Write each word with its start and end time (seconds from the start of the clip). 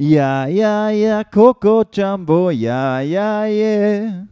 Ja, 0.00 0.46
ja, 0.46 0.90
ja, 0.90 1.24
Coco 1.24 1.82
Jumbo, 1.92 2.50
ja, 2.50 3.00
ja, 3.00 3.44
yeah. 3.48 4.26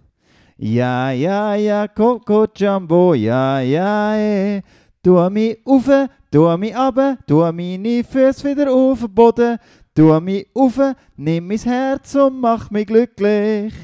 Ja, 0.56 1.10
ja, 1.10 1.56
ja, 1.56 1.88
Coco 1.88 2.46
Jumbo, 2.54 3.14
ja, 3.14 3.58
ja, 3.58 4.14
yeah. 4.14 4.62
Tu 5.02 5.10
mich 5.30 5.58
auf, 5.66 5.88
tu 6.30 6.56
mich 6.56 6.76
ab, 6.76 6.94
tu 7.26 7.38
meine 7.52 8.04
Füße 8.04 8.44
wieder 8.48 8.72
auf 8.72 9.00
den 9.00 9.12
Boden. 9.12 9.58
Tu 9.92 10.20
mich 10.20 10.46
auf, 10.54 10.78
nimm 11.16 11.48
mein 11.48 11.58
Herz 11.58 12.14
und 12.14 12.40
mach 12.40 12.70
mich 12.70 12.86
glücklich. 12.86 13.74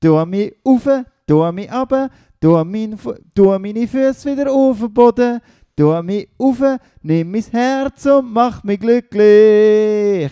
Tu 0.00 0.24
mich 0.24 0.54
auf, 0.64 0.88
tu 1.26 1.52
mich 1.52 1.70
ab, 1.70 1.92
tu, 2.40 2.56
Fu- 2.96 3.14
tu 3.34 3.58
meine 3.58 3.86
Füße 3.86 4.32
wieder 4.32 4.50
auf 4.50 4.78
den 4.80 4.94
Boden. 4.94 5.40
Tu 5.76 6.02
mich 6.04 6.28
auf, 6.38 6.62
nimm 7.02 7.30
mein 7.32 7.44
Herz 7.52 8.06
und 8.06 8.32
mach 8.32 8.64
mich 8.64 8.80
glücklich. 8.80 10.30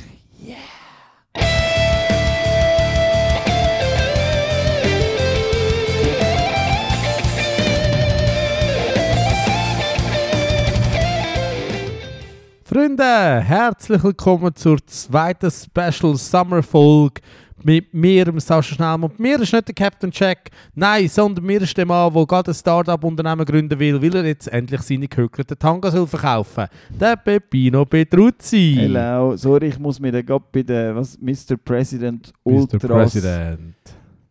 Freunde, 12.73 13.03
herzlich 13.03 14.01
willkommen 14.05 14.55
zur 14.55 14.79
zweiten 14.87 15.51
Special 15.51 16.15
Summer 16.15 16.63
Folge 16.63 17.21
mit 17.65 17.93
mir, 17.93 18.27
dem 18.27 18.39
Sascha 18.39 18.77
Schnellmann. 18.77 19.11
Mir 19.19 19.41
ist 19.41 19.53
nicht 19.53 19.67
der 19.67 19.75
Captain 19.75 20.13
Jack, 20.13 20.51
nein, 20.77 21.09
sondern 21.09 21.45
mir 21.45 21.61
ist 21.61 21.77
der 21.77 21.85
Mann, 21.85 22.15
der 22.15 22.27
gerade 22.27 22.53
ein 22.53 22.55
Start-up-Unternehmen 22.55 23.45
gründen 23.45 23.77
will, 23.77 24.01
weil 24.01 24.15
er 24.15 24.25
jetzt 24.25 24.47
endlich 24.47 24.83
seine 24.83 25.09
gehökelten 25.09 25.59
Tangas 25.59 25.95
will 25.95 26.07
verkaufen 26.07 26.67
Der 26.91 27.17
Peppino 27.17 27.85
Petruzzi. 27.85 28.77
Hello, 28.79 29.37
sorry, 29.37 29.67
ich 29.67 29.79
muss 29.81 29.99
mich 29.99 30.13
gerade 30.25 30.45
bei 30.53 30.63
der 30.63 30.95
was, 30.95 31.19
Mr. 31.21 31.57
President 31.57 32.33
Mr. 32.45 32.53
Ultras 32.53 32.83
President. 32.83 33.75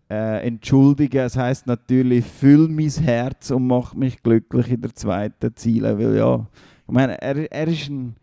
äh, 0.09 0.47
entschuldigen. 0.47 1.25
Es 1.25 1.35
heißt 1.35 1.67
natürlich, 1.67 2.23
füll 2.23 2.69
mein 2.69 2.89
Herz 2.89 3.51
und 3.51 3.67
mach 3.67 3.93
mich 3.93 4.23
glücklich 4.23 4.71
in 4.71 4.81
der 4.81 4.95
zweiten 4.95 5.53
Ziele. 5.57 5.99
Weil 5.99 6.15
ja, 6.15 6.47
ich 6.87 6.93
meine, 6.93 7.21
er, 7.21 7.51
er 7.51 7.67
ist 7.67 7.89
ein, 7.89 8.15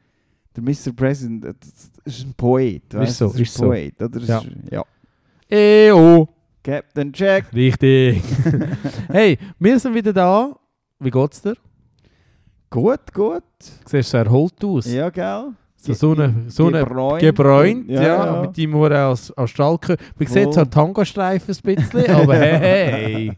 der 0.56 0.62
Mr. 0.62 0.92
President, 0.96 1.44
das 1.44 1.90
ist 2.16 2.26
ein 2.26 2.34
Poet. 2.34 2.82
weißt 2.94 3.18
so, 3.18 3.26
du, 3.26 3.32
das 3.32 3.40
ist 3.40 3.56
ein 3.56 3.58
so. 3.60 3.64
Poet, 3.66 3.94
oder? 4.02 4.08
Das 4.08 4.28
Ja. 4.28 4.38
Ist, 4.38 4.48
ja. 4.72 4.84
EO. 5.48 6.28
Captain 6.62 7.12
Jack. 7.14 7.52
Richtig. 7.54 8.22
hey, 9.08 9.38
wir 9.58 9.78
sind 9.78 9.94
wieder 9.94 10.12
da. 10.12 10.56
Wie 10.98 11.10
geht's 11.10 11.40
dir? 11.42 11.54
Gut, 12.70 13.12
gut. 13.14 13.42
Du 13.84 13.88
siehst 13.88 14.10
so 14.10 14.16
erholt 14.18 14.64
aus. 14.64 14.92
Ja, 14.92 15.08
gell? 15.10 15.52
So, 15.76 15.92
so 15.94 16.12
eine, 16.12 16.34
so 16.48 16.66
eine 16.66 16.80
Gebräunt. 16.80 17.20
gebräunt, 17.20 17.88
ja, 17.88 18.02
Ja, 18.02 18.26
ja. 18.26 18.40
mit 18.42 18.58
deinem 18.58 18.74
Huren 18.74 18.92
als, 18.94 19.30
als 19.32 19.50
Stalker. 19.50 19.96
Man 20.18 20.26
Voll. 20.26 20.42
sieht 20.42 20.52
zwar 20.54 20.68
Tango-Streifen 20.68 21.54
ein 21.64 21.74
bisschen, 21.76 22.10
aber 22.10 22.34
hey, 22.34 22.58
hey. 22.58 23.32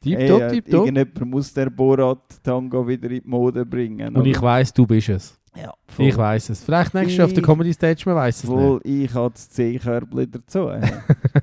Tipptopp, 0.00 0.40
Ey, 0.40 0.46
äh, 0.46 0.50
tipptopp. 0.52 0.86
Irgendjemand 0.86 1.30
muss 1.30 1.52
der 1.52 1.68
Borat-Tango 1.68 2.86
wieder 2.88 3.10
in 3.10 3.20
die 3.20 3.28
Mode 3.28 3.66
bringen. 3.66 4.16
Und 4.16 4.24
ich 4.26 4.40
weiss, 4.40 4.72
du 4.72 4.86
bist 4.86 5.08
es. 5.10 5.37
Ja, 5.62 5.72
Ich 5.98 6.16
weiss 6.16 6.48
es. 6.50 6.62
Vielleicht 6.64 6.94
nächstes 6.94 7.16
Jahr 7.16 7.26
auf 7.26 7.32
der 7.32 7.42
Comedy 7.42 7.72
Stage, 7.72 8.02
man 8.06 8.16
weiss 8.16 8.44
es 8.44 8.48
Wohl, 8.48 8.80
ich 8.84 9.12
habe 9.14 9.30
das 9.32 9.48
C-Körbchen 9.50 10.30
dazu. 10.30 10.68
nicht. 10.70 10.92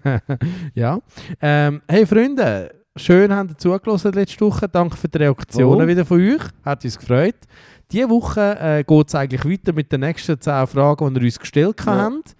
ja. 0.75 0.99
Ähm, 1.41 1.81
hey 1.87 2.05
Freunde, 2.05 2.71
schön 2.95 3.33
habt 3.35 3.51
ihr 3.51 3.57
zugelassen 3.57 4.13
letzte 4.13 4.41
Woche. 4.45 4.67
Danke 4.69 4.95
für 4.97 5.07
die 5.07 5.17
Reaktionen 5.17 5.75
Voll. 5.79 5.87
wieder 5.87 6.05
von 6.05 6.19
euch. 6.21 6.41
Hat 6.63 6.83
uns 6.83 6.97
gefreut. 6.97 7.35
Diese 7.91 8.09
Woche 8.09 8.57
äh, 8.59 8.83
geht 8.83 9.07
es 9.07 9.15
eigentlich 9.15 9.45
weiter 9.45 9.73
mit 9.73 9.91
den 9.91 9.99
nächsten 10.01 10.39
10 10.39 10.67
Fragen, 10.67 11.13
die 11.13 11.19
ihr 11.19 11.25
uns 11.25 11.39
gestellt 11.39 11.75
Ja. 11.85 11.95
habt. 11.97 12.35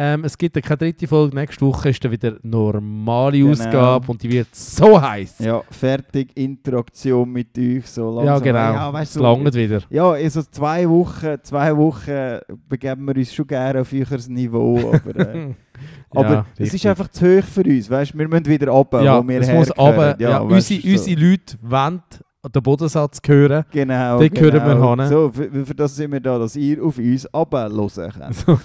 Ähm, 0.00 0.22
es 0.22 0.38
gibt 0.38 0.54
ja 0.54 0.62
keine 0.62 0.76
dritte 0.78 1.08
Folge. 1.08 1.34
Nächste 1.34 1.66
Woche 1.66 1.88
ist 1.88 2.04
dann 2.04 2.12
wieder 2.12 2.36
normale 2.42 3.36
Genau. 3.38 3.50
Ausgabe 3.50 4.12
und 4.12 4.22
die 4.22 4.30
wird 4.30 4.54
so 4.54 5.00
heiß. 5.02 5.40
ja, 5.40 5.60
fertig, 5.72 6.30
Interaktion 6.36 7.28
mit 7.32 7.58
euch. 7.58 7.84
So 7.84 8.08
langsam. 8.14 8.26
Ja, 8.26 8.38
genau. 8.38 8.58
Ja, 8.58 8.92
weißt 8.92 9.10
es 9.10 9.14
du, 9.16 9.22
langt 9.24 9.54
wieder. 9.54 9.80
Ja, 9.90 10.10
also 10.12 10.42
zwei 10.44 10.88
Wochen, 10.88 11.38
zwei 11.42 11.76
Wochen 11.76 12.38
begeben 12.68 13.06
wir 13.08 13.16
uns 13.16 13.34
schon 13.34 13.48
gerne 13.48 13.80
auf 13.80 13.92
euer 13.92 14.18
Niveau. 14.28 14.78
Aber, 14.92 15.16
äh, 15.16 15.54
aber 16.10 16.30
Ja, 16.30 16.46
es 16.58 16.74
ist 16.74 16.86
einfach 16.86 17.08
zu 17.08 17.38
hoch 17.38 17.44
für 17.44 17.64
uns. 17.64 17.90
Weißt, 17.90 18.16
wir 18.16 18.28
müssen 18.28 18.46
wieder 18.46 18.68
runter, 18.68 19.02
ja, 19.02 19.18
wo 19.18 19.26
wir 19.26 19.40
es 19.40 19.50
muss 19.50 19.72
aber, 19.72 20.20
ja, 20.20 20.48
weißt 20.48 20.70
unsere, 20.70 20.80
so. 20.80 20.88
unsere 21.10 21.20
Leute 21.20 21.56
wollen 21.60 22.02
den 22.46 22.62
Bodensatz 22.62 23.18
hören. 23.26 23.64
Genau, 23.70 24.18
den 24.18 24.40
hören 24.40 24.52
wir 24.52 24.74
genau. 24.74 24.96
hin. 24.96 25.08
So, 25.08 25.30
für, 25.32 25.66
für 25.66 25.74
das 25.74 25.96
sind 25.96 26.12
wir 26.12 26.20
da, 26.20 26.38
dass 26.38 26.54
ihr 26.56 26.82
auf 26.84 26.98
uns 26.98 27.26
runterhören 27.34 28.12
könnt. 28.12 28.34
So, 28.34 28.60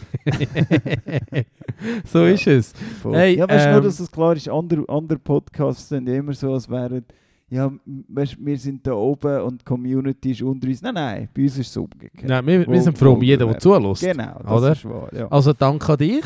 so 2.20 2.26
ist 2.26 2.48
es. 2.48 2.74
Voll. 3.02 3.16
Hey, 3.16 3.38
ja, 3.38 3.50
weißt 3.50 3.66
du, 3.66 3.70
ähm, 3.70 3.74
nur, 3.74 3.82
dass 3.82 4.00
es 4.00 4.12
klar 4.12 4.36
ist, 4.36 4.48
andere, 4.48 4.84
andere 4.88 5.20
Podcasts 5.20 5.90
sind 5.90 6.08
ja 6.08 6.16
immer 6.16 6.34
so, 6.34 6.54
als 6.54 6.70
wären, 6.70 7.04
ja, 7.50 7.72
weißt, 7.86 8.38
wir 8.40 8.58
sind 8.58 8.86
da 8.86 8.94
oben 8.94 9.42
und 9.42 9.62
die 9.62 9.66
Community 9.66 10.32
ist 10.32 10.42
unter 10.44 10.68
uns. 10.68 10.82
Nein, 10.82 10.94
nein, 10.94 11.30
bei 11.34 11.44
uns 11.44 11.58
ist 11.58 11.70
es 11.70 11.78
umgekehrt. 11.78 12.28
Nein, 12.28 12.46
wir, 12.46 12.68
wir 12.68 12.82
sind 12.82 12.98
froh 12.98 13.14
um 13.14 13.24
jeden, 13.24 13.48
der 13.48 13.60
zulässt. 13.60 14.04
Genau, 14.04 14.40
das 14.44 14.52
oder? 14.52 14.72
ist 14.72 14.86
wahr. 14.86 15.10
Ja. 15.14 15.28
Also 15.30 15.54
danke 15.54 15.92
an 15.92 15.98
dich. 15.98 16.26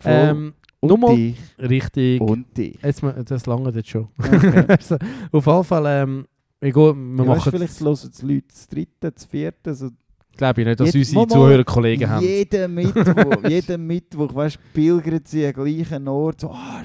Voll. 0.00 0.12
Ähm, 0.12 0.54
und 0.80 0.88
nochmal- 0.90 1.16
dich. 1.16 1.36
richtig. 1.58 2.20
Und 2.20 2.56
dich. 2.56 2.78
Jetzt, 2.82 3.02
das 3.24 3.46
lange 3.46 3.70
jetzt 3.70 3.88
schon. 3.88 4.08
Okay. 4.18 4.64
also, 4.68 4.96
auf 5.32 5.46
jeden 5.46 5.64
Fall, 5.64 5.84
ähm, 5.86 6.26
gehen, 6.60 7.16
wir 7.16 7.24
ja, 7.24 7.34
machen 7.34 7.50
vielleicht 7.50 7.80
hören 7.80 7.98
die 8.20 8.26
Leute 8.26 8.46
das 8.48 8.66
dritte, 8.68 9.12
das 9.12 9.24
vierte. 9.24 9.74
So 9.74 9.90
glaube 10.36 10.60
ich 10.60 10.66
nicht, 10.66 10.80
dass 10.80 10.94
unsere 10.94 11.26
Zuhörer 11.26 11.64
Kollegen 11.64 12.08
haben. 12.08 12.24
jeden 12.24 12.74
Mittwoch, 12.74 13.48
jeden 13.48 13.86
Mittwoch, 13.86 14.34
weißt 14.34 14.56
du, 14.56 14.60
pilgern 14.72 15.20
sie 15.24 15.46
an 15.46 15.52
gleichen 15.54 16.08
Ort. 16.08 16.40
So, 16.40 16.50
ah, 16.50 16.82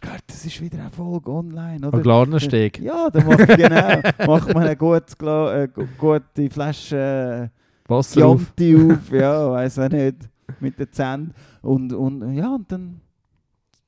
gehört, 0.00 0.22
das 0.26 0.44
ist 0.44 0.60
wieder 0.60 0.78
eine 0.80 0.90
Folge 0.90 1.30
online, 1.30 1.86
oder? 1.86 1.96
Am 1.96 2.02
Glarnersteg. 2.02 2.80
Ja, 2.80 3.08
dann 3.10 3.26
macht, 3.26 3.46
genau, 3.56 4.00
macht 4.26 4.52
man 4.54 4.64
eine 4.64 4.76
gute, 4.76 5.04
äh, 5.20 5.68
gu- 5.72 5.86
gute 5.98 6.50
Flasche 6.50 7.50
Wasser 7.86 8.20
äh, 8.20 8.24
auf. 8.24 8.52
Chianti 8.58 8.92
auf, 8.92 9.12
ja, 9.12 9.50
weiß 9.50 9.78
auch 9.80 9.88
nicht, 9.90 10.16
mit 10.60 10.78
den 10.78 10.90
Zähnen. 10.92 11.34
Und, 11.62 11.92
und 11.92 12.34
ja, 12.34 12.54
und 12.54 12.70
dann 12.72 13.00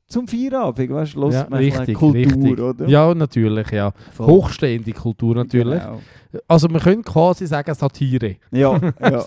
zum 0.08 0.28
Feierabend, 0.28 0.90
weißt 0.90 1.14
du, 1.16 1.30
Ja, 1.30 1.46
man 1.50 1.58
richtig, 1.58 1.96
Kultur, 1.96 2.14
richtig. 2.14 2.60
oder? 2.60 2.86
Ja, 2.88 3.12
natürlich, 3.14 3.70
ja. 3.70 3.92
Voll. 4.12 4.26
Hochstehende 4.26 4.92
Kultur 4.92 5.34
natürlich. 5.34 5.80
Genau. 5.82 6.00
Also 6.46 6.68
wir 6.70 6.80
können 6.80 7.02
quasi 7.02 7.46
sagen 7.46 7.74
Satire. 7.74 8.36
Ja, 8.50 8.78
ja. 9.00 9.24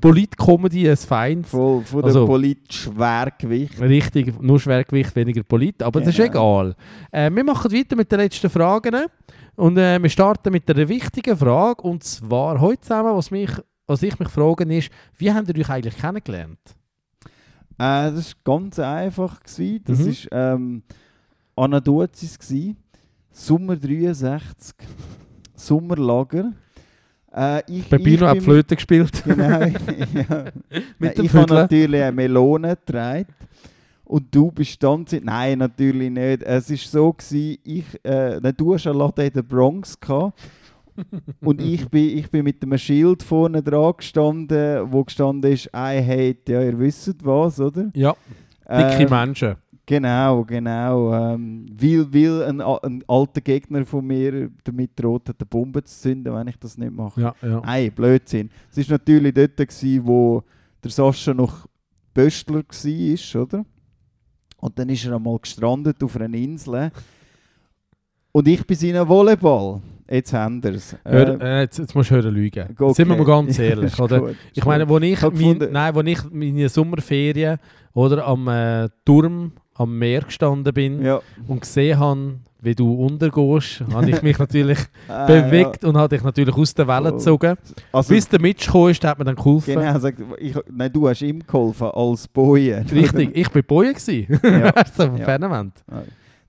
Polit-Comedy 0.00 0.86
ist 0.86 1.04
fein. 1.06 1.42
Voll 1.44 1.82
von 1.84 2.04
Also- 2.04 2.20
der 2.20 2.26
politischen 2.26 2.92
Schwergewicht. 2.94 3.80
Richtig, 3.80 4.40
nur 4.40 4.60
Schwergewicht, 4.60 5.14
weniger 5.16 5.42
Polit, 5.42 5.82
aber 5.82 6.00
das 6.00 6.10
ist 6.10 6.16
Genau. 6.16 6.30
egal. 6.62 6.76
Äh, 7.10 7.30
wir 7.34 7.44
machen 7.44 7.72
weiter 7.72 7.96
mit 7.96 8.10
den 8.12 8.20
letzten 8.20 8.50
Fragen 8.50 9.06
und 9.56 9.76
äh, 9.78 10.00
wir 10.00 10.08
starten 10.10 10.52
mit 10.52 10.70
einer 10.70 10.88
wichtigen 10.88 11.36
Frage 11.36 11.82
und 11.82 12.04
zwar 12.04 12.60
heute 12.60 12.80
zusammen, 12.82 13.16
was, 13.16 13.30
mich, 13.30 13.50
was 13.86 14.02
ich 14.02 14.18
mich 14.18 14.28
frage 14.28 14.64
ist, 14.72 14.90
wie 15.18 15.32
habt 15.32 15.48
ihr 15.48 15.58
euch 15.58 15.70
eigentlich 15.70 15.96
kennengelernt? 15.96 16.58
Äh, 17.80 18.12
das 18.12 18.34
war 18.44 18.56
ganz 18.58 18.78
einfach. 18.78 19.40
Gewesen. 19.42 19.80
Das 19.86 19.98
Mhm. 19.98 20.04
war 20.30 20.54
ähm, 20.54 20.82
Anna 21.56 21.80
Duzis, 21.80 22.38
gewesen. 22.38 22.76
Sommer 23.32 23.76
63, 23.76 24.74
Sommerlager. 25.54 26.52
Äh, 27.32 27.62
ich, 27.68 27.88
Peppino 27.88 28.26
hat 28.26 28.42
Flöte 28.42 28.74
gespielt. 28.76 29.22
Genau, 29.24 29.60
ja. 29.60 30.44
Mit 30.98 31.16
dem 31.16 31.24
ich 31.24 31.32
habe 31.32 31.54
natürlich 31.54 32.02
eine 32.02 32.12
Melone 32.12 32.76
getragen. 32.76 33.26
Und 34.04 34.34
du 34.34 34.50
bist 34.50 34.82
dann... 34.82 35.06
Nein, 35.22 35.58
natürlich 35.58 36.10
nicht. 36.10 36.42
Es 36.42 36.68
war 36.68 36.76
so, 36.76 37.12
gewesen, 37.12 37.58
ich, 37.62 37.84
äh, 38.04 38.52
du 38.52 38.74
hast 38.74 38.86
einen 38.88 38.98
Laden 38.98 39.24
in 39.26 39.32
der 39.32 39.42
Bronx 39.42 39.98
gehabt. 39.98 40.38
Und 41.40 41.60
ich 41.60 41.88
bin, 41.88 42.18
ich 42.18 42.30
bin 42.30 42.44
mit 42.44 42.62
einem 42.62 42.78
Schild 42.78 43.22
vorne 43.22 43.62
dran 43.62 43.94
gestanden, 43.96 44.92
wo 44.92 45.04
gestanden 45.04 45.52
ist, 45.52 45.66
I 45.66 46.00
hate, 46.00 46.52
ja, 46.52 46.62
ihr 46.62 46.78
wisst 46.78 47.24
was, 47.24 47.60
oder? 47.60 47.90
Ja, 47.94 48.14
dicke 48.68 49.04
Äh, 49.04 49.10
Menschen. 49.10 49.56
Genau, 49.90 50.44
genau. 50.44 51.12
Ähm, 51.12 51.66
weil 51.72 52.06
weil 52.14 52.44
ein, 52.44 52.60
ein 52.60 53.02
alter 53.08 53.40
Gegner 53.40 53.84
von 53.84 54.06
mir 54.06 54.48
damit 54.62 54.92
droht 54.94 55.28
hat, 55.28 55.40
eine 55.40 55.46
Bombe 55.46 55.82
zu 55.82 56.00
zünden, 56.00 56.32
wenn 56.32 56.46
ich 56.46 56.56
das 56.58 56.78
nicht 56.78 56.92
mache. 56.92 57.20
Ja, 57.20 57.34
ja. 57.42 57.60
Nein, 57.60 57.90
Blödsinn. 57.90 58.50
Es 58.70 58.88
war 58.88 58.98
natürlich 58.98 59.34
dort, 59.34 59.56
gewesen, 59.56 60.06
wo 60.06 60.44
der 60.84 60.92
Sascha 60.92 61.34
noch 61.34 61.66
Böstler 62.14 62.62
war, 62.62 63.42
oder? 63.42 63.64
Und 64.58 64.78
dann 64.78 64.88
ist 64.90 65.06
er 65.06 65.16
einmal 65.16 65.38
gestrandet 65.40 66.02
auf 66.04 66.14
einer 66.16 66.36
Insel. 66.38 66.92
Und 68.32 68.48
ich 68.48 68.66
bin 68.66 68.76
seinem 68.76 69.08
Volleyball. 69.08 69.80
Jetzt 70.08 70.32
haben 70.32 70.62
wir 70.62 70.74
es. 70.74 70.96
Äh, 71.04 71.60
jetzt, 71.60 71.78
jetzt 71.78 71.94
musst 71.94 72.10
du 72.10 72.16
hören 72.16 72.34
lügen. 72.34 72.64
Sind 72.94 73.08
wir 73.08 73.16
mal 73.16 73.24
ganz 73.24 73.58
ehrlich, 73.58 73.98
oder? 74.00 74.30
Ich 74.54 74.64
meine, 74.64 74.88
wo 74.88 74.98
ich, 74.98 75.20
mein, 75.22 75.68
nein, 75.70 75.94
wo 75.94 76.00
ich 76.00 76.18
meine 76.30 76.68
Sommerferien 76.68 77.58
oder 77.94 78.26
am 78.26 78.48
äh, 78.48 78.88
Turm 79.04 79.52
am 79.74 79.96
Meer 79.98 80.22
gestanden 80.22 80.74
bin 80.74 81.02
ja, 81.02 81.20
und 81.48 81.60
gesehen 81.62 81.98
habe, 81.98 82.34
wie 82.60 82.74
du 82.74 82.92
untergehst, 82.92 83.82
habe 83.94 84.10
ich 84.10 84.20
mich 84.20 84.38
natürlich 84.38 84.78
Ah, 85.08 85.26
bewegt 85.26 85.84
und 85.84 85.96
habe 85.96 86.14
dich 86.14 86.22
natürlich 86.24 86.54
aus 86.54 86.74
der 86.74 86.86
Welle 86.86 87.08
Voll. 87.10 87.18
gezogen. 87.18 87.46
Ja. 87.46 87.74
Also, 87.92 88.12
Bis 88.12 88.28
der 88.28 88.40
Mitch 88.40 88.70
kam, 88.70 88.88
ist, 88.88 89.02
hat 89.04 89.18
mir 89.18 89.24
dann 89.24 89.36
geholfen. 89.36 89.74
genau, 89.74 89.98
sagt, 89.98 90.18
ich, 90.38 90.54
nein, 90.70 90.92
du 90.92 91.08
hast 91.08 91.22
ihm 91.22 91.38
geholfen 91.46 91.86
als 91.86 92.28
Boje. 92.28 92.84
Richtig, 92.92 93.30
ich 93.34 93.54
war 93.54 93.62
Boje. 93.62 93.94
Ja. 94.42 94.72
So 94.96 95.04
vom 95.06 95.16
Ja. 95.16 95.24
Fernsehment. 95.24 95.72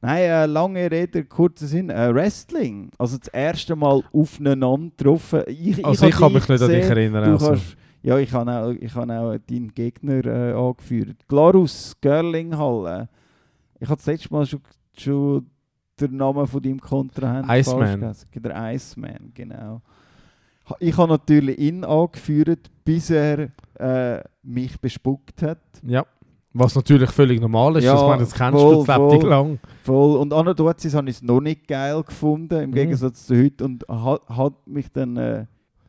Nein, 0.01 0.23
äh, 0.23 0.45
lange 0.47 0.89
Rede, 0.89 1.23
kurzer 1.25 1.67
Sinn. 1.67 1.89
Äh, 1.91 2.13
Wrestling. 2.13 2.89
Also 2.97 3.17
das 3.17 3.27
erste 3.27 3.75
Mal 3.75 4.01
aufeinander 4.11 4.89
getroffen. 4.97 5.43
Ich, 5.47 5.85
Also 5.85 6.07
ich, 6.07 6.15
kann 6.15 6.33
mich 6.33 6.47
nicht 6.47 6.61
an 6.61 6.69
dich 6.69 6.79
gesehen, 6.81 6.97
erinnern. 6.97 7.25
Du 7.25 7.31
Also. 7.33 7.47
kannst, 7.49 7.77
ja, 8.01 8.17
ich 8.17 8.33
habe 8.33 8.51
auch, 8.51 8.71
ich 8.71 8.95
auch 8.95 9.37
deinen 9.37 9.73
Gegner 9.75 10.25
äh, 10.25 10.53
angeführt. 10.53 11.27
Glarus 11.27 11.95
Görlinghalle. 12.01 13.09
Ich 13.79 13.87
habe 13.87 13.97
das 13.97 14.07
letzte 14.07 14.33
Mal 14.33 14.45
schon, 14.47 14.61
schon 14.97 15.45
den 15.99 16.17
Namen 16.17 16.47
von 16.47 16.61
deinem 16.61 16.81
Kontrahenten 16.81 17.51
Iceman. 17.51 18.15
Der 18.33 18.73
Iceman, 18.73 19.31
genau. 19.35 19.81
Ich 20.79 20.97
habe 20.97 21.11
natürlich 21.11 21.59
ihn 21.59 21.83
angeführt, 21.83 22.71
bis 22.83 23.09
er 23.11 23.49
äh, 23.79 24.23
mich 24.41 24.79
bespuckt 24.79 25.41
hat. 25.43 25.59
Ja. 25.83 26.05
Was 26.53 26.75
natürlich 26.75 27.09
völlig 27.11 27.39
normal 27.39 27.77
ist. 27.77 27.85
Ja, 27.85 27.95
ich 27.95 28.01
meine, 28.01 28.23
das 28.23 28.33
kennst 28.33 28.59
voll, 28.59 28.75
du 28.75 28.83
voll. 28.83 29.29
lang. 29.29 29.59
Voll. 29.83 30.17
Und 30.17 30.33
an 30.33 30.47
habe 30.47 31.09
ich 31.09 31.15
es 31.15 31.21
noch 31.21 31.39
nicht 31.39 31.65
geil 31.67 32.03
gefunden, 32.03 32.59
im 32.61 32.69
Mhm. 32.71 32.73
Gegensatz 32.75 33.25
zu 33.25 33.37
heute. 33.41 33.63
Und 33.63 33.85
hat, 33.87 34.21
hat 34.27 34.53
mich 34.67 34.91
dann 34.91 35.15
äh, 35.15 35.45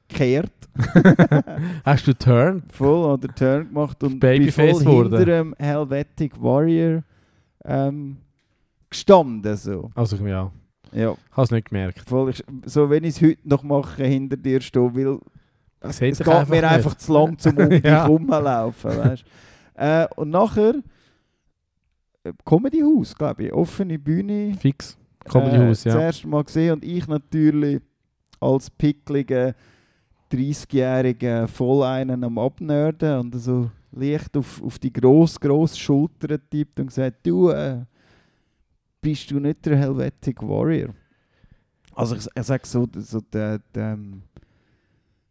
gekehrt. 0.09 0.53
Hast 1.85 2.06
du 2.06 2.14
turned? 2.14 2.73
voll 2.73 3.05
oder 3.12 3.29
Turn 3.35 3.69
gemacht 3.69 4.03
und 4.05 4.20
Babyface 4.20 4.82
voll 4.82 4.93
wurde. 4.93 5.17
hinter 5.19 5.25
dem 5.26 5.55
Helvetic 5.59 6.41
Warrior 6.41 7.03
ähm, 7.65 8.19
gestanden. 8.88 9.56
So. 9.56 9.91
Also 9.94 10.17
ja, 10.25 10.50
Ja, 10.93 11.15
habe 11.32 11.43
es 11.43 11.50
nicht 11.50 11.69
gemerkt. 11.70 12.00
voll. 12.08 12.31
Ich, 12.31 12.44
so 12.67 12.88
wenn 12.88 13.05
ich 13.05 13.17
es 13.17 13.23
heute 13.23 13.38
noch 13.44 13.62
mache, 13.62 14.05
hinter 14.05 14.37
dir 14.37 14.61
stehen, 14.61 14.94
sehe 15.88 16.11
es 16.12 16.19
geht 16.19 16.26
mir 16.29 16.44
nicht. 16.44 16.65
einfach 16.65 16.94
zu 16.94 17.12
lang 17.12 17.37
zum 17.38 17.56
um 17.58 17.69
dich 17.70 17.85
Ja. 17.85 18.06
rumlaufen. 18.06 18.97
Weißt? 18.97 19.25
Äh, 19.74 20.06
und 20.16 20.30
nachher 20.30 20.74
äh, 22.24 22.32
Comedy-Haus, 22.44 23.14
glaube 23.14 23.44
ich, 23.44 23.52
offene 23.52 23.98
Bühne. 23.98 24.54
Fix. 24.58 24.96
Comedy 25.24 25.56
House, 25.56 25.86
äh, 25.86 25.90
ja. 25.90 25.94
Das 25.94 26.02
erste 26.04 26.28
Mal 26.28 26.44
gesehen 26.44 26.72
und 26.74 26.84
ich 26.84 27.06
natürlich 27.06 27.80
als 28.40 28.70
pickliger 28.70 29.54
30-Jähriger 30.32 31.46
voll 31.46 31.84
einen 31.84 32.24
am 32.24 32.38
Abnörden 32.38 33.20
und 33.20 33.38
so 33.38 33.70
leicht 33.92 34.36
auf, 34.36 34.62
auf 34.62 34.78
die 34.78 34.92
gross, 34.92 35.38
gross 35.38 35.78
Schulter 35.78 36.38
tippt 36.50 36.80
und 36.80 36.86
gesagt, 36.86 37.19
du, 37.24 37.50
äh, 37.50 37.84
bist 39.00 39.30
du 39.30 39.38
nicht 39.38 39.64
der 39.66 39.76
Helvetic 39.76 40.42
Warrior? 40.42 40.94
Also 41.94 42.16
ich, 42.16 42.26
ich 42.34 42.42
sage 42.44 42.66
so, 42.66 42.88
so 42.96 43.20
der, 43.20 43.60
der, 43.74 43.92
ähm, 43.92 44.22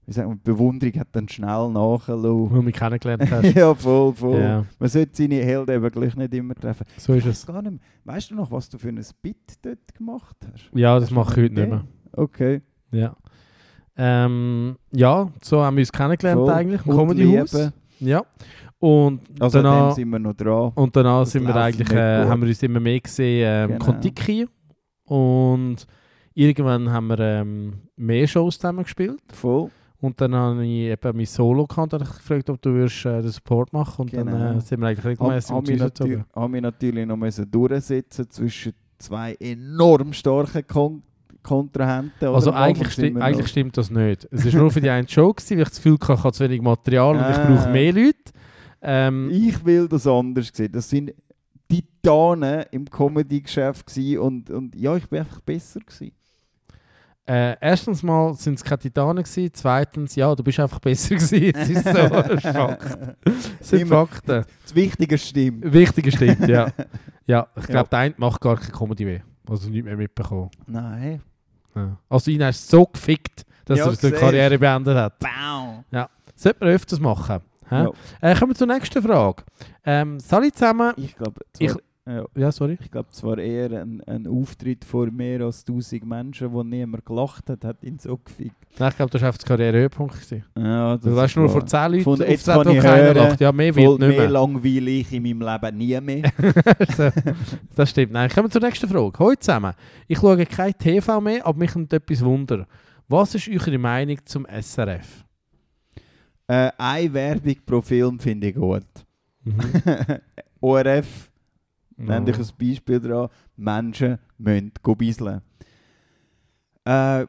wie 0.07 0.13
sagt 0.13 0.27
man, 0.27 0.38
die 0.38 0.44
Bewunderung 0.51 1.00
hat 1.00 1.07
dann 1.12 1.30
schnell 1.30 1.69
nachgelassen. 1.69 2.50
Wo 2.51 2.56
du 2.56 2.62
mich 2.62 2.75
kennengelernt 2.75 3.30
hast. 3.30 3.44
ja, 3.56 3.74
voll, 3.75 4.13
voll. 4.13 4.39
ja, 4.39 4.65
Man 4.80 4.89
sollte 4.89 5.12
seine 5.13 5.36
Helden 5.36 5.75
eben 5.75 5.92
gleich 5.92 6.15
nicht 6.15 6.33
immer 6.33 6.56
treffen. 6.56 6.86
so 6.98 7.13
ist 7.13 7.25
es. 7.27 7.45
gar 7.45 7.62
nicht 7.62 7.71
mehr. 7.74 7.80
Weißt 8.06 8.31
du 8.31 8.36
noch, 8.36 8.50
was 8.51 8.69
du 8.69 8.77
für 8.77 8.89
ein 8.89 9.00
Bit 9.21 9.38
dort 9.62 9.94
gemacht 9.95 10.36
hast? 10.51 10.69
Ja, 10.74 10.95
das 10.95 11.06
Hast 11.09 11.12
mache 11.15 11.31
ich 11.39 11.45
heute 11.45 11.53
nicht 11.56 11.69
mehr. 11.69 11.83
Okay. 12.13 12.62
Ja. 12.92 13.15
Ähm, 13.98 14.77
ja, 14.92 15.30
so 15.42 15.62
haben 15.62 15.75
wir 15.77 15.81
uns 15.81 15.92
kennengelernt 15.92 16.39
Voll. 16.42 16.50
eigentlich 16.50 16.81
Comedy. 16.83 17.24
Liebe. 17.24 17.74
Ja. 18.00 18.24
Und 18.80 19.21
Also 19.39 19.62
danach, 19.62 19.94
sind 19.94 20.09
wir 20.09 20.18
noch 20.18 20.33
dran. 20.33 20.71
und 20.74 20.95
danach 20.95 21.19
das 21.19 21.31
sind 21.33 21.45
wir 21.45 21.56
eigentlich, 21.56 21.92
äh, 21.92 22.25
haben 22.25 22.42
wir 22.42 22.48
uns 22.48 22.63
immer 22.63 22.80
mehr 22.80 23.00
gesehen, 23.00 23.44
ähm, 23.48 23.71
Genau. 23.74 23.86
Kontiki. 23.86 24.48
Und 25.03 25.86
irgendwann 26.33 26.89
haben 26.92 27.07
wir 27.07 27.19
ähm, 27.19 27.74
mehr 27.95 28.25
Shows 28.27 28.56
zusammen 28.57 28.83
gespielt. 28.83 29.21
Voll. 29.33 29.69
Und 30.01 30.19
dann 30.19 30.33
habe 30.36 30.65
ich 30.65 30.88
eben 30.89 31.15
mein 31.18 31.25
Solo 31.27 31.65
gehabt, 31.68 31.94
und 31.94 32.01
ich 32.01 32.09
gefragt, 32.09 32.50
ob 32.50 32.62
du 32.62 32.71
würdest, 32.74 33.06
äh, 33.06 33.21
den 33.21 33.30
Support 33.31 33.71
machen 33.71 34.01
und 34.01 34.13
dann 34.13 34.25
Genau. 34.25 34.57
äh, 34.57 34.59
sind 34.59 34.80
wir 34.81 34.88
eigentlich 34.88 35.06
regelmäßig 35.06 35.56
mich, 35.68 35.80
natür 35.80 36.25
hab 36.33 36.50
mich 36.50 36.62
natürlich 36.62 37.06
noch 37.06 37.18
müssen 37.18 37.50
durchsetzen 37.51 38.30
zwischen 38.30 38.74
zwei 38.98 39.36
enorm 39.39 40.12
starken 40.13 40.65
Kon 40.68 41.03
Kontrahenten. 41.44 42.27
Also 42.27 42.51
Am 42.51 42.57
eigentlich, 42.57 42.89
sti 42.94 43.15
wir 43.15 43.24
eigentlich 43.24 43.48
stimmt 43.48 43.75
das 43.75 43.89
nicht. 43.89 44.27
Es 44.31 44.45
ist 44.45 44.53
nur 44.53 44.69
für 44.69 44.80
die 44.81 44.92
eine 44.92 45.07
Show, 45.09 45.33
gewesen, 45.33 45.56
weil 45.57 45.63
ich 45.63 45.69
das 45.69 45.77
Gefühl 45.77 45.98
hatte, 46.00 46.13
ich 46.13 46.24
habe 46.24 46.33
zu 46.33 46.44
wenig 46.44 46.62
Material 46.62 47.15
und 47.15 47.21
ich 47.31 47.38
Ah. 47.38 47.45
brauche 47.56 47.69
mehr 47.71 47.94
Leute. 47.94 48.15
Ähm, 48.83 49.30
Ich 49.31 49.65
will 49.65 49.88
das 49.88 50.06
anders 50.06 50.51
sehen. 50.53 50.71
Das 50.71 50.88
sind 50.89 51.13
Titanen 51.68 52.65
im 52.71 52.86
Comedy-Geschäft 52.86 53.86
und, 54.19 54.50
und 54.50 54.75
ja, 54.75 54.95
ich 54.95 55.07
bin 55.09 55.19
einfach 55.19 55.39
besser 55.42 55.80
gewesen. 55.80 56.12
Äh, 57.27 57.56
erstens 57.62 58.03
mal 58.03 58.33
sind 58.33 58.56
es 58.56 58.63
keine 58.63 58.79
Titanen 58.79 59.23
gewesen, 59.23 59.50
zweitens, 59.53 60.15
ja, 60.15 60.33
du 60.35 60.44
bist 60.44 60.59
einfach 60.59 60.79
besser 60.79 61.15
gewesen. 61.15 61.51
Es 61.56 61.69
ist 61.69 61.83
so, 61.85 61.91
das 61.94 62.29
ist 62.29 62.41
Fakt. 62.44 62.97
Das 63.23 63.35
sind 63.69 63.81
Immer- 63.81 64.07
Fakten. 64.07 64.45
Das 64.63 64.75
Wichtige 64.75 65.18
stimmt. 65.18 65.71
Wichtiger 65.73 66.12
stimmt, 66.12 66.47
ja. 66.47 66.68
Ja, 67.27 67.47
ich 67.56 67.63
Ja. 67.63 67.69
glaube, 67.69 67.89
der 67.89 68.00
eine 68.00 68.13
macht 68.18 68.41
gar 68.41 68.57
keine 68.57 68.71
Comedy 68.71 69.06
mehr. 69.06 69.21
Also 69.50 69.69
nicht 69.69 69.85
mehr 69.85 69.95
mitbekommen. 69.95 70.50
Nein. 70.65 71.21
Ja. 71.75 71.97
Also 72.09 72.31
ihn 72.31 72.44
hast 72.44 72.71
du 72.73 72.77
so 72.77 72.85
gefickt, 72.88 73.45
dass 73.65 73.77
Ja, 73.79 73.85
er 73.85 73.95
seine. 73.95 74.15
Karriere 74.17 74.57
beendet 74.59 74.97
hat. 74.97 75.19
Bau. 75.19 75.83
Sollte 76.35 76.57
man 76.65 76.69
öfters 76.74 77.00
machen. 77.00 77.39
Ja. 77.69 77.89
Äh, 78.19 78.35
kommen 78.35 78.51
wir 78.51 78.56
zur 78.56 78.67
nächsten 78.67 79.01
Frage. 79.01 79.44
Ähm, 79.85 80.19
Sally 80.19 80.51
zusammen... 80.51 80.94
Ich 80.97 81.15
glaube, 81.15 81.39
Ich- 81.59 81.71
ja, 82.07 82.25
Ja, 82.36 82.51
sorry. 82.51 82.77
ich 82.81 82.89
glaub, 82.89 83.13
zwar 83.13 83.38
eher 83.38 83.71
ein, 83.81 84.01
ein 84.06 84.25
Auftritt 84.27 84.83
vor 84.86 85.12
mehr 85.12 85.42
als 85.42 85.59
1000 85.68 86.06
Menschen, 86.06 86.51
wo 86.51 86.63
niemand 86.63 87.06
gelacht 87.06 87.50
hat, 87.50 87.63
hat 87.63 87.83
ihn 87.83 88.00
so 88.00 88.18
gefickt. 88.18 88.56
Nein, 88.80 88.89
ich 88.89 88.95
glaube, 88.95 89.12
das 89.12 89.21
war 89.21 89.31
der 89.31 89.39
Karrierehöhepunkt. 89.48 90.31
Ja, 90.57 90.95
das 90.95 91.03
Du 91.03 91.15
warst 91.15 91.31
ist 91.33 91.38
nur 91.38 91.50
vor 91.50 91.65
10 91.65 91.92
Leuten 91.92 92.03
Von 92.03 92.21
auf 92.21 92.27
jetzt 92.30 92.45
kann 92.45 92.68
ich 92.69 92.80
keiner 92.80 93.03
hören, 93.03 93.18
lacht. 93.18 93.42
Ja, 93.42 93.51
mehr 93.51 93.75
wird 93.75 94.00
nicht 94.00 94.07
mehr 94.09 94.18
mehr. 94.18 94.30
langweile 94.30 94.89
ich 94.92 95.12
in 95.13 95.24
meinem 95.24 95.42
Leben 95.42 95.77
nie 95.77 96.01
mehr. 96.01 96.31
Das 97.75 97.89
stimmt. 97.89 98.12
Nein, 98.13 98.30
kommen 98.30 98.48
wir 98.48 98.51
zur 98.51 98.62
nächsten 98.62 98.88
Frage. 98.88 99.18
Hallo 99.19 99.33
zusammen. 99.39 99.74
Ich 100.07 100.18
schaue 100.19 100.45
kein 100.45 100.74
TV 100.77 101.21
mehr, 101.21 101.45
aber 101.45 101.57
mich 101.57 101.74
nimmt 101.75 101.92
etwas 101.94 102.24
Wunder. 102.24 102.68
Was 103.07 103.36
ist 103.36 103.50
eure 103.50 103.77
Meinung 103.77 104.18
zum 104.25 104.45
SRF? 104.45 105.25
äh, 106.48 106.71
eine 106.77 107.13
Werbung 107.13 107.56
pro 107.65 107.81
Film 107.81 108.19
finde 108.19 108.48
ich 108.48 108.56
gut. 108.56 108.83
Mhm. 109.44 109.59
ORF, 110.62 111.31
nenn 111.97 112.25
dich 112.25 112.38
ein 112.38 112.47
Beispiel 112.59 112.99
dran, 112.99 113.29
Menschen 113.55 114.17
müssen 114.38 114.71
bisseln. 114.97 115.41
Äh, 116.85 117.25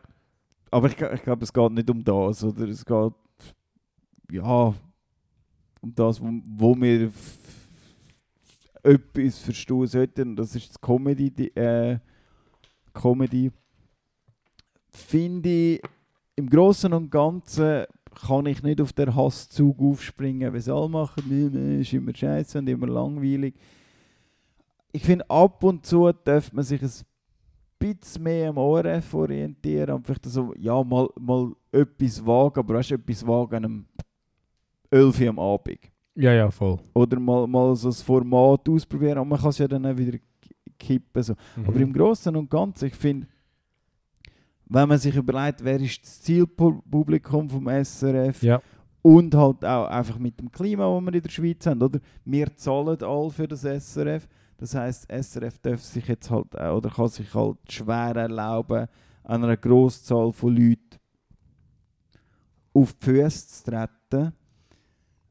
aber 0.71 0.87
ich, 0.89 1.01
ich 1.01 1.23
glaube, 1.23 1.45
es 1.45 1.53
geht 1.53 1.73
nicht 1.73 1.91
um 1.91 2.03
das, 2.03 2.43
oder 2.43 2.69
es 2.69 2.85
geht 2.85 3.13
ja 4.31 4.75
um 5.81 5.95
das, 5.95 6.21
wo, 6.21 6.31
wo 6.47 6.75
wir 6.81 7.13
etwas 8.83 9.39
verstehen 9.39 9.87
sollten, 9.87 10.31
und 10.31 10.37
das 10.37 10.57
ist 10.57 10.71
das 10.71 10.81
Comedy, 10.81 11.31
die, 11.31 11.55
äh, 11.57 11.99
Comedy. 12.93 13.51
Finde 14.91 15.49
ich, 15.49 15.83
im 16.37 16.49
Großen 16.49 16.93
und 16.93 17.11
Ganzen 17.11 17.85
kann 18.27 18.47
ich 18.47 18.63
nicht 18.63 18.81
auf 18.81 18.93
den 18.93 19.15
Hasszug 19.15 19.81
aufspringen, 19.81 20.53
wie 20.53 20.61
sie 20.61 20.75
alle 20.75 20.89
machen, 20.89 21.25
nee, 21.29 21.49
nee, 21.51 21.81
ist 21.81 21.93
immer 21.93 22.15
scheiße 22.15 22.59
und 22.59 22.69
immer 22.69 22.87
langweilig. 22.87 23.55
Ich 24.93 25.03
finde, 25.05 25.29
ab 25.31 25.63
und 25.65 25.87
zu 25.87 26.11
darf 26.25 26.53
man 26.53 26.65
sich 26.65 26.83
ein 26.83 26.91
bisschen 27.79 28.23
mehr 28.23 28.51
am 28.51 28.59
ORF 28.59 29.15
orientieren 29.15 29.91
und 29.97 30.05
vielleicht 30.07 30.27
so, 30.27 30.53
ja, 30.59 30.83
mal, 30.85 31.09
mal 31.19 31.53
etwas 31.73 32.25
wagen, 32.25 32.59
aber 32.61 32.81
du, 32.83 32.95
etwas 32.95 33.27
wagen 33.27 33.55
an 33.57 33.65
einem 33.65 33.85
11 34.91 35.21
Uhr 35.21 35.29
am 35.31 35.39
Abend. 35.39 35.79
Ja, 36.15 36.33
ja, 36.35 36.51
voll. 36.51 36.79
Oder 36.95 37.19
mal, 37.19 37.47
mal 37.47 37.75
so 37.75 37.89
das 37.89 38.03
Format 38.03 38.69
ausprobieren, 38.69 39.17
aber 39.19 39.25
man 39.25 39.41
kann 39.41 39.49
es 39.49 39.59
ja 39.59 39.67
dann 39.67 39.87
auch 39.87 39.97
wieder 39.97 40.19
ki- 40.19 40.55
kippen. 40.79 41.23
So. 41.23 41.35
Mhm. 41.57 41.67
Aber 41.67 41.81
im 41.81 41.93
Großen 41.93 42.37
und 42.37 42.51
Ganzen, 42.51 42.87
ich 42.89 42.95
finde, 42.95 43.27
wenn 44.67 44.89
man 44.89 44.99
sich 44.99 45.17
überlegt, 45.17 45.65
wer 45.65 45.81
ist 45.81 46.03
das 46.03 46.21
Zielpublikum 46.23 47.49
vom 47.49 47.67
SRF 47.69 48.43
Ja. 48.43 48.61
und 49.01 49.35
halt 49.35 49.65
auch 49.65 49.87
einfach 49.87 50.19
mit 50.19 50.39
dem 50.39 50.53
Klima, 50.53 50.85
das 50.95 51.03
wir 51.07 51.15
in 51.15 51.23
der 51.23 51.31
Schweiz 51.31 51.67
haben, 51.67 51.83
oder? 51.83 51.99
Wir 52.27 52.55
zahlen 52.57 53.03
all 53.03 53.31
für 53.31 53.49
das 53.49 53.65
SRF. 53.65 54.29
Das 54.63 54.77
heißt, 54.77 55.11
SRF 55.11 55.59
darf 55.59 55.83
sich 55.83 56.07
jetzt 56.07 56.31
halt 56.31 56.57
auch, 56.57 56.77
oder 56.77 56.89
kann 56.89 57.09
sich 57.09 57.35
halt 57.35 57.57
schwer 57.69 58.15
erlauben, 58.15 58.87
an 59.25 59.43
einer 59.43 59.57
Grosszahl 59.57 60.33
von 60.33 60.55
Leuten 60.55 61.01
auf 62.73 62.93
die 62.93 63.07
Füße 63.07 63.49
zu 63.49 63.71
treten. 63.73 64.33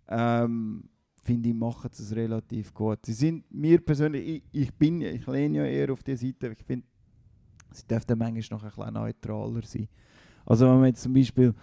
Ähm, 0.09 0.83
finde 1.23 1.47
ich, 1.47 1.55
machen 1.55 1.89
es 1.93 2.13
relativ 2.13 2.73
gut. 2.73 3.05
Sie 3.05 3.13
sind 3.13 3.49
mir 3.49 3.79
persönlich, 3.79 4.27
ich, 4.27 4.43
ich 4.51 4.73
bin, 4.73 4.99
ich 4.99 5.25
lehne 5.25 5.59
ja 5.59 5.65
eher 5.65 5.93
auf 5.93 6.03
die 6.03 6.17
Seite, 6.17 6.49
ich 6.49 6.65
finde, 6.65 6.85
sie 7.71 7.87
dürften 7.87 8.17
manchmal 8.17 8.59
noch 8.59 8.63
ein 8.65 8.69
bisschen 8.69 8.93
neutraler 8.93 9.61
sein. 9.61 9.87
Also 10.45 10.65
wenn 10.65 10.75
man 10.75 10.87
jetzt 10.87 11.03
zum 11.03 11.13
Beispiel 11.13 11.55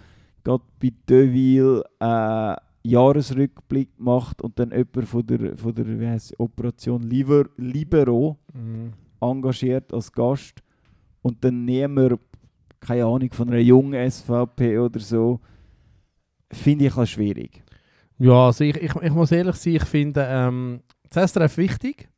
gerade 0.42 0.64
bei 0.80 0.90
Deville 1.06 1.84
äh, 2.00 2.56
Jahresrückblick 2.82 3.90
macht 3.98 4.42
und 4.42 4.58
dann 4.58 4.70
jemand 4.70 5.06
von 5.08 5.26
der, 5.26 5.56
von 5.56 5.74
der 5.74 6.00
wie 6.00 6.06
heisst, 6.06 6.38
Operation 6.38 7.02
Liber, 7.02 7.46
Libero 7.56 8.38
Mhm. 8.54 8.92
engagiert 9.20 9.92
als 9.92 10.12
Gast 10.12 10.62
und 11.22 11.42
dann 11.44 11.64
niemand, 11.64 12.20
keine 12.80 13.04
Ahnung, 13.04 13.30
von 13.32 13.48
einer 13.48 13.58
jungen 13.58 14.10
SVP 14.10 14.78
oder 14.78 15.00
so, 15.00 15.40
finde 16.52 16.86
ich 16.86 16.96
halt 16.96 17.08
schwierig. 17.08 17.62
Ja, 18.18 18.46
also 18.46 18.64
ich, 18.64 18.76
ich, 18.76 18.94
ich 18.94 19.12
muss 19.12 19.32
ehrlich 19.32 19.56
sein, 19.56 19.74
ich 19.76 19.84
finde 19.84 20.26
ähm, 20.28 20.80
das 21.10 21.32
SRF 21.32 21.56
wichtig. 21.58 22.08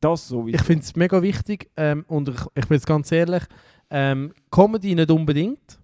Das 0.00 0.28
sowieso. 0.28 0.56
Ich 0.56 0.62
finde 0.62 0.82
es 0.82 0.94
mega 0.96 1.20
wichtig 1.22 1.70
ähm, 1.76 2.04
und 2.08 2.28
ich, 2.28 2.40
ich 2.54 2.66
bin 2.68 2.76
jetzt 2.76 2.86
ganz 2.86 3.10
ehrlich, 3.12 3.42
ähm, 3.90 4.32
Comedy 4.50 4.94
nicht 4.94 5.10
unbedingt. 5.10 5.78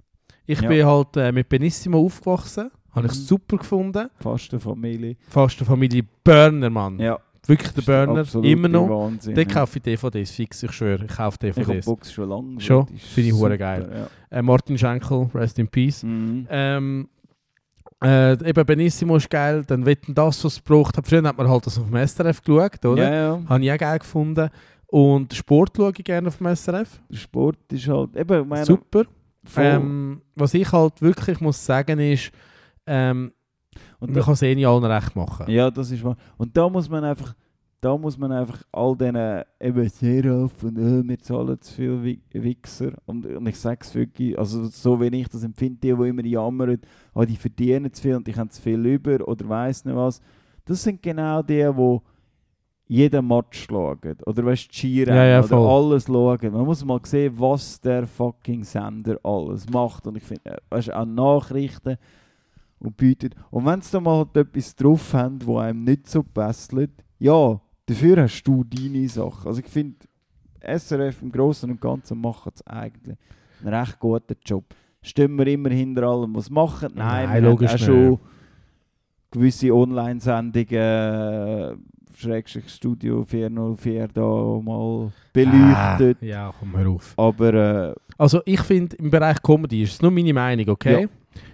Ich 0.47 0.61
Ja. 0.61 0.69
bin 0.69 0.87
halt 0.87 1.17
äh, 1.17 1.33
mit 1.33 1.49
Benissimo 1.49 1.99
aufgewachsen, 2.05 2.71
habe 2.95 3.07
ich 3.07 3.13
super 3.13 3.59
gefunden. 3.59 4.09
Fast 4.21 4.53
eine 4.53 4.61
Familie. 4.61 5.17
Fast 5.29 5.59
eine 5.59 5.67
Familie 5.67 6.05
Burner, 6.23 6.71
Mann. 6.71 6.99
Ja, 6.99 7.19
Wirklich 7.47 7.73
der 7.73 7.83
Burner, 7.83 8.25
immer 8.43 8.69
noch. 8.69 8.89
Wahnsinn, 8.89 9.35
Den 9.35 9.49
ja. 9.49 9.55
kaufe 9.55 9.79
ich 9.79 9.83
DVDs, 9.83 10.31
fix, 10.31 10.63
ich 10.63 10.73
schwöre, 10.73 11.05
ich 11.05 11.15
kaufe 11.15 11.37
Ich 11.47 11.51
habe 11.57 11.65
DVDs. 11.65 11.85
Box 11.85 12.13
schon 12.13 12.29
lange. 12.29 12.61
Schon? 12.61 12.87
Finde 12.87 13.29
ich 13.29 13.35
hure 13.35 13.43
super, 13.43 13.59
geil. 13.59 14.09
Äh, 14.31 14.43
Martin 14.43 14.79
Schenkel, 14.79 15.29
rest 15.35 15.59
in 15.59 15.69
peace. 15.69 16.03
Ja. 16.03 16.09
Mhm. 16.09 16.47
Ähm, 16.49 17.09
äh, 18.03 18.49
eben 18.49 18.67
Benissimo 18.67 19.17
ist 19.17 19.29
geil, 19.29 19.63
dann 19.67 19.85
wetten 19.85 20.15
das, 20.15 20.43
was 20.45 20.55
es 20.55 20.61
braucht. 20.61 20.97
Früher 21.07 21.23
hat 21.23 21.37
man 21.37 21.49
halt 21.49 21.67
das 21.67 21.79
auf 21.79 21.89
dem 21.91 22.07
SRF 22.07 22.43
geschaut, 22.43 22.85
oder? 22.85 23.03
Ja, 23.03 23.15
ja. 23.15 23.43
Habe 23.47 23.65
ich 23.65 23.73
auch 23.73 23.79
geil 23.79 23.99
gefunden. 23.99 24.49
Und 24.87 25.35
Sport 25.35 25.73
schaue 25.77 25.93
ich 25.97 26.05
gerne 26.05 26.29
auf 26.29 26.39
dem 26.39 26.55
SRF. 26.55 27.01
Sport 27.11 27.59
ist 27.73 27.89
halt. 27.89 28.17
Eben, 28.17 28.49
meine, 28.49 28.65
Super. 28.65 29.05
Ähm, 29.57 30.23
was 30.35 30.55
ich 30.55 30.71
halt 30.73 31.03
wirklich 31.03 31.41
muss 31.41 31.65
sagen 31.65 31.99
ist, 31.99 32.31
ähm, 32.87 33.33
und 33.99 34.11
man 34.11 34.15
da, 34.19 34.23
kann 34.23 34.35
es 34.35 34.43
eh 34.43 34.55
nicht 34.55 34.67
allen 34.67 34.85
recht 34.85 35.17
machen. 35.17 35.51
ja, 35.51 35.71
das 35.71 35.91
ist 35.91 36.05
wahr. 36.05 36.17
Und 36.37 36.57
da 36.57 36.69
muss 36.69 36.89
man 36.89 37.05
einfach. 37.05 37.35
Da 37.81 37.99
muss 37.99 38.17
man 38.17 38.33
einfach 38.33 38.63
all 38.73 38.97
diesen 38.97 39.43
eben 39.61 39.89
Seraf 39.91 40.63
und 40.63 40.79
äh, 40.79 41.07
wir 41.07 41.19
zahlen 41.19 41.61
zu 41.61 41.75
viel 41.75 42.03
Wi- 42.03 42.23
Wichser. 42.33 42.93
Und, 43.05 43.27
und 43.27 43.47
ich 43.47 43.59
sage 43.61 43.81
es 43.83 43.95
wirklich, 43.95 44.39
also 44.39 44.65
so 44.69 44.99
wie 45.03 45.09
ich 45.15 45.29
das 45.29 45.45
empfinde, 45.45 45.79
die, 45.83 45.95
die 45.95 46.09
immer 46.09 46.25
jammern, 46.25 46.79
ah, 47.13 47.27
die 47.27 47.37
verdienen 47.37 47.93
zu 47.93 48.01
viel 48.01 48.15
und 48.17 48.27
die 48.27 48.35
haben 48.35 48.49
zu 48.49 48.63
viel 48.63 48.83
über 48.87 49.29
oder 49.29 49.47
weiss 49.51 49.85
nicht 49.85 49.95
was. 49.95 50.23
Das 50.65 50.83
sind 50.83 51.03
genau 51.03 51.43
die, 51.43 51.71
die 51.77 51.99
jeden 52.87 53.29
Match 53.29 53.67
schauen. 53.69 54.17
Oder 54.25 54.47
weißt 54.47 54.67
du, 54.69 54.73
Skirennen 54.75 55.17
Ja, 55.17 55.27
ja, 55.27 55.45
oder 55.45 55.57
alles 55.59 56.05
schauen. 56.07 56.53
Man 56.55 56.65
muss 56.65 56.83
mal 56.87 57.01
sehen, 57.05 57.35
was 57.37 57.79
der 57.83 58.07
fucking 58.07 58.65
Sender 58.65 59.19
alles 59.23 59.69
macht. 59.69 60.07
Und 60.07 60.17
ich 60.17 60.23
finde, 60.23 60.53
äh, 60.53 60.57
weißt 60.71 60.89
du, 60.89 60.97
auch 60.99 61.05
Nachrichten 61.05 61.99
und 62.85 62.97
bietet. 62.97 63.35
Und 63.51 63.67
wenn 63.67 63.81
sie 63.81 63.93
da 63.93 64.01
mal 64.01 64.19
halt 64.19 64.37
etwas 64.37 64.75
drauf 64.75 65.15
haben, 65.15 65.39
wo 65.45 65.59
einem 65.59 65.85
nicht 65.85 66.09
so 66.09 66.23
passt, 66.23 66.75
ja, 67.19 67.61
dafür 67.87 68.23
hast 68.23 68.43
du 68.45 68.65
deine 68.65 69.09
Sache. 69.09 69.49
Also 69.49 69.61
ich 69.61 69.69
finde, 69.69 69.97
SRF 70.61 71.23
im 71.23 71.33
Großen 71.33 71.71
und 71.71 71.81
Ganzen 71.81 72.21
machen 72.21 72.53
es 72.55 72.67
eigentlich 72.67 73.17
einen 73.63 73.75
recht 73.75 73.99
guten 73.99 74.37
Job. 74.45 74.65
Stimmen 75.03 75.39
wir 75.39 75.47
immer 75.49 75.71
hinter 75.71 76.05
allem, 76.05 76.35
was 76.35 76.49
machen? 76.49 76.93
Nein, 76.95 77.29
Nein, 77.29 77.43
wir 77.43 77.51
logisch 77.51 77.73
haben 77.73 77.81
auch 77.83 77.87
schon 77.87 78.19
gewisse 79.31 79.75
Online-Sendungen, 79.75 81.85
Schrägstrich 82.17 82.69
Studio 82.69 83.25
404 83.25 84.09
da 84.09 84.21
mal 84.63 85.11
beleuchtet. 85.33 86.19
Ah, 86.23 86.25
ja, 86.25 86.55
komm, 86.59 86.77
hör 86.77 86.89
auf. 86.91 87.15
Aber 87.17 87.55
äh, 87.55 87.95
Also 88.17 88.41
ich 88.45 88.61
finde, 88.61 88.95
im 88.97 89.11
Bereich 89.11 89.43
Comedy 89.43 89.83
ist 89.83 89.95
es 89.95 90.03
nur 90.03 90.13
meine 90.13 90.33
Meinung, 90.33 90.69
okay? 90.69 91.03
Ja. 91.03 91.09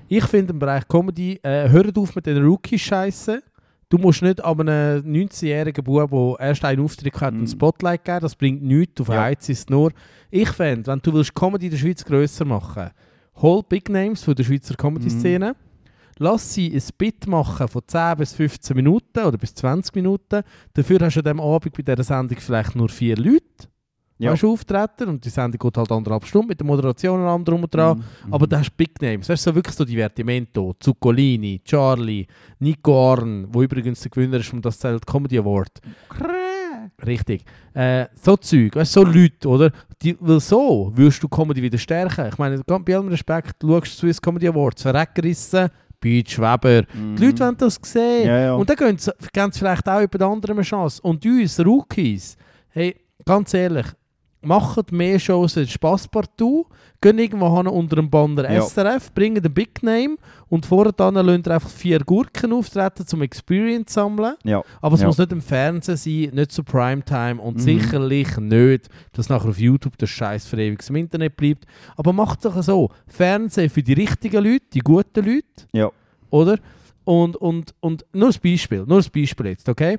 Ich 0.08 0.25
finde 0.25 0.52
im 0.52 0.58
Bereich 0.58 0.87
Comedy, 0.88 1.38
äh, 1.42 1.68
hört 1.68 1.96
auf 1.96 2.14
mit 2.14 2.26
den 2.26 2.44
Rookie-Scheiße. 2.44 3.42
Du 3.88 3.99
musst 3.99 4.22
nicht 4.22 4.42
an 4.44 4.60
einem 4.68 5.04
19-jährigen 5.04 5.82
Bub, 5.84 6.10
der 6.38 6.46
erst 6.49 6.64
einen 6.64 6.82
Auftritt 6.84 7.20
hat, 7.20 7.34
Mm. 7.34 7.38
einen 7.38 7.46
Spotlight 7.49 8.04
geben. 8.04 8.20
Das 8.20 8.37
bringt 8.37 8.62
nichts, 8.62 9.00
auf 9.00 9.08
Ja. 9.08 9.22
Heiz 9.22 9.49
ist 9.49 9.58
es 9.60 9.68
nur. 9.68 9.92
Ich 10.30 10.49
fände, 10.50 10.87
wenn 10.90 11.00
du 11.00 11.12
willst 11.12 11.34
Comedy 11.34 11.66
in 11.66 11.70
der 11.72 11.78
Schweiz 11.78 12.04
grösser 12.04 12.44
machen 12.44 12.90
hol 13.42 13.62
Big 13.62 13.88
Names 13.88 14.22
von 14.22 14.34
der 14.34 14.44
Schweizer 14.44 14.75
Comedy-Szene, 14.75 15.56
lass 16.18 16.52
sie 16.52 16.70
ein 16.75 16.82
Bit 16.99 17.26
machen 17.26 17.66
von 17.68 17.80
10 17.87 18.16
bis 18.18 18.34
15 18.34 18.76
Minuten 18.76 19.18
oder 19.20 19.38
bis 19.38 19.54
20 19.54 19.94
Minuten. 19.94 20.42
Dafür 20.75 20.99
hast 21.00 21.14
du 21.14 21.20
an 21.20 21.25
diesem 21.25 21.40
Abend 21.40 21.72
bei 21.75 21.82
dieser 21.82 22.04
Sendung 22.04 22.37
vielleicht 22.38 22.76
nur 22.76 22.90
vier 22.90 23.16
Leute. 23.16 23.69
Ja. 24.20 24.32
Weißt 24.32 24.42
du, 24.42 24.52
Auftreten 24.52 25.08
und 25.08 25.24
die 25.24 25.30
Sendung 25.30 25.58
geht 25.58 25.76
halt 25.78 25.90
anderthalb 25.90 26.26
Stunden 26.26 26.48
mit 26.48 26.60
der 26.60 26.66
Moderation 26.66 27.20
und 27.20 27.26
allem 27.26 27.42
drum 27.42 27.62
und 27.62 27.74
dran. 27.74 28.04
Mhm. 28.26 28.34
Aber 28.34 28.46
da 28.46 28.58
hast 28.58 28.68
du 28.68 28.76
Big 28.76 29.00
Names. 29.00 29.26
Weißt 29.26 29.46
du, 29.46 29.50
so 29.50 29.54
wirklich 29.54 29.74
so 29.74 29.84
Divertimento, 29.84 30.74
Zuccolini, 30.78 31.62
Charlie, 31.64 32.26
Nico 32.58 33.12
Arn, 33.12 33.46
wo 33.50 33.62
übrigens 33.62 34.00
der 34.00 34.10
Gewinner 34.10 34.36
ist 34.36 34.48
vom 34.48 34.60
Das 34.60 34.78
Zelt 34.78 35.06
Comedy 35.06 35.38
Award. 35.38 35.80
Richtig. 37.06 37.44
Äh, 37.72 38.06
so 38.12 38.36
Zeug, 38.36 38.76
weißt 38.76 38.92
so 38.92 39.04
Leute, 39.04 39.48
oder? 39.48 39.70
Die, 40.02 40.14
weil 40.20 40.40
so 40.40 40.92
wirst 40.94 41.22
du 41.22 41.28
Comedy 41.28 41.62
wieder 41.62 41.78
stärken. 41.78 42.28
Ich 42.28 42.36
meine, 42.36 42.62
ganz 42.66 42.84
bei 42.84 42.94
allem 42.94 43.08
Respekt, 43.08 43.54
du 43.58 43.68
schaust 43.68 43.96
Swiss 43.96 44.20
Comedy 44.20 44.48
Awards, 44.48 44.82
Verreckerissen, 44.82 45.70
Beach 45.98 46.38
Weber. 46.38 46.84
Mhm. 46.92 47.16
Die 47.16 47.24
Leute 47.24 47.40
wollen 47.40 47.56
das 47.56 47.78
sehen. 47.82 48.26
Ja, 48.26 48.38
ja. 48.38 48.54
Und 48.54 48.68
dann 48.68 48.76
geben 48.76 48.98
sie, 48.98 49.12
vielleicht 49.58 49.88
auch 49.88 50.02
über 50.02 50.18
die 50.18 50.24
anderen 50.24 50.56
eine 50.58 50.62
Chance. 50.62 51.00
Und 51.02 51.24
uns, 51.24 51.58
Rookies, 51.60 52.36
hey, 52.68 52.96
ganz 53.24 53.54
ehrlich, 53.54 53.86
macht 54.42 54.90
mehr 54.92 55.18
Shows 55.18 55.59
als 55.59 55.70
Spasspartout, 55.70 56.66
gehen 57.00 57.18
irgendwo 57.18 57.54
hin 57.56 57.66
unter 57.66 57.97
dem 57.97 58.09
Banner 58.09 58.50
Ja. 58.50 58.62
SRF, 58.62 59.12
bringen 59.12 59.42
den 59.42 59.52
Big 59.52 59.82
Name 59.82 60.16
und 60.49 60.64
vorher 60.64 60.92
dann 60.92 61.14
lassen 61.14 61.42
ihr 61.47 61.50
einfach 61.52 61.68
vier 61.68 61.99
Gurken 62.00 62.52
auftreten, 62.52 63.06
zum 63.06 63.20
Experience 63.23 63.92
sammeln. 63.92 64.35
Ja. 64.44 64.62
Aber 64.80 64.94
es 64.94 65.02
Ja. 65.02 65.06
muss 65.09 65.18
nicht 65.18 65.32
im 65.32 65.42
Fernsehen 65.42 65.97
sein, 65.97 66.30
nicht 66.35 66.52
zu 66.52 66.64
Primetime 66.64 67.40
und 67.40 67.56
Mhm. 67.56 67.61
sicherlich 67.61 68.37
nicht, 68.38 68.88
dass 69.12 69.28
nachher 69.28 69.50
auf 69.50 69.59
YouTube 69.59 69.99
der 69.99 70.06
Scheiß 70.06 70.47
für 70.47 70.56
ewig 70.59 70.80
im 70.88 70.97
Internet 70.97 71.37
bleibt. 71.37 71.66
Aber 71.97 72.12
macht 72.12 72.38
es 72.44 72.52
doch 72.52 72.62
so: 72.62 72.90
Fernsehen 73.09 73.68
für 73.68 73.82
die 73.82 73.92
richtigen 73.92 74.42
Leute, 74.42 74.64
die 74.73 74.80
guten 74.80 75.25
Leute, 75.25 75.66
Ja. 75.75 75.90
oder? 76.30 76.59
Und, 77.04 77.37
und, 77.37 77.75
und 77.80 78.06
nur 78.12 78.28
ein 78.28 78.35
Beispiel, 78.42 78.85
nur 78.87 78.99
ein 78.99 79.11
Beispiel 79.12 79.47
jetzt, 79.47 79.68
okay? 79.68 79.99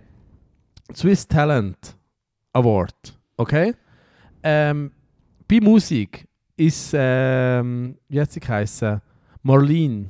Swiss 0.95 1.27
Talent 1.27 1.95
Award, 2.53 3.17
okay? 3.37 3.73
Ähm, 4.43 4.91
bei 5.47 5.59
Musik 5.59 6.25
ist, 6.57 6.91
ähm, 6.95 7.95
wie 8.07 8.19
hat 8.21 8.31
sie 8.31 8.39
geheißen? 8.39 9.01
Marlene. 9.43 10.05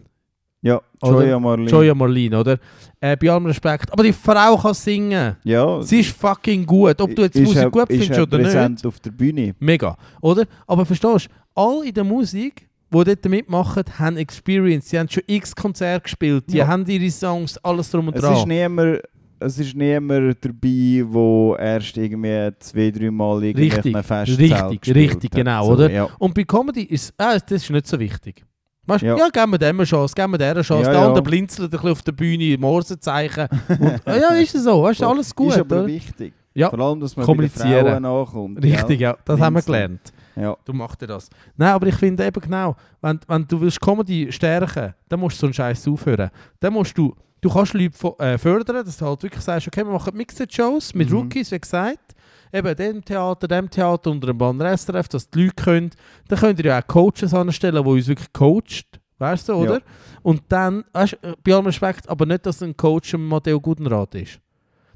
Ja? 0.61 0.79
Joya 1.03 1.39
Marlene. 1.39 1.69
Joya 1.69 1.95
Marlene, 1.95 2.39
oder? 2.39 2.57
Äh, 2.99 3.17
bei 3.17 3.31
allem 3.31 3.47
Respekt. 3.47 3.91
Aber 3.91 4.03
die 4.03 4.13
Frau 4.13 4.57
kann 4.57 4.73
singen. 4.75 5.35
Ja, 5.43 5.81
Sie 5.81 6.01
ist 6.01 6.15
fucking 6.15 6.65
gut. 6.65 7.01
Ob 7.01 7.15
du 7.15 7.23
jetzt 7.23 7.35
ist 7.35 7.43
Musik 7.47 7.63
er- 7.63 7.71
gut 7.71 7.87
findest 7.87 8.11
er 8.11 8.23
oder 8.23 8.69
nicht. 8.69 8.85
auf 8.85 8.99
der 8.99 9.09
Bühne. 9.11 9.55
Mega. 9.59 9.97
Oder? 10.21 10.45
Aber 10.67 10.85
verstehst 10.85 11.27
du, 11.55 11.59
alle 11.61 11.87
in 11.87 11.93
der 11.93 12.03
Musik, 12.03 12.67
die 12.93 13.03
dort 13.03 13.25
mitmachen, 13.25 13.83
haben 13.97 14.17
Experience. 14.17 14.89
Sie 14.89 14.99
haben 14.99 15.09
schon 15.09 15.23
x 15.25 15.55
Konzerte 15.55 16.03
gespielt. 16.03 16.43
Die 16.49 16.57
Ja. 16.57 16.67
haben 16.67 16.85
ihre 16.85 17.09
Songs, 17.09 17.57
alles 17.59 17.89
drum 17.89 18.09
und 18.09 18.15
Es 18.15 18.21
dran. 18.21 18.33
ist 18.35 18.45
niemand, 18.45 18.99
es 19.41 19.59
ist 19.59 19.75
niemand 19.75 20.37
dabei, 20.43 21.03
wo 21.07 21.55
erst 21.59 21.97
irgendwie 21.97 22.51
zwei, 22.59 22.91
drei 22.91 23.11
Mal 23.11 23.43
irgendwie 23.43 23.71
einem 23.93 24.03
Festzelt 24.03 24.39
richtig, 24.39 24.95
richtig, 24.95 25.31
genau, 25.31 25.65
So, 25.65 25.71
oder? 25.73 25.91
Ja. 25.91 26.09
Und 26.19 26.33
bei 26.33 26.43
Comedy 26.43 26.83
ist 26.83 27.13
ah, 27.17 27.37
das 27.37 27.63
ist 27.63 27.69
nicht 27.69 27.87
so 27.87 27.99
wichtig. 27.99 28.43
Weißt 28.85 29.03
ja. 29.03 29.15
Ja. 29.15 29.29
geben 29.29 29.51
wir 29.51 29.57
dem 29.57 29.79
eine 29.79 29.85
Chance, 29.85 30.13
geben 30.15 30.33
wir 30.33 30.37
der 30.37 30.51
eine 30.51 30.61
Chance. 30.61 30.85
Ja, 30.85 30.91
der 30.91 31.01
ja. 31.01 31.07
andere 31.07 31.23
blinzelt 31.23 31.67
ein 31.67 31.69
bisschen 31.71 31.91
auf 31.91 32.01
der 32.01 32.11
Bühne, 32.11 32.57
Morsezeichen. 32.57 33.47
und, 33.79 34.01
ah, 34.05 34.17
ja, 34.17 34.29
ist 34.35 34.55
es 34.55 34.63
so, 34.63 34.83
weißt 34.83 35.01
du, 35.01 35.07
alles 35.07 35.35
gut, 35.35 35.49
ist 35.49 35.59
aber 35.59 35.79
oder? 35.79 35.87
wichtig. 35.87 36.33
Ja, 36.53 36.69
Vor 36.69 36.79
allem, 36.79 36.99
dass 36.99 37.15
man 37.15 37.25
bei 37.25 37.31
den 37.31 37.35
kommunizieren. 37.35 37.87
Frauen 37.87 38.01
nachkommt. 38.03 38.63
Richtig, 38.63 38.99
ja, 38.99 39.15
das 39.23 39.39
haben 39.39 39.53
wir 39.53 39.61
Blinzeln. 39.61 39.99
gelernt. 40.01 40.13
Ja. 40.35 40.57
Du 40.65 40.73
machst 40.73 41.01
dir 41.01 41.07
das. 41.07 41.29
Nein, 41.55 41.69
aber 41.69 41.87
ich 41.87 41.95
finde 41.95 42.25
eben 42.25 42.41
genau, 42.41 42.75
wenn, 43.01 43.19
wenn 43.27 43.47
du 43.47 43.61
willst 43.61 43.79
Comedy 43.79 44.31
stärken, 44.31 44.93
dann 45.07 45.19
musst 45.19 45.37
du 45.37 45.41
so 45.41 45.47
einen 45.47 45.53
Scheiß 45.53 45.87
aufhören. 45.87 46.29
Dann 46.59 46.73
musst 46.73 46.97
du, 46.97 47.15
du 47.41 47.49
kannst 47.49 47.73
Leute 47.73 48.15
äh, 48.19 48.37
fördern, 48.37 48.85
dass 48.85 48.97
du 48.97 49.05
halt 49.05 49.23
wirklich 49.23 49.43
sagst, 49.43 49.67
okay, 49.67 49.83
wir 49.85 49.91
machen 49.91 50.15
Mixed-Shows 50.15 50.93
mit 50.93 51.09
Mhm. 51.09 51.15
Rookies, 51.17 51.51
wie 51.51 51.59
gesagt. 51.59 52.15
Eben 52.53 52.75
dem 52.75 53.03
Theater, 53.03 53.47
dem 53.47 53.69
Theater 53.69 54.11
unter 54.11 54.27
dem 54.27 54.37
Banner 54.37 54.71
SRF, 54.77 55.07
dass 55.07 55.29
die 55.29 55.43
Leute 55.45 55.63
können. 55.63 55.89
Dann 56.27 56.39
könnt 56.39 56.59
ihr 56.59 56.65
ja 56.65 56.79
auch 56.81 56.87
Coaches 56.87 57.33
anstellen, 57.33 57.81
die 57.83 57.89
uns 57.89 58.07
wirklich 58.07 58.31
coacht. 58.33 58.99
Weißt 59.17 59.47
du, 59.49 59.53
oder? 59.53 59.75
Ja. 59.75 59.79
Und 60.23 60.41
dann, 60.49 60.83
weißt, 60.93 61.17
du, 61.21 61.35
bei 61.43 61.53
allem 61.53 61.67
Respekt, 61.67 62.09
aber 62.09 62.25
nicht, 62.25 62.45
dass 62.45 62.61
ein 62.63 62.75
Coach 62.75 63.13
ein 63.13 63.25
Matteo 63.25 63.59
Gudenrat 63.61 64.15
ist. 64.15 64.39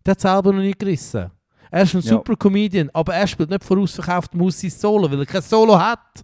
Der 0.06 0.12
hat 0.12 0.20
selber 0.22 0.52
noch 0.52 0.62
nicht 0.62 0.80
gerissen. 0.80 1.30
Er 1.72 1.84
ist 1.84 1.94
ein 1.94 2.02
Ja. 2.02 2.10
super 2.10 2.36
Comedian, 2.36 2.90
aber 2.94 3.14
er 3.16 3.28
spielt 3.28 3.50
nicht 3.50 3.64
vorausverkauft 3.64 4.34
Musik 4.34 4.72
Solo, 4.72 5.10
weil 5.10 5.20
er 5.20 5.26
kein 5.26 5.42
Solo 5.42 5.80
hat. 5.80 6.24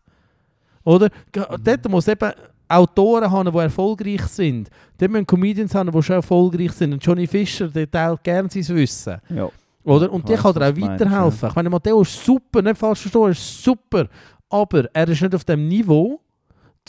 Oder? 0.83 1.09
Ge- 1.31 1.45
Dort 1.63 1.89
muss 1.89 2.07
eben 2.07 2.31
Autoren 2.71 3.29
haben, 3.29 3.51
die 3.51 3.57
erfolgreich 3.57 4.23
sind. 4.23 4.69
Dort 4.97 5.11
müssen 5.11 5.27
Comedians 5.27 5.75
haben, 5.75 5.91
die 5.91 6.03
schon 6.03 6.15
erfolgreich 6.15 6.71
sind. 6.71 6.93
Und 6.93 7.05
Johnny 7.05 7.27
Fischer, 7.27 7.67
der 7.67 7.89
teilt 7.89 8.23
gerne 8.23 8.49
sein 8.49 8.75
Wissen. 8.75 9.17
ja. 9.29 9.49
Oder? 9.83 10.11
Und 10.11 10.29
weiss, 10.29 10.41
kann 10.41 10.53
dir 10.53 10.67
auch 10.67 10.89
weiterhelfen. 10.89 11.49
Ich 11.49 11.55
meine, 11.55 11.69
Matteo 11.69 12.01
ist 12.01 12.23
super, 12.23 12.61
nicht 12.61 12.77
falsch 12.77 12.99
verstehen, 12.99 13.23
er 13.23 13.29
ist 13.29 13.63
super. 13.63 14.07
Aber 14.49 14.85
er 14.93 15.07
ist 15.09 15.21
nicht 15.21 15.33
auf 15.33 15.43
dem 15.43 15.67
Niveau, 15.67 16.19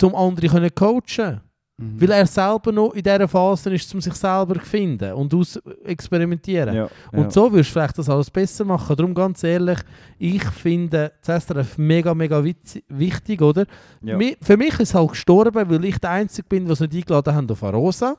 um 0.03 0.15
andere 0.15 0.49
können 0.49 0.75
coachen 0.75 1.41
Mhm. 1.83 2.01
Weil 2.01 2.11
er 2.12 2.27
selber 2.27 2.73
noch 2.73 2.93
in 2.93 3.03
dieser 3.03 3.29
Phase 3.29 3.75
ist, 3.75 3.93
um 3.95 4.01
sich 4.01 4.15
selber 4.15 4.55
zu 4.55 4.61
finden 4.61 5.12
und 5.15 5.35
aus 5.35 5.57
experimentieren. 5.85 6.75
ja, 6.75 6.89
Und 7.12 7.25
ja. 7.25 7.31
so 7.31 7.51
würdest 7.53 7.71
du 7.71 7.73
vielleicht 7.73 7.99
das 7.99 8.09
alles 8.09 8.31
besser 8.31 8.65
machen. 8.65 8.97
Darum 8.97 9.15
ganz 9.15 9.43
ehrlich, 9.43 9.79
ich 10.19 10.45
finde 10.45 11.12
das 11.25 11.45
SRF 11.45 11.79
mega, 11.79 12.15
mega 12.15 12.43
wichtig, 12.89 13.43
oder? 13.43 13.67
ja. 14.03 14.19
Für 14.41 14.57
mich 14.57 14.75
ist 14.75 14.81
es 14.81 14.95
halt 14.95 15.11
gestorben, 15.11 15.69
weil 15.69 15.85
ich 15.85 15.99
der 15.99 16.11
Einzige 16.11 16.49
bin, 16.49 16.65
der 16.65 16.73
es 16.75 16.81
nicht 16.81 16.95
eingeladen 16.95 17.35
haben 17.35 17.51
auf 17.51 17.62
Arosa. 17.62 18.17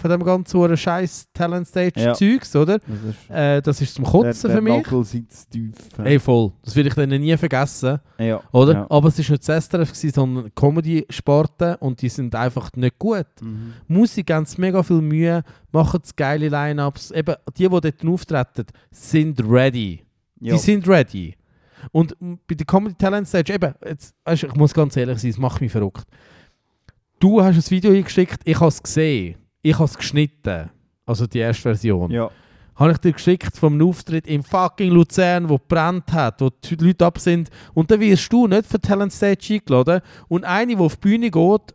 Von 0.00 0.10
dem 0.10 0.24
ganzen 0.24 0.58
hohen 0.58 0.76
scheiß 0.76 1.28
Talent 1.32 1.68
Stage 1.68 2.00
Ja. 2.00 2.14
Zeugs, 2.14 2.54
oder? 2.56 2.78
Das 2.78 2.88
ist 2.88 3.30
Äh, 3.30 3.62
das 3.62 3.80
ist 3.80 3.94
zum 3.94 4.04
Kotzen 4.04 4.24
der, 4.24 4.34
für 4.34 4.48
der 4.48 4.62
mich. 4.62 4.84
Nagel 4.84 5.04
sitzt 5.04 5.50
tief. 5.50 5.74
Ey, 6.02 6.18
voll. 6.18 6.52
Das 6.62 6.74
will 6.74 6.86
ich 6.86 6.94
dann 6.94 7.08
nie 7.08 7.36
vergessen, 7.36 8.00
ja. 8.18 8.40
oder? 8.52 8.72
Ja. 8.72 8.86
Aber 8.90 9.08
es 9.08 9.18
ist 9.18 9.30
nicht 9.30 9.48
das 9.48 9.66
SRF, 9.66 9.94
sondern 9.94 10.52
Comedy-Sparten 10.54 11.76
und 11.76 12.02
die 12.02 12.08
sind 12.08 12.34
einfach 12.34 12.70
nicht 12.74 12.98
gut. 12.98 13.26
Mhm. 13.40 13.74
Musik 13.86 14.32
haben 14.32 14.46
mega 14.58 14.82
viel 14.82 15.00
Mühe, 15.00 15.42
machen 15.70 16.00
geile 16.16 16.48
Line-Ups. 16.48 17.12
Eben, 17.12 17.36
die, 17.56 17.62
die 17.62 17.68
dort 17.68 18.04
auftreten, 18.04 18.66
sind 18.90 19.40
ready. 19.48 20.04
Ja. 20.40 20.54
Die 20.54 20.60
sind 20.60 20.86
ready. 20.88 21.34
Und 21.92 22.16
bei 22.46 22.54
der 22.54 22.66
Comedy 22.66 22.94
Talent 22.96 23.28
Stage, 23.28 23.52
eben, 23.54 23.74
jetzt, 23.86 24.14
weisst 24.24 24.42
du, 24.42 24.46
ich 24.48 24.54
muss 24.54 24.74
ganz 24.74 24.96
ehrlich 24.96 25.18
sein, 25.18 25.30
es 25.30 25.38
macht 25.38 25.60
mich 25.60 25.70
verrückt. 25.72 26.06
Du 27.20 27.40
hast 27.42 27.56
ein 27.56 27.70
Video 27.70 27.92
eingeschickt, 27.92 28.40
ich 28.44 28.58
habe 28.58 28.68
es 28.68 28.82
gesehen. 28.82 29.36
Ich 29.64 29.74
habe 29.74 29.86
es 29.86 29.96
geschnitten. 29.96 30.70
Also 31.06 31.26
die 31.26 31.38
erste 31.38 31.62
Version. 31.62 32.10
ja. 32.10 32.30
Habe 32.76 32.90
ich 32.90 32.98
dir 32.98 33.12
geschickt 33.12 33.56
vom 33.56 33.80
Auftritt 33.80 34.26
im 34.26 34.42
fucking 34.42 34.90
Luzern, 34.90 35.48
wo 35.48 35.58
brennt 35.58 36.12
hat, 36.12 36.40
wo 36.40 36.50
die 36.50 36.74
Leute 36.74 37.06
ab 37.06 37.18
sind. 37.20 37.48
Und 37.72 37.88
dann 37.88 38.00
wirst 38.00 38.32
du 38.32 38.48
nicht 38.48 38.66
für 38.66 38.80
Talent 38.80 39.12
Stage 39.12 39.54
eingeladen. 39.54 40.00
Und 40.26 40.42
eine, 40.44 40.74
die 40.74 40.82
auf 40.82 40.96
die 40.96 41.00
Bühne 41.08 41.30
geht, 41.30 41.74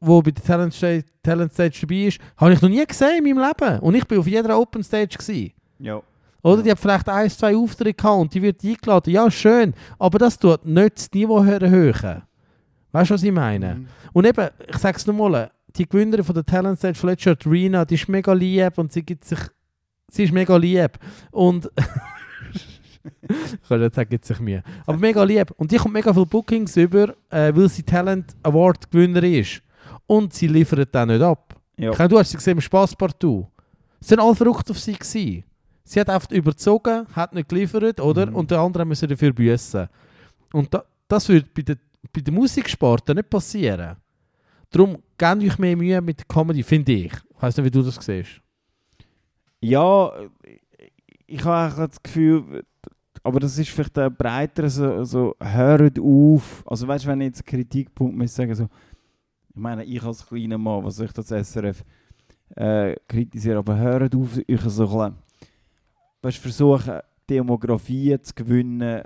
wo 0.00 0.20
bei 0.20 0.32
der 0.32 0.42
Talent 0.42 0.74
Stage, 0.74 1.04
Talent 1.22 1.52
Stage 1.52 1.78
dabei 1.82 2.06
ist, 2.06 2.18
habe 2.36 2.52
ich 2.52 2.60
noch 2.60 2.68
nie 2.68 2.84
gesehen 2.84 3.24
in 3.24 3.36
meinem 3.36 3.48
Leben. 3.48 3.78
Und 3.78 3.94
ich 3.94 4.04
bin 4.04 4.18
auf 4.18 4.26
jeder 4.26 4.58
Open 4.58 4.82
Stage. 4.82 5.16
Gewesen. 5.16 5.52
ja. 5.78 6.02
Oder 6.42 6.62
die 6.62 6.70
hat 6.72 6.78
vielleicht 6.80 7.08
ein, 7.08 7.30
zwei 7.30 7.54
Auftritte 7.54 7.94
gehabt 7.94 8.18
und 8.20 8.34
die 8.34 8.42
wird 8.42 8.64
eingeladen. 8.64 9.12
Ja, 9.12 9.30
schön. 9.30 9.74
Aber 9.98 10.18
das 10.18 10.38
tut 10.38 10.64
nicht 10.64 10.96
das 10.96 11.12
Niveau 11.12 11.38
erhöhen. 11.38 12.22
Weißt 12.92 13.10
du, 13.10 13.14
was 13.14 13.22
ich 13.22 13.30
meine? 13.30 13.74
Mhm. 13.74 13.88
Und 14.12 14.26
eben, 14.26 14.48
ich 14.66 14.78
sage 14.78 14.96
es 14.96 15.06
nochmal, 15.06 15.50
die 15.76 15.88
Gewinnerin 15.88 16.24
von 16.24 16.34
der 16.34 16.44
Talent 16.44 16.78
Stage 16.78 16.98
Fletcher, 16.98 17.36
die 17.36 17.48
Rina, 17.48 17.84
die 17.84 17.94
ist 17.94 18.08
mega 18.08 18.32
lieb 18.32 18.78
und 18.78 18.92
sie 18.92 19.02
gibt 19.02 19.24
sich. 19.24 19.38
Sie 20.10 20.24
ist 20.24 20.32
mega 20.32 20.56
lieb. 20.56 20.98
Und. 21.30 21.70
ich 23.04 23.68
kann 23.68 23.80
nicht 23.80 23.94
sagen, 23.94 24.10
gibt 24.10 24.24
sich 24.24 24.40
mir. 24.40 24.62
Aber 24.86 24.98
mega 24.98 25.22
lieb. 25.22 25.52
Und 25.56 25.70
die 25.70 25.76
kommt 25.76 25.94
mega 25.94 26.12
viele 26.12 26.26
Bookings 26.26 26.76
über, 26.76 27.14
äh, 27.30 27.54
weil 27.54 27.68
sie 27.68 27.82
Talent 27.82 28.34
Award 28.42 28.90
Gewinnerin 28.90 29.34
ist. 29.34 29.62
Und 30.06 30.34
sie 30.34 30.48
liefert 30.48 30.94
dann 30.94 31.08
nicht 31.08 31.22
ab. 31.22 31.54
Ja. 31.76 31.92
Meine, 31.96 32.08
Du 32.08 32.18
hast 32.18 32.30
sie 32.30 32.36
gesehen 32.36 32.58
im 32.58 32.60
Spaßpartout. 32.60 33.46
Sie 34.00 34.16
waren 34.16 34.26
alle 34.26 34.34
verrückt 34.34 34.70
auf 34.70 34.78
sie. 34.78 34.94
Gewesen. 34.94 35.44
Sie 35.84 36.00
hat 36.00 36.10
einfach 36.10 36.30
überzogen, 36.30 37.06
hat 37.12 37.34
nicht 37.34 37.48
geliefert, 37.48 38.00
oder? 38.00 38.26
Mhm. 38.26 38.36
Und 38.36 38.50
der 38.50 38.60
andere 38.60 38.84
müssen 38.84 39.08
dafür 39.08 39.32
büßen. 39.32 39.88
Und 40.52 40.74
da, 40.74 40.84
das 41.08 41.28
würde 41.28 41.48
bei 41.54 41.62
den 41.62 41.78
bei 42.12 42.20
den 42.20 42.34
Musiksporten 42.34 43.16
nicht 43.16 43.30
passieren. 43.30 43.96
Darum 44.70 44.98
gebt 45.18 45.42
euch 45.42 45.58
mehr 45.58 45.76
Mühe 45.76 46.00
mit 46.00 46.18
der 46.20 46.26
Comedy, 46.26 46.62
finde 46.62 46.92
ich. 46.92 47.12
Ich 47.12 47.42
weiß 47.42 47.56
nicht, 47.56 47.66
wie 47.66 47.70
du 47.70 47.82
das 47.82 47.96
siehst. 47.96 48.40
Ja, 49.60 50.12
ich 51.26 51.44
habe 51.44 51.88
das 51.88 52.02
Gefühl, 52.02 52.64
aber 53.22 53.40
das 53.40 53.58
ist 53.58 53.70
vielleicht 53.70 53.98
ein 53.98 54.14
breiter, 54.14 54.68
so, 54.70 55.04
so 55.04 55.36
hört 55.40 55.98
auf. 55.98 56.64
Also 56.66 56.88
weißt 56.88 57.04
du, 57.04 57.08
wenn 57.08 57.20
ich 57.20 57.26
jetzt 57.26 57.40
einen 57.40 57.46
Kritikpunkt 57.46 58.16
muss 58.16 58.34
sagen, 58.34 58.54
so, 58.54 58.64
ich 58.64 59.56
meine, 59.56 59.84
ich 59.84 60.02
als 60.02 60.26
kleiner 60.26 60.58
Mann, 60.58 60.84
was 60.84 61.00
ich 61.00 61.12
das 61.12 61.28
SRF 61.28 61.84
äh, 62.56 62.94
kritisieren, 63.06 63.58
aber 63.58 63.76
hört 63.76 64.14
auf, 64.14 64.38
euch 64.38 64.60
so 64.62 64.82
ein 64.82 64.88
bisschen, 64.88 65.18
weißt, 66.22 66.38
versuchen, 66.38 67.00
Demografien 67.28 68.22
zu 68.22 68.34
gewinnen, 68.34 69.02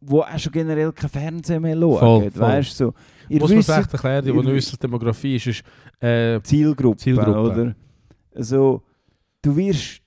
wo 0.00 0.22
auch 0.22 0.38
schon 0.38 0.52
generell 0.52 0.92
kein 0.92 1.10
Fernsehen 1.10 1.62
mehr 1.62 1.76
schauen. 1.76 1.98
Voll, 1.98 2.30
voll. 2.30 2.40
Weißt 2.42 2.76
so, 2.76 2.94
ihr 3.28 3.40
Muss 3.40 3.50
man 3.50 3.58
wisst 3.58 3.70
vielleicht 3.70 3.92
erklären, 3.92 4.24
die, 4.24 4.32
die 4.32 4.52
nicht 4.52 4.82
Demografie 4.82 5.36
ist, 5.36 5.46
ist 5.46 5.62
äh, 6.02 6.40
Zielgruppe, 6.42 6.96
Zielgruppe. 6.96 7.40
oder? 7.40 7.74
Also, 8.34 8.82
du 9.42 9.56
wirst 9.56 10.00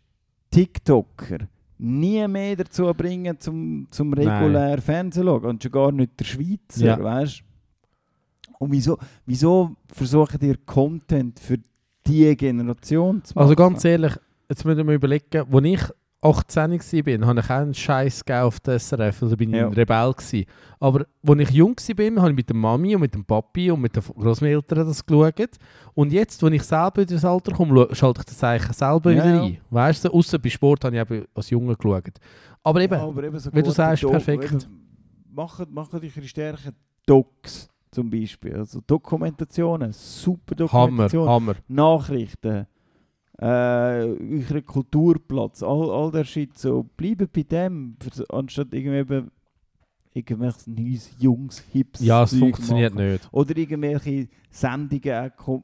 TikToker 0.50 1.40
nie 1.78 2.28
mehr 2.28 2.56
dazu 2.56 2.92
bringen, 2.94 3.40
zum, 3.40 3.88
zum 3.92 4.14
regulär 4.14 4.82
Fernsehen 4.82 5.24
zu 5.24 5.30
schauen. 5.30 5.46
Und 5.46 5.62
schon 5.64 5.72
gar 5.72 5.92
nicht 5.92 6.20
der 6.20 6.26
Schweizer, 6.26 6.86
Ja. 6.86 7.04
weißt? 7.04 7.44
Und 8.60 8.72
wieso, 8.72 8.98
wieso 9.26 9.76
versuchen 9.92 10.40
ihr 10.42 10.58
Content 10.66 11.40
für 11.40 11.58
diese 12.06 12.36
Generation 12.36 13.24
zu 13.24 13.34
machen? 13.34 13.44
Also 13.44 13.56
ganz 13.56 13.84
ehrlich, 13.84 14.14
jetzt 14.50 14.64
müssen 14.64 14.88
wir 14.88 14.94
überlegen, 14.96 15.46
als 15.52 15.66
ich 15.66 15.82
18 16.24 16.72
war, 16.72 17.28
habe 17.28 17.40
ich 17.42 17.46
auch 17.46 17.50
einen 17.50 17.74
Scheiß 17.74 18.24
auf 18.32 18.60
der 18.62 18.80
SRF, 18.80 19.24
also 19.24 19.36
bin 19.36 19.50
ich 19.52 19.58
Ja. 19.58 19.68
ein 19.68 19.74
Rebell. 19.74 20.14
Gewesen. 20.14 20.46
Aber 20.80 21.06
als 21.28 21.40
ich 21.40 21.50
jung 21.52 21.76
war, 21.76 22.22
habe 22.22 22.30
ich 22.32 22.36
mit 22.36 22.50
der 22.50 22.56
Mami 22.56 22.96
und 22.96 23.02
mit 23.02 23.14
dem 23.14 23.26
Papi 23.26 23.72
und 23.72 23.82
mit 23.82 23.96
den 23.96 24.04
Großeltern 24.04 24.88
das 24.88 25.06
geschaut. 25.06 25.50
Und 25.94 26.12
jetzt, 26.14 26.44
als 26.44 26.54
ich 26.54 26.64
selber 26.64 27.02
in 27.02 27.08
das 27.08 27.26
Alter 27.26 27.52
komme, 27.52 27.88
schalte 27.92 28.22
ich 28.22 28.26
das 28.26 28.44
eigentlich 28.44 28.78
selber 28.78 29.12
Ja, 29.12 29.24
wieder 29.24 29.36
ja. 29.36 29.44
ein. 29.44 29.58
Weißt 29.70 30.06
du, 30.06 30.10
außer 30.10 30.40
bei 30.40 30.50
Sport 30.50 30.86
habe 30.86 30.96
ich 30.96 31.02
eben 31.02 31.26
als 31.36 31.50
Junge 31.50 31.76
geschaut. 31.76 32.04
Aber 32.64 32.82
eben, 32.82 32.94
aber 33.00 33.24
eben 33.24 33.40
so 33.40 33.54
wie 33.54 33.62
du 33.62 33.72
sagst, 33.72 34.04
perfekt. 34.08 34.68
Machen, 35.32 35.66
machen 35.74 36.00
eure 36.02 36.28
Stärken 36.28 36.74
Docs 37.06 37.68
zum 37.92 38.10
Beispiel. 38.10 38.56
Also 38.56 38.80
Dokumentationen, 38.86 39.92
super 39.92 40.56
Hammer, 40.72 41.08
Dokumentationen. 41.10 41.30
Hammer. 41.30 41.56
Nachrichten, 41.68 42.66
äh, 43.40 43.46
euer 43.46 44.62
Kulturplatz, 44.66 45.64
all, 45.64 45.90
all 45.90 46.12
der 46.12 46.24
Shit, 46.24 46.58
so, 46.58 46.84
bleibt 46.96 47.34
bei 47.34 47.44
dem, 47.44 47.98
anstatt 48.30 48.74
irgendwie 48.74 49.24
irgendwelches 50.14 50.68
neues, 50.68 51.12
jungs, 51.20 51.64
hips 51.72 52.00
Ja, 52.00 52.24
es 52.24 52.36
funktioniert 52.38 52.94
machen. 52.94 53.12
nicht. 53.12 53.30
Oder 53.32 53.58
irgendwelche 53.58 54.28
Sendungen 54.52 55.32
ko 55.36 55.64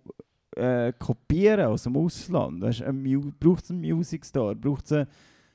äh, 0.55 0.91
kopieren 0.97 1.67
aus 1.67 1.83
dem 1.83 1.95
Ausland. 1.95 2.61
Weißt, 2.61 2.81
ein 2.81 3.33
braucht 3.39 3.63
es 3.63 3.71
einen 3.71 3.81
Music 3.81 4.25
Star, 4.25 4.55
braucht 4.55 4.85
es 4.85 4.91
eine 4.91 5.07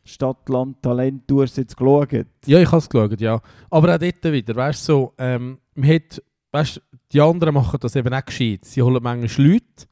Stadt, 0.05 0.49
Land, 0.49 0.83
Talent, 0.83 1.25
du 1.27 1.43
hast 1.43 1.57
jetzt 1.57 1.77
geschaut. 1.77 2.13
Ja, 2.47 2.61
ich 2.61 2.67
habe 2.69 2.79
es 2.79 2.89
geschaut, 2.89 3.21
ja. 3.21 3.41
Aber 3.71 3.95
auch 3.95 3.99
dort 3.99 4.25
wieder, 4.25 4.55
weißt 4.55 4.89
du, 4.89 4.93
so, 4.93 5.13
ähm, 5.19 5.59
man 5.75 5.89
hat, 5.91 6.23
weißt, 6.53 6.81
die 7.13 7.21
anderen 7.21 7.55
machen 7.55 7.79
das 7.81 7.97
eben 7.97 8.13
auch 8.13 8.25
gescheit. 8.25 8.65
Sie 8.65 8.83
holen 8.83 9.03
manchmal 9.03 9.47
Leute 9.47 9.87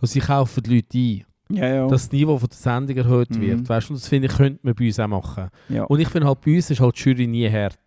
und 0.00 0.08
sie 0.08 0.20
kaufen 0.20 0.62
die 0.64 0.76
Leute 0.76 0.98
ein. 0.98 1.31
Ja, 1.56 1.66
ja. 1.68 1.86
dass 1.88 2.02
das 2.08 2.12
Niveau 2.12 2.38
von 2.38 2.48
der 2.48 2.56
Sendung 2.58 2.96
erhöht 2.96 3.30
Mhm. 3.30 3.40
wird. 3.40 3.68
Weißt 3.68 3.88
du, 3.88 3.92
und 3.94 4.00
das 4.00 4.08
finde 4.08 4.28
ich, 4.28 4.34
könnte 4.36 4.60
man 4.62 4.74
bei 4.74 4.86
uns 4.86 4.98
auch 5.00 5.08
machen. 5.08 5.48
ja. 5.68 5.84
Und 5.84 6.00
ich 6.00 6.08
finde 6.08 6.26
halt, 6.28 6.40
bei 6.40 6.54
uns 6.56 6.70
ist 6.70 6.80
halt 6.80 6.96
die 6.96 7.08
Jury 7.10 7.26
nie 7.26 7.50
hart. 7.50 7.78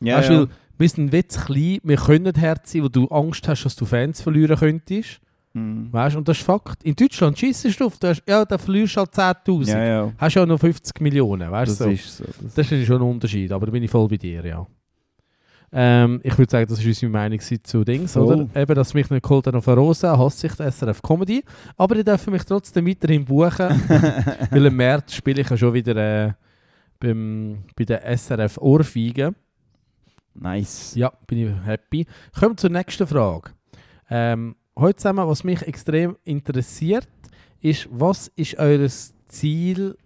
ja, 0.00 0.18
weißt 0.18 0.30
du, 0.30 0.46
wir 0.76 0.88
sind 0.88 1.04
ein 1.14 1.22
bisschen 1.22 1.44
klein, 1.44 1.78
wir 1.84 1.96
können 1.96 2.24
nicht 2.24 2.38
hart 2.40 2.66
sein, 2.66 2.82
wo 2.82 2.88
du 2.88 3.06
Angst 3.08 3.46
hast, 3.48 3.64
dass 3.64 3.76
du 3.76 3.84
Fans 3.84 4.20
verlieren 4.20 4.56
könntest. 4.58 5.20
Mhm. 5.52 5.92
Weißt 5.92 6.16
und 6.16 6.26
das 6.26 6.38
ist 6.38 6.44
Fakt. 6.44 6.82
In 6.82 6.96
Deutschland 6.96 7.38
schießt 7.38 7.78
du 7.80 7.86
auf, 7.86 7.96
du 7.98 8.08
hast, 8.08 8.22
ja, 8.28 8.44
da 8.44 8.58
verlierst 8.58 8.96
du 8.96 9.00
halt 9.00 9.14
10.000. 9.14 9.68
ja, 9.70 9.84
ja. 9.84 10.12
Hast 10.18 10.34
ja 10.34 10.44
noch 10.44 10.58
50 10.58 11.00
Millionen, 11.00 11.48
weißt 11.50 11.70
Das 11.70 11.78
so. 11.78 11.88
ist 11.90 12.16
so. 12.16 12.24
Das 12.42 12.54
Das 12.54 12.72
ist 12.72 12.86
schon 12.86 12.96
ein 12.96 13.02
Unterschied, 13.08 13.52
aber 13.52 13.66
da 13.66 13.72
bin 13.72 13.82
ich 13.84 13.90
voll 13.90 14.08
bei 14.08 14.16
dir, 14.16 14.44
ja. 14.44 14.66
Ähm, 15.76 16.20
ich 16.22 16.38
würde 16.38 16.50
sagen, 16.52 16.68
das 16.68 16.78
ist 16.78 16.86
unsere 16.86 17.10
Meinung 17.10 17.40
zu 17.40 17.84
Dings, 17.84 18.12
Voll. 18.12 18.22
oder? 18.22 18.60
Eben, 18.62 18.74
dass 18.76 18.94
mich 18.94 19.10
nicht 19.10 19.24
geholt 19.24 19.48
hat 19.48 19.56
auf 19.56 19.66
eine 19.66 19.76
Rosa, 19.76 20.16
hasse 20.16 20.46
ich 20.46 20.54
die 20.54 20.70
SRF 20.70 21.02
Comedy. 21.02 21.42
Aber 21.76 21.96
die 21.96 22.04
dürfen 22.04 22.32
mich 22.32 22.44
trotzdem 22.44 22.86
weiterhin 22.86 23.24
buchen, 23.24 23.68
weil 24.50 24.66
im 24.66 24.76
März 24.76 25.14
spiele 25.14 25.40
ich 25.40 25.50
ja 25.50 25.56
schon 25.56 25.74
wieder 25.74 25.96
äh, 25.96 26.32
beim, 27.00 27.64
bei 27.74 27.84
der 27.84 28.16
SRF 28.16 28.56
Ohrfeige. 28.58 29.34
nice. 30.34 30.94
Ja, 30.94 31.12
bin 31.26 31.38
ich 31.38 31.66
happy. 31.66 32.06
Kommen 32.38 32.52
wir 32.52 32.56
zur 32.56 32.70
nächsten 32.70 33.06
Frage. 33.08 33.50
Ähm, 34.08 34.54
heute 34.78 34.96
zusammen, 34.96 35.26
was 35.26 35.42
mich 35.42 35.60
extrem 35.62 36.16
interessiert, 36.22 37.08
ist, 37.60 37.88
was 37.90 38.28
ist 38.36 38.56
euer 38.58 38.88
Ziel, 39.26 39.96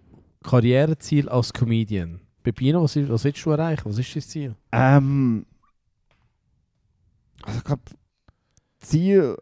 Karriereziel 0.43 1.29
als 1.29 1.53
Comedian? 1.53 2.21
Pepino, 2.41 2.81
was, 2.81 2.95
was 2.95 3.23
willst 3.23 3.45
du 3.45 3.51
erreichen? 3.51 3.83
Was 3.85 3.99
ist 3.99 4.15
dein 4.15 4.21
Ziel? 4.23 4.55
Ähm, 4.71 5.45
also 7.43 7.57
ich 7.57 7.63
glaube, 7.63 7.81
Ziel 8.79 9.37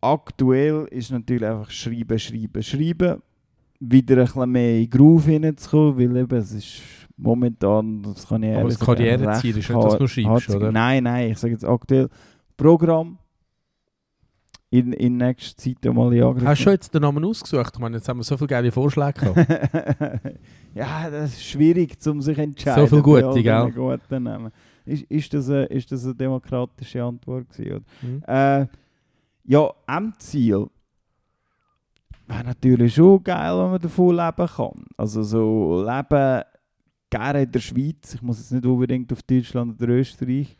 aktuell 0.00 0.86
ist 0.90 1.10
natürlich 1.10 1.44
einfach 1.44 1.70
schreiben, 1.70 2.18
schreiben, 2.18 2.62
schreiben. 2.62 3.22
Wieder 3.80 4.16
ein 4.16 4.24
bisschen 4.24 4.50
mehr 4.50 4.78
in 4.78 4.90
Groove 4.90 5.26
hineinzukommen, 5.26 5.98
weil 5.98 6.16
eben 6.16 6.38
es 6.38 6.52
ist 6.52 6.82
momentan, 7.16 8.02
das 8.02 8.28
kann 8.28 8.42
ich 8.42 8.56
Aber 8.56 8.68
das 8.68 8.78
Karriereziel 8.78 9.58
ist 9.58 9.68
nicht, 9.68 9.82
dass 9.82 9.94
du 9.94 9.98
nur 9.98 10.08
schreibst, 10.08 10.50
oder? 10.50 10.72
Nein, 10.72 11.04
nein, 11.04 11.32
ich 11.32 11.38
sage 11.38 11.52
jetzt 11.52 11.64
aktuell 11.64 12.08
Programm 12.56 13.18
in, 14.70 14.92
in 14.92 15.16
nächster 15.18 15.56
Zeit 15.56 15.86
einmal 15.86 16.12
in 16.14 16.22
Angriff 16.22 16.46
Hast 16.46 16.60
du 16.60 16.62
schon 16.64 16.72
jetzt 16.72 16.94
den 16.94 17.02
Namen 17.02 17.24
ausgesucht? 17.24 17.72
Ich 17.74 17.80
meine, 17.80 17.96
jetzt 17.96 18.08
haben 18.08 18.18
wir 18.18 18.24
so 18.24 18.36
viele 18.36 18.48
geile 18.48 18.72
Vorschläge 18.72 19.12
gehabt. 19.12 19.36
ja, 20.74 21.10
das 21.10 21.32
ist 21.32 21.44
schwierig, 21.44 21.98
um 22.06 22.22
sich 22.22 22.36
zu 22.36 22.42
entscheiden. 22.42 22.86
So 22.86 23.02
viel 23.02 23.02
bei 23.02 23.22
gute, 23.22 23.42
gell? 23.42 23.70
guten 23.72 24.22
Namen. 24.22 24.52
Ist, 24.84 25.02
ist, 25.04 25.32
das 25.34 25.48
eine, 25.48 25.64
ist 25.66 25.90
das 25.92 26.04
eine 26.04 26.14
demokratische 26.14 27.02
Antwort 27.02 27.48
gewesen? 27.48 27.72
Oder? 27.72 27.82
Mhm. 28.02 28.22
Äh, 28.26 28.66
ja, 29.44 29.70
Endziel 29.86 30.66
wäre 32.26 32.44
natürlich 32.44 32.94
schon 32.94 33.22
geil, 33.22 33.58
wenn 33.58 33.70
man 33.72 33.80
davon 33.80 34.16
leben 34.16 34.46
kann. 34.48 34.84
Also 34.96 35.22
so 35.22 35.82
leben 35.84 36.42
gerne 37.10 37.42
in 37.42 37.52
der 37.52 37.60
Schweiz, 37.60 38.14
ich 38.14 38.22
muss 38.22 38.38
jetzt 38.38 38.52
nicht 38.52 38.64
unbedingt 38.66 39.12
auf 39.12 39.22
Deutschland 39.22 39.80
oder 39.82 39.92
Österreich. 39.92 40.56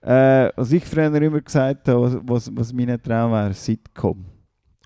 Äh, 0.00 0.50
was 0.56 0.72
ich 0.72 0.84
früher 0.84 1.12
immer 1.14 1.40
gesagt 1.40 1.88
habe, 1.88 2.02
was, 2.02 2.18
was, 2.22 2.50
was 2.56 2.72
mein 2.72 3.00
Traum 3.02 3.32
wäre, 3.32 3.54
Sitcom. 3.54 4.24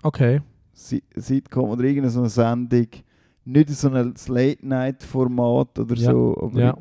Okay. 0.03 0.41
Si- 0.73 1.03
Sitcom 1.15 1.71
oder 1.71 1.85
irgendeine 1.85 2.11
so 2.11 2.21
eine 2.21 2.29
Sendung, 2.29 2.87
nicht 3.45 3.71
so 3.71 3.89
ein 3.91 4.15
Late-Night-Format 4.29 5.79
oder 5.79 5.95
Ja, 5.97 6.11
so. 6.13 6.37
Aber 6.41 6.61
ja. 6.61 6.77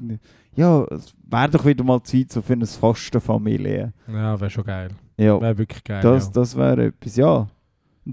Ja, 0.56 0.84
es 0.92 1.14
wäre 1.30 1.50
doch 1.50 1.66
wieder 1.66 1.84
mal 1.84 2.02
Zeit 2.04 2.32
so 2.32 2.42
für 2.42 2.54
eine 2.54 2.66
Fastenfamilie. 2.66 3.94
Ja, 4.08 4.40
wäre 4.40 4.50
schon 4.50 4.64
geil. 4.64 4.90
Ja, 5.18 5.40
Wäre 5.40 5.58
wirklich 5.58 5.84
geil. 5.84 6.02
das, 6.02 6.26
ja. 6.26 6.32
das 6.34 6.56
wäre 6.58 6.86
etwas, 6.88 7.16
ja. 7.16 7.48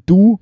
Du? 0.07 0.39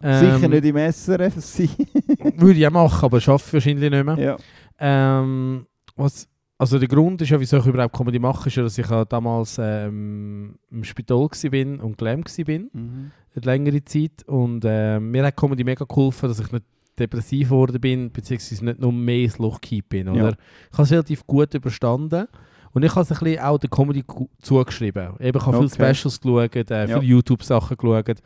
Sicher 0.00 0.42
Ähm, 0.42 0.50
nicht 0.50 0.64
im 0.64 0.76
SRF 0.76 1.34
sein. 1.36 1.68
Würde 2.36 2.58
ich 2.58 2.66
auch 2.66 2.70
machen, 2.72 3.04
aber 3.04 3.20
schaffe 3.20 3.54
wahrscheinlich 3.54 3.90
nicht 3.90 4.04
mehr. 4.04 4.18
ja. 4.18 4.36
Ähm, 4.78 5.66
was, 5.96 6.28
also 6.58 6.78
der 6.78 6.88
Grund 6.88 7.22
ist 7.22 7.30
ja, 7.30 7.38
wieso 7.40 7.58
ich 7.58 7.66
überhaupt 7.66 7.94
Comedy 7.96 8.18
mache, 8.18 8.48
ist 8.48 8.56
ja, 8.56 8.62
dass 8.62 8.76
ich 8.78 8.88
ja 8.88 9.04
damals 9.04 9.58
ähm, 9.60 10.56
im 10.70 10.84
Spital 10.84 11.16
war 11.18 11.84
und 11.84 11.98
gelähmt 11.98 12.26
war, 12.38 12.58
Mhm. 12.72 13.10
eine 13.34 13.44
längere 13.44 13.84
Zeit. 13.84 14.24
Und 14.26 14.64
ähm, 14.66 15.10
mir 15.12 15.24
hat 15.24 15.36
Comedy 15.36 15.64
mega 15.64 15.84
geholfen, 15.84 16.28
dass 16.28 16.40
ich 16.40 16.50
nicht 16.52 16.64
depressiv 16.98 17.48
geworden 17.48 17.80
bin, 17.80 18.10
beziehungsweise 18.12 18.64
nicht 18.64 18.78
nur 18.80 18.92
mehr 18.92 19.24
ins 19.24 19.38
Loch 19.38 19.60
gekippt 19.60 19.88
bin. 19.90 20.08
Oder? 20.08 20.18
Ja. 20.30 20.32
Ich 20.70 20.72
habe 20.78 20.82
es 20.82 20.90
relativ 20.92 21.26
gut 21.26 21.54
überstanden. 21.54 22.26
Und 22.74 22.82
ich 22.84 22.90
habe 22.90 23.02
es 23.02 23.12
ein 23.12 23.18
bisschen 23.18 23.42
auch 23.42 23.58
der 23.58 23.68
Comedy 23.68 24.02
zugeschrieben. 24.40 25.10
Eben, 25.20 25.38
ich 25.38 25.46
habe 25.46 25.56
Okay. 25.58 25.68
viele 25.68 25.92
Specials 25.94 26.20
geschaut, 26.20 26.70
äh, 26.70 26.80
Ja. 26.88 27.00
viele 27.00 27.02
YouTube-Sachen 27.12 27.76
geschaut. 27.76 28.18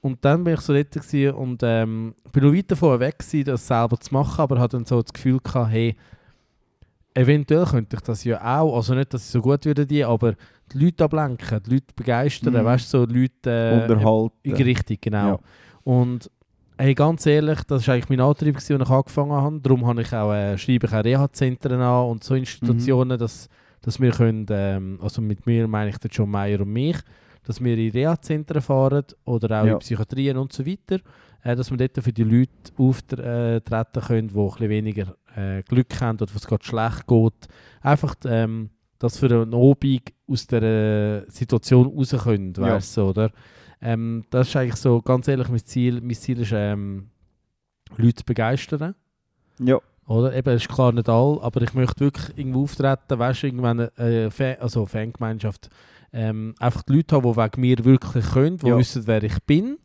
Und 0.00 0.22
dann 0.24 0.42
bin 0.44 0.54
ich 0.54 0.60
so 0.60 0.72
dort 0.74 0.96
und 1.36 1.60
ähm, 1.62 2.14
bin 2.32 2.44
noch 2.44 2.52
weit 2.52 2.70
davon 2.70 2.98
weg 3.00 3.18
gewesen, 3.18 3.44
das 3.44 3.66
selber 3.66 3.98
zu 3.98 4.12
machen, 4.12 4.40
aber 4.40 4.58
hatte 4.60 4.76
dann 4.76 4.84
so 4.84 5.00
das 5.00 5.12
Gefühl 5.12 5.38
gehabt, 5.42 5.70
hey, 5.70 5.96
eventuell 7.14 7.64
könnte 7.64 7.96
ich 7.96 8.02
das 8.02 8.24
ja 8.24 8.60
auch, 8.60 8.74
also 8.76 8.94
nicht, 8.94 9.14
dass 9.14 9.24
ich 9.24 9.30
so 9.30 9.40
gut 9.40 9.64
würde 9.64 9.86
die, 9.86 10.04
aber 10.04 10.34
die 10.72 10.78
Leute 10.84 11.04
ablenken, 11.04 11.62
die 11.64 11.70
Leute 11.74 11.86
begeistern, 11.94 12.54
Mhm. 12.54 12.64
weißt 12.64 12.92
du, 12.92 12.98
so 12.98 13.04
Leute 13.06 13.50
äh, 13.50 13.82
Unterhalten. 13.82 14.52
Richtig, 14.62 15.00
genau. 15.02 15.28
Ja. 15.28 15.38
Und 15.84 16.30
hey, 16.78 16.94
ganz 16.94 17.26
ehrlich, 17.26 17.62
das 17.64 17.86
war 17.86 17.94
eigentlich 17.94 18.08
mein 18.08 18.20
Antrieb, 18.20 18.56
als 18.56 18.68
ich 18.68 18.76
angefangen 18.78 19.32
habe. 19.32 19.60
Darum 19.60 19.86
habe 19.86 20.02
ich 20.02 20.12
auch, 20.12 20.32
äh, 20.32 20.56
schreibe 20.58 20.86
ich 20.86 20.92
auch 20.92 21.04
Reha-Zentren 21.04 21.80
an 21.80 22.06
und 22.06 22.24
so 22.24 22.34
Institutionen, 22.34 23.18
dass, 23.18 23.48
dass 23.80 24.00
wir 24.00 24.10
können, 24.10 24.46
ähm, 24.50 24.98
also 25.02 25.22
mit 25.22 25.46
mir 25.46 25.68
meine 25.68 25.90
ich 25.90 25.98
den 25.98 26.10
John 26.12 26.30
Meyer 26.30 26.60
und 26.60 26.72
mich, 26.72 26.96
dass 27.44 27.62
wir 27.62 27.76
in 27.76 27.90
Reha-Zentren 27.92 28.60
fahren 28.62 29.04
oder 29.24 29.60
auch 29.62 29.66
Ja. 29.66 29.72
in 29.74 29.78
Psychiatrien 29.78 30.36
und 30.36 30.52
so 30.52 30.64
weiter, 30.66 31.00
äh, 31.42 31.54
dass 31.54 31.70
wir 31.70 31.76
dort 31.76 32.02
für 32.02 32.12
die 32.12 32.24
Leute 32.24 32.50
auftreten 32.76 33.62
können, 34.06 34.28
die 34.28 34.34
ein 34.38 34.46
bisschen 34.48 34.68
weniger 34.68 35.16
äh, 35.36 35.62
Glück 35.62 36.00
haben 36.00 36.18
oder 36.20 36.34
was 36.34 36.46
gerade 36.46 36.64
schlecht 36.64 37.06
geht. 37.06 37.48
Einfach, 37.82 38.14
ähm, 38.26 38.70
dass 38.98 39.18
für 39.18 39.26
einen 39.26 39.52
Abend 39.54 40.02
aus 40.26 40.46
der 40.46 41.24
Situation 41.28 41.86
raus 41.86 42.14
können, 42.24 42.54
Ja. 42.56 42.62
weißt 42.74 42.96
du, 42.96 43.02
oder? 43.02 43.30
Ähm, 43.84 44.24
das 44.30 44.48
ist 44.48 44.56
eigentlich 44.56 44.76
so, 44.76 45.00
ganz 45.02 45.28
ehrlich, 45.28 45.48
mein 45.48 45.64
Ziel. 45.64 46.00
Mein 46.00 46.14
Ziel 46.16 46.40
ist, 46.40 46.52
ähm, 46.52 47.10
Leute 47.96 48.14
zu 48.16 48.24
begeistern. 48.24 48.94
Ja. 49.60 49.78
Oder? 50.06 50.34
Eben, 50.34 50.56
ist 50.56 50.68
klar 50.68 50.92
nicht 50.92 51.08
all, 51.08 51.38
aber 51.40 51.62
ich 51.62 51.72
möchte 51.74 52.00
wirklich 52.00 52.36
irgendwo 52.36 52.64
auftreten, 52.64 53.18
weißt 53.18 53.42
du, 53.42 53.46
irgendwann 53.46 53.88
eine 53.96 54.30
Fan, 54.30 54.56
also 54.60 54.84
Fangemeinschaft, 54.86 55.68
ähm, 56.12 56.54
einfach 56.58 56.82
die 56.82 56.94
Leute 56.96 57.16
haben, 57.16 57.30
die 57.30 57.36
wegen 57.36 57.60
mir 57.60 57.84
wirklich 57.84 58.26
können, 58.32 58.56
die 58.58 58.68
Ja. 58.68 58.76
wissen, 58.78 59.06
wer 59.06 59.22
ich 59.22 59.38
bin. 59.44 59.78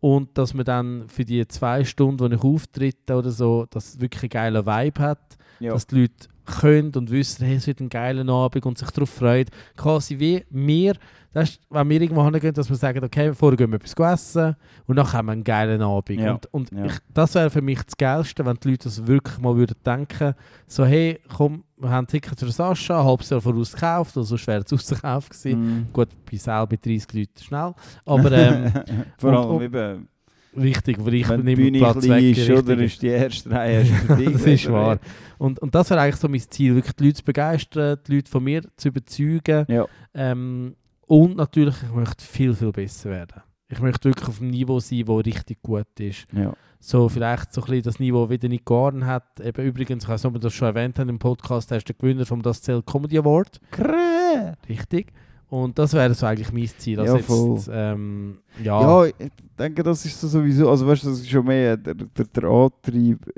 Und 0.00 0.36
dass 0.36 0.52
man 0.54 0.64
dann 0.64 1.08
für 1.08 1.24
die 1.24 1.46
zwei 1.46 1.84
Stunden, 1.84 2.18
wo 2.20 2.26
ich 2.26 2.42
auftrete 2.42 3.14
oder 3.14 3.30
so, 3.30 3.66
dass 3.70 3.94
es 3.94 4.00
wirklich 4.00 4.22
einen 4.36 4.54
geilen 4.54 4.66
Vibe 4.66 5.00
hat 5.00 5.36
Ja. 5.60 5.72
dass 5.74 5.86
die 5.86 6.00
Leute 6.02 6.28
können 6.44 6.92
und 6.96 7.10
wissen, 7.12 7.46
hey, 7.46 7.54
es 7.54 7.68
wird 7.68 7.78
ein 7.80 7.88
geiler 7.88 8.28
Abend 8.32 8.66
und 8.66 8.78
sich 8.78 8.90
darauf 8.90 9.10
freuen. 9.10 9.46
Quasi 9.76 10.18
wie 10.18 10.44
wir, 10.50 10.94
das 11.32 11.50
ist, 11.50 11.60
wenn 11.70 11.88
wir 11.88 12.00
irgendwo 12.00 12.24
hingehen, 12.24 12.52
dass 12.54 12.68
wir 12.68 12.76
sagen, 12.76 13.02
okay, 13.04 13.32
vorher 13.32 13.56
gehen 13.56 13.70
wir 13.70 13.76
etwas 13.76 13.94
essen 14.20 14.54
und 14.86 14.96
dann 14.96 15.12
haben 15.12 15.26
wir 15.26 15.32
einen 15.32 15.44
geilen 15.44 15.80
Abend. 15.82 16.20
Ja. 16.20 16.32
Und, 16.32 16.46
und 16.52 16.72
Ja. 16.72 16.84
ich, 16.86 16.92
das 17.12 17.34
wäre 17.34 17.50
für 17.50 17.62
mich 17.62 17.82
das 17.82 17.96
Geilste, 17.96 18.44
wenn 18.44 18.56
die 18.62 18.70
Leute 18.70 18.84
das 18.84 19.06
wirklich 19.06 19.38
mal 19.38 19.56
würden 19.56 19.76
denken, 19.84 20.34
so 20.66 20.84
hey, 20.84 21.18
komm, 21.34 21.64
wir 21.78 21.90
haben 21.90 22.06
Tickets 22.06 22.42
für 22.42 22.50
Sascha, 22.52 23.00
ein 23.00 23.06
halbes 23.06 23.30
Jahr 23.30 23.40
voraus 23.40 23.72
gekauft, 23.72 24.16
also 24.16 24.36
wäre 24.46 24.62
es 24.64 24.72
ausgekauft 24.72 25.30
gewesen. 25.30 25.60
Mhm. 25.60 25.86
Gut, 25.92 26.08
bei 26.30 26.36
Sal 26.36 26.66
mit 26.70 26.84
30 26.84 27.12
Leuten 27.12 27.42
schnell, 27.42 27.74
aber 28.04 28.32
ähm, 28.32 28.72
Vor 29.18 29.30
und- 29.30 29.36
allem 29.36 29.50
und- 29.56 29.62
eben, 29.62 30.08
richtig, 30.56 30.96
weil 31.04 31.14
ich 31.14 31.28
wenn 31.28 31.40
die 31.40 31.44
nehme 31.46 31.62
Bühne 31.62 31.78
Platz 31.78 32.06
weg. 32.08 32.36
ist, 32.36 32.50
oder 32.50 32.78
ist 32.78 33.00
die 33.00 33.06
erste 33.08 33.50
Reihe 33.50 33.86
das 34.08 34.20
ist 34.44 34.70
wahr. 34.70 34.98
Und, 35.38 35.58
und 35.60 35.74
das 35.74 35.88
wäre 35.90 36.00
eigentlich 36.02 36.16
so 36.16 36.28
mein 36.28 36.40
Ziel, 36.40 36.74
wirklich 36.74 36.94
die 36.94 37.04
Leute 37.04 37.14
zu 37.16 37.24
begeistern, 37.24 37.98
die 38.06 38.16
Leute 38.16 38.30
von 38.30 38.44
mir 38.44 38.62
zu 38.76 38.88
überzeugen. 38.88 39.64
Ja. 39.68 39.86
Ähm, 40.14 40.76
und 41.06 41.36
natürlich, 41.36 41.76
ich 41.82 41.92
möchte 41.94 42.24
viel, 42.24 42.54
viel 42.54 42.72
besser 42.72 43.10
werden. 43.10 43.42
Ich 43.68 43.80
möchte 43.80 44.08
wirklich 44.10 44.28
auf 44.28 44.40
einem 44.40 44.50
Niveau 44.50 44.80
sein, 44.80 45.04
das 45.06 45.26
richtig 45.26 45.62
gut 45.62 45.86
ist. 45.98 46.26
Ja. 46.32 46.52
So 46.78 47.08
vielleicht 47.08 47.52
so 47.52 47.62
ein 47.62 47.66
bisschen 47.66 47.82
das 47.84 48.00
Niveau 48.00 48.28
wieder 48.28 48.48
nicht 48.48 48.66
geordnet 48.66 49.04
hat. 49.04 49.40
Eben 49.40 49.64
übrigens, 49.64 50.04
ich 50.04 50.08
weiß 50.10 50.22
nicht, 50.22 50.28
ob 50.28 50.34
wir 50.34 50.40
das 50.40 50.52
schon 50.52 50.68
erwähnt 50.68 50.98
haben 50.98 51.08
im 51.08 51.18
Podcast, 51.18 51.70
er 51.70 51.78
ist 51.78 51.88
der 51.88 51.94
Gewinner 51.96 52.26
vom 52.26 52.42
Das 52.42 52.60
Zählt 52.60 52.84
Comedy 52.86 53.18
Award. 53.18 53.60
Krä! 53.70 54.52
Richtig. 54.68 55.12
Und 55.48 55.78
das 55.78 55.92
wäre 55.92 56.12
so 56.14 56.26
eigentlich 56.26 56.52
mein 56.52 56.66
Ziel. 56.66 56.98
Also 56.98 57.12
Ja, 57.12 57.18
jetzt, 57.18 57.26
voll. 57.26 57.60
ähm, 57.70 58.38
ja, 58.62 58.80
Ja, 59.04 59.06
ich 59.18 59.30
denke, 59.58 59.82
das 59.82 60.04
ist 60.04 60.20
so 60.20 60.26
sowieso, 60.28 60.68
also 60.70 60.86
weißt 60.86 61.04
du, 61.04 61.10
das 61.10 61.20
ist 61.20 61.30
schon 61.30 61.44
mehr 61.46 61.76
der, 61.76 61.94
der, 61.94 62.24
der 62.24 62.44
Antrieb, 62.44 63.30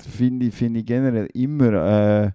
finde 0.00 0.46
ich, 0.46 0.54
finde 0.54 0.80
ich 0.80 0.86
generell 0.86 1.26
immer 1.34 1.72
äh, 1.72 2.30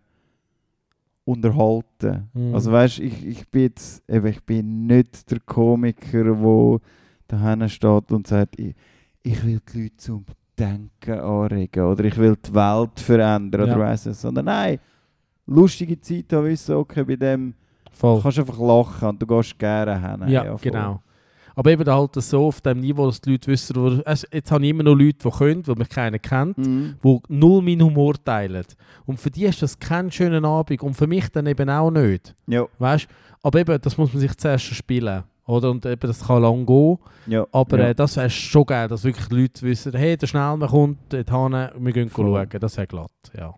unterhalten. 1.25 2.29
Mhm. 2.33 2.53
Also 2.55 2.71
weißt 2.71 2.97
du, 2.99 3.03
ich, 3.03 3.25
ich 3.25 3.47
bin 3.49 3.61
jetzt, 3.63 4.03
eben, 4.09 4.27
ich 4.27 4.43
bin 4.43 4.85
nicht 4.87 5.29
der 5.31 5.39
Komiker, 5.39 6.23
der 6.23 6.79
daheim 7.27 7.67
steht 7.69 8.11
und 8.11 8.27
sagt, 8.27 8.59
ich, 8.59 8.75
ich 9.23 9.43
will 9.45 9.59
die 9.73 9.83
Leute 9.83 9.97
zum 9.97 10.25
Denken 10.57 11.19
anregen 11.19 11.83
oder 11.85 12.03
ich 12.03 12.17
will 12.17 12.35
die 12.45 12.53
Welt 12.53 12.99
verändern 12.99 13.67
Ja. 13.67 13.75
oder 13.75 13.85
weiss 13.85 14.05
nicht, 14.05 14.19
sondern 14.19 14.45
nein, 14.45 14.79
lustige 15.47 15.99
Zeit 15.99 16.31
haben, 16.31 16.45
wissen, 16.45 16.75
okay, 16.75 17.03
bei 17.03 17.15
dem 17.15 17.53
voll. 17.91 18.21
kannst 18.21 18.37
du 18.37 18.41
einfach 18.41 18.59
lachen 18.59 19.09
und 19.09 19.21
du 19.21 19.25
gehst 19.25 19.57
gerne 19.57 19.99
hin. 19.99 20.27
Ja, 20.29 20.43
voll. 20.43 20.57
genau. 20.61 21.01
Aber 21.55 21.71
eben 21.71 21.85
halt 21.91 22.15
so 22.15 22.47
auf 22.47 22.61
dem 22.61 22.79
Niveau, 22.79 23.05
dass 23.05 23.21
die 23.21 23.31
Leute 23.31 23.47
wissen, 23.51 23.75
wo, 23.75 24.01
also 24.03 24.27
jetzt 24.31 24.51
habe 24.51 24.63
ich 24.63 24.69
immer 24.71 24.83
noch 24.83 24.95
Leute, 24.95 25.17
die 25.23 25.29
können, 25.29 25.63
die 25.63 25.75
mich 25.75 25.89
keiner 25.89 26.19
kennt, 26.19 26.57
Mhm. 26.57 26.95
die 27.03 27.19
null 27.29 27.61
meinen 27.61 27.83
Humor 27.83 28.15
teilen. 28.23 28.65
Und 29.05 29.19
für 29.19 29.29
die 29.29 29.45
ist 29.45 29.61
das 29.61 29.77
kein 29.77 30.11
schöner 30.11 30.43
Abend 30.47 30.81
und 30.81 30.93
für 30.95 31.07
mich 31.07 31.29
dann 31.29 31.45
eben 31.45 31.69
auch 31.69 31.91
nicht. 31.91 32.33
Ja, 32.47 32.65
Weißt? 32.79 33.07
Aber 33.43 33.59
eben, 33.59 33.79
das 33.81 33.97
muss 33.97 34.13
man 34.13 34.21
sich 34.21 34.35
zuerst 34.37 34.63
spielen. 34.65 35.23
Oder? 35.45 35.71
Und 35.71 35.85
eben, 35.85 36.07
das 36.07 36.25
kann 36.25 36.41
lang 36.41 36.65
gehen. 36.65 36.97
ja. 37.27 37.45
Aber 37.51 37.77
ja. 37.77 37.89
äh, 37.89 37.95
das 37.95 38.15
wäre 38.15 38.29
schon 38.29 38.65
geil, 38.65 38.87
dass 38.87 39.03
wirklich 39.03 39.27
die 39.27 39.35
Leute 39.41 39.61
wissen, 39.63 39.93
hey, 39.93 40.15
der 40.15 40.27
Schnellmann 40.27 40.69
kommt 40.69 40.97
dort 41.09 41.29
hin, 41.29 41.69
wir 41.85 41.91
gehen 41.93 42.09
Voll. 42.09 42.25
schauen. 42.47 42.59
Das 42.61 42.77
wäre 42.77 42.87
glatt, 42.87 43.11
ja. 43.37 43.53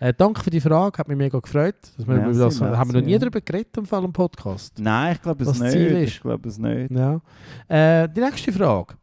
Äh, 0.00 0.12
danke 0.16 0.42
für 0.42 0.50
die 0.50 0.60
Frage, 0.60 0.98
hat 0.98 1.08
mich 1.08 1.16
mega 1.16 1.38
gefreut. 1.38 1.76
Dass 1.96 2.06
wir, 2.06 2.14
Merci, 2.16 2.38
das, 2.38 2.60
merci, 2.60 2.76
haben 2.76 2.92
wir 2.92 3.00
noch 3.00 3.06
nie 3.06 3.12
ja. 3.12 3.18
darüber 3.18 3.40
geredet 3.40 3.76
im 3.76 3.86
Fall 3.86 4.04
im 4.04 4.12
Podcast. 4.12 4.78
Nein, 4.78 5.14
ich 5.14 5.22
glaube 5.22 5.42
es 5.44 5.48
Was 5.50 5.60
nicht. 5.60 5.72
Ziel 5.72 5.86
ist. 6.02 6.08
Ich 6.14 6.20
glaube 6.20 6.48
es 6.48 6.58
nicht. 6.58 6.90
Ja. 6.90 7.20
Äh, 7.68 8.08
die 8.08 8.20
nächste 8.20 8.52
Frage. 8.52 8.94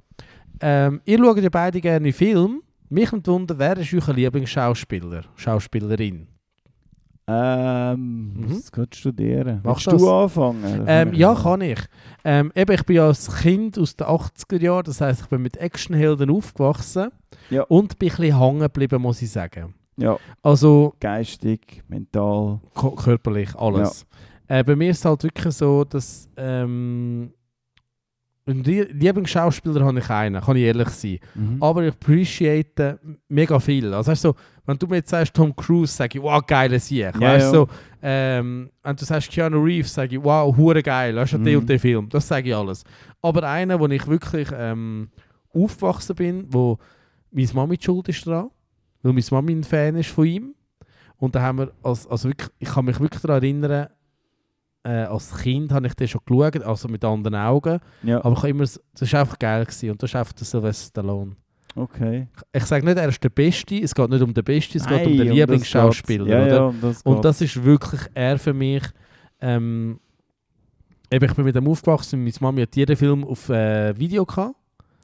Ähm, 0.60 1.02
ihr 1.06 1.18
schaut 1.18 1.38
ja 1.40 1.50
beide 1.50 1.82
gerne 1.82 2.12
Film. 2.14 2.62
Mich 2.90 3.12
nimmt 3.12 3.28
Wunder, 3.28 3.58
wer 3.58 3.78
ist 3.78 3.94
euer 3.94 4.14
Lieblingsschauspieler, 4.14 5.24
Schauspielerin? 5.38 6.28
Ähm, 7.28 8.34
Mhm. 8.34 8.62
kannst 8.72 8.94
du 8.94 8.98
studieren? 8.98 9.62
Mach 9.64 9.76
Willst 9.76 9.88
das. 9.88 10.02
du 10.02 10.12
anfangen? 10.12 10.84
Ähm, 10.88 11.14
ja, 11.14 11.34
kann 11.36 11.62
ich. 11.62 11.80
Ähm, 12.26 12.52
eben, 12.56 12.72
ich 12.74 12.84
bin 12.84 12.96
ja 12.98 13.08
als 13.08 13.34
Kind 13.42 13.80
aus 13.80 13.96
den 13.96 14.08
80er 14.08 14.60
Jahren, 14.62 14.84
das 14.84 15.00
heisst, 15.00 15.22
ich 15.22 15.28
bin 15.28 15.42
mit 15.42 15.56
Actionhelden 15.58 16.30
aufgewachsen 16.30 17.10
Ja. 17.50 17.64
und 17.64 17.98
bin 18.00 18.10
ein 18.10 18.16
bisschen 18.18 18.38
hängen 18.40 18.60
geblieben, 18.60 19.02
muss 19.02 19.22
ich 19.22 19.32
sagen. 19.32 19.74
Ja, 19.98 20.18
Also 20.42 20.94
geistig, 21.00 21.84
mental. 21.88 22.60
körperlich, 22.74 23.56
alles. 23.56 24.06
Äh, 24.48 24.64
bei 24.64 24.76
mir 24.76 24.90
ist 24.92 25.00
es 25.00 25.06
halt 25.06 25.24
wirklich 25.24 25.54
so, 25.54 25.84
dass 25.84 26.28
ähm, 26.38 27.32
Lieblingsschauspieler 28.46 29.86
habe 29.86 30.00
ich 30.00 30.10
einen, 30.10 30.42
kann 30.42 30.56
ich 30.56 30.64
ehrlich 30.64 30.90
sein. 30.90 31.20
Mhm. 31.36 31.62
aber 31.62 31.84
ich 31.84 31.94
appreciate 31.94 33.00
mega 33.28 33.60
viel. 33.60 33.94
Also 33.94 34.12
weißt 34.12 34.24
du, 34.26 34.30
so, 34.30 34.36
wenn 34.66 34.78
du 34.78 34.88
mir 34.88 34.96
jetzt 34.98 35.10
sagst 35.10 35.34
Tom 35.34 35.56
Cruise, 35.56 35.94
sage 35.94 36.18
ich, 36.18 36.24
wow, 36.24 36.44
geile 36.46 36.80
Sieg. 36.80 37.00
Ja, 37.00 37.14
weißt 37.22 37.46
ja. 37.46 37.52
so, 37.52 37.68
ähm, 38.02 38.72
wenn 38.84 38.96
du 38.96 39.06
sagst 39.06 39.30
Keanu 39.32 39.62
Reeves, 39.64 39.94
sage 39.94 40.16
ich, 40.16 40.24
wow, 40.24 40.56
hure 40.56 40.82
geil, 40.82 41.16
weißt 41.16 41.34
du, 41.34 41.38
der 41.38 41.54
Mhm. 41.54 41.60
und 41.60 41.70
der 41.70 41.80
Film. 41.80 42.10
Das 42.10 42.28
sage 42.28 42.50
ich 42.50 42.56
alles. 42.56 42.84
Aber 43.22 43.44
einer, 43.48 43.80
wo 43.80 43.88
ich 43.88 44.08
wirklich 44.08 44.50
ähm, 44.54 45.10
aufgewachsen 45.54 46.16
bin, 46.16 46.46
wo 46.50 46.78
meine 47.32 47.48
Mami 47.54 47.78
die 47.78 47.86
schuld 47.86 48.10
ist 48.10 48.26
dran, 48.26 48.50
weil 49.04 49.14
meine 49.14 49.26
Mami 49.32 49.54
ein 49.54 49.64
Fan 49.64 49.96
ist 49.96 50.10
von 50.10 50.26
ihm. 50.26 50.56
Und 51.18 51.36
da 51.36 51.42
haben 51.42 51.60
wir, 51.60 51.72
als, 51.84 52.08
also 52.08 52.30
wirklich, 52.30 52.50
ich 52.60 52.70
kann 52.70 52.86
mich 52.86 53.00
wirklich 53.00 53.22
daran 53.22 53.44
erinnern, 53.44 53.88
äh, 54.84 55.04
als 55.04 55.38
Kind 55.38 55.72
habe 55.72 55.86
ich 55.86 55.94
den 55.94 56.08
schon 56.08 56.22
geschaut, 56.26 56.62
also 56.64 56.88
mit 56.88 57.04
anderen 57.06 57.36
Augen. 57.36 57.80
Ja, 58.04 58.24
Aber 58.26 58.36
ich 58.38 58.44
immer, 58.46 58.64
das 58.64 58.82
war 59.14 59.20
einfach 59.22 59.38
geil 59.38 59.64
gewesen. 59.66 59.92
und 59.92 60.02
das 60.02 60.10
ist 60.10 60.16
einfach 60.16 60.34
der 60.34 60.46
Sylvester 60.46 60.88
Stallone. 60.88 61.36
okay. 61.76 62.28
Ich 62.52 62.66
sage 62.66 62.84
nicht, 62.86 62.98
er 62.98 63.10
ist 63.10 63.24
der 63.24 63.30
Beste, 63.30 63.76
es 63.76 63.94
geht 63.94 64.10
nicht 64.10 64.22
um 64.24 64.34
den 64.34 64.44
Besten, 64.44 64.78
es 64.78 64.88
geht 64.88 65.06
um 65.06 65.16
Nein, 65.16 65.28
den 65.28 65.34
Lieblingsschauspieler. 65.34 66.26
Ja, 66.26 66.48
ja, 66.48 66.66
um 66.66 66.82
das 66.82 67.02
Und 67.04 67.24
das 67.24 67.42
ist 67.42 67.64
wirklich 67.64 68.02
er 68.16 68.40
für 68.40 68.54
mich. 68.54 68.84
Ähm, 69.40 70.00
eben, 71.12 71.26
ich 71.30 71.36
bin 71.36 71.46
mit 71.46 71.56
dem 71.56 71.68
aufgewachsen, 71.68 72.24
meine 72.24 72.34
Mami 72.40 72.62
hat 72.62 72.76
jeden 72.76 72.96
Film 72.96 73.24
auf 73.24 73.50
äh, 73.50 73.96
Video 73.98 74.26
gehabt, 74.26 74.56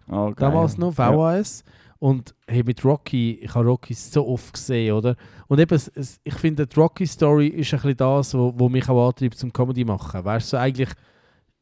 geil. 0.07 0.49
damals 0.49 0.77
noch, 0.77 0.97
Ja. 0.97 1.63
Und 1.99 2.35
hey, 2.47 2.63
mit 2.63 2.83
Rocky, 2.85 3.39
ich 3.41 3.53
habe 3.53 3.65
Rocky 3.65 3.93
so 3.93 4.27
oft 4.27 4.53
gesehen, 4.53 4.93
oder? 4.93 5.15
Und 5.47 5.59
eben, 5.59 5.73
es, 5.73 6.19
ich 6.23 6.33
finde, 6.35 6.67
die 6.67 6.79
Rocky-Story 6.79 7.47
ist 7.47 7.73
ein 7.73 7.79
bisschen 7.79 7.97
das, 7.97 8.33
wo, 8.33 8.53
wo 8.55 8.69
mich 8.69 8.87
auch 8.87 9.07
antreibt 9.07 9.37
zum 9.37 9.51
Comedy 9.51 9.83
machen. 9.83 10.23
Weißt 10.23 10.47
du, 10.47 10.49
so 10.51 10.57
eigentlich, 10.57 10.89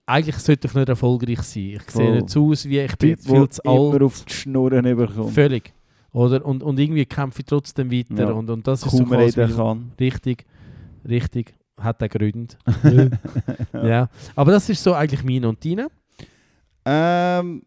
eigentlich 0.05 0.37
sollte 0.37 0.67
ich 0.67 0.73
nicht 0.73 0.89
erfolgreich 0.89 1.41
sein. 1.41 1.63
Ich 1.63 1.89
sehe 1.89 2.05
Voll. 2.05 2.15
nicht 2.15 2.29
so 2.29 2.51
aus, 2.51 2.65
wie 2.65 2.79
ich 2.79 2.97
bin 2.97 3.15
Typ, 3.15 3.25
viel 3.25 3.49
zu 3.49 3.63
alt. 3.63 3.95
immer 3.95 4.05
auf 4.05 4.25
die 4.25 4.33
Schnurren 4.33 4.83
bekommt. 4.97 5.31
Völlig. 5.31 5.73
Oder? 6.11 6.45
Und, 6.45 6.63
und 6.63 6.79
irgendwie 6.79 7.05
kämpfe 7.05 7.41
ich 7.41 7.45
trotzdem 7.45 7.91
weiter. 7.91 8.29
Ja. 8.29 8.31
Und, 8.31 8.49
und 8.49 8.67
das 8.67 8.85
ist 8.85 8.91
so 8.91 9.03
Kaum 9.03 9.13
reden 9.13 9.55
kann. 9.55 9.91
Richtig, 9.99 10.45
richtig. 11.07 11.53
Hat 11.79 12.01
er 12.01 12.09
Gründe. 12.09 12.55
ja. 13.73 14.09
Aber 14.35 14.51
das 14.51 14.69
ist 14.69 14.81
so 14.81 14.93
eigentlich 14.93 15.23
meine 15.23 15.49
und 15.49 15.63
deine. 15.63 15.87
Ähm, 16.85 17.63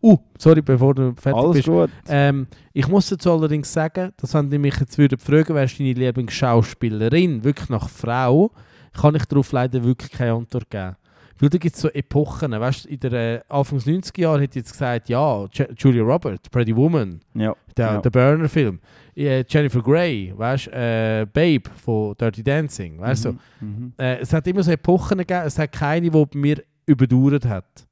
Uh, 0.00 0.16
sorry, 0.38 0.62
bevor 0.62 0.94
du 0.94 1.12
fertig 1.14 1.40
alles 1.42 1.56
bist. 1.56 1.68
gut. 1.68 1.90
Ähm, 2.08 2.46
ich 2.72 2.88
muss 2.88 3.08
dazu 3.08 3.32
allerdings 3.32 3.72
sagen, 3.72 4.12
dass 4.16 4.34
wenn 4.34 4.50
die 4.50 4.58
mich 4.58 4.78
jetzt 4.78 4.96
würden 4.98 5.18
fragen, 5.18 5.54
wer 5.54 5.64
ist 5.64 5.78
deine 5.78 5.92
Lieblingsschauspielerin, 5.92 7.44
wirklich 7.44 7.68
nach 7.68 7.88
Frau, 7.88 8.50
kann 8.92 9.14
ich 9.14 9.24
darauf 9.24 9.52
leider 9.52 9.82
wirklich 9.82 10.10
keine 10.10 10.32
Antwort 10.34 10.68
geben. 10.70 10.96
Weil 11.38 11.48
da 11.48 11.58
gibt 11.58 11.74
es 11.74 11.80
so 11.82 11.88
Epochen, 11.88 12.52
weißt 12.52 12.84
du, 12.84 12.88
in 12.88 13.00
der 13.00 13.12
äh, 13.12 13.40
Anfangs 13.48 13.84
90er 13.86 14.20
Jahre 14.20 14.42
hat 14.42 14.54
jetzt 14.54 14.70
gesagt, 14.72 15.08
ja, 15.08 15.44
Je 15.52 15.66
Julia 15.76 16.02
Roberts, 16.04 16.48
Pretty 16.50 16.76
Woman, 16.76 17.20
Ja. 17.34 17.54
der, 17.76 17.86
Ja. 17.94 18.00
der 18.00 18.10
Burner-Film, 18.10 18.78
äh, 19.16 19.44
Jennifer 19.48 19.80
Grey, 19.82 20.32
weißt 20.36 20.68
äh, 20.68 21.26
Babe 21.32 21.62
von 21.82 22.14
Dirty 22.20 22.44
Dancing, 22.44 23.00
weißt 23.00 23.24
du, 23.24 23.32
Mhm. 23.32 23.38
Mhm. 23.60 23.92
äh, 23.98 24.18
es 24.20 24.32
hat 24.32 24.46
immer 24.46 24.62
so 24.62 24.70
Epochen 24.70 25.18
gegeben, 25.18 25.42
es 25.46 25.58
hat 25.58 25.72
keine, 25.72 26.02
die 26.02 26.10
bei 26.10 26.26
mir 26.34 26.62
überdauert 26.86 27.44
hat. 27.46 27.86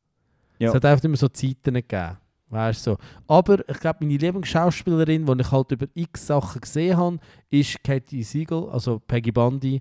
Ja. 0.60 0.68
Es 0.68 0.74
hat 0.74 0.84
einfach 0.84 1.04
immer 1.04 1.16
so 1.16 1.28
Zeiten 1.28 1.74
gegeben. 1.74 2.16
Weißt 2.50 2.82
so. 2.82 2.96
Aber 3.28 3.60
ich 3.68 3.78
glaube, 3.78 3.98
meine 4.04 4.16
Lieblingsschauspielerin, 4.16 5.24
die 5.24 5.40
ich 5.40 5.52
halt 5.52 5.70
über 5.72 5.86
x 5.94 6.26
Sachen 6.26 6.60
gesehen 6.60 6.96
habe, 6.96 7.18
ist 7.48 7.82
Katie 7.84 8.22
Siegel, 8.24 8.68
also 8.70 8.98
Peggy 8.98 9.30
Bundy, 9.30 9.80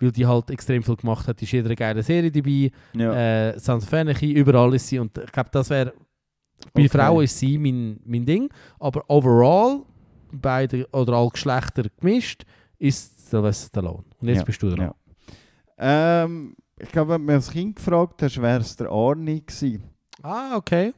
weil 0.00 0.10
die 0.10 0.26
halt 0.26 0.50
extrem 0.50 0.82
viel 0.82 0.96
gemacht 0.96 1.28
hat. 1.28 1.40
Die 1.40 1.44
ist 1.44 1.52
in 1.52 1.62
jeder 1.62 1.74
geile 1.76 2.02
Serie 2.02 2.30
dabei. 2.32 2.70
Ja. 2.94 3.50
Äh, 3.50 3.58
Sons 3.60 3.84
of 3.86 3.92
Anarchy, 3.92 4.32
überall 4.32 4.74
ist 4.74 4.88
sie. 4.88 4.98
Und 4.98 5.16
ich 5.18 5.30
glaube, 5.32 5.50
das 5.52 5.70
wäre. 5.70 5.92
Bei 6.74 6.82
Okay. 6.82 6.88
Frauen 6.90 7.24
ist 7.24 7.38
sie 7.38 7.56
mein, 7.56 8.00
mein 8.04 8.26
Ding. 8.26 8.50
Aber 8.80 9.04
overall, 9.08 9.82
beide 10.32 10.86
oder 10.92 11.14
alle 11.14 11.30
Geschlechter 11.30 11.84
gemischt, 12.00 12.44
ist 12.78 13.30
Sylvester 13.30 13.68
Stallone. 13.68 14.04
Und 14.20 14.28
jetzt 14.28 14.38
Ja, 14.38 14.44
bist 14.44 14.62
du 14.62 14.68
dran. 14.68 14.80
ja. 14.80 14.94
Ähm, 16.24 16.54
ich 16.78 16.90
glaube, 16.90 17.12
wenn 17.12 17.20
du 17.20 17.26
mich 17.26 17.34
als 17.36 17.50
Kind 17.50 17.76
gefragt 17.76 18.22
hast, 18.22 18.40
wäre 18.42 18.60
es 18.60 18.74
der 18.76 18.90
Arnie 18.90 19.40
gewesen. 19.46 19.84
Ah, 20.22 20.56
okay. 20.56 20.92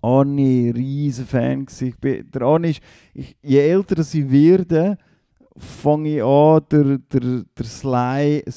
Arnie, 0.00 0.70
riesen 0.70 1.26
Fan 1.26 1.64
gewesen. 1.66 2.30
Der 2.32 2.42
Arnie 2.42 2.70
ist, 2.70 2.80
ich, 3.14 3.36
je 3.42 3.58
älter 3.60 3.98
ich 4.00 4.30
werde, 4.30 4.98
fange 5.56 6.16
ich 6.16 6.22
an, 6.22 6.62
der, 6.70 6.98
der, 6.98 7.44
der 7.56 7.64
Sly 7.64 8.42
ein 8.44 8.52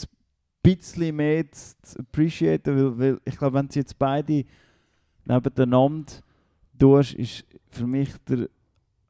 bisschen 0.64 1.16
mehr 1.16 1.52
zu, 1.52 2.00
appreciaten, 2.00 2.76
weil, 2.76 3.00
weil 3.00 3.20
ich 3.26 3.38
glaube, 3.38 3.58
wenn 3.58 3.70
sie 3.70 3.80
jetzt 3.80 3.98
beide 4.00 4.44
nebeneinander 5.26 6.14
tust, 6.80 7.14
ist 7.14 7.46
für 7.70 7.86
mich 7.86 8.10
der 8.28 8.50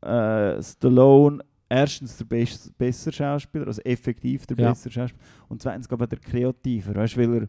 äh, 0.01 0.61
Stallone 0.61 1.43
erstens 1.69 2.17
der 2.17 2.25
best, 2.25 2.77
bessere 2.77 3.13
Schauspieler, 3.13 3.67
also 3.67 3.81
effektiv 3.83 4.45
der 4.45 4.57
Ja. 4.57 4.69
bessere 4.69 4.91
Schauspieler, 4.91 5.23
und 5.47 5.61
zweitens 5.61 5.87
glaube 5.87 6.03
ich 6.05 6.09
der 6.09 6.19
kreativer, 6.19 6.95
weißt, 6.95 7.17
weil 7.17 7.33
er 7.43 7.47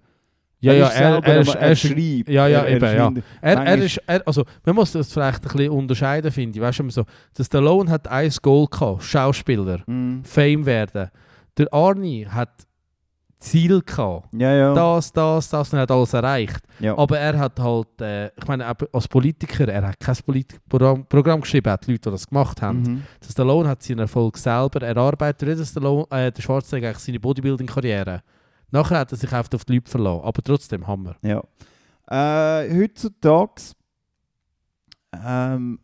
Ja, 0.61 0.73
ja, 0.73 0.89
er, 0.89 1.23
er, 1.23 1.41
ist, 1.41 1.55
er, 1.55 1.77
schreibt. 1.77 2.29
ja, 2.31 2.47
ja, 2.49 2.67
eben, 2.67 2.97
ja. 2.97 3.13
Er, 3.43 3.59
er 3.59 3.79
ist, 3.79 4.01
er, 4.07 4.27
also, 4.27 4.45
man 4.65 4.75
muss 4.75 4.93
das 4.93 5.13
vielleicht 5.13 5.45
ein 5.45 5.53
bisschen 5.53 5.71
unterscheiden, 5.71 6.31
finde 6.33 6.59
ich. 6.59 6.63
Weißt 6.63 6.79
du, 6.79 6.91
so, 6.91 7.05
der 7.37 7.45
Stallone 7.45 7.91
hat 7.91 8.09
ein 8.09 8.33
Goal 8.43 8.67
gehabt, 8.67 9.03
Schauspieler, 9.03 9.83
Mm. 9.87 10.23
Fame 10.25 10.65
werden. 10.65 11.11
Der 11.59 11.73
Arnie 11.73 12.27
hat 12.27 12.67
Ziel 13.39 13.83
gehabt. 13.83 14.29
Ja, 14.33 14.51
ja. 14.55 14.75
Das, 14.75 15.13
das, 15.13 15.51
das, 15.51 15.71
und 15.73 15.79
er 15.79 15.83
hat 15.83 15.91
alles 15.91 16.15
erreicht. 16.15 16.61
ja. 16.81 16.97
Aber 16.97 17.19
er 17.19 17.39
hat 17.39 17.61
halt, 17.61 18.01
äh, 18.01 18.27
ich 18.29 18.47
meine, 18.47 18.67
als 18.93 19.07
Politiker, 19.09 19.69
er 19.69 19.89
hat 19.89 20.01
kein 20.01 20.17
Politikprogramm 20.25 21.05
Programm 21.07 21.43
geschrieben, 21.43 21.67
er 21.69 21.73
hat 21.75 21.87
Leute, 21.87 22.01
die 22.01 22.11
das 22.11 22.27
gemacht 22.27 22.63
haben. 22.63 22.81
Mhm. 22.81 23.03
Der 23.23 23.31
Stallone 23.31 23.69
hat 23.69 23.83
seinen 23.83 24.01
Erfolg 24.01 24.39
selber 24.39 24.81
erarbeitet. 24.83 25.59
Der, 25.59 25.65
Stallone, 25.65 26.07
äh, 26.11 26.33
der 26.33 26.43
Schwarzenegger 26.43 26.89
eigentlich 26.89 27.05
seine 27.05 27.21
Bodybuilding-Karriere. 27.21 28.23
Nachher 28.71 28.99
hat 28.99 29.13
er 29.13 29.19
sich 29.19 29.33
einfach 29.33 29.53
auf 29.55 29.65
die 29.65 29.75
Leute 29.75 29.91
verlassen. 29.91 30.25
Aber 30.25 30.43
trotzdem 30.43 30.87
Hammer. 30.87 31.17
Ja. 31.23 31.43
Äh, 32.09 32.83
heutzutage 32.83 33.63
ähm, 35.25 35.79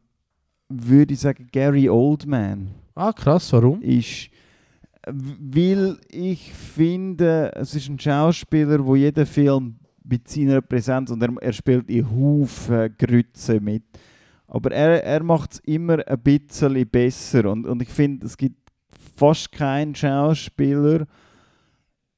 würde 0.68 1.14
ich 1.14 1.20
sagen, 1.20 1.48
Gary 1.52 1.88
Oldman 1.88 2.70
Ah, 2.94 3.12
krass, 3.12 3.52
warum? 3.52 3.80
ist, 3.80 4.28
weil 5.06 5.96
ich 6.10 6.52
finde, 6.52 7.52
es 7.54 7.74
ist 7.74 7.88
ein 7.88 7.98
Schauspieler, 7.98 8.84
wo 8.84 8.94
jeder 8.94 9.26
Film 9.26 9.76
mit 10.04 10.28
seiner 10.28 10.60
Präsenz 10.60 11.10
und 11.10 11.22
er, 11.22 11.32
er 11.40 11.52
spielt 11.52 11.88
in 11.88 12.08
Haufen 12.10 12.94
Grütze 12.98 13.60
mit. 13.60 13.84
Aber 14.46 14.70
er, 14.72 15.02
er 15.04 15.22
macht 15.22 15.54
es 15.54 15.58
immer 15.60 16.06
ein 16.06 16.20
bisschen 16.20 16.88
besser 16.88 17.50
und, 17.50 17.66
und 17.66 17.80
ich 17.80 17.88
finde, 17.88 18.26
es 18.26 18.36
gibt 18.36 18.70
fast 19.16 19.50
keinen 19.52 19.94
Schauspieler, 19.94 21.06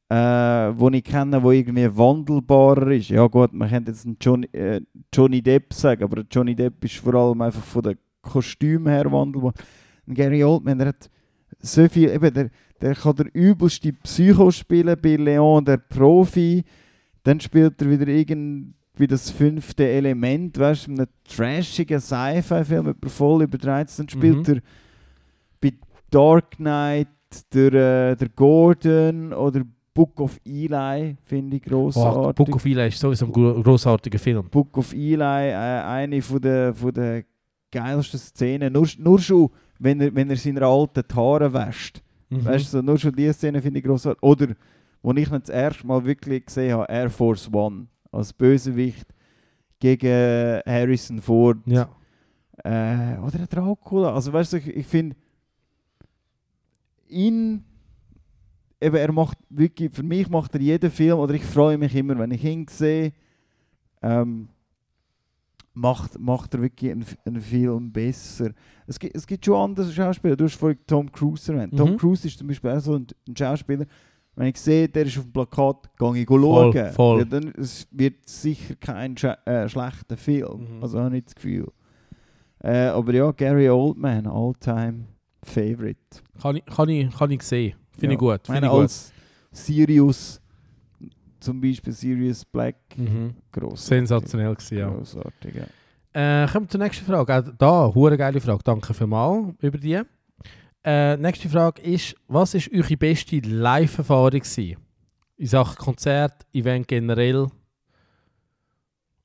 äh, 0.09 0.15
wo 0.17 0.91
ich 0.91 1.03
kenne, 1.05 1.43
wo 1.43 1.51
irgendwie 1.51 1.89
wandelbarer 1.97 2.93
ist. 2.93 3.09
Ja 3.09 3.27
gut, 3.27 3.53
man 3.53 3.69
könnte 3.71 3.91
jetzt 3.93 4.05
einen 4.07 4.17
Johnny, 4.21 4.47
äh, 4.53 4.81
Johnny 5.13 5.43
Depp 5.43 5.73
sagen, 5.73 6.05
aber 6.05 6.23
Johnny 6.31 6.55
Depp 6.55 6.85
ist 6.85 6.97
vor 6.97 7.15
allem 7.15 7.41
einfach 7.41 7.63
von 7.63 7.83
den 7.83 7.99
Kostümen 8.23 8.89
her 8.93 9.11
wandelbar. 9.11 9.53
Und 10.07 10.15
Gary 10.15 10.45
Oldman, 10.45 10.79
der 10.79 10.89
hat 10.89 11.11
so 11.61 11.89
viel, 11.89 12.11
eben, 12.11 12.33
der, 12.35 12.51
der 12.81 12.95
kann 12.95 13.17
der 13.17 13.35
übelste 13.35 13.93
Psycho 13.93 14.51
spielen 14.51 14.97
bei 15.01 15.17
Leon, 15.17 15.65
der 15.65 15.79
Profi. 15.79 16.63
Dann 17.23 17.41
spielt 17.41 17.81
er 17.81 17.91
wieder 17.91 18.09
irgendwie 18.09 19.07
das 19.09 19.31
fünfte 19.31 19.89
Element, 19.89 20.59
weißt 20.59 20.87
du, 20.87 20.93
in 20.93 20.99
einem 20.99 21.09
trashigen 21.27 22.01
Sci-Fi-Film, 22.01 22.95
voll 23.07 23.45
übertreibt. 23.45 23.99
Dann 23.99 24.09
spielt 24.09 24.47
Mhm. 24.49 24.55
er 24.57 24.61
bei 25.61 25.73
Dark 26.11 26.51
Knight 26.57 27.09
der, 27.55 27.73
äh, 28.13 28.17
der 28.17 28.29
Gordon 28.29 29.33
oder 29.33 29.63
Book 29.95 30.21
of 30.21 30.41
Eli, 30.45 31.17
finde 31.25 31.57
ich 31.57 31.63
Oh, 31.67 31.71
grossartig. 31.71 32.35
Book 32.35 32.57
of 32.57 32.65
Eli 32.67 32.89
ist 32.89 32.99
sowieso 32.99 33.27
ein 33.27 33.33
gro- 33.33 33.63
grossartiger 33.63 34.19
Film. 34.19 34.49
Book 34.51 34.77
of 34.77 34.93
Eli, 34.93 35.51
äh, 35.51 35.55
eine 35.55 36.21
von 36.21 36.41
der, 36.41 36.75
von 36.75 36.93
der 36.93 37.25
geilsten 37.71 38.19
Szenen. 38.19 38.73
Nur, 38.73 38.89
nur 38.99 39.19
schon, 39.21 39.51
wenn 39.79 40.01
er, 40.01 40.15
wenn 40.15 40.29
er 40.31 40.37
seine 40.37 40.67
alten 40.67 41.05
Haare 41.15 41.53
wäscht. 41.53 42.03
Mhm. 42.29 42.45
Weißt 42.45 42.67
du, 42.67 42.79
so, 42.79 42.83
nur 42.83 42.99
schon 42.99 43.15
diese 43.15 43.35
Szene 43.35 43.63
finde 43.63 43.79
ich 43.79 43.85
grossartig. 43.85 44.23
Oder, 44.23 44.49
wo 45.03 45.13
ich 45.13 45.31
ihn 45.31 45.39
das 45.41 45.49
erste 45.49 45.87
Mal 45.87 46.05
wirklich 46.05 46.45
gesehen 46.47 46.73
habe, 46.73 46.93
Air 46.93 47.11
Force 47.11 47.49
One 47.53 47.87
als 48.11 48.33
Bösewicht 48.33 49.07
gegen 49.79 50.61
Harrison 50.67 51.21
Ford. 51.21 51.59
Ja. 51.67 51.89
Äh, 52.65 53.19
oder 53.19 53.47
Dracula. 53.49 54.13
Also 54.15 54.33
weißt 54.33 54.55
du, 54.55 54.57
ich, 54.57 54.67
ich 54.69 54.87
finde, 54.87 55.15
ihn, 57.09 57.65
eben, 58.85 58.97
er 58.97 59.13
macht 59.13 59.39
wirklich, 59.51 59.93
für 59.95 60.03
mich 60.03 60.29
macht 60.29 60.55
er 60.55 60.61
jeden 60.61 60.91
Film, 60.91 61.19
oder 61.19 61.35
ich 61.35 61.45
freue 61.45 61.79
mich 61.79 61.95
immer, 61.95 62.19
wenn 62.19 62.31
ich 62.31 62.45
ihn 62.45 62.67
sehe, 62.69 63.13
ähm, 64.03 64.49
macht, 65.73 66.19
macht 66.19 66.55
er 66.55 66.63
wirklich 66.63 66.93
einen, 66.93 67.05
einen 67.25 67.41
Film 67.41 67.93
besser. 67.93 68.51
Es 68.87 68.99
gibt, 68.99 69.17
es 69.17 69.27
gibt 69.27 69.45
schon 69.45 69.57
andere 69.57 69.91
Schauspieler, 69.91 70.37
du 70.37 70.45
hast 70.45 70.55
vorhin 70.57 70.79
Tom 70.87 71.11
Cruise 71.11 71.53
erwähnt. 71.53 71.77
Tom 71.77 71.93
Mhm. 71.93 71.97
Cruise 71.97 72.27
ist 72.27 72.39
zum 72.39 72.47
Beispiel 72.47 72.71
auch 72.71 72.81
so 72.81 72.95
ein, 72.95 73.07
ein 73.29 73.37
Schauspieler, 73.37 73.87
wenn 74.37 74.49
ich 74.49 74.57
sehe, 74.61 74.89
der 74.89 75.07
ist 75.07 75.17
auf 75.19 75.25
dem 75.25 75.33
Plakat, 75.33 75.91
gehe 75.97 76.17
ich 76.23 76.27
Voll, 76.27 76.73
schauen. 76.73 76.93
voll. 76.93 77.19
Ja, 77.21 77.25
dann 77.25 77.53
es 77.57 77.87
wird 77.93 78.29
sicher 78.29 78.75
kein 78.77 79.17
sche 79.17 79.39
äh, 79.47 79.69
schlechter 79.69 80.17
Film. 80.17 80.77
Mhm. 80.77 80.83
Also 80.83 81.01
habe 81.01 81.17
ich 81.17 81.25
das 81.25 81.35
Gefühl. 81.35 81.69
Äh, 82.59 82.87
aber 82.87 83.13
ja, 83.15 83.31
Gary 83.31 83.69
Oldman, 83.69 84.27
all-time 84.27 85.05
favorite. 85.45 85.99
Kann, 86.41 86.57
ich, 86.57 86.65
kann, 86.65 86.89
ich, 86.89 87.11
kann 87.17 87.31
ich 87.31 87.43
sehen. 87.43 87.75
Finde 87.99 88.07
Ja. 88.07 88.13
ich 88.13 88.19
gut. 88.19 88.49
Meine, 88.49 88.67
ich 88.67 88.73
gut. 88.73 88.81
als 88.83 89.13
Sirius, 89.53 90.41
zum 91.41 91.61
Beispiel 91.61 91.93
Sirius 91.93 92.45
Black, 92.45 92.77
Mhm. 92.97 93.35
gross. 93.53 93.87
Sensationell 93.87 94.55
gewesen, 94.55 94.79
ja. 94.79 94.89
Grossartig, 94.89 95.55
ja. 95.55 95.65
Äh, 96.45 96.47
kommen 96.49 96.67
wir 96.67 96.69
zur 96.71 96.81
nächsten 96.81 97.05
Frage. 97.05 97.35
Auch 97.35 97.43
da, 97.59 97.93
hure 97.95 98.17
geile 98.17 98.41
Frage. 98.41 98.63
Danke 98.63 98.95
vielmals 98.95 99.55
über 99.61 99.79
die. 99.79 100.01
Äh, 100.85 101.17
nächste 101.17 101.49
Frage 101.49 101.81
ist, 101.83 102.15
was 102.29 102.55
ist 102.55 102.71
eure 102.73 102.97
beste 102.97 103.39
Live-Erfahrung 103.41 104.43
in 105.37 105.47
Sachen 105.47 105.77
Konzert, 105.77 106.47
Event 106.53 106.87
generell, 106.87 107.49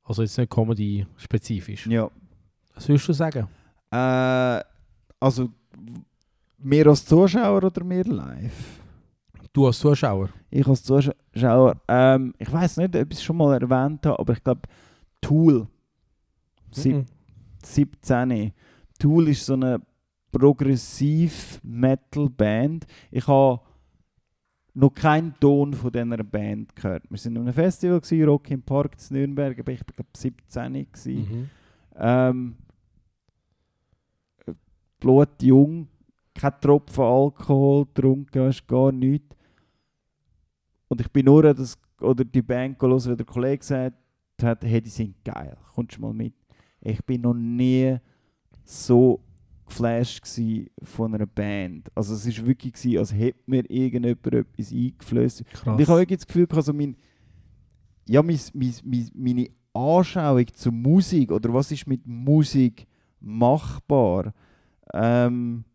also 0.03 0.21
jetzt 0.23 0.37
nicht 0.37 0.49
Comedy-spezifisch. 0.49 1.85
Ja. 1.87 2.09
Was 2.73 2.87
würdest 2.87 3.07
du 3.09 3.13
sagen? 3.13 3.47
Äh, 3.91 4.63
also, 5.19 5.49
mehr 6.61 6.87
als 6.87 7.05
Zuschauer 7.05 7.63
oder 7.63 7.83
mehr 7.83 8.03
live? 8.05 8.79
Du 9.53 9.65
als 9.67 9.79
Zuschauer? 9.79 10.29
Ich 10.51 10.67
als 10.67 10.83
Zuschauer, 10.83 11.81
ähm, 11.87 12.33
ich 12.37 12.51
weiß 12.51 12.77
nicht, 12.77 12.95
ob 12.95 13.11
ich 13.11 13.17
es 13.17 13.23
schon 13.23 13.37
mal 13.37 13.59
erwähnt 13.61 14.05
habe, 14.05 14.19
aber 14.19 14.33
ich 14.33 14.43
glaube, 14.43 14.61
Tool, 15.21 15.67
sieb- 16.71 16.95
Mhm. 16.97 17.05
17. 17.63 18.51
Tool 18.99 19.27
ist 19.29 19.45
so 19.45 19.53
eine 19.53 19.81
Progressiv-Metal-Band. 20.31 22.85
Ich 23.11 23.27
habe 23.27 23.59
noch 24.75 24.93
keinen 24.93 25.33
Ton 25.39 25.73
von 25.73 25.91
dieser 25.91 26.23
Band 26.23 26.75
gehört. 26.75 27.03
Wir 27.09 27.17
waren 27.17 27.37
auf 27.37 27.43
einem 27.43 27.53
Festival, 27.53 27.99
gewesen, 27.99 28.29
Rock 28.29 28.51
im 28.51 28.61
Park 28.61 28.95
in 29.09 29.17
Nürnberg, 29.17 29.59
aber 29.59 29.71
ich 29.73 29.79
war 29.81 29.93
glaube 29.95 30.09
17. 30.15 30.73
Gewesen. 30.91 31.17
Mhm. 31.17 31.49
Ähm, 31.95 32.55
blutjung, 34.99 35.87
kein 36.39 36.61
Tropfen 36.61 37.03
Alkohol 37.03 37.85
getrunken, 37.85 38.43
hast 38.43 38.65
gar 38.65 38.91
nichts. 38.91 39.35
Und 40.87 41.01
ich 41.01 41.11
bin 41.11 41.25
nur 41.25 41.43
an 41.43 41.55
das, 41.55 41.77
oder 41.99 42.23
die 42.23 42.41
Band 42.41 42.81
hören, 42.81 43.05
weil 43.05 43.15
der 43.17 43.25
Kollege 43.25 43.57
gesagt 43.57 43.95
hat, 44.41 44.63
hey, 44.63 44.81
die 44.81 44.89
sind 44.89 45.15
geil, 45.23 45.57
kommst 45.75 45.97
du 45.97 46.01
mal 46.01 46.13
mit. 46.13 46.33
Ich 46.81 47.03
bin 47.03 47.21
noch 47.21 47.33
nie 47.33 47.97
so 48.63 49.19
geflasht 49.67 50.25
von 50.81 51.13
einer 51.13 51.25
Band. 51.25 51.91
Also 51.93 52.15
es 52.15 52.25
war 52.25 52.47
wirklich, 52.47 52.73
gewesen, 52.73 52.97
als 52.99 53.13
hätte 53.13 53.39
mir 53.45 53.69
irgendjemand 53.69 54.25
etwas 54.25 54.71
eingeflößt. 54.71 55.45
Krass. 55.45 55.67
Und 55.67 55.81
ich 55.81 55.87
habe 55.87 56.07
das 56.07 56.25
Gefühl, 56.25 56.47
gehabt, 56.47 56.65
so 56.65 56.73
mein, 56.73 56.95
ja, 58.07 58.23
mein, 58.23 58.39
mein, 58.53 58.73
mein, 58.85 59.11
meine 59.13 59.49
Anschauung 59.73 60.47
zur 60.53 60.71
Musik 60.71 61.31
oder 61.31 61.53
was 61.53 61.71
ist 61.71 61.85
mit 61.85 62.07
Musik 62.07 62.87
machbar, 63.19 64.33
ähm, 64.93 65.65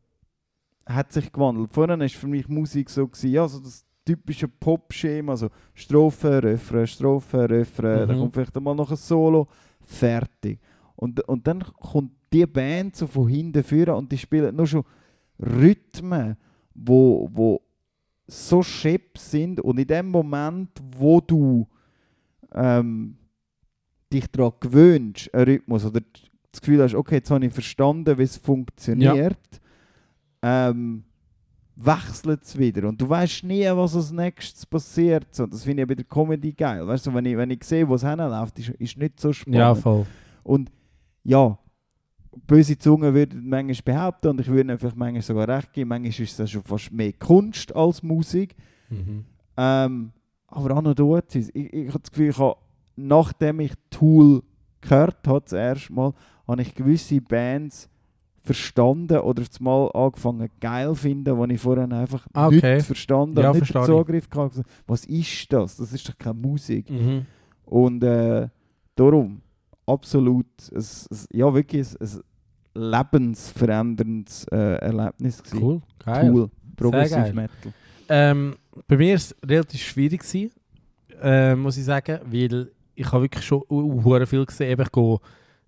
hat 0.87 1.13
sich 1.13 1.33
gewandelt. 1.33 1.71
Vorher 1.71 1.99
war 1.99 2.09
für 2.09 2.27
mich 2.27 2.49
Musik 2.49 2.91
so, 2.91 3.07
gewesen, 3.07 3.31
ja, 3.31 3.47
so 3.49 3.59
das 3.61 3.85
typische 4.05 4.49
Pop-Schema, 4.49 5.33
also 5.33 5.49
Strophe, 5.73 6.43
Refrain, 6.43 6.87
Strophe, 6.87 7.49
Refrain, 7.49 8.07
dann 8.07 8.17
Mhm. 8.17 8.21
kommt 8.21 8.35
vielleicht 8.35 8.61
mal 8.61 8.75
noch 8.75 8.91
ein 8.91 8.97
Solo, 8.97 9.49
fertig. 9.81 10.61
Und, 10.97 11.21
und 11.29 11.47
dann 11.47 11.61
kommt 11.63 12.13
die 12.33 12.47
Band 12.47 12.97
so 12.97 13.07
von 13.07 13.29
hinten 13.29 13.63
führen 13.65 13.95
und 13.95 14.13
die 14.13 14.19
spielen 14.19 14.55
nur 14.57 14.67
schon 14.67 14.85
Rhythmen, 15.39 16.37
wo, 16.75 17.29
wo 17.33 17.61
so 18.27 18.63
schepp 18.63 19.19
sind 19.19 19.61
und 19.61 19.79
in 19.79 19.87
dem 19.87 20.09
Moment, 20.09 20.71
wo 20.97 21.21
du 21.21 21.67
ähm, 22.53 23.17
dich 24.13 24.27
daran 24.31 24.53
gewöhnst, 24.61 25.33
einen 25.35 25.45
Rhythmus, 25.45 25.85
oder 25.85 26.01
das 26.53 26.61
Gefühl 26.61 26.83
hast, 26.83 26.95
okay, 26.95 27.17
jetzt 27.17 27.31
habe 27.31 27.45
ich 27.45 27.53
verstanden, 27.53 28.17
wie 28.19 28.23
es 28.23 28.37
funktioniert, 28.37 29.39
ähm, 30.45 31.05
wechselt 31.75 32.43
es 32.45 32.59
wieder. 32.59 32.87
Und 32.87 33.01
du 33.01 33.09
weißt 33.09 33.45
nie, 33.45 33.65
was 33.65 33.97
als 33.97 34.13
nächstes 34.13 34.67
passiert. 34.67 35.35
So, 35.35 35.47
das 35.47 35.65
finde 35.65 35.83
ich 35.83 35.89
bei 35.89 35.95
der 35.95 36.05
Comedy 36.05 36.53
geil. 36.53 36.87
Weißt 36.87 37.07
du, 37.07 37.15
wenn 37.15 37.25
ich, 37.25 37.37
wenn 37.37 37.51
ich 37.51 37.65
sehe, 37.65 37.89
wo 37.89 37.95
es 37.95 38.07
hinläuft, 38.07 38.59
ist, 38.59 38.69
ist 38.69 38.99
nicht 38.99 39.19
so 39.19 39.33
spannend. 39.33 39.59
Ja, 39.59 39.75
voll. 39.75 40.05
Und 40.43 40.71
ja, 41.25 41.59
böse 42.47 42.79
Zungen 42.79 43.15
würden 43.15 43.49
manchmal 43.49 43.95
behaupten, 43.95 44.29
und 44.29 44.41
ich 44.41 44.49
würde 44.49 44.77
vielleicht 44.79 44.97
manchmal 44.97 45.23
sogar 45.23 45.49
recht 45.49 45.73
geben, 45.73 45.89
manchmal 45.89 46.11
ist 46.11 46.39
das 46.39 46.51
schon 46.51 46.63
fast 46.63 46.93
mehr 46.93 47.15
Kunst 47.15 47.75
als 47.75 48.03
Musik. 48.03 48.55
Mhm. 48.91 49.25
Ähm, 49.57 50.13
aber 50.49 50.77
auch 50.77 50.83
noch 50.83 50.95
dort 50.95 51.35
ist 51.35 51.51
ich, 51.55 51.73
ich 51.73 51.89
habe 51.89 52.01
das 52.01 52.11
Gefühl, 52.11 52.31
ich 52.31 52.39
habe, 52.39 52.57
nachdem 52.97 53.61
ich 53.61 53.73
Tool 53.89 54.43
gehört 54.83 55.27
habe, 55.27 55.41
das 55.41 55.53
erste 55.53 55.93
Mal, 55.93 56.13
habe 56.47 56.61
ich 56.61 56.75
gewisse 56.75 57.21
Bands 57.21 57.89
verstanden 58.45 59.19
oder 59.19 59.43
mal 59.61 59.91
angefangen 59.93 60.51
geil 60.61 60.95
finden, 60.95 61.49
die 61.49 61.55
ich 61.55 61.61
vorher 61.61 61.91
einfach 61.91 62.27
Ah, 62.35 62.47
okay. 62.49 62.77
nicht 62.77 62.87
verstanden 62.87 63.39
Ja, 63.39 63.49
habe, 63.49 63.59
nicht. 63.59 63.73
Zugriff 63.73 64.29
gehabt. 64.29 64.61
Was 64.87 65.07
ist 65.07 65.53
das? 65.53 65.77
Das 65.77 65.93
ist 65.93 66.09
doch 66.09 66.17
keine 66.19 66.35
Musik. 66.35 66.91
Mhm. 66.91 67.25
Und 67.65 68.05
äh, 68.05 68.49
darum 68.95 69.41
absolut, 69.87 70.47
es, 70.73 71.09
es, 71.11 71.27
ja 71.33 71.53
wirklich 71.53 71.89
ein, 71.99 72.07
ein 72.07 72.91
lebensveränderndes 72.91 74.47
äh, 74.53 74.57
Erlebnis 74.77 75.43
gewesen. 75.43 75.63
Cool, 75.63 75.83
geil. 76.05 76.31
Cool, 76.31 76.51
Progressive 76.77 77.21
geil. 77.21 77.33
Metal. 77.33 77.73
Ähm, 78.09 78.57
bei 78.87 78.97
mir 78.99 79.09
war 79.09 79.15
es 79.15 79.35
relativ 79.47 79.83
schwierig, 79.83 80.21
gewesen, 80.21 80.51
äh, 81.23 81.55
muss 81.55 81.79
ich 81.79 81.85
sagen, 81.85 82.21
weil 82.27 82.71
ich 82.95 83.11
habe 83.11 83.23
wirklich 83.23 83.45
schon 83.45 83.63
uh, 83.71 84.03
uh, 84.05 84.27
viel 84.27 84.45
gesehen. 84.45 84.71
Eben, 84.71 84.83
Ich 84.83 84.93
gehe 84.93 85.19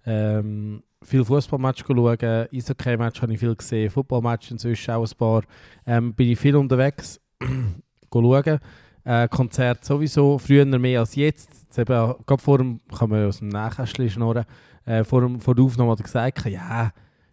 ähm, 0.05 0.83
viel 1.03 1.25
Fußballmatch 1.25 1.85
schauen, 1.87 2.19
Eishockey-Match 2.53 3.23
habe 3.23 3.33
ich 3.33 3.39
viel 3.39 3.55
gesehen, 3.55 3.91
Footballmatch 3.91 4.51
inzwischen 4.51 4.91
auch 4.93 5.05
ein 5.07 5.17
paar. 5.19 5.43
Ähm, 5.87 6.15
bin 6.15 6.31
ich 6.31 6.39
viel 6.39 6.57
unterwegs 6.57 7.21
schauen. 8.13 8.59
Äh, 9.05 9.29
Konzert 9.29 9.85
sowieso, 9.85 10.39
früher 10.39 10.65
mehr 10.65 11.01
als 11.01 11.15
jetzt. 11.15 11.67
jetzt 11.77 11.79
eben, 11.79 12.15
gerade 12.27 12.43
vor 12.43 12.59
dem, 12.59 12.81
kann 12.97 13.11
man 13.11 13.27
aus 13.27 13.39
dem 13.39 13.49
Nähkästchen 13.49 14.11
schnurren, 14.11 14.45
äh, 14.85 15.05
vor, 15.05 15.21
dem, 15.21 15.39
vor 15.41 15.55
der 15.55 15.65
Aufnahme 15.65 15.93
hat 15.93 16.01
er 16.01 16.05
gesagt, 16.05 16.45
ja, 16.47 16.91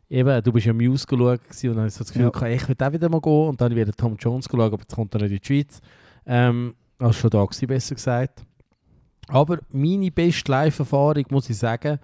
eben, 0.09 0.43
du 0.43 0.51
bist 0.51 0.65
ja 0.67 0.73
Muse 0.73 1.07
geschaut 1.07 1.39
und 1.39 1.63
dann 1.63 1.77
habe 1.77 1.87
ich 1.87 1.93
so 1.93 2.03
das 2.03 2.13
Gefühl, 2.13 2.31
Ja. 2.33 2.47
ich 2.47 2.67
will 2.67 2.75
auch 2.79 2.93
wieder 2.93 3.09
mal 3.09 3.21
gehen 3.21 3.47
und 3.49 3.61
dann 3.61 3.75
wieder 3.75 3.91
Tom 3.91 4.15
Jones 4.19 4.47
geschaut, 4.47 4.73
aber 4.73 4.81
jetzt 4.81 4.95
kommt 4.95 5.15
er 5.15 5.21
nicht 5.21 5.31
in 5.31 5.39
die 5.39 5.45
Schweiz. 5.47 5.81
Ähm, 6.25 6.75
als 6.99 7.17
schon 7.17 7.29
da 7.29 7.43
gewesen, 7.43 7.67
besser 7.67 7.95
gesagt. 7.95 8.43
Aber 9.27 9.57
meine 9.71 10.11
beste 10.11 10.51
Live-Erfahrung, 10.51 11.25
muss 11.31 11.49
ich 11.49 11.57
sagen, 11.57 11.97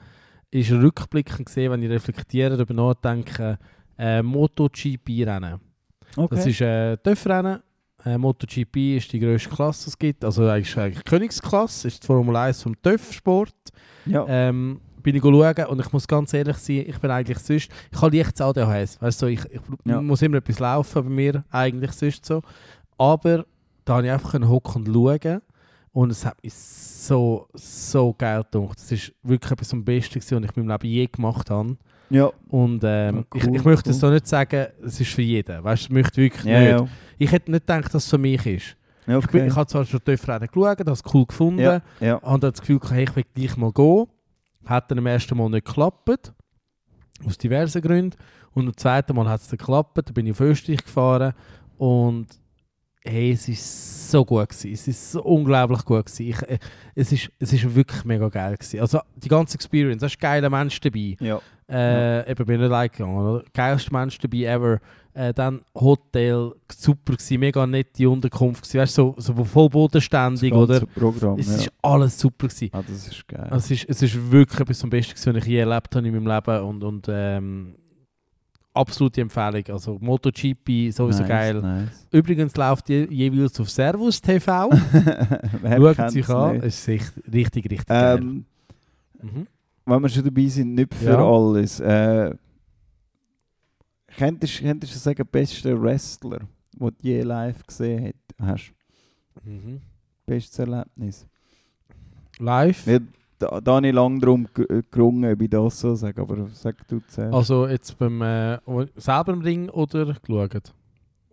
ist 0.51 0.71
rückblickend 0.71 1.45
gesehen, 1.45 1.71
wenn 1.71 1.83
ich 1.83 1.89
reflektiere, 1.89 2.57
darüber 2.57 2.73
nachdenke, 2.73 3.57
äh, 3.97 4.21
MotoGP-Rennen. 4.21 5.59
Okay. 6.15 6.35
Das 6.35 6.45
ist 6.45 6.61
ein 6.61 6.97
TÜV-Rennen. 7.03 7.59
Äh, 8.05 8.17
MotoGP 8.17 8.97
ist 8.97 9.11
die 9.11 9.19
grösste 9.19 9.49
Klasse, 9.49 9.85
die 9.85 9.89
es 9.89 9.99
gibt. 9.99 10.25
Also 10.25 10.47
eigentlich, 10.47 10.77
eigentlich 10.77 11.03
Königsklasse, 11.03 11.87
ist 11.89 12.01
die 12.03 12.07
Formel 12.07 12.35
1 12.35 12.63
vom 12.63 12.81
TÜV-Sport. 12.81 13.53
ja. 14.05 14.25
Ähm, 14.27 14.79
bin 15.01 15.15
ich 15.15 15.21
schauen 15.21 15.65
und 15.69 15.79
ich 15.79 15.93
muss 15.93 16.05
ganz 16.05 16.33
ehrlich 16.33 16.57
sein, 16.57 16.83
ich 16.85 16.97
bin 16.99 17.09
eigentlich 17.09 17.37
sonst, 17.39 17.69
ich 17.89 18.01
habe 18.01 18.17
leichtes 18.17 18.41
ADHS, 18.41 19.01
weißt 19.01 19.21
du, 19.21 19.27
ich, 19.27 19.39
ich 19.45 19.61
Ja. 19.85 20.01
muss 20.01 20.21
immer 20.21 20.37
etwas 20.37 20.59
laufen 20.59 21.03
bei 21.05 21.09
mir, 21.09 21.43
eigentlich 21.51 21.93
sonst 21.93 22.25
so. 22.25 22.41
Aber 22.97 23.45
da 23.85 23.95
habe 23.95 24.07
ich 24.07 24.11
einfach 24.11 24.33
hocken 24.33 24.85
und 24.85 24.93
schauen 24.93 25.41
und 25.91 26.11
es 26.11 26.25
hat 26.25 26.41
mich 26.43 26.53
so, 26.53 27.47
so 27.53 28.13
geil 28.17 28.43
gedacht. 28.51 28.77
Das 28.79 28.91
ist 28.91 29.13
wirklich 29.23 29.51
etwas 29.51 29.73
am 29.73 29.83
Besten 29.83 30.15
was 30.19 30.25
ich 30.31 30.31
in 30.31 30.65
meinem 30.65 30.69
Leben 30.69 30.87
je 30.93 31.07
gemacht 31.07 31.49
habe. 31.49 31.77
ja. 32.09 32.29
Und 32.49 32.81
ähm, 32.83 33.15
Ja, 33.17 33.23
ich, 33.35 33.47
cool, 33.47 33.55
ich 33.55 33.63
möchte 33.65 33.89
cool. 33.89 33.95
so 33.95 34.09
nicht 34.09 34.27
sagen, 34.27 34.67
es 34.83 34.99
ist 34.99 35.11
für 35.11 35.21
jeden, 35.21 35.63
weißt 35.63 35.83
du, 35.83 35.85
ich 35.87 35.91
möchte 35.91 36.17
wirklich 36.21 36.43
Ja, 36.45 36.59
nicht. 36.59 36.69
ja. 36.71 36.87
Ich 37.17 37.31
hätte 37.31 37.51
nicht 37.51 37.65
gedacht, 37.67 37.93
dass 37.93 38.03
es 38.05 38.09
für 38.09 38.17
mich 38.17 38.45
ist. 38.45 38.75
ja. 39.07 39.17
Ich, 39.19 39.27
bin, 39.27 39.41
Okay. 39.41 39.47
ich 39.49 39.55
habe 39.55 39.67
zwar 39.67 39.85
schon 39.85 40.03
TÜV-Rennen 40.03 40.47
geschaut, 40.47 40.79
habe 40.79 40.91
es 40.91 41.03
cool 41.13 41.25
gefunden, 41.25 41.59
ja. 41.61 41.81
ja. 41.99 42.21
habe 42.21 42.39
dann 42.39 42.51
das 42.51 42.59
Gefühl, 42.61 42.79
hey, 42.89 43.03
ich 43.05 43.15
will 43.15 43.25
gleich 43.33 43.57
mal 43.57 43.71
gehen. 43.71 44.05
Hat 44.65 44.91
dann 44.91 44.99
am 44.99 45.05
ersten 45.07 45.35
Mal 45.37 45.49
nicht 45.49 45.65
geklappt. 45.65 46.33
Aus 47.25 47.37
diversen 47.37 47.81
Gründen. 47.81 48.15
Und 48.53 48.67
am 48.67 48.77
zweiten 48.77 49.15
Mal 49.15 49.27
hat 49.27 49.41
es 49.41 49.47
dann 49.47 49.57
geklappt. 49.57 49.97
Da 49.97 50.11
bin 50.11 50.25
ich 50.27 50.31
auf 50.33 50.41
Österreich 50.41 50.83
gefahren. 50.83 51.33
Und 51.77 52.27
hey, 53.09 53.31
es 53.31 53.47
ist 53.49 54.11
so 54.11 54.23
gut 54.25 54.49
gewesen. 54.49 54.73
Es 54.73 54.87
ist 54.87 55.11
so 55.11 55.21
unglaublich 55.23 55.83
gut 55.85 56.05
gewesen. 56.05 56.27
Ich, 56.29 56.41
äh, 56.43 56.59
es, 56.95 57.11
ist, 57.11 57.29
es 57.39 57.53
ist 57.53 57.75
wirklich 57.75 58.03
mega 58.05 58.27
geil 58.29 58.55
gewesen. 58.55 58.79
Also 58.79 58.99
die 59.15 59.27
ganze 59.27 59.55
Experience, 59.55 59.99
da 60.01 60.07
ist 60.07 60.15
ein 60.17 60.19
geiler 60.21 60.49
Mensch 60.49 60.79
dabei. 60.79 61.15
ja. 61.19 61.39
Äh, 61.71 62.31
Eben, 62.31 62.45
bin 62.47 62.59
nicht 62.61 62.91
gegangen. 62.93 63.15
Oder? 63.15 63.43
Geilster 63.53 63.93
Mensch 63.93 64.17
dabei 64.17 64.37
ever. 64.39 64.79
Äh, 65.13 65.33
dann 65.33 65.61
Hotel, 65.75 66.51
super 66.71 67.13
gewesen, 67.13 67.39
mega 67.39 67.67
nette 67.67 68.09
Unterkunft 68.09 68.63
gewesen. 68.63 68.79
Weißt 68.79 68.97
du, 68.97 69.13
so, 69.17 69.33
so 69.35 69.43
voll 69.43 69.69
bodenständig, 69.69 70.49
Das 70.51 70.59
oder? 70.59 70.79
Programm, 70.87 71.37
Es 71.37 71.47
ja. 71.47 71.55
ist 71.57 71.71
alles 71.83 72.19
super 72.19 72.47
gewesen. 72.47 72.69
Ah, 72.71 72.81
das 72.87 73.07
ist 73.07 73.27
geil. 73.27 73.49
Es 73.51 73.69
ist, 73.69 73.85
es 73.87 74.01
ist 74.01 74.31
wirklich 74.31 74.59
etwas 74.59 74.83
am 74.83 74.89
Besten, 74.89 75.13
gewesen, 75.13 75.35
was 75.35 75.43
ich 75.43 75.47
je 75.49 75.57
erlebt 75.59 75.95
habe 75.95 76.07
in 76.07 76.13
meinem 76.15 76.27
Leben 76.27 76.63
und, 76.63 76.83
und 76.83 77.07
ähm, 77.07 77.75
absolute 78.73 79.21
Empfehlung. 79.21 79.63
Also 79.69 79.97
MotoGP, 79.99 80.91
sowieso 80.91 81.19
nice, 81.21 81.27
geil. 81.27 81.61
Nice. 81.61 82.07
Übrigens 82.11 82.55
läuft 82.55 82.89
je, 82.89 83.07
jeweils 83.09 83.59
auf 83.59 83.69
Servus 83.69 84.21
TV. 84.21 84.69
Schaut 85.95 86.11
sich 86.11 86.29
an, 86.29 86.53
nicht? 86.53 86.65
es 86.65 86.87
ist 86.87 86.87
richtig, 87.33 87.65
richtig 87.71 87.85
geil. 87.87 88.19
Ähm, 88.19 88.45
Mhm. 89.21 89.47
wenn 89.85 90.01
wir 90.01 90.07
schon 90.09 90.23
dabei 90.23 90.45
sind, 90.47 90.75
nicht 90.75 90.93
für 90.93 91.09
Ja. 91.11 91.25
alles. 91.27 91.79
Äh, 91.81 92.33
könntest, 94.17 94.59
könntest 94.59 94.95
du 94.95 94.99
sagen, 94.99 95.27
bester 95.29 95.81
Wrestler, 95.81 96.39
den 96.39 96.87
du 96.87 96.91
je 97.01 97.21
live 97.23 97.65
gesehen 97.65 98.13
hast? 98.41 98.71
Mhm. 99.43 99.81
Bestes 100.25 100.59
Erlebnis? 100.59 101.25
Live. 102.39 102.87
Ja, 102.87 102.99
da, 103.39 103.59
da 103.61 103.75
habe 103.75 103.87
ich 103.87 103.93
lange 103.93 104.19
darum 104.19 104.47
ge- 104.53 104.83
gerungen, 104.91 105.31
ob 105.33 105.41
ich 105.41 105.49
das 105.49 105.79
so 105.79 105.95
sage, 105.95 106.21
aber 106.21 106.47
sag 106.53 106.87
du 106.87 106.99
zuerst. 107.07 107.33
Also 107.33 107.67
jetzt 107.67 107.97
beim 107.97 108.21
äh, 108.21 108.59
selber 108.95 109.33
im 109.33 109.41
Ring 109.41 109.69
oder 109.69 110.05
geschaut? 110.13 110.73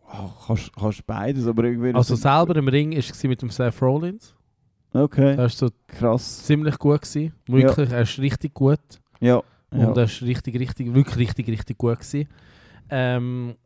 Oh, 0.08 0.30
kannst, 0.46 0.74
kannst 0.76 1.06
beides, 1.06 1.46
aber 1.46 1.64
irgendwie... 1.64 1.92
Also 1.92 2.14
selber 2.14 2.56
im 2.56 2.68
Ring 2.68 2.92
war 2.92 2.98
es 2.98 3.22
mit 3.24 3.42
dem 3.42 3.50
Seth 3.50 3.82
Rollins. 3.82 4.34
Okay, 4.92 5.36
Das 5.36 5.60
war 5.60 5.68
so 5.68 5.74
krass. 5.88 6.44
ziemlich 6.44 6.78
gut. 6.78 7.02
Gewesen. 7.02 7.32
Wirklich, 7.48 7.90
er 7.90 8.02
ist 8.02 8.18
richtig 8.18 8.54
gut. 8.54 8.78
Ja. 9.20 9.42
ja. 9.72 9.88
Und 9.88 9.96
er 9.96 10.04
ist 10.04 10.22
richtig, 10.22 10.58
richtig, 10.58 10.94
wirklich 10.94 11.16
richtig, 11.18 11.48
richtig 11.48 11.76
gut 11.76 11.98
gewesen. 11.98 12.28
Ähm, 12.88 13.56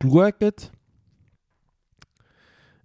geschaut 0.00 0.70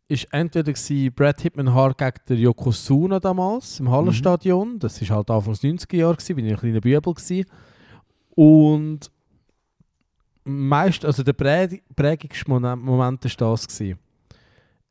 ist 0.10 0.28
entweder 0.32 0.74
Brad 1.16 1.39
Hitman 1.39 1.74
Hart 1.74 1.97
gegen 1.99 2.18
den 2.28 2.39
Yokozuna 2.39 3.20
damals 3.20 3.80
im 3.80 3.89
Hallenstadion. 3.89 4.78
Das 4.80 4.99
war 5.07 5.18
halt 5.18 5.30
Anfang 5.32 5.53
der 5.53 5.72
90er 5.72 5.95
Jahre, 5.95 6.16
gewesen, 6.16 6.36
bin 6.36 6.45
ich 6.45 6.51
ein 6.53 6.57
kleiner 6.60 6.82
Bübel 6.82 7.14
gewesen. 7.14 7.45
Und 8.36 9.12
meist, 10.43 11.05
also 11.05 11.24
der 11.24 11.36
prä- 11.38 11.82
prägigste 11.95 12.49
Moment 12.49 13.24
war 13.24 13.51
das. 13.51 13.68
Gewesen. 13.68 13.99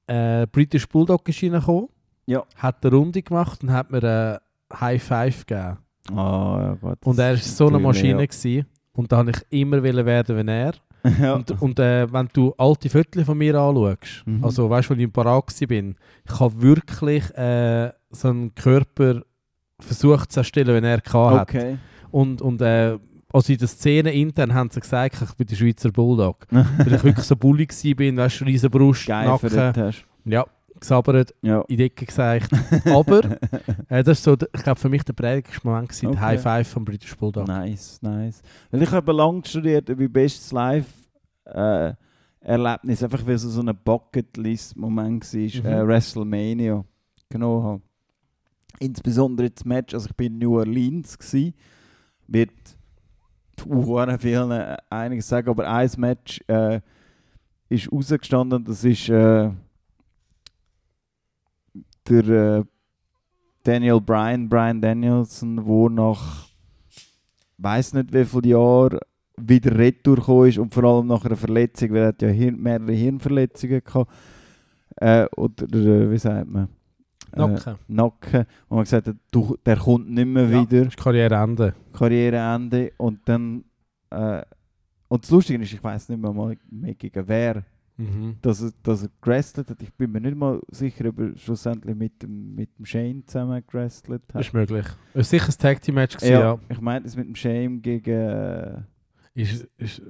Äh, 0.06 0.46
British 0.46 0.88
Bulldog 0.88 1.28
ist 1.28 1.42
reingekommen, 1.42 1.88
Ja. 2.26 2.44
hat 2.56 2.84
eine 2.86 2.94
Runde 2.96 3.20
gemacht 3.22 3.62
und 3.62 3.72
hat 3.72 3.90
mir 3.90 4.02
einen 4.02 4.80
High 4.80 5.02
Five 5.02 5.46
gegeben. 5.46 5.78
Ah, 6.16 6.58
ja 6.62 6.74
Gott. 6.80 6.98
Und 7.04 7.18
er 7.18 7.30
war 7.30 7.36
so 7.36 7.66
eine 7.66 7.78
Maschine. 7.78 8.26
Gewesen. 8.26 8.66
Und 8.92 9.10
da 9.12 9.18
wollte 9.18 9.42
ich 9.50 9.60
immer 9.60 9.82
werden 9.82 10.36
wie 10.46 10.50
er. 10.50 10.72
Ja. 11.20 11.34
Und, 11.34 11.62
und 11.62 11.78
äh, 11.78 12.12
wenn 12.12 12.28
du 12.32 12.54
alte 12.58 12.88
Fotos 12.90 13.24
von 13.24 13.38
mir 13.38 13.54
anschaust, 13.54 14.22
Mhm. 14.26 14.44
also 14.44 14.68
weißt 14.70 14.88
du, 14.88 14.92
als 14.94 14.98
ich 14.98 15.04
im 15.04 15.12
Parat 15.12 15.54
bin, 15.68 15.96
ich 16.28 16.40
habe 16.40 16.60
wirklich 16.62 17.24
äh, 17.36 17.90
so 18.10 18.28
einen 18.28 18.54
Körper 18.54 19.22
versucht 19.80 20.32
zu 20.32 20.40
erstellen, 20.40 20.68
wenn 20.74 20.84
er 20.84 20.98
hatte. 20.98 21.40
okay. 21.40 21.78
Und, 22.10 22.40
und 22.42 22.60
äh, 22.62 22.98
also 23.32 23.52
in 23.52 23.58
der 23.58 23.68
Szene 23.68 24.12
intern 24.12 24.54
haben 24.54 24.70
sie 24.70 24.80
gesagt, 24.80 25.16
ich 25.22 25.34
bin 25.34 25.46
der 25.46 25.56
Schweizer 25.56 25.90
Bulldog. 25.92 26.46
Weil 26.50 26.94
ich 26.94 27.04
wirklich 27.04 27.26
so 27.26 27.36
bullig 27.36 27.70
war, 27.72 28.16
weißt 28.24 28.40
du, 28.40 28.44
riesen 28.46 28.70
Brust, 28.70 29.06
Geil 29.06 29.26
Nacken, 29.26 29.92
ja, 30.24 30.44
gesabbert, 30.80 31.34
Ja. 31.42 31.60
in 31.68 31.76
die 31.76 31.84
Ecke 31.84 32.06
gesagt. 32.06 32.50
Aber 32.86 33.24
äh, 33.88 34.02
das 34.02 34.18
ist 34.18 34.24
so, 34.24 34.34
ich 34.34 34.62
glaube, 34.62 34.78
für 34.80 34.88
mich 34.88 35.02
der 35.04 35.12
prägigste 35.12 35.66
Moment 35.66 35.88
gewesen, 35.88 36.06
Okay. 36.08 36.16
der 36.16 36.26
High 36.26 36.42
Five 36.42 36.68
vom 36.68 36.84
British 36.84 37.16
Bulldog. 37.16 37.46
Nice, 37.48 38.00
nice. 38.02 38.42
Weil 38.70 38.82
ich 38.82 38.90
habe 38.90 39.12
lange 39.12 39.42
studiert, 39.44 39.96
wie 39.98 40.08
bestes 40.08 40.52
Live 40.52 40.86
äh, 41.44 41.92
Erlebnis, 42.40 43.02
einfach 43.02 43.26
weil 43.26 43.34
es 43.34 43.42
so 43.42 43.60
ein 43.60 43.76
Bucketlist-Moment 43.84 45.24
war, 45.34 45.40
Mhm. 45.40 45.66
äh, 45.66 45.86
WrestleMania 45.88 46.84
genommen 47.28 47.62
habe. 47.64 47.82
Insbesondere 48.80 49.50
das 49.50 49.64
Match, 49.64 49.92
also 49.94 50.06
ich 50.10 50.16
bin 50.16 50.34
in 50.34 50.38
New 50.38 50.56
Orleans 50.58 51.18
gsi, 51.18 51.52
wird 52.28 52.52
uh, 53.66 54.06
vielen 54.18 54.50
äh, 54.52 54.76
einiges 54.88 55.26
sagen, 55.28 55.48
aber 55.48 55.68
ein 55.68 55.90
Match 55.96 56.40
äh, 56.46 56.80
ist 57.68 57.90
rausgestanden, 57.90 58.64
das 58.64 58.84
ist 58.84 59.08
äh, 59.08 59.50
der 62.08 62.58
äh, 62.58 62.64
Daniel 63.64 64.00
Bryan, 64.00 64.48
Brian 64.48 64.80
Danielson, 64.80 65.64
wo 65.64 65.88
nach 65.88 66.48
weiß 67.58 67.94
nicht 67.94 68.12
wie 68.12 68.24
viele 68.24 68.48
Jahren 68.48 68.98
wieder 69.36 69.76
retour 69.76 70.46
ist 70.46 70.58
und 70.58 70.72
vor 70.72 70.84
allem 70.84 71.06
nach 71.06 71.24
einer 71.24 71.36
Verletzung, 71.36 71.90
weil 71.90 71.98
er 71.98 72.06
hat 72.08 72.22
ja 72.22 72.28
Hirn, 72.28 72.60
mehrere 72.60 72.92
Hirnverletzungen 72.92 73.82
gehabt. 73.84 74.10
Äh, 74.96 75.26
oder 75.36 75.64
äh, 75.66 76.10
wie 76.10 76.18
sagt 76.18 76.48
man? 76.48 76.68
Äh, 77.32 77.38
Nacken. 77.38 77.74
Nacken. 77.88 78.40
Und 78.68 78.76
man 78.76 78.84
gesagt 78.84 79.08
hat, 79.08 79.16
du, 79.30 79.56
der 79.64 79.76
kommt 79.76 80.10
nicht 80.10 80.26
mehr 80.26 80.48
Ja, 80.48 80.60
wieder. 80.62 80.84
das 80.84 80.94
ist 80.94 80.96
Karriereende. 80.96 81.74
Karriereende. 81.92 82.92
Und 82.96 83.20
dann. 83.28 83.64
Äh, 84.10 84.42
und 85.08 85.22
das 85.24 85.30
Lustige 85.30 85.62
ist, 85.62 85.72
ich 85.72 85.82
weiß 85.82 86.08
nicht 86.08 86.20
mehr, 86.20 86.32
mal 86.32 86.56
mehr 86.70 86.94
gegen 86.94 87.26
wer 87.28 87.62
Mhm. 88.00 88.36
dass 88.42 88.62
er, 88.62 88.70
dass 88.84 89.02
er 89.02 89.08
gewrestelt 89.20 89.70
hat. 89.70 89.82
Ich 89.82 89.92
bin 89.92 90.12
mir 90.12 90.20
nicht 90.20 90.36
mal 90.36 90.60
sicher, 90.70 91.08
ob 91.08 91.18
er 91.18 91.36
schlussendlich 91.36 91.96
mit 91.96 92.22
dem, 92.22 92.54
mit 92.54 92.70
dem 92.78 92.84
Shane 92.86 93.24
zusammen 93.26 93.60
gewrestelt 93.66 94.22
hat. 94.32 94.40
Ist 94.40 94.54
möglich. 94.54 94.86
Es 95.14 95.16
war 95.16 95.24
sicher 95.24 95.48
ein 95.48 95.58
Tag 95.58 95.82
Team 95.82 95.96
Match. 95.96 96.16
Gewesen, 96.16 96.32
ja. 96.32 96.58
ich 96.68 96.80
meinte 96.80 97.08
es 97.08 97.16
mit 97.16 97.26
dem 97.26 97.34
Shane 97.34 97.82
gegen. 97.82 98.10
Äh, 98.14 98.82
Ist, 99.34 99.68
ist, 99.78 100.00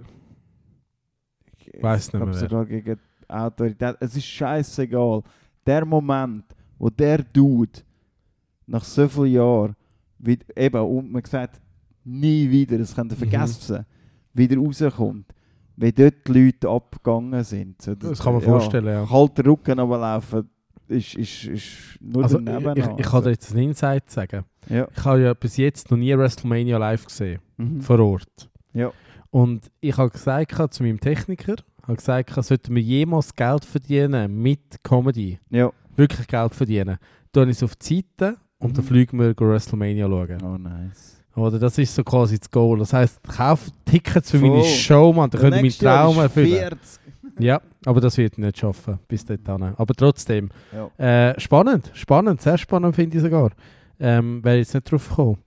ich 1.57 1.83
Weiss 1.83 2.13
nicht 2.13 2.23
mehr 2.25 2.35
sogar 2.35 2.67
gegen 2.67 2.99
Autorität. 3.27 3.97
Es 4.01 4.17
ist 4.17 4.27
scheißegal. 4.27 5.23
Der 5.67 5.85
Moment, 5.85 6.45
wo 6.79 6.89
der 6.91 7.23
Dude 7.23 7.81
nach 8.67 8.85
so 8.85 9.09
vielen 9.09 9.33
Jahren, 9.33 9.77
wie, 10.19 10.39
eben, 10.57 10.81
und 10.83 11.11
man 11.13 11.23
gesagt 11.23 11.61
nie 12.05 12.51
wieder, 12.51 12.77
das 12.79 12.95
könnt 12.95 13.13
ihr 13.13 13.17
Mhm. 13.17 13.31
vergessen, 13.31 13.85
wieder 14.35 14.57
rauskommt, 14.59 15.27
wie 15.81 15.93
dort 15.93 16.27
die 16.27 16.33
Leute 16.47 16.69
abgegangen 16.69 17.45
sind. 17.45 17.81
So, 17.83 17.95
das 17.95 18.19
kann 18.21 18.33
man 18.35 18.43
vorstellen, 18.43 18.87
ja. 18.87 19.05
Kalter 19.07 19.45
Rücken 19.47 19.79
runterlaufen, 19.79 20.49
ist, 20.89 21.15
ist, 21.15 21.45
ist 21.45 21.67
nur 22.01 22.25
Also, 22.25 22.39
daneben. 22.39 22.77
ich, 22.77 22.85
ich, 22.85 22.99
ich 22.99 23.07
kann 23.07 23.23
dir 23.23 23.31
jetzt 23.31 23.53
einen 23.53 23.63
Insight 23.65 24.11
sagen. 24.11 24.45
Ja. 24.69 24.89
Ich 24.97 25.05
habe 25.05 25.21
ja 25.23 25.35
bis 25.35 25.57
jetzt 25.57 25.91
noch 25.91 25.99
nie 25.99 26.17
WrestleMania 26.17 26.79
live 26.79 27.05
gesehen, 27.07 27.41
Mhm. 27.59 27.81
vor 27.81 27.99
Ort. 28.01 28.49
Ja. 28.73 28.91
Und 29.31 29.71
ich 29.81 29.97
habe 29.97 30.11
gesagt 30.11 30.75
zu 30.75 30.83
meinem 30.83 30.99
Techniker, 31.01 31.57
habe 31.83 31.97
gesagt, 31.97 32.33
sollten 32.45 32.75
wir 32.75 32.83
jemals 32.83 33.35
Geld 33.35 33.65
verdienen 33.65 34.41
mit 34.43 34.83
Comedy, 34.83 35.39
ja. 35.51 35.71
wirklich 35.97 36.27
Geld 36.27 36.55
verdienen, 36.55 36.99
dann 37.33 37.49
ist 37.49 37.59
es 37.59 37.63
auf 37.65 37.77
die 37.77 37.97
Seite 38.19 38.37
und 38.59 38.77
dann 38.77 38.85
Mhm. 38.85 38.89
fliegen 38.89 39.19
wir 39.21 39.35
WrestleMania 39.39 40.07
schauen. 40.09 40.39
Oh, 40.43 40.57
nice. 40.59 41.18
Oder 41.39 41.59
das 41.59 41.79
ist 41.79 41.95
so 41.95 42.03
quasi 42.05 42.39
das 42.39 42.51
Goal. 42.51 42.79
Das 42.79 42.93
heisst, 42.93 43.21
kauf 43.25 43.67
Tickets 43.85 44.31
für 44.31 44.39
meine 44.39 44.61
Voll. 44.61 44.65
Show, 44.65 45.13
man, 45.13 45.31
dann 45.31 45.41
könnt 45.41 45.57
ihr 45.57 45.63
meinen 45.63 45.71
Traum 45.73 46.19
erfüllen. 46.19 46.49
40. 46.49 46.79
Ja, 47.41 47.61
aber 47.87 48.01
das 48.01 48.17
wird 48.17 48.33
ich 48.33 48.39
nicht 48.39 48.59
schaffen, 48.59 48.99
bis 49.07 49.25
dahin. 49.25 49.75
Aber 49.77 49.95
trotzdem, 49.95 50.49
Ja. 50.99 51.31
äh, 51.31 51.39
spannend, 51.41 51.91
spannend, 51.95 52.43
sehr 52.43 52.59
spannend 52.59 52.97
finde 52.97 53.17
ich 53.17 53.23
sogar. 53.23 53.51
Ähm, 54.01 54.43
Wäre 54.45 54.57
jetzt 54.59 54.75
nicht 54.75 54.91
drauf 54.91 55.09
gekommen. 55.09 55.39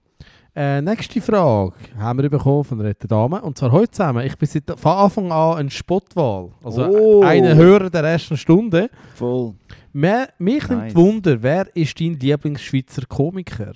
Äh, 0.54 0.82
nächste 0.82 1.20
Frage 1.22 1.72
haben 1.98 2.20
wir 2.22 2.28
bekommen 2.28 2.64
von 2.64 2.76
netten 2.78 3.08
Dame. 3.08 3.40
Und 3.40 3.56
zwar 3.56 3.72
heute 3.72 3.90
zusammen. 3.90 4.26
Ich 4.26 4.36
bin 4.36 4.46
seit 4.48 4.64
von 4.78 4.92
Anfang 4.92 5.32
an 5.32 5.56
ein 5.58 5.70
Spottwahl. 5.70 6.50
Also 6.62 6.86
Oh. 6.86 7.22
eine 7.22 7.54
Hörer 7.56 7.88
der 7.88 8.02
ersten 8.04 8.36
Stunde. 8.36 8.90
Voll. 9.14 9.54
Mehr, 9.94 10.28
mich 10.38 10.68
nimmt 10.68 10.82
Nice. 10.82 10.94
Wunder, 10.94 11.42
wer 11.42 11.74
ist 11.74 11.98
dein 11.98 12.18
Lieblingsschweizer 12.18 13.02
Komiker? 13.08 13.72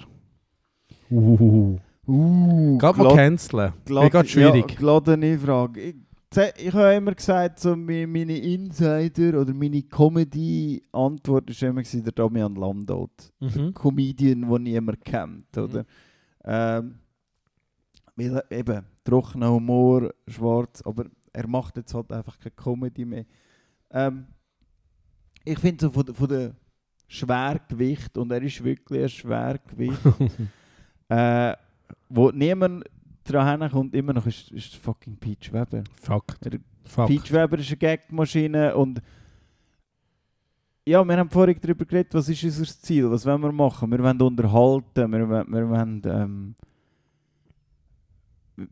Uh, 1.11 1.79
Uh, 2.09 2.79
Gerade 2.79 2.99
mal 2.99 3.15
canceln. 3.17 3.73
Wie 3.87 4.11
gerade 4.11 4.29
schwierig. 4.29 4.71
Ja, 4.71 4.77
geladene 4.79 5.39
Frage. 5.39 5.81
Ich, 5.81 5.97
ich 6.59 6.73
habe 6.73 6.95
immer 6.95 7.15
gesagt, 7.15 7.59
so 7.61 7.75
meine 7.75 8.37
Insider 8.39 9.41
oder 9.41 9.53
meine 9.55 9.83
Comedy-Antwort 9.83 11.49
war 11.63 11.69
immer 11.69 11.83
der 11.83 12.13
Damian 12.13 12.55
Landolt. 12.55 13.33
Der 13.41 13.63
Mhm. 13.63 13.75
Comedian, 13.75 14.43
den 14.43 14.63
niemand 14.63 15.05
kennt, 15.05 15.57
oder? 15.57 15.85
Ähm, 16.45 16.97
weil 18.15 18.43
eben 18.51 18.83
trockener 19.05 19.51
Humor, 19.51 20.11
schwarz, 20.29 20.83
aber 20.83 21.07
er 21.33 21.47
macht 21.49 21.77
jetzt 21.77 21.93
halt 21.95 22.11
einfach 22.13 22.39
keine 22.39 22.55
Comedy 22.55 23.05
mehr. 23.05 23.25
Ähm, 23.91 24.27
ich 25.45 25.59
finde 25.59 25.85
so 25.87 25.91
von, 25.91 26.05
der- 26.07 26.15
von 26.15 26.29
der 26.29 26.55
Schwergewicht, 27.09 28.17
und 28.19 28.31
er 28.33 28.43
ist 28.43 28.63
wirklich 28.65 29.03
ein 29.03 29.09
Schwergewicht, 29.09 30.01
äh, 31.09 31.55
wo 32.09 32.31
niemand 32.31 32.85
dran 33.25 33.71
kommt, 33.71 33.95
immer 33.95 34.13
noch 34.13 34.27
ist, 34.27 34.51
ist 34.53 34.77
fucking 34.77 35.17
Peach 35.17 35.53
Weber. 35.53 35.83
Fakt. 36.01 36.45
Der 36.45 36.61
Fakt. 36.85 37.09
Peach 37.09 37.33
Weber 37.33 37.59
ist 37.59 37.69
eine 37.69 37.77
Gagmaschine 37.77 38.77
und 38.77 39.03
ja, 40.89 41.05
wir 41.05 41.17
haben 41.17 41.31
vorhin 41.31 41.59
darüber 41.61 41.85
geredet, 41.85 42.15
was 42.15 42.29
ist 42.29 42.45
unser 42.45 42.65
Ziel, 42.65 43.11
was 43.11 43.27
wollen 43.27 43.43
wir 43.43 43.51
machen? 43.51 43.91
Wir 43.91 43.99
wollen 43.99 44.21
unterhalten, 44.21 45.13
wir 45.13 45.29
wollen, 45.29 45.53
wir 45.53 45.69
wollen, 45.69 46.03
ähm, 46.07 46.55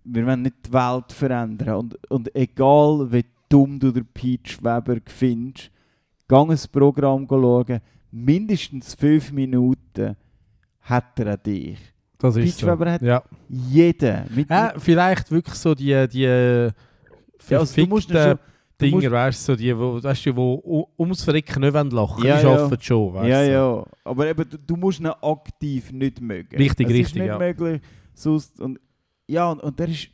wir 0.05 0.25
wollen 0.25 0.43
nicht 0.43 0.67
die 0.67 0.73
Welt 0.73 1.11
verändern 1.11 1.77
und, 1.77 2.11
und 2.11 2.35
egal 2.37 3.11
wie 3.11 3.25
dumm 3.49 3.81
du 3.81 3.91
den 3.91 4.07
Peach 4.07 4.63
Weber 4.63 5.01
findest, 5.07 5.73
geh 6.29 6.37
ein 6.37 6.59
Programm 6.71 7.27
schauen, 7.29 7.81
mindestens 8.13 8.95
fünf 8.95 9.33
Minuten 9.33 10.17
hat 10.83 11.19
er 11.19 11.33
an 11.33 11.43
dich. 11.45 11.94
Das 12.29 12.37
ist 12.37 12.59
so. 12.59 12.69
Hat- 12.69 13.03
ja. 13.03 13.23
Jeder. 13.49 14.25
Mit, 14.35 14.49
Ja, 14.51 14.73
vielleicht 14.79 15.31
wirklich 15.31 15.55
so 15.57 15.75
die, 15.75 16.07
die 16.09 16.25
äh, 16.25 16.71
Ja, 17.49 17.59
also 17.59 17.75
du 17.83 17.87
musst 17.89 18.09
ihn 18.11 18.15
verfickten 18.17 18.17
schon- 18.17 18.39
du 18.79 18.87
musst- 18.91 19.03
Dinger, 19.05 19.13
weißt 19.13 19.49
du, 19.49 19.53
so 19.53 19.57
die, 19.57 19.79
wo, 19.79 20.03
weißt 20.03 20.27
du, 20.27 20.37
wo 20.37 20.89
ums 20.99 21.23
Verrecken 21.23 21.61
nicht 21.61 21.75
wollen 21.75 21.91
lachen 21.91 22.25
Ja, 22.25 22.39
die 22.39 22.47
ja. 22.47 22.53
arbeiten 22.65 22.83
schon, 22.83 23.15
weißt 23.15 23.29
ja, 23.29 23.45
du. 23.45 23.51
ja. 23.53 23.85
Aber 24.05 24.27
eben, 24.27 24.49
du, 24.49 24.59
du 24.59 24.77
musst 24.77 25.01
ihn 25.01 25.07
aktiv 25.07 25.93
nicht 25.93 26.21
mögen. 26.21 26.57
Richtig, 26.57 26.87
es 26.89 26.93
richtig, 26.93 27.07
ist 27.07 27.15
nicht 27.17 27.27
ja. 27.27 27.39
möglich. 27.39 27.81
Sonst, 28.15 28.61
und, 28.61 28.79
ja, 29.27 29.51
und, 29.51 29.61
und 29.63 29.79
der 29.79 29.89
ist 29.89 30.09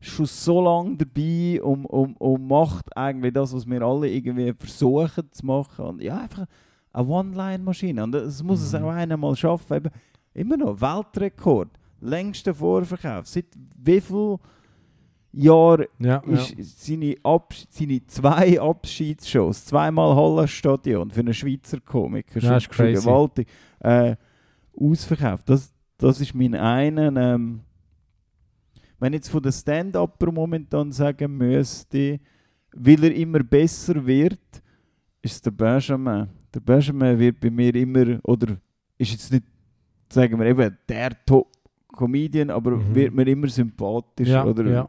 schon 0.00 0.26
so 0.26 0.60
lange 0.60 0.96
dabei 0.96 1.62
und, 1.62 1.84
und, 1.86 2.14
und 2.20 2.48
macht 2.48 2.96
eigentlich 2.96 3.32
das, 3.34 3.54
was 3.54 3.66
wir 3.66 3.82
alle 3.82 4.08
irgendwie 4.08 4.52
versuchen 4.58 5.30
zu 5.30 5.46
machen. 5.46 5.84
Und 5.84 6.02
ja, 6.02 6.18
einfach 6.18 6.46
eine 6.92 7.06
One-Line-Maschine. 7.06 8.02
Und 8.02 8.12
das 8.12 8.42
muss 8.42 8.60
es 8.60 8.72
Mhm. 8.72 8.84
auch 8.86 8.90
einer 8.90 9.16
mal 9.16 9.36
schaffen. 9.36 9.76
Eben, 9.76 9.90
immer 10.34 10.56
noch 10.56 10.80
Weltrekord. 10.80 11.70
Längster 12.00 12.54
Vorverkauf. 12.54 13.26
Seit 13.28 13.46
wie 13.76 14.00
viel 14.00 14.38
Jahren 15.32 15.86
Ja, 15.98 16.22
ja. 16.26 16.40
ist 16.56 16.84
seine, 16.84 17.16
Abs 17.22 17.66
seine 17.70 18.04
zwei 18.06 18.60
Abschiedsshows, 18.60 19.64
zweimal 19.64 20.14
Hallenstadion 20.14 21.10
für 21.10 21.20
einen 21.20 21.32
Schweizer 21.32 21.80
Komiker, 21.80 22.40
Ja, 22.40 22.56
ist 22.56 22.64
schon, 22.64 22.74
schon 22.74 22.84
crazy. 22.86 23.06
gewaltig, 23.06 23.48
äh, 23.80 24.16
ausverkauft. 24.78 25.48
Das, 25.48 25.72
das 25.96 26.20
ist 26.20 26.34
mein 26.34 26.54
einen. 26.54 27.16
Ähm, 27.16 27.60
wenn 28.98 29.12
ich 29.14 29.18
jetzt 29.18 29.30
von 29.30 29.42
den 29.42 29.52
Stand-Upper 29.52 30.30
momentan 30.32 30.92
sagen 30.92 31.36
müsste, 31.36 32.20
weil 32.74 33.04
er 33.04 33.14
immer 33.14 33.40
besser 33.42 34.04
wird, 34.06 34.38
ist 35.22 35.44
der 35.46 35.50
Benjamin. 35.50 36.28
Der 36.54 36.60
Benjamin 36.60 37.18
wird 37.18 37.40
bei 37.40 37.50
mir 37.50 37.74
immer, 37.74 38.18
oder 38.24 38.56
ist 38.98 39.12
jetzt 39.12 39.32
nicht, 39.32 39.44
sagen 40.12 40.38
wir 40.38 40.46
eben, 40.46 40.76
der 40.88 41.10
Top-Comedian, 41.26 42.50
aber 42.50 42.72
Mhm. 42.72 42.94
wird 42.94 43.14
mir 43.14 43.26
immer 43.26 43.48
sympathisch. 43.48 44.28
Ja, 44.28 44.44
oder 44.44 44.64
ja. 44.70 44.86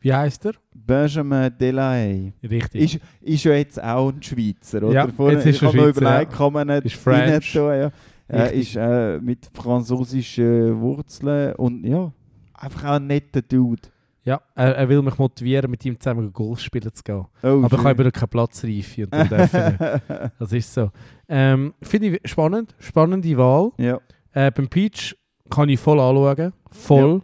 Wie 0.00 0.12
heißt 0.12 0.46
er? 0.46 0.54
Benjamin 0.74 1.50
Delahaye. 1.60 2.32
Richtig. 2.42 2.94
Ist, 2.96 3.02
ist 3.20 3.44
ja 3.44 3.52
jetzt 3.52 3.80
auch 3.82 4.10
ein 4.12 4.20
Schweizer, 4.22 4.82
oder? 4.82 4.92
Ja, 4.92 5.08
Vorher- 5.08 5.38
jetzt 5.38 5.46
ist 5.46 5.56
ich 5.56 5.62
er 5.62 5.68
habe 5.68 5.78
Schweizer, 5.78 6.00
überlegt, 6.00 6.32
ja. 6.32 6.38
kann 6.38 6.52
man 6.52 6.66
nicht 6.68 6.84
Ist 6.86 6.96
French. 6.96 7.52
tun, 7.52 7.62
ja. 7.68 7.90
Er 8.28 8.44
Richtig. 8.46 8.60
ist 8.60 8.76
äh, 8.76 9.18
mit 9.20 9.48
französischen 9.52 10.80
Wurzeln 10.80 11.54
und 11.56 11.84
ja, 11.84 12.10
einfach 12.54 12.84
auch 12.84 12.94
ein 12.96 13.06
netter 13.06 13.42
Dude. 13.42 13.82
Ja, 14.24 14.40
er, 14.54 14.76
er 14.76 14.88
will 14.88 15.02
mich 15.02 15.18
motivieren, 15.18 15.70
mit 15.70 15.84
ihm 15.84 15.98
zusammen 15.98 16.32
Golf 16.32 16.60
spielen 16.60 16.92
zu 16.92 17.02
gehen. 17.02 17.24
Oh, 17.42 17.62
Aber 17.64 17.76
ich 17.76 17.84
habe 17.84 17.90
eben 17.90 18.04
noch 18.04 18.12
keine 18.12 18.28
Platzreife 18.28 19.02
und 19.04 19.12
dann 19.12 19.28
darf 19.28 19.52
ich 19.54 19.80
nicht. 19.80 20.32
Das 20.38 20.52
ist 20.52 20.72
so. 20.74 20.90
Ähm, 21.34 21.72
Finde 21.80 22.08
ich 22.08 22.30
spannend. 22.30 22.74
Spannende 22.78 23.36
Wahl. 23.38 23.72
ja. 23.78 23.98
Äh, 24.34 24.50
beim 24.50 24.68
Peach 24.68 25.14
kann 25.50 25.68
ich 25.68 25.80
voll 25.80 25.98
anschauen. 26.00 26.52
Voll. 26.70 27.22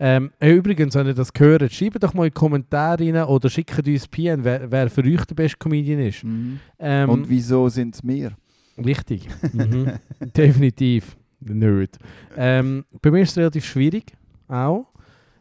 Ähm, 0.00 0.30
äh, 0.38 0.52
übrigens, 0.52 0.94
wenn 0.94 1.08
ihr 1.08 1.14
das 1.14 1.32
gehört, 1.32 1.72
schreibt 1.72 2.02
doch 2.02 2.14
mal 2.14 2.26
in 2.26 2.30
die 2.30 2.34
Kommentare 2.34 3.04
rein 3.04 3.24
oder 3.24 3.50
schickt 3.50 3.86
uns 3.86 4.06
PN, 4.06 4.44
wer, 4.44 4.70
wer 4.70 4.88
für 4.88 5.02
euch 5.02 5.24
der 5.24 5.34
beste 5.34 5.58
Comedian 5.58 6.00
ist. 6.00 6.22
Mhm. 6.22 6.60
Ähm, 6.78 7.08
und 7.10 7.28
wieso 7.28 7.68
sind 7.68 7.96
es 7.96 8.02
wir? 8.06 8.32
Richtig. 8.76 9.28
Mhm. 9.52 9.92
Definitiv. 10.36 11.16
Nerd. 11.40 11.98
Ähm, 12.36 12.84
bei 13.02 13.10
mir 13.10 13.22
ist 13.22 13.30
es 13.30 13.38
relativ 13.38 13.64
schwierig. 13.64 14.12
Auch. 14.46 14.86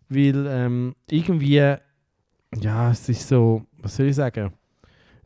Weil 0.09 0.45
ähm, 0.47 0.95
irgendwie, 1.09 1.55
ja, 1.55 2.91
es 2.91 3.09
ist 3.09 3.28
so, 3.28 3.63
was 3.80 3.95
soll 3.95 4.07
ich 4.07 4.15
sagen? 4.15 4.51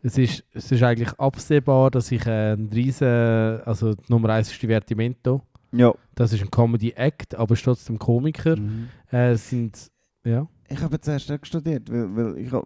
Es 0.04 0.18
ist, 0.18 0.44
es 0.54 0.72
ist 0.72 0.82
eigentlich 0.84 1.12
absehbar, 1.20 1.92
dass 1.92 2.12
ich 2.12 2.26
ein 2.28 2.70
riesen, 2.74 3.08
also 3.08 3.94
die 3.94 4.04
Nummer 4.12 4.30
1 4.30 4.52
ist 4.52 4.62
die 4.62 4.68
Vertimento. 4.68 5.42
Ja. 5.74 5.94
Das 6.16 6.34
ist 6.34 6.42
ein 6.42 6.50
Comedy-Act, 6.52 7.36
aber 7.36 7.54
ist 7.54 7.64
trotzdem 7.64 7.98
Komiker. 8.00 8.58
Mhm. 8.58 8.88
Äh, 9.12 9.32
es 9.34 9.50
sind, 9.50 9.92
ja. 10.26 10.48
Ich 10.68 10.82
habe 10.82 11.00
zuerst 11.00 11.32
auch 11.32 11.38
studiert, 11.44 11.92
weil, 11.92 12.16
weil 12.16 12.38
ich 12.40 12.52
hab, 12.52 12.66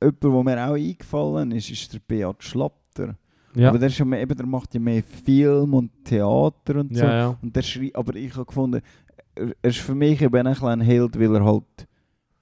jemand, 0.00 0.22
der 0.22 0.30
mir 0.56 0.68
auch 0.68 0.74
eingefallen 0.74 1.52
ist, 1.52 1.70
ist 1.70 1.92
der 1.92 2.00
Beat 2.06 2.42
Schlatter. 2.42 3.16
Ja, 3.54 3.68
Aber 3.68 3.78
der, 3.78 3.88
ist 3.88 3.98
ja 3.98 4.04
mehr, 4.04 4.20
eben, 4.22 4.34
der 4.36 4.46
macht 4.46 4.72
ja 4.74 4.80
mehr 4.80 5.02
Film 5.02 5.74
und 5.74 5.90
Theater 6.04 6.76
und 6.80 6.96
so. 6.96 7.04
ja, 7.04 7.14
ja. 7.16 7.38
Und 7.42 7.54
der 7.54 7.62
schreibt, 7.62 7.94
aber 7.96 8.14
ich 8.16 8.34
habe 8.34 8.46
gefunden, 8.46 8.80
er, 9.34 9.52
er 9.62 9.70
ist 9.70 9.78
für 9.78 9.94
mich 9.94 10.20
eben 10.22 10.46
ein 10.46 10.54
kleiner 10.54 10.82
Held, 10.84 11.18
weil 11.20 11.34
er 11.36 11.44
halt, 11.44 11.86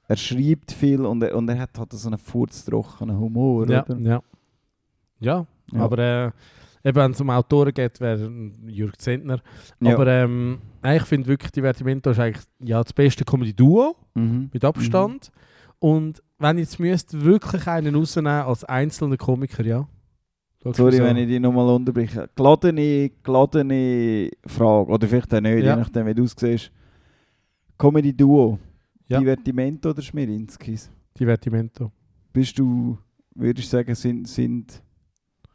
er 0.06 0.16
schreibt 0.16 0.70
viel 0.72 1.04
und 1.04 1.22
er, 1.22 1.34
und 1.36 1.48
er 1.48 1.58
hat 1.58 1.76
halt 1.78 1.92
so 1.92 2.08
einen 2.08 2.18
furztrockenen 2.18 3.18
Humor, 3.18 3.68
Ja, 3.68 3.84
oder? 3.84 3.96
ja. 3.98 4.22
Ja, 5.20 5.46
Ja. 5.72 5.80
aber 5.80 5.98
äh, 5.98 6.88
eben 6.88 6.96
wenn 6.96 7.10
es 7.12 7.20
um 7.20 7.30
Autoren 7.30 7.72
geht, 7.72 8.00
wäre 8.00 8.30
Jürg 8.66 9.00
Zentner. 9.00 9.40
Ja. 9.80 9.94
Aber 9.94 10.06
ähm, 10.06 10.58
ich 10.84 11.02
finde 11.02 11.28
wirklich, 11.28 11.52
Divertimento 11.52 12.10
ist 12.10 12.18
eigentlich 12.18 12.44
ja, 12.60 12.82
das 12.82 12.92
beste 12.92 13.24
Comedy-Duo 13.24 13.94
mhm. 14.14 14.50
mit 14.52 14.64
Abstand. 14.64 15.30
Und 15.78 16.22
wenn 16.38 16.58
ich 16.58 16.64
jetzt 16.64 16.80
müsste 16.80 17.22
wirklich 17.24 17.66
einen 17.66 17.94
rausnehmen 17.94 18.32
als 18.42 18.64
einzelner 18.64 19.16
Komiker, 19.16 19.64
ja. 19.64 19.86
Du 20.62 20.72
Sorry, 20.74 20.96
so? 20.98 21.04
wenn 21.04 21.16
ich 21.16 21.26
dich 21.26 21.40
nochmal 21.40 21.66
unterbreche. 21.74 22.28
Geladene, 22.34 23.10
geladene 23.22 24.30
Frage, 24.46 24.90
oder 24.90 25.08
vielleicht 25.08 25.32
auch 25.34 25.40
nicht, 25.40 25.64
Ja. 25.64 25.74
je 25.74 25.80
nachdem, 25.80 26.06
wie 26.06 26.14
du 26.14 26.24
aussiehst. 26.24 26.70
Comedy-Duo, 27.78 28.58
Ja. 29.08 29.18
Divertimento 29.18 29.90
oder 29.90 30.02
Schmirinskis? 30.02 30.90
Divertimento. 31.18 31.90
Bist 32.32 32.58
du, 32.58 32.98
würdest 33.34 33.72
du 33.72 33.76
sagen, 33.76 33.94
sind, 33.94 34.28
sind 34.28 34.82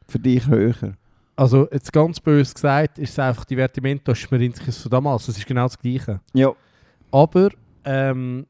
für 0.08 0.20
dich 0.20 0.48
höher? 0.48 0.94
Also 1.36 1.68
jetzt 1.72 1.92
ganz 1.92 2.20
böse 2.20 2.54
gesagt, 2.54 2.98
ist 2.98 3.12
es 3.12 3.20
einfach 3.20 3.44
Divertimento 3.46 4.16
Schmerinskis 4.16 4.78
von 4.82 4.92
damals. 4.92 5.26
Das 5.26 5.38
ist 5.38 5.46
genau 5.46 5.64
das 5.64 5.78
Gleiche. 5.78 6.22
Ja. 6.34 6.54
Aber 7.12 7.50
ähm, 7.84 8.46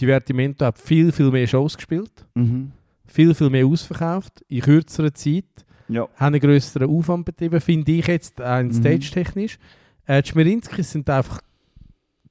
Divertimento 0.00 0.64
hat 0.64 0.78
viel, 0.78 1.12
viel 1.12 1.30
mehr 1.30 1.46
Shows 1.46 1.76
gespielt. 1.76 2.24
Mhm. 2.34 2.72
viel, 3.08 3.32
viel 3.34 3.48
mehr 3.50 3.64
ausverkauft, 3.64 4.44
in 4.48 4.60
kürzerer 4.60 5.14
Zeit, 5.14 5.44
Ja. 5.88 6.08
haben 6.16 6.34
einen 6.34 6.40
grösseren 6.40 6.90
Aufwand 6.90 7.24
betrieben, 7.24 7.60
finde 7.60 7.92
ich 7.92 8.06
jetzt, 8.08 8.40
ein 8.40 8.66
Mhm. 8.66 8.72
stage-technisch. 8.72 9.58
Äh, 10.06 10.22
die 10.22 10.28
Schmerinskis 10.30 10.90
sind 10.90 11.08
einfach 11.08 11.40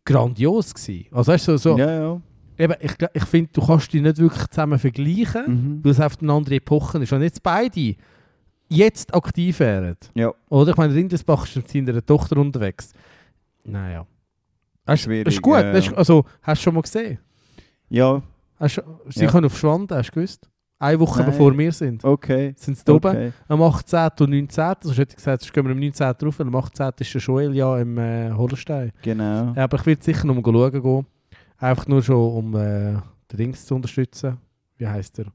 grandios 0.03 0.73
gewesen. 0.73 1.05
Also 1.11 1.31
weißt 1.31 1.47
du, 1.47 1.57
so, 1.57 1.71
so, 1.71 1.77
Ja, 1.77 1.91
ja. 1.91 2.21
eben, 2.57 2.73
ich, 2.81 2.91
ich 3.13 3.23
finde, 3.25 3.49
du 3.53 3.61
kannst 3.65 3.91
die 3.93 4.01
nicht 4.01 4.17
wirklich 4.17 4.47
zusammen 4.47 4.77
vergleichen, 4.79 5.43
Mhm. 5.47 5.79
weil 5.83 5.91
es 5.93 5.99
einfach 5.99 6.21
eine 6.21 6.33
andere 6.33 6.55
Epoche 6.55 6.97
ist. 6.99 7.13
Und 7.13 7.21
jetzt 7.21 7.41
beide 7.41 7.95
jetzt 8.69 9.13
aktiv 9.13 9.59
wären. 9.59 9.95
Ja. 10.13 10.33
Oder? 10.49 10.71
Ich 10.71 10.77
meine, 10.77 10.93
Rindesbach 10.93 11.45
ist 11.45 11.55
mit 11.55 11.69
seiner 11.69 12.05
Tochter 12.05 12.37
unterwegs. 12.37 12.91
Naja. 13.63 14.05
Das 14.85 14.99
ist, 14.99 15.05
Schwierig, 15.05 15.27
ist 15.27 15.41
gut. 15.41 15.57
ja. 15.57 15.93
also, 15.95 16.25
hast 16.41 16.61
du 16.61 16.63
schon 16.63 16.75
mal 16.75 16.81
gesehen? 16.81 17.17
Ja, 17.89 18.21
Hast, 18.59 18.81
sie 19.09 19.25
Ja. 19.25 19.31
können 19.31 19.47
auf 19.47 19.57
Schwanden, 19.57 19.97
hast 19.97 20.09
du 20.11 20.13
gewusst? 20.13 20.49
Eine 20.79 20.99
Woche 20.99 21.21
Nein. 21.21 21.31
bevor 21.31 21.57
wir 21.57 21.71
sind. 21.71 22.03
okay. 22.03 22.53
Sind 22.57 22.77
sie 22.77 22.83
da 22.85 22.93
oben? 22.93 23.07
okay. 23.09 23.31
Am 23.47 23.61
18. 23.61 24.09
und 24.19 24.29
19. 24.29 24.63
Also 24.63 24.91
hätte 24.93 25.11
ich 25.11 25.15
gesagt, 25.15 25.41
sonst 25.41 25.53
gehen 25.53 25.65
wir 25.65 25.71
am 25.71 25.79
19. 25.79 26.13
rauf, 26.23 26.39
am 26.39 26.55
18. 26.55 26.91
ist 26.99 27.13
der 27.13 27.21
Joel 27.21 27.55
ja 27.55 27.77
im 27.79 27.97
äh, 27.97 28.31
Holstein. 28.31 28.91
Genau. 29.01 29.53
Ja, 29.55 29.63
aber 29.63 29.77
ich 29.79 29.85
werde 29.85 30.03
sicher 30.03 30.27
noch 30.27 30.35
mal 30.35 30.43
schauen 30.43 30.81
gehen. 30.81 31.05
Einfach 31.57 31.87
nur 31.87 32.03
schon, 32.03 32.15
um 32.37 32.55
äh, 32.55 32.91
den 33.31 33.37
Dings 33.37 33.65
zu 33.65 33.75
unterstützen. 33.75 34.37
Wie 34.77 34.87
heißt 34.87 35.19
er? 35.19 35.25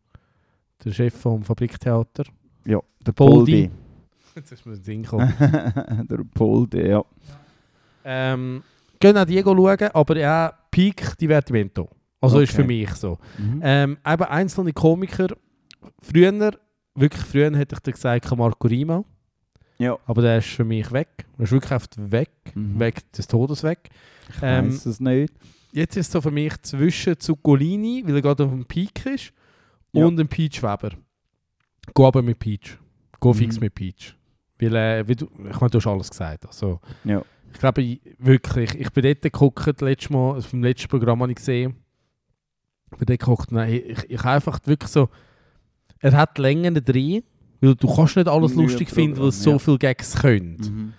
Der 0.85 0.93
Chef 0.93 1.15
vom 1.15 1.43
Fabriktheater. 1.43 2.25
Ja, 2.65 2.81
der 3.07 3.13
Poldi. 3.13 3.69
Poldi. 3.69 3.71
Jetzt 4.37 4.53
ist 4.53 4.65
mir 4.67 4.73
in 4.73 4.79
den 4.79 4.85
Sinn 4.85 5.03
gekommen. 5.03 5.33
der 6.09 6.19
Poldi, 6.35 6.89
ja. 6.89 7.05
ähm, 8.05 8.63
gehen 8.99 9.17
auch 9.17 9.25
die 9.25 9.43
schauen, 9.43 9.79
aber 9.93 10.17
ja, 10.19 10.53
Peak 10.71 11.17
Divertimento. 11.19 11.89
Also 12.21 12.41
ist 12.41 12.53
für 12.53 12.63
Okay. 12.63 12.67
mich 12.67 12.91
so. 12.95 13.19
Mhm. 13.39 13.61
Ähm, 13.63 13.99
eben 14.07 14.25
einzelne 14.25 14.73
Komiker. 14.73 15.29
Früher, 16.03 16.53
wirklich 16.95 17.23
früher 17.23 17.57
hätte 17.57 17.75
ich 17.75 17.81
dir 17.81 17.93
gesagt, 17.93 18.37
Marco 18.37 18.69
Rima. 18.69 19.03
ja. 19.79 19.97
Aber 20.07 20.21
der 20.23 20.39
ist 20.39 20.49
für 20.49 20.65
mich 20.65 20.93
weg. 20.93 21.09
Er 21.39 21.45
ist 21.45 21.53
wirklich 21.53 21.73
einfach 21.73 21.89
weg. 21.97 22.31
Mhm. 22.55 22.79
Weg 22.79 23.11
des 23.13 23.27
Todes 23.27 23.63
weg. 23.63 23.89
Ich 24.29 24.37
Ähm, 24.43 24.67
weiss 24.69 24.85
es 24.87 25.01
nicht. 25.01 25.33
Jetzt 25.73 25.97
ist 25.97 26.07
es 26.09 26.13
so 26.13 26.21
für 26.21 26.31
mich 26.31 26.61
zwischen 26.63 27.19
Zuccolini, 27.19 28.03
weil 28.07 28.17
er 28.17 28.23
gerade 28.23 28.45
auf 28.45 28.51
dem 28.51 28.67
Peak 28.67 29.07
ist, 29.07 29.33
Ja. 29.93 30.05
und 30.05 30.17
dem 30.17 30.29
Peach 30.29 30.63
Weber. 30.63 30.91
Geh 31.95 32.05
aber 32.05 32.23
mit 32.23 32.39
Peach. 32.39 32.79
Geh 33.21 33.35
fix 33.35 33.57
Mhm. 33.57 33.61
mit 33.65 33.75
Peach. 33.75 34.17
Weil, 34.61 34.77
äh, 34.77 35.09
wie 35.09 35.17
du, 35.17 35.27
ich 35.51 35.61
meine, 35.61 35.71
du 35.71 35.79
hast 35.79 35.87
alles 35.87 36.11
gesagt. 36.11 36.47
Also, 36.47 36.81
Ja. 37.05 37.23
Ich 37.53 37.59
glaube, 37.59 37.83
ich, 37.83 38.01
wirklich, 38.19 38.77
ich 38.79 38.91
bin 38.93 39.03
dort 39.03 39.23
geguckt, 39.23 39.81
letztes 39.81 40.09
Mal, 40.11 40.41
beim 40.53 40.63
letzten 40.63 40.87
Programm 40.89 41.21
habe 41.23 41.33
ich 41.33 41.37
gesehen, 41.37 41.75
ich 42.93 42.97
bin 42.99 43.07
dort 43.07 43.19
geguckt, 43.19 43.51
nein, 43.53 43.73
ich, 43.87 44.09
ich 44.09 44.19
habe 44.21 44.37
einfach 44.37 44.61
wirklich 44.67 44.89
so, 44.91 45.09
er 45.99 46.13
hat 46.13 46.39
Längen 46.39 46.75
drin, 46.75 47.25
weil 47.61 47.75
du 47.75 47.93
kannst 47.93 48.15
nicht 48.15 48.29
alles 48.29 48.55
Nö, 48.55 48.63
lustig 48.63 48.89
finden, 48.89 49.19
weil 49.19 49.29
es 49.29 49.43
Programm, 49.43 49.59
so 49.59 49.65
viele 49.65 49.79
Gags 49.79 50.15
können. 50.23 50.57
Mhm. 50.61 50.93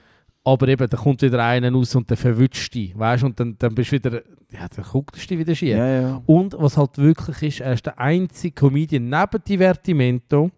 Aber 0.43 0.67
eben, 0.67 0.89
da 0.89 0.97
kommt 0.97 1.21
wieder 1.21 1.41
einer 1.41 1.71
raus 1.71 1.95
und 1.95 2.09
der 2.09 2.17
verwünscht 2.17 2.73
dich, 2.73 2.97
weißt 2.99 3.23
du, 3.23 3.27
und 3.27 3.39
dann, 3.39 3.55
dann 3.57 3.73
bist 3.73 3.91
du 3.91 3.95
wieder, 3.95 4.21
ja, 4.51 4.67
dann 4.75 4.83
guckst 4.91 5.23
du 5.23 5.27
dich 5.29 5.39
wieder 5.39 5.55
schief. 5.55 5.69
Ja, 5.77 6.01
ja. 6.01 6.21
Und 6.25 6.53
was 6.59 6.75
halt 6.75 6.97
wirklich 6.97 7.41
ist, 7.43 7.59
er 7.61 7.73
ist 7.73 7.85
der 7.85 7.97
einzige 7.97 8.53
Comedian 8.53 9.07
neben 9.07 9.41
Divertimento 9.47 10.51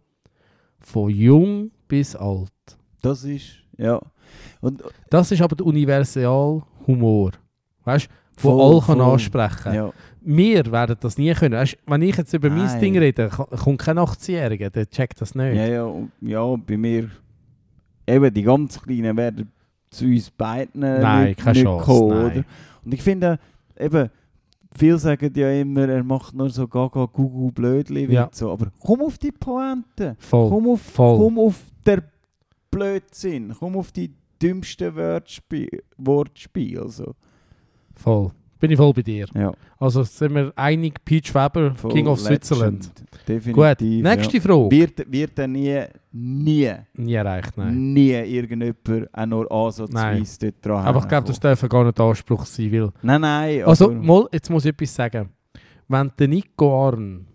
von 0.84 1.10
jung 1.10 1.72
bis 1.88 2.16
alt. 2.16 2.52
Das 3.02 3.24
ist, 3.24 3.58
ja. 3.78 4.00
Und, 4.62 4.82
Das 5.10 5.32
ist 5.32 5.42
aber 5.42 5.56
der 5.56 5.66
Universalhumor. 5.66 7.32
Weißt 7.86 8.08
du, 8.38 8.44
wo 8.44 8.62
alle 8.72 8.82
kann 8.82 9.02
ansprechen 9.02 9.74
ja. 9.74 9.92
Wir 10.22 10.66
werden 10.72 10.96
das 11.02 11.18
nie 11.18 11.34
können. 11.34 11.56
Weißt, 11.56 11.78
wenn 11.86 12.02
ich 12.02 12.16
jetzt 12.16 12.34
über 12.34 12.50
mein 12.50 12.66
Nein. 12.66 12.80
Ding 12.80 12.98
rede, 12.98 13.30
ko- 13.30 13.44
kommt 13.46 13.80
kein 13.80 13.98
18-Jähriger, 14.00 14.70
der 14.70 14.90
checkt 14.90 15.20
das 15.20 15.36
nicht. 15.36 15.56
Ja, 15.56 15.66
ja, 15.66 15.84
und- 15.84 16.12
ja, 16.22 16.56
bei 16.56 16.78
mir, 16.78 17.10
eben 18.08 18.34
die 18.34 18.44
ganz 18.44 18.82
Kleinen 18.82 19.18
werden 19.18 19.52
zu 19.90 20.06
uns 20.06 20.32
beiden 20.32 20.80
Nein, 20.82 21.26
nicht, 21.28 21.40
keine 21.40 21.54
nicht 21.60 21.64
Chance, 21.66 21.86
kommen, 21.86 22.24
nein. 22.28 22.46
Und 22.86 22.94
ich 22.94 23.02
finde, 23.04 23.38
eben, 23.78 24.10
viele 24.78 24.98
sagen 24.98 25.32
ja 25.36 25.52
immer, 25.52 25.88
er 25.90 26.04
macht 26.04 26.34
nur 26.34 26.50
so 26.50 26.68
gaga 26.68 27.06
gugu 27.06 27.52
blödli 27.52 28.12
Ja. 28.12 28.30
so, 28.32 28.52
aber 28.52 28.68
komm 28.80 29.02
auf 29.02 29.18
die 29.18 29.32
Pointe, 29.32 30.16
Voll. 30.20 30.50
komm 30.50 30.68
auf, 30.70 30.82
Voll. 30.82 31.18
komm 31.18 31.40
auf 31.40 31.62
der 31.86 32.04
Blödsinn, 32.72 33.54
komm 33.60 33.78
auf 33.78 33.92
die 33.92 34.12
dümmsten 34.42 34.96
Wortspiel, 34.96 35.84
Wortspiel, 35.98 36.88
so. 36.90 37.14
Voll. 37.96 38.32
Bin 38.64 38.72
ich 38.72 38.78
voll 38.78 38.94
bei 38.94 39.02
dir. 39.02 39.26
Ja, 39.36 39.52
Also 39.78 40.04
sind 40.04 40.36
wir 40.36 40.54
einig, 40.56 41.04
Peach 41.04 41.36
Weber, 41.36 41.76
voll 41.76 41.92
King 41.92 42.08
of 42.08 42.18
legend. 42.24 42.46
Switzerland. 42.46 42.92
Definitiv. 43.28 43.54
Gut, 43.54 43.82
nächste 43.82 44.38
ja. 44.38 44.42
Frage. 44.42 44.72
Wird, 44.72 45.12
wird 45.12 45.38
er 45.40 45.48
nie, 45.50 45.82
nie, 46.14 46.72
Nie 46.94 47.14
erreicht, 47.14 47.58
nein. 47.58 47.92
nie 47.94 48.12
irgendjemand 48.12 49.14
auch 49.14 49.26
nur 49.26 49.52
ansatzweise 49.52 50.40
dort 50.40 50.66
dran 50.66 50.86
Aber 50.86 51.00
ich 51.00 51.08
glaube, 51.10 51.28
das 51.28 51.40
darf 51.42 51.68
gar 51.68 51.84
nicht 51.84 51.98
der 51.98 52.06
Anspruch 52.06 52.46
sein, 52.46 52.72
weil... 52.72 52.90
Nein, 53.02 53.20
nein. 53.20 53.64
Also, 53.66 53.92
mal, 53.92 54.30
jetzt 54.32 54.50
muss 54.50 54.64
ich 54.64 54.70
etwas 54.72 54.96
sagen. 54.96 55.30
Wenn 55.90 56.10
der 56.18 56.28
Nico 56.30 56.88
Arn, 56.88 57.28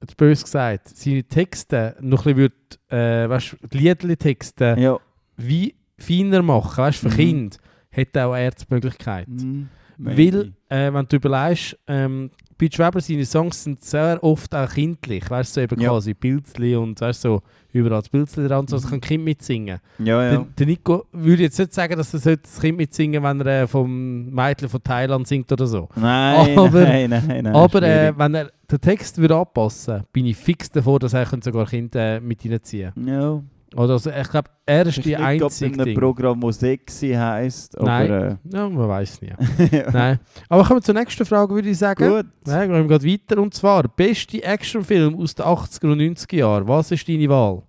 jetzt 0.00 0.16
bös 0.16 0.42
gesagt, 0.42 0.88
seine 0.88 1.22
Texte 1.24 1.96
noch 2.00 2.24
ein 2.24 2.34
bisschen, 2.34 2.52
äh, 2.88 3.28
weißt, 3.28 3.56
die 3.74 3.78
Liedli-Texte 3.78 4.76
ja. 4.78 4.98
wie 5.36 5.74
feiner 5.98 6.40
machen, 6.40 6.78
weißt, 6.78 6.98
für 7.00 7.08
Mhm. 7.10 7.14
Kinder, 7.14 7.56
hätte 7.90 8.24
auch 8.24 8.34
er 8.34 8.52
die 8.52 8.64
Möglichkeit. 8.70 9.28
Mm, 9.28 9.64
Weil, 10.04 10.52
äh, 10.68 10.92
wenn 10.92 11.06
du 11.06 11.16
überlegst, 11.16 11.78
ähm, 11.86 12.30
Beach 12.58 12.78
Weber, 12.78 13.00
seine 13.00 13.24
Songs 13.24 13.64
sind 13.64 13.82
sehr 13.82 14.22
oft 14.22 14.54
auch 14.54 14.68
kindlich, 14.70 15.28
weißt 15.28 15.56
du, 15.56 15.60
so 15.60 15.64
eben 15.64 15.80
Ja. 15.80 15.90
quasi 15.90 16.14
Pilzli 16.14 16.76
und 16.76 17.00
weißt, 17.00 17.22
so 17.22 17.42
überall 17.72 18.00
das 18.00 18.08
Pilzli 18.08 18.46
dran, 18.46 18.68
so, 18.68 18.76
das 18.76 18.84
Mhm. 18.84 18.88
kann 18.90 18.98
ein 18.98 19.00
Kind 19.00 19.24
mitsingen. 19.24 19.78
Ja, 19.98 20.22
ja. 20.22 20.30
Der, 20.30 20.46
der 20.58 20.66
Nico 20.66 21.06
würde 21.12 21.42
jetzt 21.44 21.58
nicht 21.58 21.72
sagen, 21.74 21.96
dass 21.96 22.14
er 22.14 22.36
das 22.36 22.60
Kind 22.60 22.76
mitsingen 22.76 23.22
wenn 23.22 23.40
er 23.40 23.62
äh, 23.62 23.66
vom 23.66 24.30
Mädchen 24.30 24.68
von 24.68 24.82
Thailand 24.82 25.26
singt 25.26 25.50
oder 25.50 25.66
so. 25.66 25.88
Nein, 25.96 26.56
Aber- 26.58 26.80
nein, 26.84 27.10
nein, 27.10 27.26
nein. 27.26 27.46
Aber 27.48 27.82
äh, 27.82 28.12
wenn 28.16 28.34
er 28.34 28.50
den 28.70 28.80
Text 28.80 29.18
würde 29.18 29.36
anpassen 29.36 30.04
bin 30.12 30.26
ich 30.26 30.36
fix 30.36 30.70
davor, 30.70 30.98
dass 31.00 31.14
er 31.14 31.26
könnte 31.26 31.50
sogar 31.50 31.66
Kinder 31.66 32.16
äh, 32.16 32.20
mit 32.20 32.44
reinziehen 32.44 32.92
ja. 33.06 33.42
Oder 33.74 33.94
also, 33.94 34.10
ich 34.10 34.28
glaube, 34.28 34.50
er 34.66 34.86
ist 34.86 34.98
Ich 34.98 35.04
die 35.04 35.10
nicht, 35.10 35.18
ob 35.20 35.28
in 35.34 35.42
einzige 35.42 35.82
einem. 35.82 35.94
Programm, 35.94 36.40
das 36.40 36.58
sexy 36.60 37.10
heisst, 37.12 37.76
Nein. 37.80 38.10
aber 38.10 38.38
Ja, 38.52 38.68
man 38.68 38.88
weiß 38.88 39.20
nie. 39.22 39.28
äh, 39.58 39.90
Nein. 39.92 40.20
Aber 40.48 40.64
kommen 40.64 40.78
wir 40.80 40.82
zur 40.82 40.94
nächsten 40.94 41.24
Frage, 41.24 41.54
würde 41.54 41.70
ich 41.70 41.78
sagen. 41.78 42.06
gut. 42.08 42.26
Gehen 42.44 42.70
wir 42.70 42.84
gerade 42.84 43.06
weiter. 43.06 43.40
Und 43.40 43.54
zwar, 43.54 43.84
beste 43.88 44.42
Actionfilm 44.42 45.14
aus 45.16 45.34
den 45.34 45.46
80er 45.46 45.92
und 45.92 46.00
90er 46.00 46.36
Jahren. 46.36 46.68
Was 46.68 46.90
ist 46.90 47.08
deine 47.08 47.28
Wahl? 47.28 47.62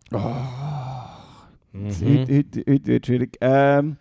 Mhm. 1.72 1.86
Heute, 1.86 2.36
heute, 2.36 2.60
heute 2.70 2.86
wird 2.88 3.04
es 3.04 3.08
schwierig. 3.08 3.38
Ähm, 3.42 3.98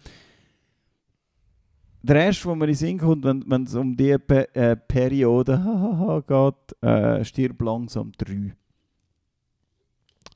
der 2.03 2.17
erste, 2.17 2.47
wo 2.49 2.55
mir 2.55 2.65
in 2.65 2.71
den 2.71 2.77
Sinn 2.77 2.99
kommt, 2.99 3.25
wenn 3.25 3.63
es 3.65 3.75
um 3.77 3.97
diese 3.97 4.19
Pe 4.19 4.53
äh, 4.55 4.75
Periode 4.77 6.23
geht, 6.27 6.83
äh, 6.83 7.25
stirb 7.25 7.63
langsam 7.63 8.11
3. 8.19 8.53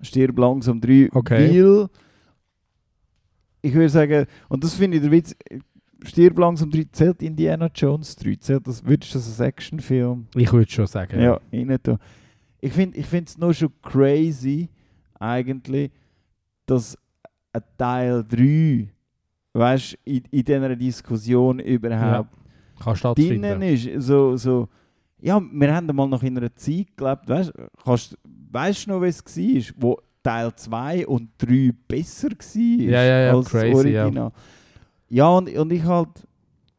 Stirb 0.01 0.39
langsam 0.39 0.81
3. 0.81 1.11
Okay. 1.13 1.51
Weil, 1.51 1.89
ich 3.63 3.75
würde 3.75 3.89
sagen, 3.89 4.27
und 4.49 4.63
das 4.63 4.75
finde 4.75 4.97
ich 4.99 5.03
der 5.03 5.11
Witz, 5.11 5.35
stirb 6.05 6.39
langsam 6.39 6.71
3 6.71 6.85
zählt 6.93 7.23
Indiana 7.23 7.69
Jones 7.75 8.15
3. 8.17 8.37
Zählt 8.37 8.67
das, 8.67 8.85
würdest 8.85 9.15
du 9.15 9.19
das 9.19 9.29
als 9.29 9.41
Actionfilm? 9.41 10.27
Ich 10.35 10.53
würde 10.53 10.71
schon 10.71 10.87
sagen. 10.87 11.21
Ja, 11.21 11.41
rein 11.53 11.79
tun. 11.83 11.99
Ich 12.61 12.73
finde 12.73 12.99
es 13.27 13.39
nur 13.39 13.55
schon 13.55 13.71
crazy, 13.83 14.69
eigentlich, 15.19 15.91
dass 16.67 16.97
ein 17.53 17.63
Teil 17.79 18.25
3, 18.29 18.89
weißt 19.53 19.99
in, 20.05 20.23
in 20.31 20.45
dieser 20.45 20.77
Diskussion 20.77 21.59
überhaupt 21.61 22.31
Kann 22.79 22.95
drinnen 22.95 22.97
stattfinden. 22.97 23.63
ist. 23.63 24.07
So, 24.07 24.37
so, 24.37 24.69
ja, 25.21 25.41
wir 25.41 25.75
haben 25.75 25.87
mal 25.95 26.09
noch 26.09 26.23
in 26.23 26.37
einer 26.37 26.55
Zeit 26.55 26.97
gelebt, 26.97 27.29
weißt 27.29 27.53
du, 27.57 28.17
weißt 28.51 28.87
du 28.87 28.91
noch, 28.91 29.03
wie 29.03 29.09
es 29.09 29.25
war, 29.25 29.75
wo 29.83 29.99
Teil 30.23 30.55
2 30.55 31.07
und 31.07 31.31
3 31.39 31.73
besser 31.87 32.29
war 32.31 32.61
Ja, 32.61 33.03
ja, 33.03 33.21
ja, 33.27 33.37
als 33.37 33.49
crazy, 33.49 33.73
das 33.73 33.93
ja. 33.93 34.03
Original. 34.05 34.33
Ja, 35.09 35.29
und, 35.29 35.49
und 35.57 35.73
ich 35.73 35.85
halt, 35.85 36.09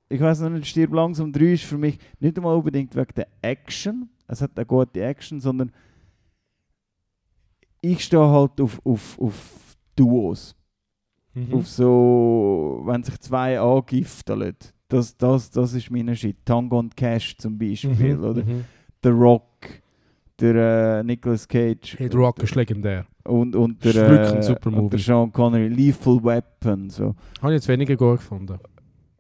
ich 0.09 0.19
weiß 0.19 0.41
noch 0.41 0.49
nicht, 0.49 0.67
Stirb 0.67 0.93
langsam 0.93 1.31
3 1.31 1.53
ist 1.53 1.63
für 1.63 1.77
mich 1.77 1.97
nicht 2.19 2.37
einmal 2.37 2.55
unbedingt 2.55 2.95
wegen 2.95 3.13
der 3.15 3.27
Action, 3.41 4.09
es 4.27 4.41
hat 4.41 4.51
eine 4.55 4.65
gute 4.65 5.01
Action, 5.01 5.39
sondern 5.39 5.71
ich 7.81 8.03
stehe 8.03 8.27
halt 8.27 8.59
auf, 8.59 8.81
auf, 8.85 9.19
auf 9.19 9.77
Duos. 9.95 10.55
Mhm. 11.33 11.53
Auf 11.53 11.67
so, 11.67 12.81
wenn 12.85 13.03
sich 13.03 13.19
zwei 13.19 13.59
angiften. 13.59 14.55
Das, 14.89 15.15
das, 15.15 15.51
das 15.51 15.73
ist 15.73 15.91
mein 15.91 16.13
Shit. 16.15 16.37
Tango 16.45 16.79
und 16.79 16.95
Cash 16.97 17.37
zum 17.37 17.57
Beispiel, 17.57 18.15
Mhm, 18.17 18.23
oder? 18.23 18.43
mhm. 18.43 18.65
The 19.03 19.09
Rock, 19.09 19.43
der 20.39 20.99
äh, 20.99 21.03
Nicolas 21.03 21.47
Cage. 21.47 21.95
Hey, 21.97 22.09
The 22.11 22.17
Rock 22.17 22.43
ist 22.43 22.55
legendär. 22.55 23.05
Und, 23.23 23.55
und 23.55 23.83
der, 23.83 23.95
äh, 23.95 24.53
und 24.69 24.93
der. 24.93 24.99
Sean 24.99 25.31
Connery, 25.31 25.67
Lethal 25.67 26.23
Weapon. 26.23 26.89
So. 26.89 27.15
Habe 27.41 27.53
ich 27.53 27.57
jetzt 27.57 27.67
weniger 27.67 27.95
gut 27.95 28.17
gefunden. 28.17 28.59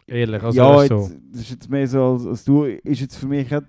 Ehrlich, 0.05 0.41
also 0.41 0.57
ja, 0.57 0.83
jetzt, 0.83 1.17
das 1.31 1.41
ist 1.41 1.49
jetzt 1.49 1.69
mehr 1.69 1.85
so 1.85 2.01
als, 2.01 2.25
als 2.25 2.45
du, 2.45 2.63
ist 2.63 3.01
jetzt 3.01 3.17
für 3.17 3.27
mich 3.27 3.53
auch 3.53 3.61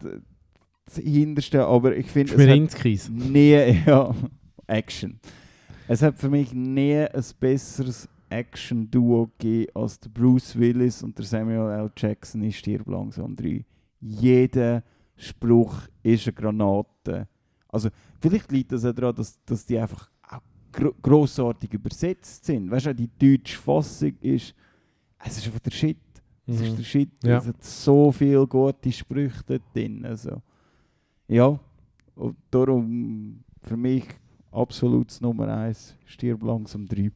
das 0.84 0.96
Hinterste, 0.96 1.64
aber 1.66 1.96
ich 1.96 2.06
finde, 2.06 2.38
Ringskies. 2.38 3.10
nie, 3.10 3.82
ja, 3.86 4.14
Action. 4.68 5.18
Es 5.88 6.00
hat 6.00 6.16
für 6.16 6.28
mich 6.28 6.52
nie 6.52 6.94
ein 6.96 7.24
besseres 7.40 8.08
Action-Duo 8.30 9.30
gegeben 9.38 9.72
als 9.74 9.98
der 9.98 10.10
Bruce 10.10 10.56
Willis 10.56 11.02
und 11.02 11.18
der 11.18 11.24
Samuel 11.24 11.72
L. 11.72 11.90
Jackson 11.96 12.42
in 12.42 12.52
Stirb 12.52 12.86
langsam 12.86 13.34
3. 13.34 13.64
Jeder 14.00 14.84
Spruch 15.16 15.82
ist 16.02 16.26
eine 16.26 16.34
Granate. 16.34 17.26
Also, 17.68 17.90
vielleicht 18.20 18.50
liegt 18.52 18.72
das 18.72 18.84
auch 18.84 18.92
daran, 18.92 19.14
dass, 19.14 19.38
dass 19.44 19.64
die 19.66 19.78
einfach 19.78 20.10
auch 20.28 20.40
gro 20.72 20.92
grossartig 21.02 21.72
übersetzt 21.74 22.44
sind. 22.44 22.70
Weißt 22.70 22.86
du, 22.86 22.94
die 22.94 23.10
deutsche 23.18 23.58
Fassung 23.58 24.14
ist, 24.20 24.54
es 25.24 25.38
ist 25.38 25.46
einfach 25.46 25.60
der 25.60 25.70
Shit. 25.70 25.98
Es 26.46 26.60
ist 26.60 26.72
Mhm. 26.72 26.76
der 26.76 26.82
Shit. 26.84 27.10
Ja. 27.24 27.38
Es 27.38 27.46
hat 27.46 27.62
so 27.62 28.10
viele 28.12 28.46
gute 28.46 28.90
Sprüche 28.90 29.42
dort 29.46 29.62
drin. 29.74 30.04
Also. 30.04 30.40
Ja, 31.26 31.58
und 32.14 32.36
darum 32.50 33.44
für 33.62 33.76
mich 33.76 34.04
absolut 34.50 35.14
Nummer 35.20 35.48
1. 35.48 35.94
Stirb 36.06 36.42
langsam 36.42 36.86
3. 36.86 37.10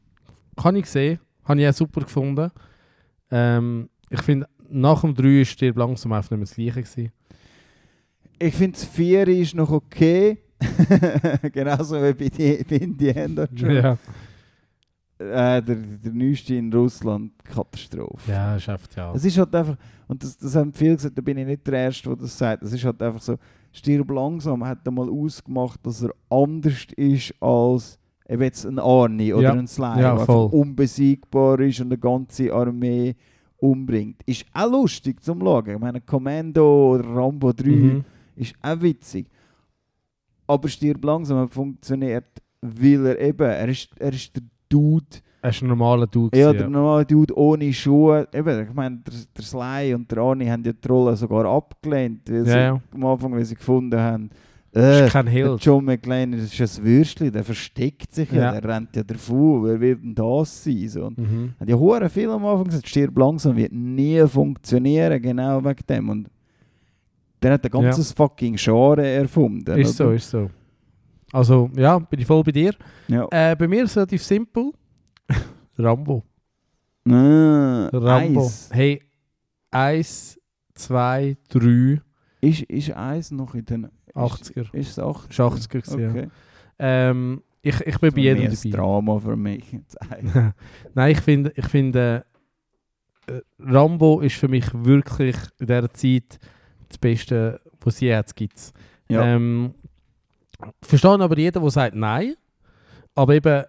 Kann 0.55 0.75
ich 0.75 0.85
sehen. 0.85 1.19
Habe 1.45 1.61
ich 1.61 1.67
auch 1.67 1.73
super 1.73 2.01
gefunden. 2.01 2.51
Ähm, 3.31 3.89
ich 4.09 4.21
finde, 4.21 4.47
nach 4.69 5.01
dem 5.01 5.15
3 5.15 5.41
ist 5.41 5.49
Stirb 5.49 5.77
langsam 5.77 6.13
einfach 6.13 6.29
nicht 6.31 6.39
mehr 6.39 6.45
das 6.45 6.55
Gleiche 6.55 6.83
gewesen. 6.83 7.11
Ich 8.39 8.53
finde, 8.53 8.73
das 8.73 8.85
4 8.85 9.27
ist 9.29 9.55
noch 9.55 9.71
okay. 9.71 10.37
Genauso 11.51 11.95
wie 12.01 12.13
bei, 12.13 12.29
die, 12.29 12.63
bei 12.67 12.75
Indiana 12.77 13.47
Jones. 13.53 13.83
Ja. 13.83 13.97
Äh, 15.19 15.61
der, 15.61 15.75
der 15.75 16.11
neueste 16.11 16.55
in 16.55 16.73
Russland, 16.73 17.31
Katastrophe. 17.45 18.31
ja, 18.31 18.53
einfach, 18.55 18.79
ja. 18.95 19.13
Es 19.13 19.23
ist 19.23 19.37
halt 19.37 19.53
einfach, 19.55 19.77
und 20.07 20.21
das, 20.23 20.37
das 20.37 20.55
haben 20.55 20.73
viele 20.73 20.95
gesagt, 20.95 21.17
da 21.17 21.21
bin 21.21 21.37
ich 21.37 21.45
nicht 21.45 21.65
der 21.67 21.73
Erste, 21.75 22.09
der 22.09 22.17
das 22.17 22.37
sagt. 22.37 22.63
Es 22.63 22.73
ist 22.73 22.83
halt 22.83 23.01
einfach 23.01 23.21
so, 23.21 23.37
Stirb 23.71 24.09
langsam 24.11 24.65
hat 24.65 24.85
einmal 24.87 25.09
ausgemacht, 25.09 25.79
dass 25.85 26.03
er 26.03 26.11
anders 26.29 26.85
ist 26.97 27.33
als 27.41 27.97
eben 28.27 28.41
jetzt 28.43 28.65
ein 28.65 28.79
Arnie 28.79 29.33
oder 29.33 29.43
Ja. 29.43 29.53
ein 29.53 29.67
Sly, 29.67 30.01
Ja, 30.01 30.15
der 30.25 30.29
unbesiegbar 30.53 31.59
ist 31.61 31.79
und 31.79 31.87
eine 31.87 31.97
ganze 31.97 32.51
Armee 32.53 33.15
umbringt. 33.57 34.17
Ist 34.25 34.45
auch 34.53 34.69
lustig 34.71 35.23
zum 35.23 35.39
Schauen. 35.39 35.69
Ich 35.69 35.79
meine, 35.79 36.01
Commando 36.01 36.95
oder 36.95 37.05
Rambo 37.07 37.53
3 37.53 37.69
Mhm. 37.69 38.03
ist 38.35 38.55
auch 38.61 38.81
witzig. 38.81 39.27
Aber 40.53 40.67
Stirb 40.69 41.03
langsam 41.03 41.49
funktioniert, 41.49 42.25
weil 42.61 43.05
er 43.07 43.19
eben, 43.19 43.47
er 43.47 43.67
ist, 43.69 43.89
er 43.99 44.13
ist 44.13 44.35
der 44.35 44.43
Dude, 44.69 45.05
Er 45.41 45.49
ist 45.49 45.61
ein 45.61 45.67
normaler 45.67 46.07
Dude. 46.07 46.37
ja, 46.37 46.51
der 46.53 46.69
normale 46.69 47.05
Dude 47.05 47.37
ohne 47.37 47.71
Schuhe. 47.73 48.27
Eben, 48.33 48.63
ich 48.67 48.73
meine, 48.73 48.97
der, 49.05 49.13
der 49.37 49.43
Sly 49.43 49.93
und 49.93 50.09
der 50.09 50.17
Arnie 50.19 50.49
haben 50.49 50.63
ja 50.63 50.71
die 50.73 50.87
Rolle 50.87 51.15
sogar 51.15 51.45
abgelehnt, 51.45 52.21
weil 52.29 52.37
Ja, 52.37 52.43
sie 52.45 52.51
ja. 52.57 52.81
am 52.93 53.05
Anfang, 53.05 53.33
weil 53.33 53.45
sie 53.45 53.55
gefunden 53.55 53.99
haben, 53.99 54.29
äh, 54.75 55.05
ist 55.05 55.11
kein 55.13 55.27
Held. 55.27 55.63
John 55.63 55.85
McClane 55.85 56.37
das 56.37 56.57
ist 56.59 56.79
ein 56.79 56.85
Würstchen, 56.85 57.31
der 57.31 57.43
versteckt 57.43 58.11
sich 58.15 58.31
ja, 58.31 58.51
Ja. 58.53 58.59
der 58.59 58.75
rennt 58.75 58.95
ja 58.95 59.03
davon, 59.03 59.65
wer 59.65 59.79
wird 59.79 60.01
denn 60.01 60.15
das 60.15 60.63
sein? 60.63 60.87
So. 60.89 61.05
Und 61.05 61.17
Mhm. 61.19 61.53
haben 61.59 61.69
ja 61.69 61.75
hure 61.77 62.09
viel 62.09 62.29
am 62.31 62.43
Anfang 62.45 62.65
gesagt, 62.65 62.87
stirb 62.87 63.15
langsam, 63.17 63.55
wird 63.55 63.71
nie 63.73 64.25
funktionieren, 64.27 65.21
genau 65.21 65.63
wegen 65.63 65.85
dem. 65.87 66.09
Und 66.09 66.27
der 67.43 67.53
hat 67.53 67.65
ein 67.65 67.71
ganzes 67.71 68.11
fucking 68.11 68.55
Genre 68.55 69.05
erfunden. 69.05 69.77
Ist 69.77 69.97
so, 69.97 70.05
oder? 70.05 70.13
ist 70.13 70.29
so. 70.29 70.49
Also, 71.31 71.69
ja, 71.75 71.99
bin 71.99 72.19
ich 72.19 72.25
voll 72.25 72.43
bei 72.43 72.51
dir. 72.51 72.73
Ja. 73.07 73.27
Äh, 73.31 73.55
bei 73.55 73.67
mir 73.67 73.83
ist 73.83 73.91
es 73.91 73.97
relativ 73.97 74.23
simpel. 74.23 74.71
Rambo. 75.77 76.23
Ah, 77.07 77.89
Rambo. 77.91 78.45
Eis. 78.45 78.69
Hey, 78.71 79.01
eins, 79.71 80.39
zwei, 80.75 81.35
drei, 81.49 82.01
Ist, 82.39 82.61
ist 82.63 82.95
Eis 82.95 83.31
noch 83.31 83.55
in 83.55 83.65
den 83.65 83.87
80er. 84.13 84.73
Ist 84.73 84.97
es 84.97 84.99
80er? 84.99 85.29
Ist 85.29 85.39
80er 85.39 85.67
gewesen, 85.69 85.99
ja. 85.99 86.09
Okay. 86.09 86.27
Ähm, 86.79 87.43
ich, 87.61 87.79
ich 87.81 87.99
bin 87.99 88.13
bei 88.13 88.21
jedem 88.21 88.43
dabei. 88.43 88.69
Drama 88.69 89.19
für 89.19 89.35
mich. 89.35 89.63
Nein, 90.93 91.11
ich 91.11 91.21
finde, 91.21 91.51
ich 91.55 91.65
finde 91.65 92.25
äh, 93.27 93.41
Rambo 93.59 94.19
ist 94.19 94.35
für 94.35 94.47
mich 94.47 94.65
wirklich 94.73 95.35
in 95.59 95.67
dieser 95.67 95.91
Zeit 95.93 96.39
das 96.93 96.97
Beste, 96.99 97.59
was 97.81 97.95
es 97.95 98.01
jetzt 98.01 98.35
gibt. 98.35 98.71
ja. 99.09 99.23
Ähm, 99.35 99.73
verstehe 100.81 101.19
aber 101.19 101.37
jeder, 101.37 101.59
der 101.59 101.69
sagt 101.69 101.95
Nein. 101.95 102.35
Aber 103.15 103.33
eben, 103.33 103.63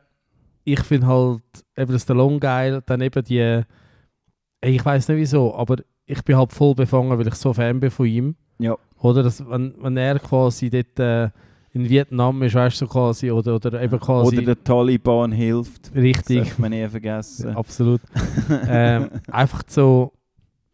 ich 0.64 0.80
finde 0.80 1.06
halt 1.06 1.42
eben 1.76 1.92
das 1.92 2.02
Stallone 2.02 2.38
geil, 2.38 2.82
dann 2.86 3.00
eben 3.00 3.22
die, 3.24 3.62
ich 4.62 4.84
weiß 4.84 5.08
nicht 5.08 5.18
wieso, 5.18 5.54
aber 5.54 5.76
ich 6.06 6.22
bin 6.22 6.36
halt 6.36 6.52
voll 6.52 6.74
befangen, 6.74 7.18
weil 7.18 7.26
ich 7.26 7.34
so 7.34 7.52
Fan 7.52 7.80
bin 7.80 7.90
von 7.90 8.06
ihm. 8.06 8.36
Ja. 8.58 8.76
Oder, 9.00 9.22
dass, 9.22 9.46
wenn, 9.46 9.74
wenn 9.78 9.96
er 9.96 10.18
quasi 10.18 10.70
dort 10.70 10.98
äh, 10.98 11.30
in 11.72 11.88
Vietnam 11.88 12.42
ist, 12.42 12.54
weißt 12.54 12.80
du, 12.80 12.86
so 12.86 12.90
quasi, 12.90 13.30
oder, 13.30 13.56
oder 13.56 13.82
eben 13.82 13.98
quasi... 13.98 14.36
Oder 14.36 14.46
der 14.46 14.64
Taliban 14.64 15.32
hilft. 15.32 15.94
richtig, 15.94 16.48
Darf 16.48 16.58
man 16.58 16.70
nie 16.70 16.88
vergessen. 16.88 17.54
absolut. 17.56 18.00
ähm, 18.68 19.10
einfach 19.30 19.62
so, 19.66 20.12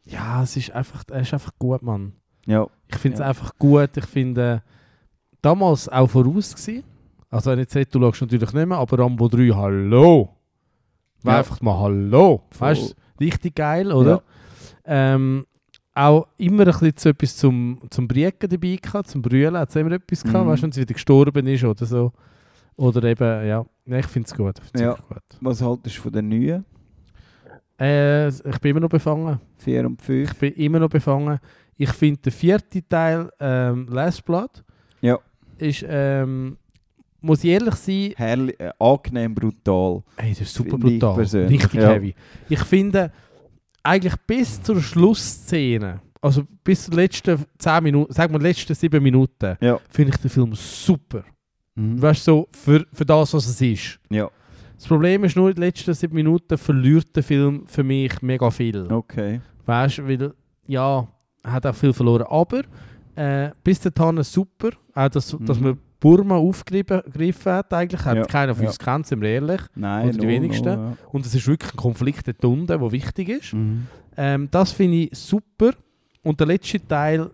ja, 0.05 0.42
es 0.42 0.57
ist 0.57 0.70
einfach, 0.72 1.03
er 1.11 1.22
ist 1.22 1.32
einfach 1.32 1.53
gut, 1.59 1.82
Mann. 1.82 2.12
Ja. 2.51 2.66
Ich 2.88 2.96
finde 2.98 3.14
es 3.14 3.20
Ja. 3.20 3.26
einfach 3.26 3.53
gut. 3.59 3.96
Ich 3.96 4.07
finde, 4.07 4.62
damals 5.40 5.88
auch 5.88 6.09
voraus 6.09 6.55
gewesen. 6.55 6.84
Also, 7.30 7.51
wenn 7.51 7.61
ich 7.61 7.64
jetzt 7.64 7.76
rede, 7.76 7.90
du 7.90 8.01
schaust 8.01 8.22
natürlich 8.22 8.53
nicht 8.53 8.66
mehr, 8.66 8.78
aber 8.78 8.98
Rambo 8.98 9.28
3, 9.28 9.48
hallo! 9.55 10.30
War 11.22 11.32
Ja. 11.34 11.38
einfach 11.38 11.61
mal 11.61 11.78
hallo! 11.78 12.42
Voll. 12.51 12.68
Weißt 12.68 12.90
du, 12.90 13.24
richtig 13.24 13.55
geil, 13.55 13.92
oder? 13.92 14.22
Ähm, 14.84 15.46
auch 15.94 16.26
immer 16.38 16.62
ein 16.66 16.72
bisschen 16.72 16.92
so 16.96 17.09
etwas 17.11 17.36
zum, 17.36 17.80
zum 17.90 18.09
Brieken 18.09 18.48
dabei 18.48 18.76
gehabt, 18.82 19.09
zum 19.09 19.22
Brüllen 19.22 19.57
hat 19.57 19.68
es 19.68 19.76
immer 19.76 19.92
etwas 19.92 20.24
gehabt, 20.24 20.44
Mhm. 20.44 20.51
weißt 20.51 20.62
du, 20.62 20.64
wenn 20.64 20.72
sie 20.72 20.80
wieder 20.80 20.94
gestorben 20.94 21.46
ist 21.46 21.62
oder 21.64 21.86
so. 21.86 22.12
Oder 22.76 23.05
eben, 23.05 23.46
ja, 23.46 23.64
ja 23.86 23.98
ich 23.98 24.07
finde 24.07 24.26
es 24.26 24.34
gut. 24.34 24.57
Ja. 24.76 24.94
gut. 24.94 25.22
Was 25.40 25.62
haltest 25.62 25.98
du 25.98 26.01
von 26.03 26.12
den 26.12 26.28
neuen? 26.28 26.64
Äh, 27.78 28.28
ich 28.28 28.59
bin 28.61 28.70
immer 28.72 28.80
noch 28.80 28.88
befangen. 28.88 29.40
4 29.59 29.86
und 29.86 30.01
5? 30.03 30.30
Ich 30.32 30.38
bin 30.38 30.53
immer 30.55 30.78
noch 30.80 30.88
befangen. 30.88 31.38
Ich 31.83 31.93
finde 31.93 32.20
der 32.20 32.33
vierte 32.33 32.87
Teil, 32.87 33.31
ähm, 33.41 33.87
Last 33.89 34.22
Blood, 34.26 34.62
Ja. 35.01 35.18
ist, 35.57 35.83
ähm, 35.89 36.59
muss 37.22 37.43
ich 37.43 37.51
ehrlich 37.51 37.74
sein, 37.76 38.12
Herrlich, 38.16 38.61
äh, 38.61 38.70
angenehm 38.78 39.35
brutal. 39.35 40.03
hey, 40.18 40.31
das 40.33 40.43
ist 40.43 40.55
super 40.55 40.76
brutal. 40.76 41.14
Richtig 41.18 41.72
ja. 41.74 41.89
heavy. 41.89 42.14
Ich 42.51 42.61
finde, 42.64 43.11
eigentlich 43.83 44.14
bis 44.26 44.62
zur 44.62 44.78
Schlussszene, 44.83 46.01
also 46.20 46.43
bis 46.62 46.85
zur 46.85 46.95
letzten 46.97 47.45
10 47.59 47.83
Minuten, 47.83 48.12
sagen 48.12 48.35
wir 48.35 48.41
letzten 48.41 48.74
7 48.74 49.03
Minuten, 49.03 49.57
Ja. 49.62 49.78
finde 49.89 50.12
ich 50.12 50.20
den 50.20 50.31
Film 50.31 50.53
super. 50.55 51.24
Mhm. 51.76 52.03
Weißt 52.03 52.26
du, 52.26 52.33
so 52.33 52.49
für, 52.53 52.85
für 52.93 53.07
das, 53.07 53.33
was 53.33 53.47
es 53.47 53.59
ist. 53.61 53.99
Ja, 54.11 54.28
Das 54.76 54.87
Problem 54.87 55.24
ist 55.24 55.35
nur, 55.35 55.49
in 55.49 55.55
den 55.55 55.64
letzten 55.64 55.95
7 55.95 56.14
Minuten 56.14 56.59
verliert 56.59 57.16
der 57.16 57.22
Film 57.22 57.64
für 57.66 57.83
mich 57.83 58.20
mega 58.20 58.51
viel. 58.51 58.87
okay. 58.93 59.41
Weißt 59.64 59.99
du, 59.99 60.09
weil, 60.09 60.35
ja, 60.66 61.09
hat 61.45 61.66
auch 61.66 61.74
viel 61.74 61.93
verloren. 61.93 62.24
Aber 62.28 62.62
äh, 63.16 63.51
bis 63.64 63.80
dahin 63.80 64.22
super. 64.22 64.70
Auch, 64.95 65.09
dass, 65.09 65.36
dass 65.41 65.59
Mhm. 65.59 65.64
man 65.64 65.78
Burma 66.01 66.36
aufgegriffen 66.36 67.03
gegriffen 67.12 67.53
hat, 67.53 67.72
eigentlich. 67.74 68.03
Hat 68.05 68.16
Ja, 68.16 68.24
keiner 68.24 68.55
von 68.55 68.64
ja. 68.64 68.70
uns 68.70 68.78
kennt, 68.78 69.07
sind 69.07 69.20
wir 69.20 69.28
ehrlich. 69.28 69.61
Nein, 69.74 70.09
Oder 70.09 70.18
die 70.18 70.26
no, 70.26 70.32
wenigsten. 70.32 70.64
No, 70.64 70.70
ja. 70.91 70.97
Und 71.12 71.26
es 71.26 71.34
ist 71.34 71.47
wirklich 71.47 71.72
ein 71.74 71.76
Konflikt 71.76 72.26
dort 72.26 72.45
unten, 72.45 72.66
der 72.66 72.93
wichtig 72.93 73.28
ist. 73.28 73.53
mhm. 73.53 73.86
Ähm, 74.16 74.49
das 74.51 74.72
finde 74.72 74.97
ich 74.97 75.11
super. 75.18 75.72
Und 76.22 76.41
der 76.41 76.47
letzte 76.47 76.86
Teil, 76.86 77.30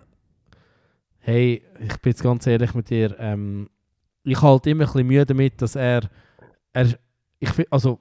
hey, 1.19 1.63
ich 1.81 1.97
bin 2.01 2.11
jetzt 2.11 2.23
ganz 2.23 2.47
ehrlich 2.47 2.75
mit 2.75 2.91
dir, 2.91 3.15
ähm, 3.19 3.69
ich 4.25 4.41
halte 4.43 4.71
immer 4.71 4.85
ein 4.85 4.87
bisschen 4.93 5.07
Mühe 5.07 5.25
damit, 5.27 5.61
dass 5.63 5.77
er, 5.77 6.03
er 6.73 6.87
ich 7.39 7.49
find, 7.51 7.73
also 7.73 7.99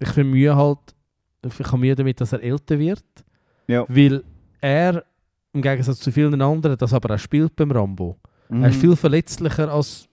ich 0.00 0.08
finde 0.08 0.30
Mühe 0.32 0.54
halt, 0.54 0.78
ich 1.44 1.66
habe 1.66 1.78
Mühe 1.78 1.94
damit, 1.94 2.20
dass 2.20 2.32
er 2.32 2.42
älter 2.42 2.78
wird, 2.78 3.04
Ja. 3.66 3.84
weil 3.88 4.22
er 4.60 5.04
im 5.52 5.62
Gegensatz 5.62 5.98
zu 6.00 6.12
vielen 6.12 6.40
anderen 6.40 6.76
das 6.76 6.92
aber 6.92 7.14
auch 7.14 7.18
spielt 7.18 7.54
beim 7.56 7.70
Rambo. 7.70 8.16
Mhm. 8.48 8.62
Er 8.64 8.70
ist 8.70 8.80
viel 8.80 8.94
verletzlicher 8.96 9.72
als 9.72 10.08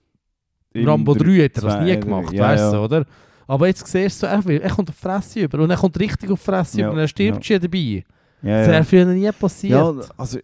Im 0.72 0.88
Rambo 0.88 1.14
3 1.14 1.24
drei- 1.24 1.32
hätte 1.42 1.60
er 1.60 1.64
das 1.68 1.84
nie 1.84 1.98
gemacht, 2.00 2.32
ja, 2.32 2.44
weißt 2.44 2.72
du, 2.72 2.76
ja. 2.76 2.82
oder? 2.84 3.04
Aber 3.46 3.66
jetzt 3.68 3.86
siehst 3.86 4.22
du, 4.22 4.26
er, 4.26 4.44
will- 4.44 4.60
er 4.60 4.70
kommt 4.70 4.88
auf 4.90 4.96
die 4.96 5.02
Fresse 5.02 5.40
über 5.40 5.60
und 5.60 5.70
er 5.70 5.76
kommt 5.76 5.98
richtig 6.00 6.30
auf 6.30 6.40
die 6.40 6.44
Fresse 6.44 6.80
Ja, 6.80 6.86
über 6.86 6.94
und 6.94 7.00
er 7.00 7.08
stirbt 7.08 7.44
schon 7.44 7.60
dabei. 7.60 8.04
Ja, 8.42 8.58
Das 8.58 8.66
ja. 8.66 8.72
wäre 8.72 8.84
früher 8.84 9.04
nie 9.06 9.30
passiert. 9.32 9.72
Ja, 9.72 9.94
also 10.16 10.38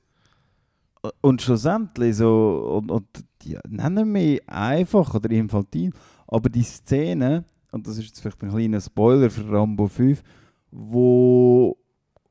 und 1.20 1.42
schlussendlich 1.42 2.16
so 2.16 2.78
und, 2.78 2.90
und 2.90 3.06
ja, 3.42 3.58
nennen 3.68 4.14
wir 4.14 4.40
einfach 4.46 5.12
oder 5.14 5.30
infantil, 5.32 5.90
aber 6.28 6.48
die 6.48 6.62
Szene 6.62 7.44
und 7.72 7.86
das 7.86 7.98
ist 7.98 8.06
jetzt 8.06 8.20
vielleicht 8.20 8.40
ein 8.42 8.50
kleiner 8.50 8.80
Spoiler 8.80 9.28
für 9.30 9.50
Rambo 9.50 9.88
5, 9.88 10.22
wo 10.70 11.76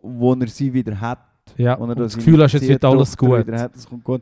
wo 0.03 0.33
er 0.33 0.47
sie 0.47 0.73
wieder 0.73 0.99
hat, 0.99 1.19
Ja, 1.57 1.73
er 1.73 1.81
und 1.81 1.97
das 1.99 2.15
Gefühl 2.15 2.41
hast, 2.43 2.53
jetzt 2.53 2.67
wird 2.67 2.83
alles 2.85 3.15
gut. 3.17 3.47
Hat, 3.51 3.75
es 3.75 3.87
kommt 3.87 4.03
gut. 4.03 4.21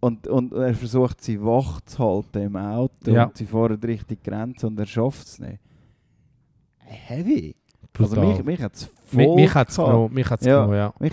Und, 0.00 0.26
und 0.26 0.52
er 0.52 0.74
versucht 0.74 1.22
sie 1.22 1.40
wach 1.40 1.80
zu 1.82 1.98
halten 1.98 2.42
im 2.42 2.56
Auto 2.56 3.10
Ja. 3.10 3.24
und 3.24 3.36
sie 3.36 3.46
fahren 3.46 3.78
Richtung 3.82 4.16
Grenze 4.24 4.66
und 4.66 4.78
er 4.78 4.86
schafft 4.86 5.26
es 5.26 5.38
nicht. 5.38 5.58
Heavy. 6.78 7.54
Also 7.98 8.20
mich, 8.20 8.42
mich 8.44 8.60
hat 8.60 8.74
es 8.74 8.88
voll 9.06 9.34
mich 9.36 9.54
hat 9.54 9.68
es 9.68 9.76
gehabt. 9.76 9.90
genommen, 9.92 10.14
mich 10.14 10.30
hat's 10.30 10.44
Ja. 10.46 10.56
genommen, 10.60 10.76
ja. 10.76 10.92
Mich 10.98 11.12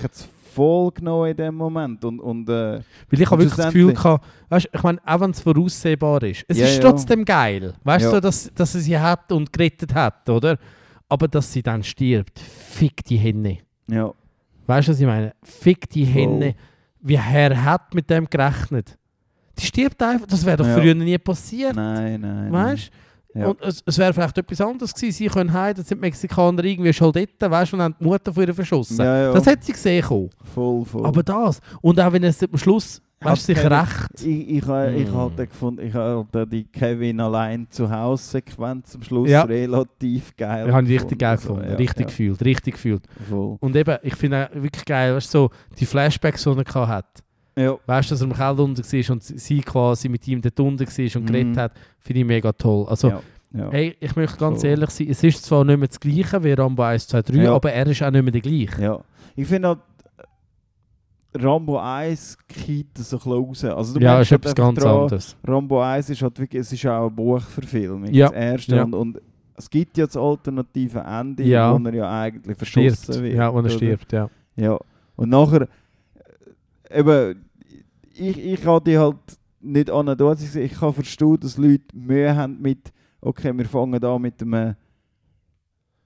voll 0.54 0.92
genommen 0.92 1.30
in 1.32 1.38
dem 1.38 1.56
Moment. 1.56 2.04
Und, 2.06 2.20
und 2.20 2.50
äh, 2.50 2.80
Weil 3.10 3.22
ich 3.22 3.26
habe 3.30 3.36
Und 3.36 3.40
wirklich 3.50 3.56
das 3.56 3.66
Gefühl 3.74 3.94
gehabt, 3.94 4.26
weißt, 4.50 4.70
ich 4.74 4.84
meine, 4.84 5.00
auch 5.06 5.20
wenn 5.20 5.32
es 5.32 5.40
voraussehbar 5.42 6.24
ist, 6.24 6.46
es 6.48 6.58
Ja, 6.58 6.66
ist 6.66 6.82
ja. 6.82 6.90
trotzdem 6.90 7.24
geil, 7.26 7.74
weißt 7.84 8.06
Ja. 8.06 8.12
du, 8.14 8.22
dass, 8.22 8.52
dass 8.54 8.76
er 8.76 8.82
sie 8.82 8.98
hat 8.98 9.32
und 9.32 9.52
gerettet 9.54 9.94
hat, 9.94 10.28
oder? 10.30 10.58
Aber 11.08 11.28
dass 11.28 11.52
sie 11.54 11.62
dann 11.62 11.84
stirbt, 11.84 12.40
fick 12.40 13.04
die 13.06 13.18
Henne. 13.18 13.60
ja, 13.88 14.12
Weißt 14.70 14.88
du, 14.88 14.92
was 14.92 15.00
ich 15.00 15.06
meine? 15.08 15.34
Fick 15.44 15.90
die 15.90 16.06
Voll. 16.06 16.14
Henne. 16.14 16.56
Wie 17.02 17.16
er 17.16 17.64
hat 17.64 17.94
mit 17.96 18.10
dem 18.10 18.30
gerechnet. 18.30 18.98
Die 19.58 19.66
stirbt 19.66 20.02
einfach, 20.04 20.28
das 20.28 20.46
wäre 20.46 20.58
doch 20.58 20.68
Ja. 20.68 20.76
früher 20.78 20.94
nie 20.96 21.18
passiert. 21.18 21.76
nein, 21.76 22.22
nein. 22.22 22.52
Weißt 22.52 22.92
Ja. 23.34 23.48
Und 23.48 23.62
es, 23.62 23.82
es 23.86 23.98
wäre 23.98 24.14
vielleicht 24.14 24.38
etwas 24.38 24.62
anderes 24.62 24.94
gewesen. 24.94 25.16
Sie 25.18 25.28
können 25.28 25.52
heim, 25.54 25.74
dann 25.76 25.86
sind 25.86 25.98
die 25.98 26.02
Mexikaner 26.02 26.64
irgendwie 26.64 26.94
schon 26.94 27.12
dort, 27.12 27.30
weißt 27.40 27.72
du, 27.72 27.76
und 27.78 27.82
haben 27.84 27.96
die 28.00 28.04
Mutter 28.04 28.34
von 28.34 28.44
ihr 28.46 28.54
verschossen. 28.54 28.98
Ja, 28.98 29.22
ja. 29.24 29.34
Das 29.34 29.46
hätte 29.46 29.66
sie 29.66 29.72
gesehen. 29.72 30.04
kommen. 30.04 30.30
Voll, 30.54 30.86
voll. 30.86 31.06
Aber 31.06 31.24
das. 31.24 31.60
Und 31.82 32.00
auch 32.00 32.12
wenn 32.14 32.24
es 32.24 32.42
am 32.44 32.58
Schluss, 32.58 33.02
Weißt 33.22 33.50
du, 33.50 33.54
Kevin- 33.54 33.74
recht. 33.74 34.22
ich, 34.24 34.50
ich, 34.50 34.66
ha- 34.68 34.88
ich 34.90 35.12
Mm. 35.12 35.16
hatte 35.18 35.48
gefunden, 35.48 35.86
ich 35.86 35.94
hatte 35.94 36.48
die 36.48 36.64
Kevin 36.64 37.20
allein 37.20 37.68
zu 37.70 37.90
Hause 37.92 38.24
Sequenz 38.24 38.96
am 38.96 39.04
Schluss 39.04 39.30
Ja. 39.30 39.42
relativ 39.44 40.36
geil. 40.38 40.68
Ich 40.68 40.74
habe 40.74 40.86
ihn 40.88 40.94
richtig 40.98 41.20
geil 41.20 41.36
gefunden. 41.36 41.62
gefunden. 41.64 41.68
So, 41.68 41.72
ja, 41.74 41.78
richtig 41.78 42.00
ja, 42.00 42.06
gefühlt, 42.08 42.46
richtig 42.46 42.74
gefühlt. 42.76 43.02
voll. 43.30 43.58
Und 43.60 43.76
eben, 43.76 43.98
ich 44.04 44.16
finde 44.16 44.48
auch 44.50 44.56
wirklich 44.64 44.86
geil, 44.86 45.16
weißt 45.16 45.34
du, 45.34 45.38
so 45.38 45.50
die 45.80 45.86
Flashbacks, 45.86 46.44
die 46.44 46.50
er 46.50 46.64
gehabt 46.64 46.88
hat. 46.88 47.06
Ja, 47.58 47.76
Weißt 47.86 48.10
du, 48.10 48.14
dass 48.14 48.22
er 48.22 48.28
im 48.28 48.34
Keller 48.34 48.60
unten 48.60 48.78
war 48.84 49.10
und 49.12 49.24
sie 49.24 49.60
quasi 49.62 50.08
mit 50.08 50.26
ihm 50.28 50.42
dort 50.42 50.58
unten 50.62 50.80
war 50.88 51.16
und 51.16 51.22
Mhm. 51.24 51.26
geredet 51.26 51.58
hat, 51.58 51.72
finde 52.00 52.22
ich 52.22 52.26
mega 52.26 52.54
toll. 52.54 52.86
Also, 52.88 53.10
ja, 53.10 53.22
ja. 53.54 53.68
hey, 53.70 53.98
ich 54.00 54.16
möchte 54.16 54.38
ganz 54.38 54.62
Voll. 54.62 54.70
ehrlich 54.70 54.90
sein, 54.92 55.08
es 55.10 55.22
ist 55.26 55.44
zwar 55.44 55.66
nicht 55.66 55.78
mehr 55.78 55.90
das 55.90 56.00
Gleiche 56.00 56.42
wie 56.42 56.54
Rambo 56.54 56.84
1, 56.84 57.06
2, 57.10 57.22
3, 57.22 57.44
Ja. 57.44 57.54
aber 57.54 57.74
er 57.74 57.86
ist 57.88 58.02
auch 58.02 58.12
nicht 58.12 58.24
mehr 58.24 58.32
der 58.32 58.40
gleiche. 58.42 58.82
ja. 58.82 59.00
Ich 59.36 59.48
finde 59.48 59.68
halt, 59.70 59.80
Rambo 61.34 61.78
1 61.78 62.38
kippt 62.48 62.98
so 62.98 63.18
ein 63.18 63.20
bisschen 63.20 63.32
raus. 63.34 63.64
Also, 63.66 64.00
du 64.00 64.04
Ja, 64.04 64.20
ist 64.22 64.32
etwas 64.32 64.50
halt 64.52 64.60
einfach 64.60 64.74
ganz 64.74 64.80
dran, 64.80 65.00
anderes. 65.02 65.38
Rambo 65.46 65.82
1 65.82 66.10
ist 66.10 66.22
halt 66.22 66.40
wirklich, 66.40 66.62
es 66.62 66.74
ist 66.74 66.86
auch 66.88 67.02
eine 67.02 67.10
Buchverfilmung, 67.12 68.12
Ja, 68.14 68.30
das 68.30 68.36
erste. 68.38 68.76
ja. 68.76 68.84
Und, 68.84 68.94
und 68.96 69.22
es 69.56 69.70
gibt 69.70 69.98
ja 69.98 70.06
das 70.08 70.18
alternative 70.18 71.00
Ende, 71.00 71.44
Ja. 71.44 71.78
wo 71.80 71.86
er 71.88 71.94
ja 71.94 72.22
eigentlich 72.22 72.58
verschossen 72.58 72.96
Stirbt. 72.96 73.22
wird. 73.24 73.34
Ja, 73.36 73.50
wenn 73.50 73.56
er 73.58 73.60
oder? 73.66 73.70
stirbt, 73.70 74.12
ja. 74.12 74.30
Ja. 74.56 74.80
Und 75.16 75.30
nachher, 75.30 75.68
äh, 76.90 77.00
eben, 77.00 77.46
ich, 78.16 78.38
ich 78.38 78.66
habe 78.66 78.84
die 78.90 78.98
halt 78.98 79.18
nicht 79.62 79.92
an 79.92 80.06
der 80.08 80.38
Ich 80.56 80.72
kann 80.74 80.94
verstehen, 80.94 81.38
dass 81.42 81.58
Leute 81.58 81.84
Mühe 81.94 82.36
haben 82.36 82.60
mit, 82.62 82.92
okay, 83.22 83.56
wir 83.56 83.66
fangen 83.66 84.04
an 84.04 84.22
mit 84.22 84.42
einem 84.42 84.76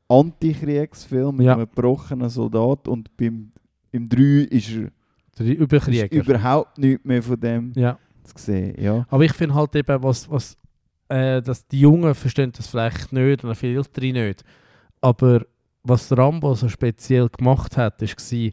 Antikriegsfilm, 0.10 1.38
mit 1.38 1.46
Ja. 1.46 1.54
einem 1.54 1.68
gebrochenen 1.70 2.30
Soldat 2.30 2.88
und 2.88 3.16
beim, 3.16 3.52
im 3.92 4.10
3 4.10 4.48
ist 4.50 4.70
er 4.76 4.90
Der 5.38 5.48
ist 5.48 5.60
Überkrieger. 5.60 6.12
überhaupt 6.16 6.78
nichts 6.78 7.04
mehr 7.06 7.24
von 7.24 7.40
dem 7.40 7.72
ja. 7.76 7.98
zu 8.24 8.34
sehen. 8.38 8.76
Ja. 8.82 9.06
Aber 9.10 9.24
ich 9.24 9.34
finde 9.34 9.56
halt 9.56 9.76
eben, 9.76 10.04
was, 10.04 10.30
was 10.30 10.58
äh, 11.10 11.42
dass 11.42 11.68
die 11.68 11.82
Jungen 11.82 12.14
verstehen 12.16 12.52
das 12.56 12.68
vielleicht 12.68 13.12
nicht 13.14 13.44
und 13.44 13.56
viele 13.56 13.78
Ältere 13.78 14.12
nicht. 14.28 14.44
Aber 15.02 15.46
was 15.84 16.16
Rambo 16.16 16.54
so 16.56 16.70
speziell 16.70 17.30
gemacht 17.30 17.76
hat, 17.78 18.02
ist 18.02 18.16
war, 18.18 18.52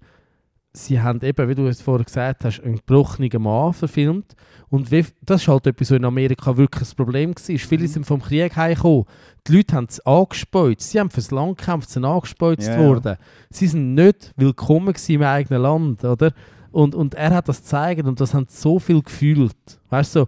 sie 0.73 1.01
haben 1.01 1.21
eben, 1.23 1.49
wie 1.49 1.55
du 1.55 1.67
es 1.67 1.81
vorher 1.81 2.05
gesagt 2.05 2.45
hast, 2.45 2.61
einen 2.61 2.77
gebrochenen 2.77 3.43
Mann 3.43 3.73
verfilmt. 3.73 4.35
Und 4.69 4.91
wie, 4.91 5.05
das 5.23 5.43
ist 5.43 5.49
halt 5.49 5.67
etwas, 5.67 5.89
so 5.89 5.97
in 5.97 6.05
Amerika 6.05 6.57
wirklich 6.57 6.89
ein 6.89 6.97
Problem 6.97 7.31
war. 7.35 7.59
Viele 7.59 7.83
Mhm. 7.83 7.87
sind 7.89 8.07
vom 8.07 8.21
Krieg 8.23 8.55
heimgekommen. 8.57 9.05
Die 9.47 9.57
Leute 9.57 9.75
haben 9.77 9.87
es 9.89 10.01
angespeut. 10.07 10.81
Sie 10.81 11.01
haben 11.01 11.11
fürs 11.11 11.31
Land 11.31 11.59
gekämpft, 11.59 11.91
sind 11.91 12.05
angespeuzt 12.05 12.69
ja. 12.69 12.79
worden. 12.79 13.17
Sie 13.51 13.67
sind 13.67 13.95
nicht 13.95 14.33
willkommen 14.37 14.95
im 15.09 15.23
eigenen 15.23 15.63
Land, 15.63 16.05
oder? 16.05 16.33
Und, 16.73 16.95
und 16.95 17.15
er 17.15 17.35
hat 17.35 17.49
das 17.49 17.59
gezeigt 17.59 18.07
und 18.07 18.21
das 18.21 18.33
haben 18.35 18.47
so 18.49 18.79
viel 18.79 19.03
gefühlt. 19.03 19.57
Weißt 19.89 20.15
du, 20.15 20.21
so, 20.21 20.27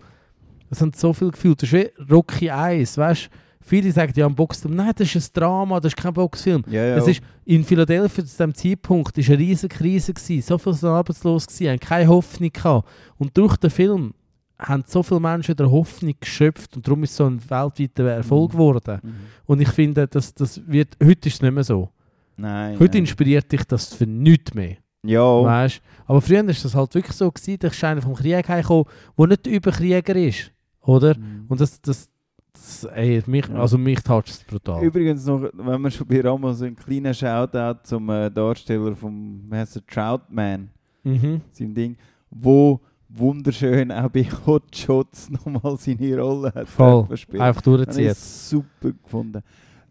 das 0.69 0.81
haben 0.81 0.93
so 0.95 1.13
viel 1.13 1.31
gefühlt. 1.31 1.63
Das 1.63 1.73
ist 1.73 1.75
wie 1.75 2.13
Rocky 2.13 2.51
1, 2.51 2.99
weißt 2.99 3.27
du? 3.27 3.29
Viele 3.65 3.93
sagen 3.93 4.13
ja 4.17 4.27
am 4.27 4.35
Boxfilm, 4.35 4.75
nein, 4.75 4.91
das 4.97 5.15
ist 5.15 5.29
ein 5.37 5.41
Drama, 5.41 5.79
das 5.79 5.93
ist 5.93 5.97
kein 5.97 6.13
Boxfilm. 6.13 6.65
Ja, 6.69 6.85
ja. 6.85 6.97
Es 6.97 7.07
ist 7.07 7.23
in 7.45 7.63
Philadelphia 7.63 8.25
zu 8.25 8.31
diesem 8.31 8.55
Zeitpunkt 8.55 9.17
ist 9.17 9.29
eine 9.29 9.39
riesige 9.39 9.77
Krise 9.77 10.13
gewesen. 10.13 10.43
So 10.43 10.59
viele 10.59 10.75
sind 10.75 10.89
arbeitslos 10.89 11.47
gewesen, 11.47 11.69
haben 11.71 11.79
keine 11.81 12.09
Hoffnung 12.09 12.51
gehabt. 12.53 12.89
Und 13.19 13.37
durch 13.39 13.57
den 13.59 13.71
Film 13.71 14.15
haben 14.59 14.83
so 14.87 15.03
viele 15.05 15.21
Menschen 15.21 15.55
der 15.55 15.71
Hoffnung 15.71 16.15
geschöpft 16.19 16.75
und 16.77 16.87
darum 16.87 17.05
ist 17.05 17.11
es 17.13 17.17
so 17.19 17.27
ein 17.27 17.39
weltweiter 17.49 18.05
Erfolg 18.11 18.53
Mhm. 18.53 18.57
geworden. 18.57 19.01
Mhm. 19.03 19.15
Und 19.47 19.61
ich 19.61 19.69
finde, 19.69 20.09
das, 20.09 20.35
das 20.35 20.61
wird, 20.67 20.97
heute 21.03 21.29
ist 21.29 21.37
es 21.37 21.43
nicht 21.43 21.53
mehr 21.55 21.65
so. 21.65 21.89
Nein. 22.37 22.75
Heute 22.81 22.95
nein. 22.95 23.03
inspiriert 23.05 23.51
dich 23.53 23.63
das 23.65 23.95
für 23.95 24.07
nichts 24.07 24.55
mehr. 24.55 24.77
Ja, 25.05 25.43
Weißt? 25.43 25.81
Aber 26.07 26.21
früher 26.21 26.47
war 26.47 26.53
das 26.53 26.75
halt 26.75 26.95
wirklich 26.95 27.17
so, 27.17 27.31
gewesen, 27.31 27.59
dass 27.59 27.73
ist 27.73 27.85
einer 27.85 28.03
vom 28.03 28.15
Krieg 28.15 28.49
heimgekommen, 28.49 28.85
der 29.19 29.27
nicht 29.27 29.47
über 29.47 29.71
Krieger 29.73 30.17
ist. 30.17 30.53
Oder? 30.83 31.17
Mhm. 31.17 31.47
Und 31.49 31.61
das, 31.61 31.81
das, 31.81 32.11
das 32.53 32.85
ey, 32.85 33.23
mich, 33.27 33.49
also 33.51 33.79
mich 33.79 34.01
toucht 34.03 34.29
es 34.29 34.45
brutal. 34.45 34.83
Übrigens 34.83 35.25
noch, 35.27 35.43
wenn 35.55 35.81
wir 35.81 35.91
schon 35.91 36.07
bei 36.07 36.21
Ramos 36.21 36.63
einen 36.63 36.77
kleinen 36.77 37.15
Shoutout 37.15 37.81
zum 37.85 38.09
äh, 38.11 38.31
Darsteller 38.31 38.95
vom 38.95 39.45
er, 39.51 39.85
Troutman, 39.87 40.71
Mhm. 41.05 41.41
seinem 41.51 41.75
Ding, 41.75 41.97
wo 42.31 42.81
wunderschön 43.09 43.91
auch 43.91 44.09
bei 44.09 44.25
Hot 44.47 44.75
Shots 44.75 45.31
nochmal 45.31 45.77
seine 45.79 46.17
Rolle 46.21 46.53
hat 46.55 46.69
Voll. 46.69 47.17
spielen. 47.17 47.43
Einfach 47.43 47.61
ich 47.61 47.65
durchziehen. 47.65 48.15
super 48.15 48.93
gefunden. 49.03 49.43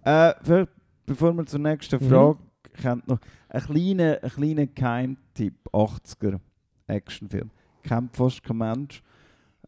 Äh, 0.03 0.33
bevor 1.05 1.33
wir 1.33 1.45
zur 1.45 1.59
nächsten 1.59 2.01
Mhm. 2.01 2.37
Kommen, 2.81 3.03
noch 3.05 3.19
ein 3.49 3.61
kleiner, 3.61 4.19
ein 4.21 4.29
kleiner 4.29 4.67
Geheimtipp, 4.67 5.55
80er 5.71 6.39
Actionfilm. 6.87 7.49
Kennt 7.83 8.15
fast 8.15 8.43
kein 8.43 8.57
Mensch. 8.57 9.01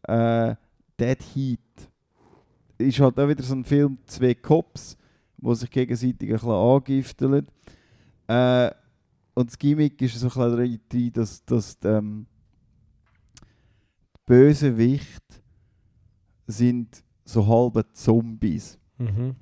Äh, 0.02 0.54
Dead 0.98 1.22
Heat. 1.34 1.60
Ist 2.78 3.00
halt 3.00 3.18
auch 3.18 3.28
wieder 3.28 3.42
so 3.42 3.54
ein 3.54 3.64
Film, 3.64 3.98
zwei 4.06 4.34
Cops, 4.34 4.96
die 5.36 5.54
sich 5.54 5.70
gegenseitig 5.70 6.28
ein 6.28 6.34
bisschen 6.34 6.50
angifteln. 6.50 7.46
Äh, 8.26 8.70
und 9.34 9.50
das 9.50 9.58
Gimmick 9.58 10.00
ist 10.00 10.18
so 10.18 10.28
ein 10.40 10.56
bisschen 10.56 10.80
drin, 10.88 11.12
dass, 11.12 11.44
dass 11.44 11.78
die, 11.78 11.88
ähm, 11.88 12.26
die 13.40 14.20
Bösewicht 14.26 15.42
sind 16.46 17.02
so 17.24 17.46
halbe 17.46 17.90
Zombies. 17.92 18.78
Mhm. 18.98 19.34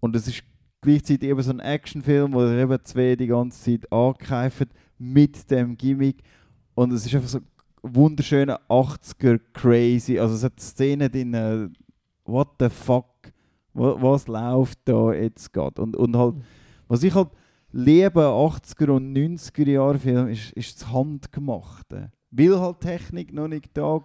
Und 0.00 0.16
es 0.16 0.28
ist 0.28 0.42
gleichzeitig 0.80 1.28
eben 1.28 1.42
so 1.42 1.50
ein 1.50 1.60
Actionfilm, 1.60 2.32
wo 2.32 2.44
eben 2.46 2.84
zwei 2.84 3.16
die 3.16 3.26
ganze 3.26 3.62
Zeit 3.62 3.92
angreifen 3.92 4.68
mit 4.98 5.50
dem 5.50 5.76
Gimmick. 5.76 6.22
Und 6.74 6.92
es 6.92 7.06
ist 7.06 7.14
einfach 7.14 7.28
so 7.28 7.40
wunderschöne 7.82 8.58
80er 8.68 9.40
crazy. 9.52 10.18
Also 10.18 10.34
es 10.34 10.44
hat 10.44 10.60
Szenen 10.60 11.10
drin, 11.10 11.34
äh, 11.34 11.68
what 12.24 12.48
the 12.60 12.68
fuck, 12.68 13.06
was, 13.72 14.02
was 14.02 14.28
läuft 14.28 14.78
da 14.84 15.12
jetzt 15.12 15.52
gerade? 15.52 15.80
Und, 15.80 15.96
und 15.96 16.16
halt, 16.16 16.36
was 16.86 17.02
ich 17.02 17.14
halt 17.14 17.28
liebe, 17.72 18.20
80er 18.20 18.90
und 18.90 19.16
90er 19.16 19.70
Jahre 19.70 19.98
Film, 19.98 20.28
ist, 20.28 20.52
ist 20.52 20.80
das 20.80 20.92
Handgemachte. 20.92 22.12
Weil 22.30 22.60
halt 22.60 22.80
Technik 22.80 23.32
noch 23.32 23.48
nicht 23.48 23.70
da 23.74 23.82
war. 23.82 24.04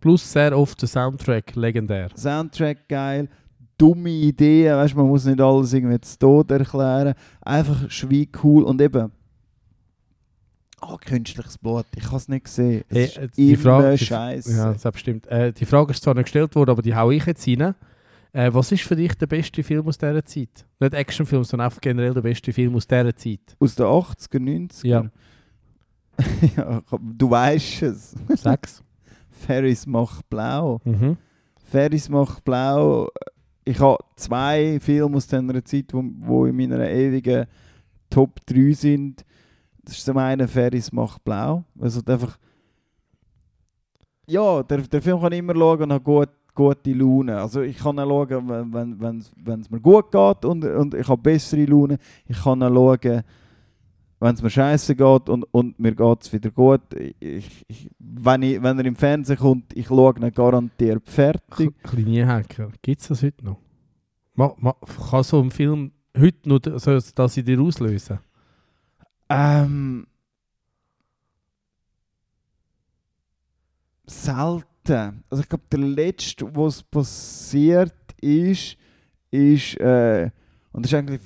Plus 0.00 0.32
sehr 0.32 0.58
oft 0.58 0.80
der 0.80 0.88
Soundtrack 0.88 1.54
legendär. 1.56 2.08
Soundtrack 2.16 2.88
geil, 2.88 3.28
dumme 3.80 4.10
Ideen, 4.10 4.74
weißt, 4.76 4.94
man 4.94 5.06
muss 5.06 5.24
nicht 5.24 5.40
alles 5.40 5.72
irgendwie 5.72 6.00
zu 6.00 6.18
Tod 6.18 6.50
erklären. 6.50 7.14
Einfach 7.40 7.90
schwie 7.90 8.28
cool 8.42 8.64
und 8.64 8.80
eben. 8.80 9.10
Ah, 10.82 10.96
künstliches 10.96 11.58
Blut, 11.58 11.84
ich 11.94 12.06
habe 12.06 12.16
es 12.16 12.28
nicht 12.28 12.44
gesehen. 12.44 12.84
Es 12.88 13.16
Hey, 13.16 13.24
äh, 13.24 13.28
die 13.36 13.56
Frage- 13.56 13.98
scheiße. 13.98 14.56
Ja, 14.56 14.72
das 14.72 14.82
bestimmt. 14.92 15.26
Äh, 15.26 15.52
die 15.52 15.66
Frage 15.66 15.92
ist 15.92 16.02
zwar 16.02 16.14
nicht 16.14 16.24
gestellt 16.24 16.54
worden, 16.54 16.70
aber 16.70 16.80
die 16.82 16.94
hau 16.94 17.10
ich 17.10 17.26
jetzt 17.26 17.46
rein. 17.46 17.74
Äh, 18.32 18.50
was 18.54 18.72
ist 18.72 18.84
für 18.84 18.96
dich 18.96 19.14
der 19.14 19.26
beste 19.26 19.62
Film 19.62 19.86
aus 19.86 19.98
dieser 19.98 20.24
Zeit? 20.24 20.64
Nicht 20.78 20.94
Actionfilm, 20.94 21.44
sondern 21.44 21.66
einfach 21.66 21.80
generell 21.80 22.14
der 22.14 22.22
beste 22.22 22.52
Film 22.52 22.74
aus 22.76 22.86
dieser 22.86 23.14
Zeit. 23.14 23.40
Aus 23.58 23.74
den 23.74 23.86
80er, 23.86 24.38
90er. 24.38 24.86
Ja. 24.86 25.04
ja, 26.56 26.82
du 27.00 27.30
weißt 27.30 27.82
es. 27.82 28.14
Sechs. 28.36 28.82
Ferris 29.30 29.86
macht 29.86 30.28
blau. 30.30 30.80
mhm. 30.84 31.16
Ferris 31.70 32.08
macht 32.08 32.42
blau. 32.44 33.08
Ich 33.64 33.78
habe 33.78 33.98
zwei 34.16 34.78
Filme 34.80 35.16
aus 35.16 35.26
dieser 35.26 35.64
Zeit, 35.64 35.92
wo, 35.92 36.02
wo 36.20 36.46
in 36.46 36.56
meiner 36.56 36.88
ewigen 36.88 37.46
Top 38.08 38.44
3 38.46 38.72
sind. 38.72 39.24
Das 39.82 39.96
ist 39.96 40.04
zum 40.04 40.18
einen 40.18 40.48
Ferris 40.48 40.92
macht 40.92 41.22
blau. 41.24 41.64
Also 41.78 42.00
einfach. 42.06 42.38
Ja, 44.26 44.62
der, 44.62 44.78
der 44.82 45.02
Film 45.02 45.20
kann 45.20 45.32
ich 45.32 45.38
immer 45.38 45.54
schauen 45.54 45.82
und 45.82 45.92
hat 45.92 46.04
gut, 46.04 46.28
gute 46.54 46.92
Laune. 46.92 47.38
Also 47.38 47.62
ich 47.62 47.78
kann 47.78 47.98
ihn 47.98 48.08
schauen, 48.08 48.72
wenn 48.72 49.18
es 49.18 49.32
wenn, 49.36 49.66
mir 49.68 49.80
gut 49.80 50.10
geht 50.10 50.44
und, 50.44 50.64
und 50.64 50.94
ich 50.94 51.08
habe 51.08 51.20
bessere 51.20 51.64
Laune. 51.64 51.98
Ich 52.26 52.42
kann 52.42 52.62
ihn 52.62 52.74
schauen, 52.74 53.22
wenn 54.20 54.34
es 54.34 54.42
mir 54.42 54.50
scheiße 54.50 54.94
geht 54.94 55.28
und, 55.30 55.44
und 55.44 55.80
mir 55.80 55.94
geht 55.94 56.22
es 56.22 56.32
wieder 56.32 56.50
gut. 56.50 56.82
Ich, 56.94 57.64
ich, 57.66 57.90
wenn, 57.98 58.42
ich, 58.42 58.62
wenn 58.62 58.78
er 58.78 58.84
im 58.84 58.94
Fernsehen 58.94 59.38
kommt, 59.38 59.74
ich 59.74 59.86
schaue 59.86 60.14
ihn 60.20 60.32
garantiert 60.32 61.08
fertig. 61.08 61.72
Kleine 61.82 62.26
Hacker. 62.26 62.70
Gibt 62.82 63.00
es 63.00 63.08
das 63.08 63.22
heute 63.22 63.44
noch? 63.44 63.58
Ma, 64.34 64.54
ma, 64.58 64.76
kann 65.10 65.22
so 65.22 65.40
ein 65.40 65.50
Film 65.50 65.92
heute 66.16 66.48
noch 66.48 66.60
so, 66.78 66.98
dass 67.14 67.34
sie 67.34 67.42
dir 67.42 67.60
auslösen? 67.60 68.18
Ähm. 69.30 70.06
Selten. 74.06 75.24
Also 75.30 75.42
ich 75.42 75.48
glaube, 75.48 75.64
der 75.72 75.80
letzte, 75.80 76.54
was 76.54 76.82
passiert 76.82 77.94
ist, 78.20 78.76
ist, 79.30 79.76
äh, 79.80 80.30
und 80.72 80.84
das 80.84 80.92
ist 80.92 80.98
eigentlich 80.98 81.20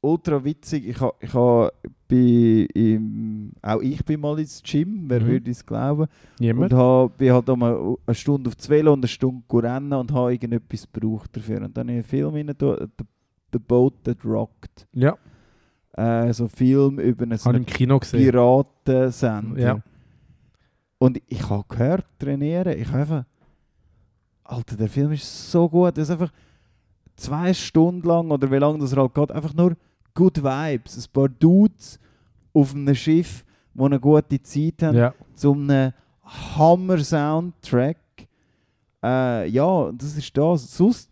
ultra 0.00 0.42
witzig, 0.42 0.86
ich 0.86 1.00
habe 1.00 1.14
ich 1.20 1.34
ha 1.34 1.70
bei, 2.10 2.66
im, 2.74 3.52
auch 3.62 3.80
ich 3.80 4.04
bin 4.04 4.20
mal 4.20 4.38
ins 4.38 4.62
Gym, 4.62 5.04
wer 5.06 5.20
Mhm. 5.20 5.26
würde 5.26 5.50
es 5.50 5.64
glauben, 5.64 6.06
Niemand? 6.40 6.72
und 6.72 6.78
habe 6.78 7.12
bin 7.16 7.32
halt 7.32 7.48
einmal 7.48 7.96
eine 8.06 8.14
Stunde 8.14 8.48
auf 8.48 8.56
das 8.56 8.68
Velo 8.68 8.92
und 8.92 9.00
eine 9.00 9.08
Stunde 9.08 9.42
rennen 9.52 9.92
und 9.92 10.12
habe 10.12 10.32
irgendetwas 10.32 10.86
gebraucht 10.92 11.36
dafür. 11.36 11.62
Und 11.62 11.76
dann 11.76 11.88
habe 11.88 11.98
ich 11.98 12.12
einen 12.12 12.32
Film 12.32 12.34
rein, 12.34 12.54
The, 12.58 12.74
The 13.52 13.58
Boat 13.58 13.94
That 14.04 14.24
Rocked. 14.24 14.86
Ja, 14.92 15.16
Äh, 15.96 16.32
so 16.32 16.44
ein 16.44 16.50
Film 16.50 16.98
über 16.98 17.24
eine, 17.24 17.38
so 17.38 17.46
habe 17.46 17.56
eine 17.56 17.64
ich 17.64 17.70
im 17.70 17.76
Kino 17.76 17.98
gesehen. 17.98 18.20
Piratensender. 18.30 19.60
Ja. 19.60 19.78
Und 20.98 21.20
ich 21.28 21.48
habe 21.48 21.64
gehört, 21.68 22.04
trainieren, 22.18 22.78
ich 22.78 22.86
habe 22.88 22.98
einfach... 22.98 23.24
Alter, 24.44 24.76
der 24.76 24.88
Film 24.88 25.12
ist 25.12 25.50
so 25.50 25.68
gut. 25.68 25.96
Das 25.96 26.08
ist 26.08 26.10
einfach 26.10 26.32
zwei 27.16 27.52
Stunden 27.54 28.06
lang, 28.06 28.30
oder 28.30 28.50
wie 28.50 28.56
lange 28.56 28.78
das 28.78 28.96
halt 28.96 29.14
geht, 29.14 29.30
einfach 29.30 29.54
nur 29.54 29.76
good 30.14 30.42
Vibes. 30.42 30.96
Ein 30.96 31.12
paar 31.12 31.28
Dudes 31.28 31.98
auf 32.52 32.74
einem 32.74 32.94
Schiff, 32.94 33.44
die 33.74 33.82
eine 33.82 34.00
gute 34.00 34.42
Zeit 34.42 34.82
haben, 34.82 34.96
Ja. 34.96 35.14
zu 35.34 35.52
einem 35.52 35.92
Hammer-Soundtrack. 36.24 37.96
Äh, 39.02 39.48
ja, 39.48 39.92
das 39.92 40.16
ist 40.16 40.36
das. 40.36 40.76
Sonst, 40.76 41.10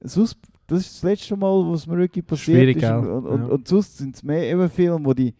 sonst, 0.00 0.38
das 0.66 0.80
ist 0.80 0.94
das 0.96 1.02
letzte 1.02 1.36
Mal, 1.36 1.70
was 1.70 1.86
mir 1.86 1.96
wirklich 1.98 2.26
passiert 2.26 2.58
Schwierig, 2.58 2.76
ist. 2.78 2.90
Und, 2.90 3.26
und, 3.26 3.40
Ja. 3.42 3.46
und 3.48 3.68
sonst 3.68 3.98
sind 3.98 4.16
es 4.16 4.22
mehr 4.22 4.50
eben 4.50 4.68
Filme, 4.70 5.04
wo 5.04 5.12
die 5.14 5.34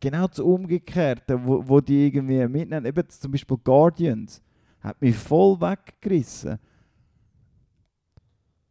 genau 0.00 0.26
das 0.26 0.38
Umgekehrte, 0.40 1.38
wo, 1.44 1.62
wo 1.66 1.80
die 1.80 2.06
irgendwie 2.06 2.46
mitnehmen. 2.48 2.86
Eben 2.86 3.08
zum 3.08 3.30
Beispiel 3.30 3.56
Guardians 3.62 4.42
hat 4.80 5.00
mich 5.00 5.16
voll 5.16 5.60
weggerissen. 5.60 6.58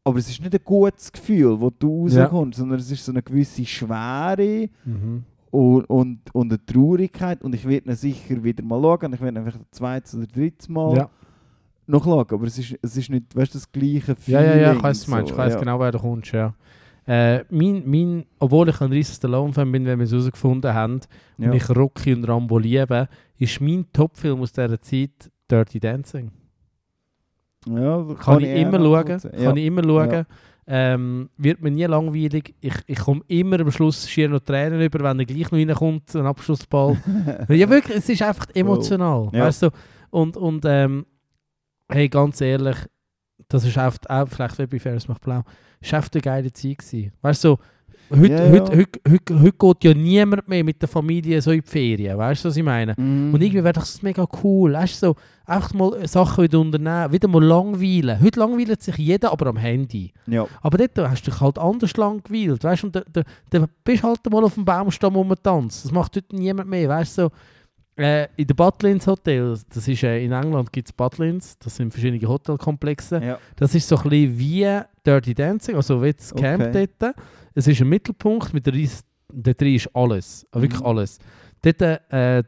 Aber 0.08 0.20
es 0.20 0.30
ist 0.30 0.42
nicht 0.42 0.54
ein 0.54 0.62
gutes 0.64 1.12
Gefühl, 1.12 1.60
wo 1.60 1.70
du 1.70 2.08
Ja. 2.08 2.24
rauskommst, 2.24 2.58
sondern 2.60 2.80
es 2.80 2.90
ist 2.92 3.04
so 3.06 3.12
eine 3.12 3.22
gewisse 3.22 3.66
Schwere 3.66 4.70
Mhm. 4.86 5.24
und, 5.52 5.84
und, 5.90 6.20
und 6.34 6.52
eine 6.52 6.66
Traurigkeit. 6.66 7.44
Und 7.44 7.54
ich 7.56 7.68
werde 7.68 7.90
ihn 7.90 7.96
sicher 7.96 8.44
wieder 8.44 8.64
mal 8.64 8.82
schauen. 8.82 9.14
Ich 9.14 9.22
werde 9.22 9.40
einfach 9.40 9.58
das 9.58 9.72
zweite 9.72 10.18
oder 10.18 10.28
dritte 10.28 10.72
Mal 10.72 10.98
Ja. 10.98 11.10
noch 11.88 12.04
schauen. 12.04 12.26
Aber 12.30 12.46
es 12.48 12.58
ist, 12.58 12.76
es 12.82 12.98
ist 12.98 13.10
nicht 13.10 13.36
weißt, 13.36 13.54
das 13.56 13.72
gleiche 13.72 14.12
Ja, 14.12 14.16
Feeling. 14.16 14.42
ja, 14.44 14.56
ja, 14.58 14.74
ich 14.74 14.84
weiß, 14.84 15.06
du 15.06 15.12
meinst. 15.12 15.30
so, 15.30 15.34
Ich 15.34 15.38
weiß 15.38 15.54
ja. 15.54 15.60
genau, 15.60 15.80
wer 15.80 15.92
du 15.92 16.00
kommst, 16.00 16.32
ja. 16.32 16.54
Äh, 17.06 17.46
mein, 17.50 17.84
mein, 17.90 18.26
obwohl 18.40 18.68
ich 18.68 18.82
ein 18.82 18.92
riesen 18.92 19.16
Stallone-Fan 19.16 19.72
bin, 19.72 19.86
wenn 19.86 19.98
wir 19.98 20.04
es 20.04 20.12
herausgefunden 20.12 20.74
haben 20.74 21.00
Ja. 21.38 21.50
und 21.50 21.56
ich 21.56 21.70
Rocky 21.70 22.14
und 22.14 22.26
Rambo 22.26 22.58
liebe, 22.60 23.08
ist 23.38 23.62
mein 23.62 23.86
Topfilm 23.94 24.42
aus 24.42 24.52
dieser 24.52 24.82
Zeit 24.82 25.32
Dirty 25.50 25.80
Dancing. 25.80 26.32
Ja, 27.70 28.02
da 28.04 28.14
Kann, 28.16 28.44
ich, 28.44 28.50
immer 28.62 28.80
schauen. 28.80 29.06
Kann 29.06 29.32
Ja. 29.40 29.54
ich 29.56 29.66
immer 29.66 29.84
schauen. 29.84 30.12
Ja. 30.12 30.26
Ähm, 30.70 31.30
wird 31.38 31.62
mir 31.62 31.72
nie 31.72 31.86
langweilig. 31.86 32.54
Ich, 32.60 32.74
ich 32.88 33.00
komme 33.00 33.22
immer 33.28 33.60
am 33.62 33.72
Schluss 33.72 34.10
schier 34.10 34.28
noch 34.28 34.42
Tränen 34.42 34.82
über, 34.82 35.00
wenn 35.00 35.20
er 35.20 35.26
gleich 35.26 35.50
noch 35.50 35.58
reinkommt, 35.58 36.14
ein 36.16 36.26
Abschlussball. 36.26 36.98
ja, 37.50 37.70
wirklich, 37.70 37.98
es 37.98 38.10
ist 38.10 38.22
einfach 38.22 38.48
emotional. 38.54 39.30
Ja. 39.32 39.46
Weißt 39.46 39.64
du? 39.64 39.70
Und, 40.10 40.36
und 40.36 40.66
ähm, 40.66 41.06
hey, 41.90 42.10
ganz 42.10 42.42
ehrlich, 42.42 42.76
das 43.48 43.64
ist 43.66 43.78
oft, 43.78 44.10
auch 44.10 44.28
vielleicht 44.28 44.60
wie 44.60 44.68
bei 44.68 44.80
Ferris 44.80 45.08
macht 45.08 45.22
blau, 45.22 45.44
ist 45.80 45.94
echt 45.94 46.14
eine 46.16 46.22
geile 46.22 46.52
Zeit 46.52 46.80
gewesen. 46.80 47.14
Weißt 47.22 47.44
du, 47.46 47.50
so, 47.50 47.60
heute, 48.10 48.34
Ja, 48.34 48.46
ja. 48.46 48.52
heute, 48.52 48.78
heute, 48.78 49.00
heute, 49.10 49.42
heute 49.42 49.54
geht 49.54 49.84
ja 49.84 49.94
niemand 49.94 50.48
mehr 50.48 50.64
mit 50.64 50.82
der 50.82 50.90
Familie 50.90 51.42
so 51.42 51.52
in 51.52 51.62
die 51.62 51.68
Ferien. 51.70 52.18
Weißt 52.18 52.44
du, 52.44 52.50
was 52.50 52.58
ich 52.58 52.64
meine? 52.64 52.94
Mhm. 52.98 53.34
Und 53.34 53.42
irgendwie 53.42 53.64
wäre 53.64 53.74
das 53.74 54.02
mega 54.02 54.26
cool. 54.44 54.74
Weißt 54.74 55.02
du, 55.04 55.08
so, 55.08 55.16
einfach 55.46 55.74
mal 55.74 56.08
Sachen 56.08 56.44
wieder 56.44 56.60
unternehmen, 56.60 57.12
wieder 57.12 57.28
mal 57.28 57.44
langweilen. 57.44 58.20
Heute 58.22 58.40
langweilt 58.40 58.82
sich 58.82 58.98
jeder, 58.98 59.32
aber 59.32 59.48
am 59.48 59.58
Handy. 59.58 60.12
Ja. 60.28 60.46
Aber 60.62 60.78
dort 60.78 61.10
hast 61.10 61.26
du 61.26 61.32
dich 61.32 61.40
halt 61.42 61.58
anders 61.58 61.96
langweilt, 61.96 62.64
weißt 62.64 62.84
du, 62.84 62.88
und 62.88 62.96
da, 62.96 63.02
da, 63.12 63.22
da 63.50 63.66
bist 63.84 64.04
halt 64.04 64.20
mal 64.30 64.44
auf 64.44 64.54
dem 64.56 64.66
Baumstamm 64.66 65.16
rumgetanzt. 65.16 65.86
Das 65.86 65.92
macht 65.92 66.16
heute 66.16 66.36
niemand 66.36 66.70
mehr, 66.70 66.90
weißt 66.90 67.18
du, 67.18 67.22
so, 67.24 67.32
äh, 67.98 68.28
in 68.38 68.48
den 68.48 68.56
Butlins 68.56 69.08
Hotels, 69.08 69.66
das 69.68 69.88
ist, 69.88 70.04
äh, 70.04 70.24
in 70.24 70.32
England 70.32 70.72
gibt 70.72 70.88
es 70.90 70.94
Butlins, 70.94 71.58
das 71.60 71.76
sind 71.76 71.92
verschiedene 71.92 72.28
Hotelkomplexe, 72.28 73.22
ja. 73.24 73.38
das 73.56 73.74
ist 73.76 73.88
so 73.88 73.98
ein 73.98 74.04
bisschen 74.10 74.38
wie 74.40 74.80
Dirty 75.06 75.34
Dancing, 75.34 75.76
also 75.76 76.02
wie 76.04 76.14
das 76.14 76.34
Camp 76.34 76.64
Okay. 76.64 76.88
dort. 77.00 77.16
Es 77.54 77.68
ist 77.68 77.82
ein 77.82 77.90
Mittelpunkt 77.90 78.54
mit 78.54 78.68
dort 78.68 79.62
drin 79.62 79.76
ist 79.76 79.90
alles. 79.96 80.46
Also 80.52 80.62
Wirklich 80.64 80.82
Mhm. 80.82 80.86
alles. 80.88 81.20
Dort, 81.62 81.82
äh, 81.82 82.44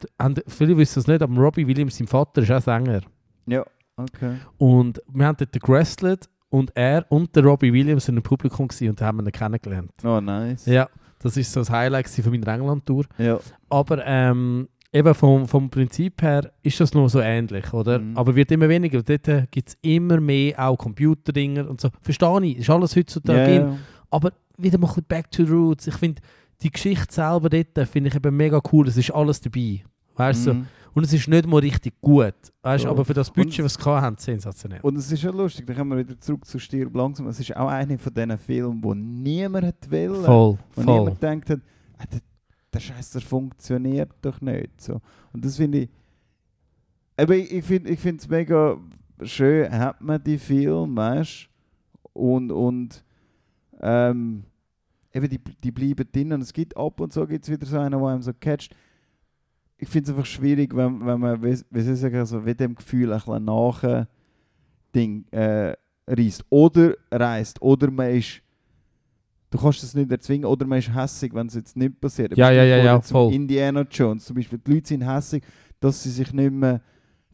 viele 0.48 0.78
wissen 0.78 1.00
es 1.00 1.08
nicht, 1.08 1.22
aber 1.22 1.36
Robbie 1.42 1.66
Williams, 1.68 1.98
sein 1.98 2.08
Vater, 2.08 2.42
ist 2.44 2.52
auch 2.52 2.62
Sänger. 2.62 3.02
Ja, 3.48 3.66
okay. 3.98 4.36
Und 4.58 5.02
wir 5.12 5.26
haben 5.26 5.38
dort 5.38 5.52
gewrestelt 5.60 6.30
und 6.50 6.72
er 6.76 7.06
und 7.10 7.36
der 7.36 7.44
Robbie 7.44 7.74
Williams 7.74 8.06
sind 8.06 8.18
im 8.18 8.24
Publikum 8.24 8.68
gewesen 8.68 8.90
und 8.90 9.02
haben 9.02 9.20
ihn 9.26 9.32
kennengelernt. 9.32 9.92
Oh, 10.04 10.22
nice. 10.22 10.66
Ja, 10.68 10.88
das 11.20 11.36
ist 11.38 11.52
so 11.52 11.62
das 11.62 11.70
Highlight 11.72 12.08
von 12.08 12.32
meiner 12.32 12.48
England-Tour. 12.54 13.06
Ja. 13.18 13.40
Aber 13.70 14.06
ähm, 14.06 14.70
eben 14.92 15.14
vom, 15.14 15.48
vom 15.48 15.70
Prinzip 15.70 16.22
her 16.22 16.52
ist 16.64 16.80
das 16.80 16.94
noch 16.94 17.08
so 17.10 17.20
ähnlich, 17.20 17.72
oder? 17.74 18.00
Mhm. 18.00 18.18
Aber 18.18 18.36
wird 18.36 18.52
immer 18.52 18.70
weniger. 18.70 19.02
Dort 19.04 19.52
gibt 19.52 19.70
es 19.70 19.78
immer 19.82 20.20
mehr 20.20 20.60
auch 20.68 20.78
Computerdinger 20.78 21.70
und 21.70 21.80
so. 21.82 21.90
Verstehe 22.02 22.46
ich, 22.46 22.58
ist 22.60 22.70
alles 22.70 22.96
heutzutage 22.96 23.56
Ja, 23.56 23.68
in. 23.72 23.80
Aber 24.10 24.32
wieder 24.58 24.78
mal 24.78 24.92
back 25.08 25.30
to 25.32 25.46
the 25.46 25.52
roots. 25.52 25.88
Ich 25.88 25.96
finde, 25.96 26.22
die 26.62 26.72
Geschichte 26.72 27.14
selber 27.14 27.50
dort 27.50 27.88
finde 27.88 28.10
ich 28.10 28.16
eben 28.16 28.36
mega 28.36 28.60
cool. 28.72 28.88
Es 28.88 28.98
ist 28.98 29.12
alles 29.12 29.40
dabei. 29.42 29.84
Weißt 30.16 30.42
du? 30.42 30.44
so. 30.52 30.54
Mhm. 30.56 30.66
Und 30.96 31.04
es 31.04 31.14
ist 31.14 31.28
nicht 31.28 31.46
mal 31.48 31.60
richtig 31.60 31.94
gut. 32.02 32.34
Weißt? 32.64 32.84
So. 32.84 32.90
Aber 32.90 33.06
für 33.06 33.14
das 33.14 33.30
Budget, 33.32 33.60
Und- 33.60 33.66
was 33.66 33.76
sie 33.76 33.84
haben, 33.90 34.18
sensationell. 34.18 34.80
Und 34.82 34.98
es 34.98 35.12
ist 35.12 35.22
ja 35.22 35.30
lustig, 35.30 35.68
dann 35.68 35.78
kommen 35.78 35.92
wir 35.92 36.00
wieder 36.00 36.20
zurück 36.20 36.44
zu 36.46 36.58
Stirb 36.58 36.96
langsam. 36.96 37.28
Es 37.28 37.40
ist 37.40 37.56
auch 37.56 37.68
einer 37.68 37.98
von 38.00 38.14
diesen 38.14 38.38
Filmen, 38.40 38.84
wo 38.84 38.94
niemand 38.96 39.76
wollen. 39.92 40.24
Voll, 40.26 40.58
Wo 40.76 40.82
voll. 40.82 40.86
niemand 41.00 41.22
gedacht 41.22 41.50
hat, 41.52 41.60
ah, 42.00 42.06
der, 42.74 42.80
Scheiß, 42.80 43.12
der 43.12 43.22
funktioniert 43.22 44.12
doch 44.22 44.42
nicht. 44.42 44.82
So. 44.82 45.02
Und 45.34 45.46
das 45.46 45.58
finde 45.58 45.80
ich. 45.80 45.90
Aber 47.18 47.36
ich, 47.36 47.52
ich 47.52 47.66
finde 47.66 48.20
es 48.20 48.28
mega 48.30 48.78
schön, 49.22 49.72
hat 49.72 50.02
man 50.02 50.24
die 50.24 50.38
Filme, 50.38 50.96
weißt 50.96 51.50
Und, 52.14 52.52
und 52.52 53.04
ähm, 53.82 54.44
eben 55.14 55.30
die, 55.30 55.40
die 55.64 55.72
bleiben 55.72 56.08
drin. 56.12 56.34
Und 56.34 56.42
es 56.42 56.54
gibt 56.54 56.78
ab 56.78 57.00
und 57.00 57.12
zu 57.12 57.26
gibt's 57.28 57.50
wieder 57.50 57.66
so 57.66 57.78
einen, 57.78 58.00
der 58.00 58.10
einem 58.10 58.22
so 58.22 58.34
catcht. 58.34 58.76
Ich 59.78 59.88
finde 59.88 60.12
es 60.12 60.16
einfach 60.16 60.26
schwierig, 60.26 60.76
wenn, 60.76 61.06
wenn 61.06 61.20
man, 61.20 61.42
wie, 61.42 61.56
soll 61.56 61.94
ich 61.94 62.00
sagen, 62.00 62.46
wie 62.46 62.56
dem 62.56 62.76
Gefühl 62.76 63.14
ein 63.14 63.20
bisschen 63.20 63.46
nach 63.46 64.06
Ding 64.94 65.26
äh, 65.32 65.74
reist. 66.08 66.46
Oder 66.50 66.96
reist. 67.12 67.62
Oder 67.62 67.92
man 67.92 68.12
ist. 68.12 68.42
Du 69.52 69.58
kannst 69.58 69.84
es 69.84 69.96
nicht 69.96 70.12
erzwingen, 70.12 70.46
oder 70.46 70.66
man 70.68 70.78
ist 70.78 70.94
hässig, 70.94 71.34
wenn 71.34 71.48
es 71.48 71.56
jetzt 71.56 71.76
nicht 71.76 72.00
passiert. 72.00 72.38
Ja, 72.38 72.52
ja, 72.52 72.64
ja, 72.64 72.78
ja, 72.78 73.02
voll. 73.02 73.34
Indiana 73.34 73.86
Jones 73.90 74.26
zum 74.26 74.36
Beispiel. 74.36 74.60
Die 74.60 74.74
Leute 74.74 74.88
sind 74.88 75.02
hässig, 75.02 75.44
dass 75.80 76.04
sie 76.04 76.12
sich 76.12 76.32
nicht 76.34 76.52
mehr 76.52 76.82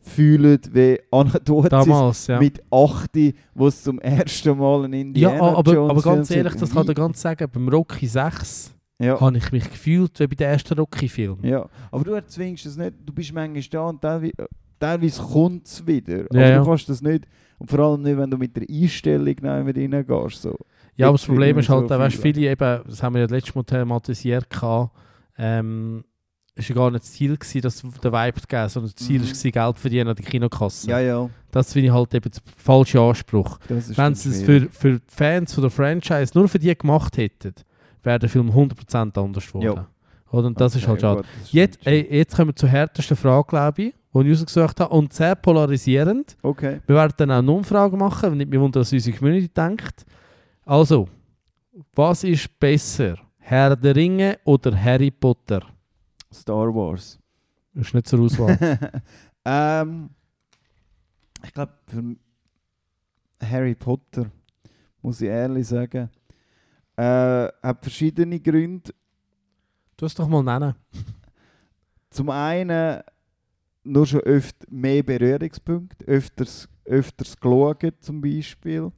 fühlen 0.05 0.59
wie 0.71 0.99
Anatotis 1.11 1.69
Damals, 1.69 2.27
ja. 2.27 2.39
mit 2.39 2.61
8, 2.71 3.09
wo 3.55 3.67
es 3.67 3.83
zum 3.83 3.99
ersten 3.99 4.57
Mal 4.57 4.85
ein 4.85 4.93
Ja, 4.93 4.99
Indiana 4.99 5.57
aber, 5.57 5.73
Jones 5.73 5.91
aber 5.91 6.01
ganz 6.01 6.31
ehrlich, 6.31 6.53
das 6.55 6.71
kann 6.71 6.87
ich 6.87 6.95
ganz 6.95 7.21
sagen, 7.21 7.49
beim 7.51 7.67
Rocky 7.67 8.05
6 8.05 8.75
ja. 8.99 9.19
habe 9.19 9.37
ich 9.37 9.51
mich 9.51 9.69
gefühlt 9.69 10.19
wie 10.19 10.27
bei 10.27 10.35
den 10.35 10.47
ersten 10.47 10.77
Rocky-Filmen. 10.77 11.43
ja, 11.43 11.67
aber 11.91 12.03
du 12.03 12.13
erzwingst 12.13 12.65
es 12.65 12.77
nicht. 12.77 12.93
Du 13.03 13.13
bist 13.13 13.33
manchmal 13.33 13.63
da 13.63 13.89
und 13.89 14.01
teilweise, 14.01 14.33
teilweise 14.79 15.21
kommt 15.21 15.65
es 15.65 15.85
wieder. 15.85 16.19
Ja, 16.19 16.25
aber 16.29 16.49
ja. 16.49 16.59
du 16.59 16.65
kannst 16.65 16.89
das 16.89 17.01
nicht. 17.01 17.25
Und 17.57 17.69
vor 17.69 17.79
allem 17.79 18.01
nicht, 18.01 18.17
wenn 18.17 18.29
du 18.29 18.37
mit 18.37 18.55
der 18.55 18.65
Einstellung 18.69 19.35
reingehst. 19.41 20.41
So. 20.41 20.55
Ja, 20.97 21.07
aber 21.07 21.17
das 21.17 21.25
Problem 21.25 21.57
ist 21.59 21.69
halt, 21.69 21.87
so 21.89 21.93
so 21.93 21.99
weißt, 21.99 22.15
viele. 22.17 22.33
viele 22.35 22.51
eben, 22.51 22.81
das 22.87 23.03
haben 23.03 23.15
wir 23.15 23.21
ja 23.21 23.27
letztes 23.27 23.53
Mal 23.55 23.63
thematisiert, 23.63 24.47
ähm, 25.37 26.03
es 26.57 26.69
war 26.69 26.75
gar 26.75 26.91
nicht 26.91 27.03
das 27.03 27.11
Ziel, 27.11 27.35
gewesen, 27.35 27.61
das 27.61 27.81
den 27.81 27.91
Vibe 28.13 28.41
zu 28.41 28.47
geben, 28.47 28.69
sondern 28.69 28.91
das 28.95 29.05
Ziel 29.05 29.19
Mhm. 29.19 29.25
war, 29.55 29.65
Geld 29.65 29.79
verdienen 29.79 30.07
an 30.09 30.15
der 30.15 30.25
Kinokasse. 30.25 30.89
Ja, 30.89 30.99
ja. 30.99 31.29
Das 31.51 31.73
finde 31.73 31.87
ich 31.87 31.93
halt 31.93 32.13
eben 32.13 32.31
der 32.31 32.41
falsche 32.55 33.01
Anspruch. 33.01 33.59
Ist 33.67 33.97
Wenn 33.97 34.15
sie 34.15 34.29
es 34.29 34.41
für, 34.43 34.67
für 34.71 34.93
die 34.93 35.01
Fans 35.07 35.53
von 35.53 35.63
der 35.63 35.71
Franchise 35.71 36.31
nur 36.33 36.47
für 36.47 36.59
die 36.59 36.73
gemacht 36.77 37.17
hätten, 37.17 37.53
wäre 38.03 38.19
der 38.19 38.29
Film 38.29 38.49
100% 38.51 39.17
anders 39.21 39.47
geworden. 39.47 39.65
Ja. 39.65 39.87
Oder? 40.31 40.47
Und 40.47 40.59
das 40.61 40.75
ist 40.75 40.83
Okay, 40.83 40.91
halt 40.91 41.01
schade. 41.01 41.17
gut, 41.23 41.25
Jetzt, 41.51 41.79
ey, 41.85 42.07
jetzt 42.09 42.35
kommen 42.35 42.49
wir 42.51 42.55
zur 42.55 42.69
härtesten 42.69 43.17
Frage, 43.17 43.47
glaube 43.49 43.81
ich, 43.83 43.93
die 44.13 44.19
ich 44.29 44.39
rausgesucht 44.39 44.79
habe. 44.79 44.93
Und 44.93 45.11
sehr 45.11 45.35
polarisierend. 45.35 46.37
Okay. 46.41 46.79
Wir 46.87 46.95
werden 46.95 47.13
dann 47.17 47.31
auch 47.31 47.37
eine 47.39 47.51
Umfrage 47.51 47.97
machen, 47.97 48.31
wenn 48.31 48.37
nicht 48.37 48.49
mehr 48.49 48.61
wundern, 48.61 48.79
was 48.81 48.93
unsere 48.93 49.17
Community 49.17 49.49
denkt. 49.53 50.05
Also, 50.65 51.07
was 51.93 52.23
ist 52.23 52.59
besser? 52.59 53.17
Herr 53.37 53.75
der 53.75 53.95
Ringe 53.95 54.39
oder 54.45 54.75
Harry 54.75 55.11
Potter? 55.11 55.61
Star 56.33 56.73
Wars. 56.73 57.19
Das 57.71 57.87
ist 57.87 57.93
nicht 57.93 58.07
zur 58.07 58.21
Auswahl. 58.21 58.57
ähm, 59.45 60.09
ich 61.43 61.53
glaube, 61.53 61.73
für 61.85 62.15
Harry 63.39 63.75
Potter, 63.75 64.31
muss 65.03 65.21
ich 65.21 65.27
ehrlich 65.27 65.67
sagen, 65.67 66.09
äh, 66.95 67.47
hat 67.61 67.83
verschiedene 67.83 68.39
Gründe. 68.39 68.91
du 69.95 70.05
es 70.07 70.15
doch 70.15 70.27
mal 70.27 70.41
nennen. 70.41 70.73
Zum 72.09 72.31
einen 72.31 73.03
nur 73.83 74.07
schon 74.07 74.21
öft 74.21 74.71
mehr 74.71 75.03
Berührungspunkte, 75.03 76.03
öfters, 76.05 76.67
öfters 76.85 77.39
geschaut 77.39 77.93
zum 77.99 78.19
Beispiel. 78.19 78.91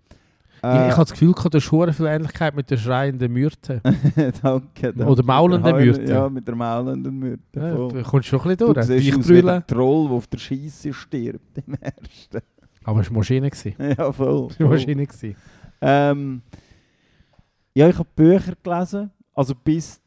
Ich 0.58 0.64
Äh, 0.64 0.88
ich 0.88 0.92
habe 0.94 1.02
das 1.04 1.12
Gefühl, 1.12 1.34
du 1.34 1.58
hast 1.58 1.72
hure 1.72 1.94
viel 1.94 2.06
Ähnlichkeit 2.08 2.56
mit 2.56 2.70
der 2.70 2.78
schreienden 2.78 3.32
Myrte. 3.32 3.82
danke, 4.42 4.94
danke. 4.94 5.06
Oder 5.06 5.24
maulenden 5.24 5.76
Myrte. 5.76 6.04
Ja, 6.12 6.30
mit 6.30 6.48
der 6.48 6.56
maulenden 6.56 7.18
Myrte. 7.20 7.42
Ja, 7.56 7.74
du 7.76 8.04
kommst 8.04 8.28
schon 8.28 8.42
ein 8.42 8.58
Du 8.58 8.74
bisschen 8.74 9.00
siehst 9.00 9.14
durch. 9.16 9.20
aus 9.20 9.30
wie 9.30 9.42
der 9.42 9.68
Troll, 9.68 10.08
der 10.08 10.18
auf 10.18 10.28
der 10.28 10.38
Scheisse 10.38 10.94
stirbt 10.94 11.58
im 11.66 11.76
ersten. 11.76 12.40
Aber 12.84 13.02
es 13.02 13.10
war 13.10 13.18
Maschine. 13.18 13.50
Ja, 13.98 14.12
voll. 14.12 14.48
Es 14.50 14.60
war. 14.60 14.70
Maschine. 14.70 15.08
Ähm, 15.82 16.42
ja, 17.76 17.90
ich 17.90 17.98
habe 17.98 18.10
Bücher 18.16 18.54
gelesen. 18.64 19.12
Also 19.34 19.54
bis, 19.54 20.02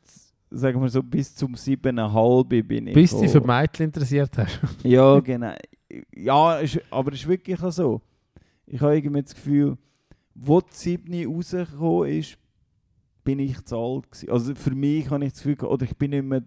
sagen 0.50 0.80
wir 0.82 0.88
so, 0.88 1.02
bis 1.02 1.34
zum 1.34 1.54
7,5 1.54 2.62
bin 2.64 2.86
ich. 2.88 2.94
Bis 2.94 3.12
du 3.12 3.20
dich 3.20 3.30
für. 3.30 3.40
Mädchen 3.40 3.86
interessiert 3.86 4.36
hast. 4.36 4.58
Ja, 4.82 5.20
genau. 5.20 5.52
Ja, 6.14 6.56
ist, 6.56 6.80
aber 6.90 7.12
es 7.12 7.20
ist 7.20 7.28
wirklich 7.28 7.58
so. 7.60 8.00
Ich 8.66 8.80
habe 8.80 8.96
irgendwie 8.96 9.22
das 9.22 9.34
Gefühl, 9.34 9.76
wo 10.34 10.60
die 10.60 10.66
7 10.72 11.26
rausgekommen 11.26 12.08
ist, 12.10 12.38
bin 13.24 13.38
ich 13.38 13.62
zu 13.64 13.76
alt 13.76 14.10
gewesen. 14.10 14.30
Also 14.30 14.54
für 14.54 14.74
mich 14.74 15.10
habe 15.10 15.24
ich 15.24 15.32
das 15.32 15.42
Gefühl, 15.42 15.66
oder 15.66 15.84
ich 15.84 15.96
bin 15.96 16.10
nicht 16.10 16.24
mehr, 16.24 16.42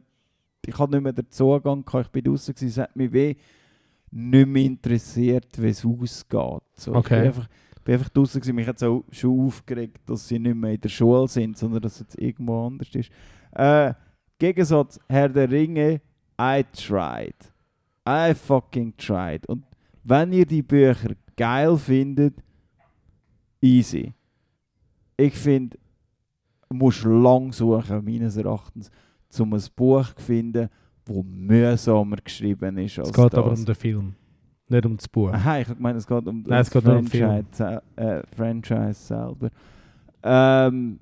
ich 0.65 0.77
habe 0.79 0.91
nicht 0.95 1.03
mehr 1.03 1.13
den 1.13 1.29
Zugang 1.29 1.83
gehabt, 1.85 2.07
ich 2.07 2.11
bin 2.11 2.23
draußen 2.23 2.53
gewesen, 2.55 2.69
es 2.69 2.77
hat 2.77 2.95
mich 2.95 3.11
weh 3.11 3.35
nicht 4.11 4.47
mehr 4.47 4.63
interessiert, 4.63 5.47
wie 5.61 5.67
es 5.69 5.85
ausgeht. 5.85 6.61
So, 6.75 6.91
Ich 6.91 6.97
Okay. 6.97 7.19
bin 7.19 7.27
einfach, 7.27 7.47
bin 7.83 7.93
einfach 7.95 8.09
draußen 8.09 8.41
gewesen, 8.41 8.55
mich 8.55 8.67
hat 8.67 8.77
es 8.77 8.83
auch 8.83 9.03
schon 9.11 9.47
aufgeregt, 9.47 9.99
dass 10.07 10.27
sie 10.27 10.39
nicht 10.39 10.55
mehr 10.55 10.71
in 10.73 10.81
der 10.81 10.89
Schule 10.89 11.27
sind, 11.27 11.57
sondern 11.57 11.81
dass 11.81 11.93
es 11.93 11.99
jetzt 12.01 12.19
irgendwo 12.19 12.65
anders 12.67 12.89
ist. 12.93 13.09
Äh, 13.51 13.93
Gegensatz, 14.39 14.99
Herr 15.07 15.29
der 15.29 15.49
Ringe, 15.49 16.01
I 16.39 16.63
tried. 16.73 17.35
I 18.07 18.33
fucking 18.33 18.95
tried. 18.97 19.47
Und 19.47 19.63
wenn 20.03 20.33
ihr 20.33 20.45
die 20.45 20.61
Bücher 20.63 21.11
geil 21.37 21.77
findet, 21.77 22.35
easy. 23.63 24.13
Ich 25.17 25.33
finde, 25.35 25.77
du 26.69 26.75
musst 26.75 27.03
lang 27.03 27.51
suchen, 27.53 28.03
meines 28.03 28.35
Erachtens, 28.37 28.91
um 29.39 29.53
ein 29.53 29.63
Buch 29.75 30.13
zu 30.13 30.21
finden, 30.23 30.69
das 31.05 31.17
mühsamer 31.23 32.17
geschrieben 32.17 32.77
ist 32.77 32.99
als 32.99 33.09
Es 33.09 33.13
geht 33.15 33.33
das. 33.33 33.39
aber 33.39 33.51
um 33.51 33.65
den 33.65 33.75
Film, 33.75 34.15
nicht 34.69 34.85
um 34.85 34.97
das 34.97 35.07
Buch. 35.07 35.29
Aha, 35.33 35.59
ich 35.59 35.79
meine, 35.79 35.97
es 35.97 36.07
geht 36.07 36.27
um 36.27 36.43
Nein, 36.47 36.61
es 36.61 36.69
geht 36.71 36.85
um 36.85 37.07
Franchise, 37.07 37.45
sel- 37.51 37.81
äh, 37.95 38.21
Franchise 38.35 38.93
selber. 38.93 39.49
Ähm, 40.23 40.99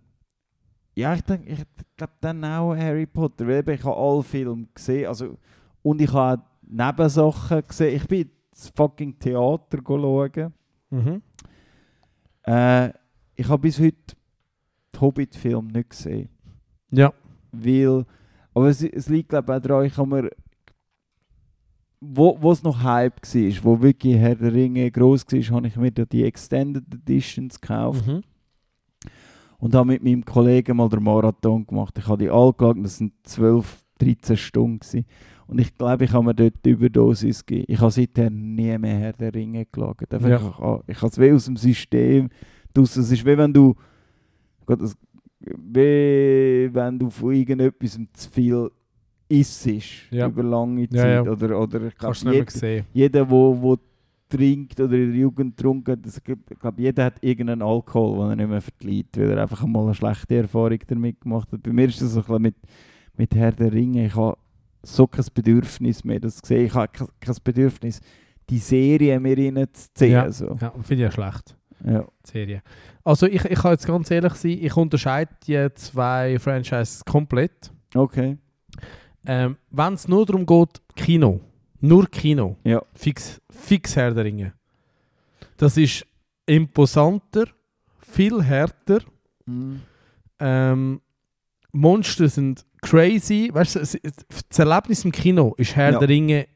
ja, 0.95 1.13
ich 1.13 1.21
denke, 1.21 1.51
ich 1.51 1.63
glaube 1.95 2.13
dann 2.21 2.43
auch 2.43 2.75
Harry 2.75 3.05
Potter, 3.05 3.47
weil 3.47 3.67
ich 3.69 3.83
habe 3.83 3.95
alle 3.97 4.23
Filme 4.23 4.67
gesehen, 4.73 5.07
also 5.07 5.37
und 5.83 6.01
ich 6.01 6.11
habe 6.11 6.41
Nebensachen 6.67 7.63
gesehen. 7.67 7.95
Ich 7.95 8.07
bin 8.07 8.29
ins 8.51 8.69
fucking 8.75 9.17
Theater 9.19 9.77
schauen. 9.85 10.53
Mhm. 10.89 11.21
Äh, 12.43 12.89
ich 13.35 13.47
habe 13.47 13.61
bis 13.61 13.79
heute 13.79 13.95
die 14.95 14.99
Hobbit-Film 14.99 15.67
nicht 15.67 15.89
gesehen. 15.91 16.29
Ja. 16.91 17.13
Weil, 17.51 18.05
aber 18.53 18.67
es, 18.69 18.81
es 18.83 19.07
liegt 19.09 19.29
glaube 19.29 19.51
ich 19.51 19.57
auch 19.57 19.61
daran, 19.61 19.85
ich 19.85 19.97
habe 19.97 20.09
mir, 20.23 20.29
wo 21.99 22.37
wo 22.41 22.51
es 22.51 22.63
noch 22.63 22.81
Hype 22.83 23.21
war, 23.21 23.63
wo 23.63 23.81
wirklich 23.81 24.15
Herr 24.17 24.35
der 24.35 24.53
Ringe 24.53 24.89
gross 24.91 25.25
war, 25.27 25.55
habe 25.55 25.67
ich 25.67 25.75
mir 25.75 25.91
da 25.91 26.05
die 26.05 26.23
Extended 26.23 26.83
Editions 26.93 27.59
gekauft 27.61 28.05
Mhm. 28.07 28.21
und 29.59 29.75
habe 29.75 29.87
mit 29.87 30.03
meinem 30.03 30.25
Kollegen 30.25 30.77
mal 30.77 30.89
den 30.89 31.03
Marathon 31.03 31.65
gemacht. 31.65 31.97
Ich 31.97 32.07
habe 32.07 32.23
die 32.23 32.29
alle 32.29 32.53
geschaut, 32.53 32.77
das 32.83 32.97
sind 32.97 33.13
12, 33.23 33.85
13 33.99 34.37
Stunden 34.37 34.79
gewesen. 34.79 35.05
Und 35.51 35.59
ich 35.59 35.77
glaube, 35.77 36.05
ich 36.05 36.13
habe 36.13 36.23
mir 36.23 36.33
dort 36.33 36.53
die 36.63 36.69
Überdosis 36.69 37.45
gegeben. 37.45 37.65
Ich 37.67 37.79
habe 37.81 37.91
seither 37.91 38.29
nie 38.29 38.77
mehr 38.77 38.97
Herr 38.97 39.11
der 39.13 39.33
Ringe. 39.33 39.59
Einfach, 39.67 40.59
Ja. 40.59 40.79
Ich, 40.87 40.95
ich 40.95 41.01
habe 41.01 41.11
es 41.11 41.19
wie 41.19 41.31
aus 41.33 41.43
dem 41.45 41.57
System. 41.57 42.29
Es 42.73 42.95
ist 42.95 43.25
wie 43.25 43.37
wenn 43.37 43.51
du, 43.51 43.75
Gott, 44.65 44.81
das, 44.81 44.95
wie 45.41 46.69
wenn 46.71 46.97
du 46.97 47.09
von 47.09 47.33
irgendetwas 47.33 47.99
zu 48.13 48.29
viel 48.31 48.71
isst 49.27 49.67
Ja. 50.09 50.27
über 50.27 50.41
lange 50.41 50.87
Zeit. 50.87 51.25
Ja. 51.25 51.29
Oder, 51.29 51.59
oder 51.59 51.81
ich 51.83 51.97
glaube, 51.97 52.15
jeder, 52.31 52.85
jeder, 52.93 53.29
wo, 53.29 53.61
wo 53.61 53.77
trinkt 54.29 54.79
oder 54.79 54.95
in 54.95 55.11
der 55.11 55.19
Jugend 55.19 55.57
getrunken 55.57 55.91
hat. 55.91 55.99
Ich 56.05 56.59
glaube, 56.59 56.81
jeder 56.81 57.03
hat 57.05 57.15
irgendeinen 57.19 57.61
Alkohol, 57.61 58.19
den 58.19 58.29
er 58.29 58.35
nicht 58.37 58.49
mehr 58.49 58.61
verliert, 58.61 59.17
weil 59.17 59.31
er 59.31 59.41
einfach 59.41 59.63
einmal 59.65 59.83
eine 59.83 59.95
schlechte 59.95 60.35
Erfahrung 60.35 60.79
damit 60.87 61.19
gemacht 61.19 61.51
hat. 61.51 61.61
Bei 61.61 61.73
mir 61.73 61.89
ist 61.89 62.01
das 62.01 62.13
so 62.13 62.19
ein 62.21 62.25
bisschen 62.25 62.41
mit, 62.41 62.55
mit 63.17 63.35
Herr 63.35 63.51
der 63.51 63.73
Ringe. 63.73 64.05
Ich 64.05 64.15
habe 64.15 64.37
so 64.83 65.07
kein 65.07 65.25
Bedürfnis 65.33 66.03
mehr, 66.03 66.19
das 66.19 66.37
zu 66.37 66.47
sehen. 66.47 66.65
Ich 66.65 66.73
habe 66.73 66.87
kein, 66.87 67.07
kein 67.19 67.35
Bedürfnis, 67.43 67.99
die 68.49 68.57
Serie 68.57 69.19
mir 69.19 69.37
reinzuziehen. 69.37 70.11
Ja. 70.11 70.31
So. 70.31 70.57
Ja, 70.59 70.71
finde 70.71 70.93
ich 70.93 70.99
ja 70.99 71.11
schlecht. 71.11 71.55
Ja. 71.85 72.01
die 72.25 72.31
Serie. 72.31 72.61
Also 73.03 73.25
ich, 73.27 73.43
ich 73.45 73.59
kann 73.59 73.71
jetzt 73.71 73.87
ganz 73.87 74.11
ehrlich 74.11 74.33
sein, 74.33 74.51
ich 74.61 74.75
unterscheide 74.77 75.31
die 75.47 75.67
zwei 75.75 76.37
Franchises 76.39 77.03
komplett. 77.05 77.71
Okay. 77.95 78.37
Ähm, 79.25 79.57
Wenn 79.69 79.93
es 79.93 80.07
nur 80.07 80.25
darum 80.25 80.45
geht, 80.45 80.81
Kino, 80.95 81.39
nur 81.79 82.07
Kino, 82.07 82.57
Ja. 82.63 82.81
fix, 82.93 83.39
fix 83.49 83.95
Herr 83.95 84.13
der 84.13 84.25
Ringe. 84.25 84.53
Das 85.57 85.77
ist 85.77 86.05
imposanter, 86.45 87.45
viel 87.99 88.43
härter. 88.43 88.99
Mhm. 89.45 89.81
Ähm, 90.39 91.01
Monster 91.71 92.27
sind 92.29 92.65
crazy. 92.81 93.49
Weißt 93.53 93.75
du, 93.75 93.79
das 93.79 94.59
Erlebnis 94.59 95.05
im 95.05 95.11
Kino 95.11 95.53
ist 95.57 95.75
Herr 95.75 95.91
Ja. 95.93 95.99
der 95.99 96.09
Ringe 96.09 96.47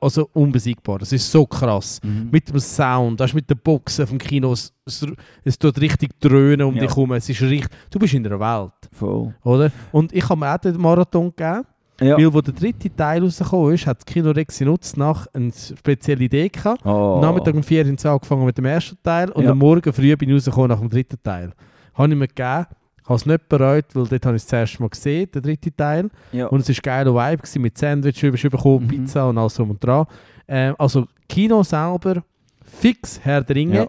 also 0.00 0.28
unbesiegbar. 0.32 0.98
Das 0.98 1.12
ist 1.12 1.30
so 1.30 1.46
krass. 1.46 2.00
Mhm. 2.02 2.28
Mit 2.32 2.48
dem 2.48 2.58
Sound, 2.58 3.20
du, 3.20 3.26
mit 3.34 3.48
den 3.48 3.58
Boxen 3.58 4.04
vom 4.06 4.18
Kino, 4.18 4.52
es, 4.52 4.72
es, 4.84 5.06
es 5.44 5.56
tut 5.58 5.80
richtig 5.80 6.18
dröhnen 6.18 6.66
um 6.66 6.74
Ja. 6.74 6.80
dich 6.82 6.90
herum. 6.90 7.12
Es 7.12 7.28
ist 7.28 7.40
richtig, 7.42 7.70
du 7.90 8.00
bist 8.00 8.14
in 8.14 8.26
einer 8.26 8.40
Welt, 8.40 8.72
Voll. 8.92 9.32
oder? 9.44 9.70
Und 9.92 10.12
ich 10.12 10.28
habe 10.28 10.40
mir 10.40 10.52
auch 10.52 10.58
den 10.58 10.76
Marathon 10.80 11.28
gegeben, 11.36 11.62
Ja. 12.00 12.16
weil 12.16 12.34
wo 12.34 12.40
der 12.40 12.52
dritte 12.52 12.90
Teil 12.94 13.22
rausgekommen 13.22 13.74
ist, 13.74 13.86
hat 13.86 13.98
das 13.98 14.06
Kino 14.06 14.32
Rex 14.32 14.58
genutzt 14.58 14.96
nach 14.96 15.28
eine 15.32 15.52
spezielle 15.52 16.24
Idee 16.24 16.48
gehabt. 16.48 16.84
Oh. 16.84 17.14
Am 17.16 17.20
Nachmittag 17.20 17.54
um 17.54 17.62
4 17.62 17.86
Uhr 17.86 18.10
angefangen 18.10 18.44
mit 18.44 18.58
dem 18.58 18.64
ersten 18.64 18.98
Teil 19.04 19.30
und 19.30 19.44
Ja. 19.44 19.52
am 19.52 19.58
Morgen 19.58 19.92
früh 19.92 20.16
bin 20.16 20.30
ich 20.30 20.34
rausgekommen 20.34 20.70
nach 20.70 20.80
dem 20.80 20.88
dritten 20.88 21.22
Teil. 21.22 21.52
Habe 21.94 22.08
ich 22.12 22.18
mir 22.18 22.26
gegeben, 22.26 22.66
habe 23.08 23.16
es 23.16 23.26
nicht 23.26 23.48
bereut, 23.48 23.86
weil 23.94 24.06
dort 24.06 24.26
habe 24.26 24.36
ich 24.36 24.42
es 24.42 24.46
das 24.48 24.60
erste 24.60 24.82
Mal 24.82 24.88
gesehen, 24.90 25.30
der 25.32 25.40
dritte 25.40 25.74
Teil. 25.74 26.10
Ja. 26.32 26.46
Und 26.48 26.60
es 26.60 26.68
war 26.68 26.82
geiler 26.82 27.14
Vibe 27.14 27.38
gewesen, 27.42 27.62
mit 27.62 27.78
Sandwich 27.78 28.22
über- 28.22 28.36
bekommen, 28.50 28.84
Mhm. 28.84 28.88
Pizza 28.88 29.28
und 29.28 29.38
alles 29.38 29.54
drum 29.54 29.70
und 29.70 29.82
dran. 29.82 30.06
Ähm, 30.46 30.74
also 30.78 31.06
Kino 31.28 31.62
selber, 31.62 32.22
fix 32.62 33.18
Herr 33.22 33.42
der 33.42 33.56
Ringe. 33.56 33.88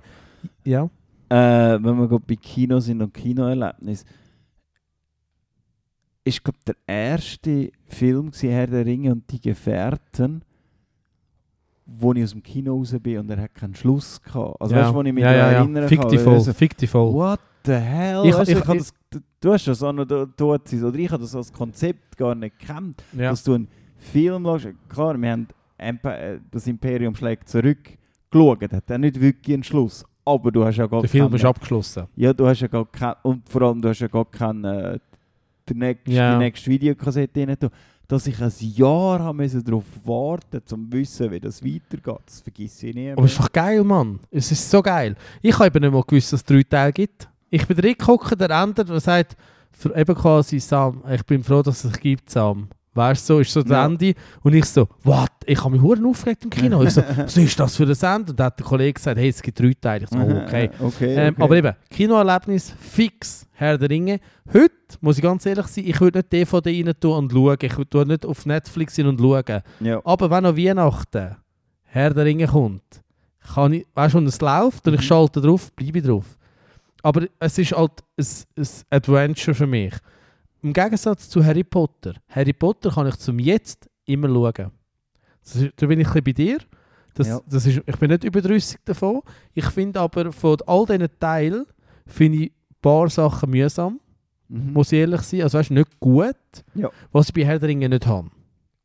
Ja. 0.64 0.90
Äh, 1.30 1.78
wenn 1.84 1.98
wir 1.98 2.08
gerade 2.08 2.24
bei 2.28 2.36
Kino 2.36 2.80
sind 2.80 3.02
und 3.02 3.14
Kinoerlebnis, 3.14 4.06
ist 6.24 6.44
glaub, 6.44 6.56
der 6.66 6.76
erste 6.88 7.72
Film 7.88 8.32
gewesen, 8.32 8.50
Herr 8.50 8.68
der 8.68 8.86
Ringe 8.86 9.12
und 9.12 9.30
die 9.32 9.40
Gefährten, 9.42 10.44
wo 11.86 12.14
ich 12.14 12.24
aus 12.24 12.32
dem 12.32 12.44
Kino 12.44 12.76
raus 12.76 12.96
bin 13.02 13.20
und 13.20 13.30
er 13.32 13.42
hat 13.42 13.56
keinen 13.56 13.76
Schluss 13.76 14.22
gehabt. 14.22 14.62
Also 14.62 14.76
ja. 14.76 14.82
weißt 14.82 14.92
du, 14.92 14.96
wo 14.96 15.02
ich 15.02 15.14
mich 15.14 15.24
ja, 15.24 15.34
ja, 15.34 15.52
erinnern 15.52 15.88
ja. 15.90 15.98
Kann? 15.98 16.20
voll, 16.20 16.54
fick 16.54 16.78
dich 16.78 16.90
voll. 16.90 17.14
What 17.14 17.40
the 17.66 17.74
hell? 17.74 18.22
Ich- 18.26 18.34
Weißt 18.36 18.50
ich- 18.52 18.58
ich 18.58 18.70
ich- 18.70 18.78
das, 19.12 19.22
du, 19.42 19.54
hast 19.54 19.68
das 19.68 19.84
auch 19.84 19.94
noch 19.94 20.06
dort 20.06 20.40
oder 20.42 20.96
ich 21.00 21.12
habe 21.12 21.22
das 21.22 21.36
als 21.36 21.52
Konzept 21.52 22.18
gar 22.18 22.36
nicht 22.36 22.60
gekannt, 22.60 23.04
Ja. 23.18 23.30
dass 23.32 23.44
du 23.44 23.54
einen 23.56 23.68
Film 23.98 24.44
schaust. 24.46 24.68
Klar, 24.88 25.20
wir 25.22 25.32
haben 25.32 25.48
äh, 25.78 26.40
das 26.52 26.68
Imperium 26.68 27.16
schlägt 27.16 27.48
zurück 27.50 27.80
geschaut, 28.32 28.62
hat 28.72 28.90
er 28.90 28.98
nicht 28.98 29.20
wirklich 29.20 29.54
einen 29.56 29.64
Schluss. 29.64 30.06
Aber 30.26 30.52
du 30.52 30.64
hast 30.64 30.78
ja 30.78 30.86
gar 30.86 31.02
Der 31.02 31.10
Film 31.10 31.26
keinen- 31.26 31.36
ist 31.36 31.46
abgeschlossen. 31.46 32.06
ja, 32.16 32.32
du 32.34 32.46
hast 32.48 32.60
ja 32.60 32.68
gar 32.68 32.86
kein, 32.86 33.16
und 33.24 33.48
vor 33.50 33.62
allem 33.64 33.82
du 33.82 33.90
hast 33.90 34.00
ja 34.00 34.08
gar 34.08 34.26
keine 34.26 34.94
äh, 34.94 35.00
die 35.68 35.74
nächste, 35.76 36.10
die 36.12 36.38
nächste 36.38 36.70
Videokassette 36.72 37.48
rein 37.48 37.58
tun. 37.60 37.70
Dass 38.08 38.26
ich 38.26 38.42
ein 38.42 38.52
Jahr 38.60 39.20
haben 39.20 39.38
müssen 39.38 39.64
darauf 39.64 39.84
warten 40.04 40.58
um 40.72 40.90
zu 40.90 40.92
wissen, 40.98 41.30
wie 41.32 41.40
das 41.40 41.64
weitergeht. 41.64 42.22
Das 42.26 42.42
vergesse 42.42 42.88
ich 42.88 42.96
nie. 42.96 43.12
Aber 43.12 43.24
es 43.24 43.32
ist 43.34 43.40
doch 43.40 43.52
geil, 43.52 43.84
Mann. 43.84 44.20
Es 44.32 44.52
ist 44.52 44.68
so 44.70 44.82
geil. 44.82 45.16
Ich 45.44 45.54
habe 45.54 45.68
eben 45.68 45.84
nicht 45.84 45.94
mal 45.94 46.02
gewusst, 46.04 46.34
dass 46.34 46.40
es 46.40 46.44
drei 46.44 46.64
Teile 46.64 46.92
gibt. 46.92 47.30
Ich 47.50 47.66
bin 47.68 47.80
reingeguckt, 47.80 48.40
der 48.40 48.50
ändert 48.50 48.90
und 48.90 49.00
sagt, 49.00 49.36
eben 49.96 50.16
quasi 50.16 50.60
Sam, 50.60 51.04
ich 51.12 51.26
bin 51.26 51.44
froh, 51.44 51.62
dass 51.62 51.84
es 51.84 51.92
dich 51.92 52.02
gibt, 52.02 52.30
Sam. 52.30 52.68
Weißt 52.94 53.30
du, 53.30 53.36
so 53.36 53.40
ist 53.40 53.52
so 53.54 53.62
das 53.62 53.72
Ja. 53.72 53.86
Ende. 53.86 54.14
Und 54.42 54.54
ich 54.56 54.66
so, 54.66 54.88
what? 55.04 55.30
Ich 55.46 55.60
habe 55.64 55.72
mich 55.72 55.82
hure 55.82 56.06
aufgeregt 56.08 56.44
im 56.44 56.50
Kino. 56.50 56.82
Ich 56.84 56.90
so, 56.92 57.04
was 57.18 57.38
ist 57.38 57.60
das 57.60 57.76
für 57.76 57.84
ein 57.84 57.90
Ende? 57.92 58.32
Und 58.32 58.40
dann 58.40 58.48
hat 58.48 58.60
der 58.60 58.66
Kollege 58.66 58.94
gesagt, 58.94 59.18
hey, 59.18 59.30
es 59.30 59.42
gibt 59.42 59.60
drei 59.60 59.74
Teile. 59.80 60.04
Ich 60.06 60.10
so, 60.10 60.18
oh, 60.18 60.22
okay. 60.46 60.70
okay, 60.80 61.16
Ähm, 61.16 61.34
okay. 61.36 61.44
aber 61.44 61.56
eben, 61.58 61.74
Kinoerlebnis 61.92 62.74
fix, 62.80 63.46
Herr 63.54 63.78
der 63.78 63.90
Ringe. 63.90 64.20
Heute, 64.52 64.74
muss 65.02 65.18
ich 65.18 65.24
ganz 65.24 65.46
ehrlich 65.46 65.68
sein, 65.68 65.86
ich 65.88 66.02
würde 66.02 66.18
nicht 66.20 66.34
DVD 66.34 66.84
rein 66.84 66.94
tun 67.00 67.12
und 67.14 67.32
schauen. 67.32 67.58
Ich 67.62 67.78
würde 67.78 68.06
nicht 68.06 68.26
auf 68.26 68.46
Netflix 68.46 68.96
hin 68.96 69.06
und 69.08 69.20
schauen. 69.20 69.62
ja. 69.82 70.02
Aber 70.04 70.30
wenn 70.32 70.46
an 70.48 70.58
Weihnachten 70.58 71.36
Herr 71.84 72.14
der 72.14 72.26
Ringe 72.26 72.48
kommt, 72.48 72.84
kann 73.54 73.74
ich, 73.74 73.86
weißt 73.94 74.16
du, 74.16 74.18
und 74.18 74.26
es 74.28 74.42
läuft 74.42 74.88
und 74.88 74.96
ich 74.96 75.02
Mhm. 75.02 75.06
schalte 75.06 75.42
drauf, 75.42 75.72
bleibe 75.74 76.00
ich 76.00 76.06
drauf. 76.06 76.38
Aber 77.04 77.26
es 77.40 77.58
ist 77.58 77.72
halt 77.72 77.92
ein, 78.18 78.26
ein 78.58 78.68
Adventure 78.90 79.56
für 79.56 79.68
mich. 79.68 79.94
Im 80.62 80.74
Gegensatz 80.74 81.30
zu 81.30 81.44
Harry 81.44 81.64
Potter. 81.64 82.16
Harry 82.30 82.54
Potter 82.54 82.92
kann 82.92 83.08
ich 83.08 83.16
zum 83.16 83.40
Jetzt 83.40 83.90
immer 84.06 84.28
schauen. 84.28 84.72
Ist, 85.44 85.72
da 85.78 85.86
bin 85.88 86.00
ich 86.00 86.08
ein 86.14 86.24
bei 86.24 86.34
dir. 86.34 86.58
Das, 87.14 87.28
Ja. 87.28 87.42
das 87.50 87.66
ist, 87.66 87.82
ich 87.86 87.96
bin 87.98 88.10
nicht 88.12 88.24
überdrüssig 88.24 88.80
davon. 88.86 89.22
Ich 89.54 89.66
finde 89.66 90.00
aber 90.00 90.32
von 90.32 90.58
all 90.68 90.86
diesen 90.86 91.08
Teilen 91.20 91.66
finde 92.06 92.38
ich 92.40 92.52
ein 92.52 92.76
paar 92.82 93.10
Sachen 93.10 93.50
mühsam, 93.50 94.00
Mhm. 94.50 94.74
muss 94.74 94.92
ich 94.92 95.00
ehrlich 95.00 95.22
sein. 95.22 95.42
Also 95.44 95.58
weißt, 95.60 95.72
nicht 95.72 96.00
gut, 96.00 96.36
Ja. 96.76 96.90
was 97.12 97.28
ich 97.30 97.34
bei 97.34 97.46
Herr 97.46 97.60
der 97.60 97.70
Ringe 97.70 97.88
nicht 97.88 98.06
habe. 98.08 98.30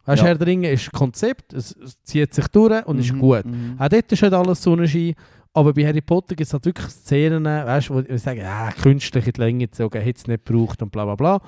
Weißt, 0.05 0.21
Ja. 0.23 0.29
Herr 0.29 0.39
der 0.39 0.47
Ringe 0.47 0.71
ist 0.71 0.89
ein 0.89 0.93
Konzept, 0.99 1.53
es, 1.55 1.73
es 1.77 2.03
zieht 2.03 2.35
sich 2.35 2.47
durch 2.49 2.85
und 2.87 2.99
ist 2.99 3.13
Mhm, 3.13 3.19
gut. 3.19 3.45
mhm. 3.47 3.77
Auch 3.79 3.89
dort 3.89 4.13
ist 4.13 4.23
nicht 4.23 4.33
alles 4.35 4.63
Sonnenschein, 4.63 5.15
aber 5.55 5.73
bei 5.73 5.87
Harry 5.87 6.01
Potter 6.01 6.35
gibt 6.35 6.49
es 6.49 6.53
halt 6.53 6.67
wirklich 6.67 6.89
Szenen, 6.89 7.45
weißt, 7.45 7.89
wo 7.91 8.01
ich 8.01 8.23
sage, 8.23 8.41
ja, 8.41 8.71
künstlich 8.73 9.27
in 9.27 9.33
die 9.33 9.41
Länge 9.41 9.67
gezogen, 9.67 10.03
hätte 10.03 10.19
es 10.19 10.27
nicht 10.27 10.45
gebraucht 10.45 10.83
und 10.83 10.91
bla 10.91 11.05
bla 11.05 11.15
bla. 11.15 11.41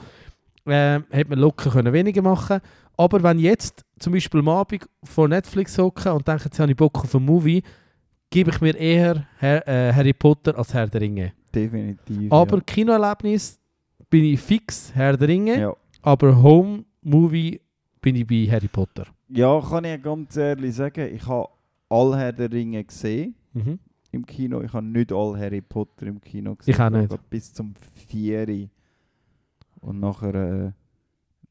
Ähm, 0.69 1.05
hätte 1.11 1.31
man 1.31 1.39
locker 1.39 1.71
können 1.71 1.93
weniger 1.93 2.23
machen 2.23 2.61
Aber 2.97 3.23
wenn 3.23 3.39
jetzt 3.39 3.85
zum 4.01 4.13
Beispiel 4.13 4.41
am 4.41 4.49
Abend 4.49 4.89
vor 5.05 5.29
Netflix 5.29 5.77
hocken 5.79 6.13
und 6.13 6.27
denke, 6.27 6.45
jetzt 6.45 6.59
habe 6.59 6.71
ich 6.73 6.77
Bock 6.77 6.99
auf 7.05 7.15
einen 7.15 7.25
Movie, 7.25 7.63
gebe 8.31 8.51
ich 8.51 8.61
mir 8.61 8.77
eher 8.77 9.27
Herr, 9.39 9.67
äh, 9.69 9.93
Harry 9.93 10.13
Potter 10.13 10.57
als 10.59 10.73
Herr 10.75 10.89
der 10.89 11.01
Ringe. 11.01 11.33
Definitiv. 11.55 12.33
Aber 12.33 12.61
Kinoerlebnis 12.61 13.59
bin 14.11 14.25
ich 14.25 14.41
fix 14.41 14.93
Herr 14.95 15.17
der 15.17 15.29
Ringe, 15.29 15.53
ja. 15.55 15.61
Ja. 15.61 15.77
aber 16.03 16.41
Home 16.43 16.85
Movie 17.03 17.61
bin 18.01 18.17
ich 18.17 18.27
bei 18.27 18.49
Harry 18.51 18.69
Potter. 18.69 19.07
ja, 19.29 19.61
kann 19.61 19.85
ich 19.85 20.03
ganz 20.03 20.37
ehrlich 20.37 20.75
sagen, 20.75 21.15
ich 21.15 21.27
habe 21.27 21.49
alle 21.89 22.17
Herr 22.19 22.33
der 22.33 22.51
Ringe 22.53 22.85
gesehen 22.85 23.35
Mhm. 23.53 23.79
Im 24.17 24.27
Kino. 24.27 24.61
Ich 24.63 24.73
habe 24.73 24.87
nicht 24.87 25.13
alle 25.13 25.39
Harry 25.39 25.61
Potter 25.61 26.07
im 26.07 26.21
Kino 26.21 26.55
gesehen. 26.55 26.75
Ich 26.75 26.81
auch 26.81 26.91
nicht. 26.91 27.09
glaube, 27.09 27.23
Bis 27.31 27.53
zum 27.53 27.75
4. 28.09 28.69
Und 29.81 30.01
nachher 30.01 30.35
äh, 30.35 30.73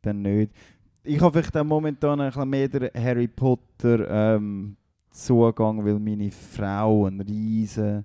dann 0.02 0.22
nicht. 0.22 0.52
Ich 1.04 1.22
habe 1.22 1.32
vielleicht 1.32 1.56
auch 1.56 1.64
momentan 1.64 2.20
ein 2.20 2.28
bisschen 2.30 2.50
mehr 2.50 2.68
den 2.68 2.90
Harry 2.94 3.28
Potter 3.28 4.36
ähm, 4.36 4.76
Zugang, 5.12 5.86
weil 5.86 6.00
meine 6.00 6.32
Frau 6.32 7.06
ein 7.06 7.22
riesen 7.22 8.04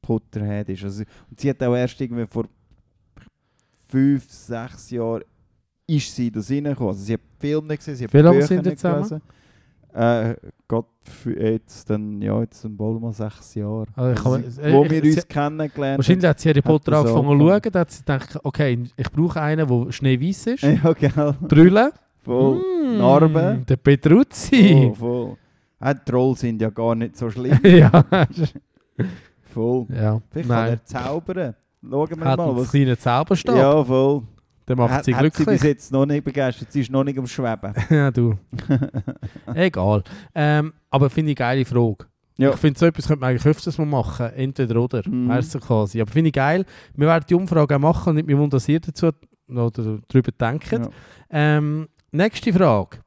Potterhead 0.00 0.68
ist. 0.70 0.84
Also, 0.84 1.04
und 1.30 1.38
sie 1.38 1.50
hat 1.50 1.62
auch 1.62 1.76
erst 1.76 2.00
irgendwie 2.00 2.26
vor 2.26 2.46
fünf, 3.88 4.30
sechs 4.30 4.90
Jahren 4.90 5.22
ist 5.86 6.14
sie 6.14 6.30
das 6.30 6.50
reingekommen. 6.50 6.90
Also 6.90 7.04
sie 7.04 7.14
hat 7.14 7.20
Filme 7.38 7.76
gesehen, 7.76 7.96
sie 7.96 8.04
hat 8.04 8.12
lange 8.12 8.38
Bücher 8.38 8.62
nicht 8.62 8.78
zusammen? 8.78 8.96
gelesen. 8.96 9.22
Äh, 9.98 10.36
Gott, 10.68 10.86
für 11.02 11.40
jetzt 11.42 11.90
dann, 11.90 12.22
ja, 12.22 12.40
jetzt 12.40 12.64
dann 12.64 12.76
bald 12.76 13.00
mal 13.00 13.12
sechs 13.12 13.54
Jahre. 13.56 13.86
Also 13.96 14.12
ich 14.12 14.22
kann- 14.22 14.44
Also, 14.44 14.60
äh, 14.62 14.72
wo 14.72 14.84
ich- 14.84 14.90
wir 14.90 15.02
uns 15.02 15.28
kennengelernt 15.28 15.98
Wahrscheinlich 15.98 16.28
hat 16.28 16.38
sie 16.40 16.48
Harry 16.50 16.62
Potter 16.62 16.90
das 16.92 17.00
angefangen 17.06 17.40
zu 17.40 17.46
schauen, 17.48 17.72
da 17.72 17.80
hat 17.80 17.90
sie 17.90 17.98
gedacht, 18.00 18.38
okay, 18.44 18.78
ich 18.96 19.10
brauche 19.10 19.40
einen, 19.40 19.66
der 19.66 19.92
schneeweiß 19.92 20.46
ist. 20.48 20.62
Ja, 20.84 20.92
gell. 20.92 21.34
Brüllen. 21.40 21.90
Voll. 22.24 22.58
Mm, 22.58 22.98
Narben. 22.98 23.66
Der 23.66 23.76
Petruzzi. 23.76 24.92
Voll. 24.96 25.36
Äh, 25.80 25.94
die 25.94 26.10
Trolls 26.10 26.40
sind 26.40 26.60
ja 26.62 26.70
gar 26.70 26.94
nicht 26.94 27.16
so 27.16 27.30
schlimm. 27.30 27.58
ja. 27.64 27.90
voll. 29.42 29.86
ja. 29.94 30.20
Vielleicht 30.30 30.48
kann 30.48 30.64
Nein. 30.64 30.72
er 30.74 30.84
zaubern. 30.84 31.54
Schauen 31.82 32.10
wir 32.20 32.24
Hat 32.26 32.38
mal. 32.38 32.48
einen 32.48 32.56
Was 32.58 32.70
kleinen 32.70 32.98
Zauberstab. 32.98 33.56
ja, 33.56 33.84
voll. 33.84 34.22
Der 34.68 34.76
macht 34.76 35.04
sie 35.04 35.14
hat 35.14 35.22
sie 35.22 35.28
bis 35.28 35.34
glücklich. 35.46 35.62
jetzt 35.62 35.92
noch 35.92 36.04
nicht 36.04 36.24
begeistert. 36.24 36.70
Sie 36.70 36.82
ist 36.82 36.90
noch 36.90 37.02
nicht 37.02 37.18
am 37.18 37.26
Schweben. 37.26 37.72
ja, 37.90 38.10
du. 38.10 38.38
Egal. 39.54 40.04
Ähm, 40.34 40.74
aber 40.90 41.08
finde 41.08 41.32
ich 41.32 41.40
eine 41.40 41.64
geile 41.64 41.64
Frage. 41.64 42.06
Ja. 42.36 42.50
Ich 42.50 42.56
finde, 42.56 42.78
so 42.78 42.86
etwas 42.86 43.08
könnte 43.08 43.20
man 43.20 43.30
eigentlich 43.30 43.46
öfters 43.46 43.78
mal 43.78 43.86
machen. 43.86 44.26
Entweder 44.34 44.80
oder. 44.80 45.02
Mhm. 45.08 45.28
Weißt 45.28 45.54
du 45.54 45.60
quasi. 45.60 46.00
Aber 46.00 46.10
finde 46.10 46.28
ich 46.28 46.34
geil. 46.34 46.64
Wir 46.94 47.06
werden 47.06 47.24
die 47.28 47.34
Umfrage 47.34 47.74
auch 47.74 47.80
machen 47.80 48.16
und 48.16 48.26
nicht 48.26 48.52
dass 48.52 48.68
ihr 48.68 48.80
dazu 48.80 49.10
oder 49.48 49.70
darüber 50.08 50.32
denkt. 50.32 50.70
Ja. 50.70 50.88
Ähm, 51.30 51.88
nächste 52.12 52.52
Frage. 52.52 52.98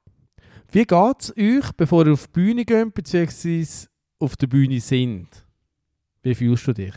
Wie 0.72 0.86
geht 0.86 1.16
es 1.20 1.38
euch, 1.38 1.72
bevor 1.78 2.06
ihr 2.06 2.14
auf 2.14 2.28
die 2.28 2.32
Bühne 2.32 2.66
geht, 2.66 2.94
beziehungsweise 2.94 3.88
auf 4.20 4.36
der 4.36 4.48
Bühne 4.48 4.80
sind? 4.80 5.28
Wie 6.24 6.34
fühlst 6.34 6.68
du 6.68 6.74
dich? 6.74 6.94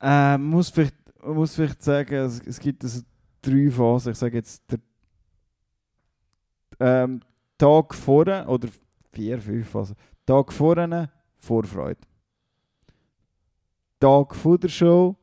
Äh, 0.00 0.38
man 0.38 0.44
muss 0.44 0.70
vielleicht, 0.70 0.94
muss 1.24 1.54
vielleicht 1.54 1.82
sagen, 1.82 2.14
es, 2.14 2.40
es 2.46 2.60
gibt 2.60 2.84
also 2.84 3.02
drei 3.44 3.70
Phasen. 3.70 4.12
Ich 4.12 4.18
sage 4.18 4.36
jetzt, 4.36 4.62
der 4.70 4.78
ähm, 6.80 7.20
Tag 7.58 7.94
vorher, 7.94 8.48
oder 8.48 8.68
vier, 9.12 9.38
fünf 9.38 9.68
Phasen. 9.68 9.96
Tag 10.26 10.52
vorne, 10.52 11.10
Vorfreude. 11.36 12.00
Tag 14.00 14.34
vor 14.34 14.58
der 14.58 14.68
Show, 14.68 15.16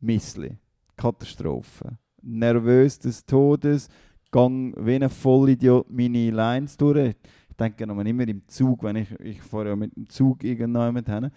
Missli. 0.00 0.56
Katastrophe. 0.96 1.98
Nervös 2.22 2.98
des 2.98 3.24
Todes, 3.24 3.88
gang 4.30 4.74
wie 4.78 4.96
ein 4.96 5.10
Vollidiot 5.10 5.90
meine 5.90 6.30
Lines 6.30 6.76
durch. 6.76 7.14
Ich 7.48 7.56
denke 7.56 7.86
noch 7.86 7.98
immer 8.00 8.26
im 8.26 8.46
Zug, 8.48 8.82
wenn 8.82 8.96
ich, 8.96 9.10
ich 9.20 9.42
fahre 9.42 9.68
ja 9.68 9.76
mit 9.76 9.94
dem 9.96 10.08
Zug 10.08 10.42
irgendjemand 10.42 11.08
hin. 11.08 11.30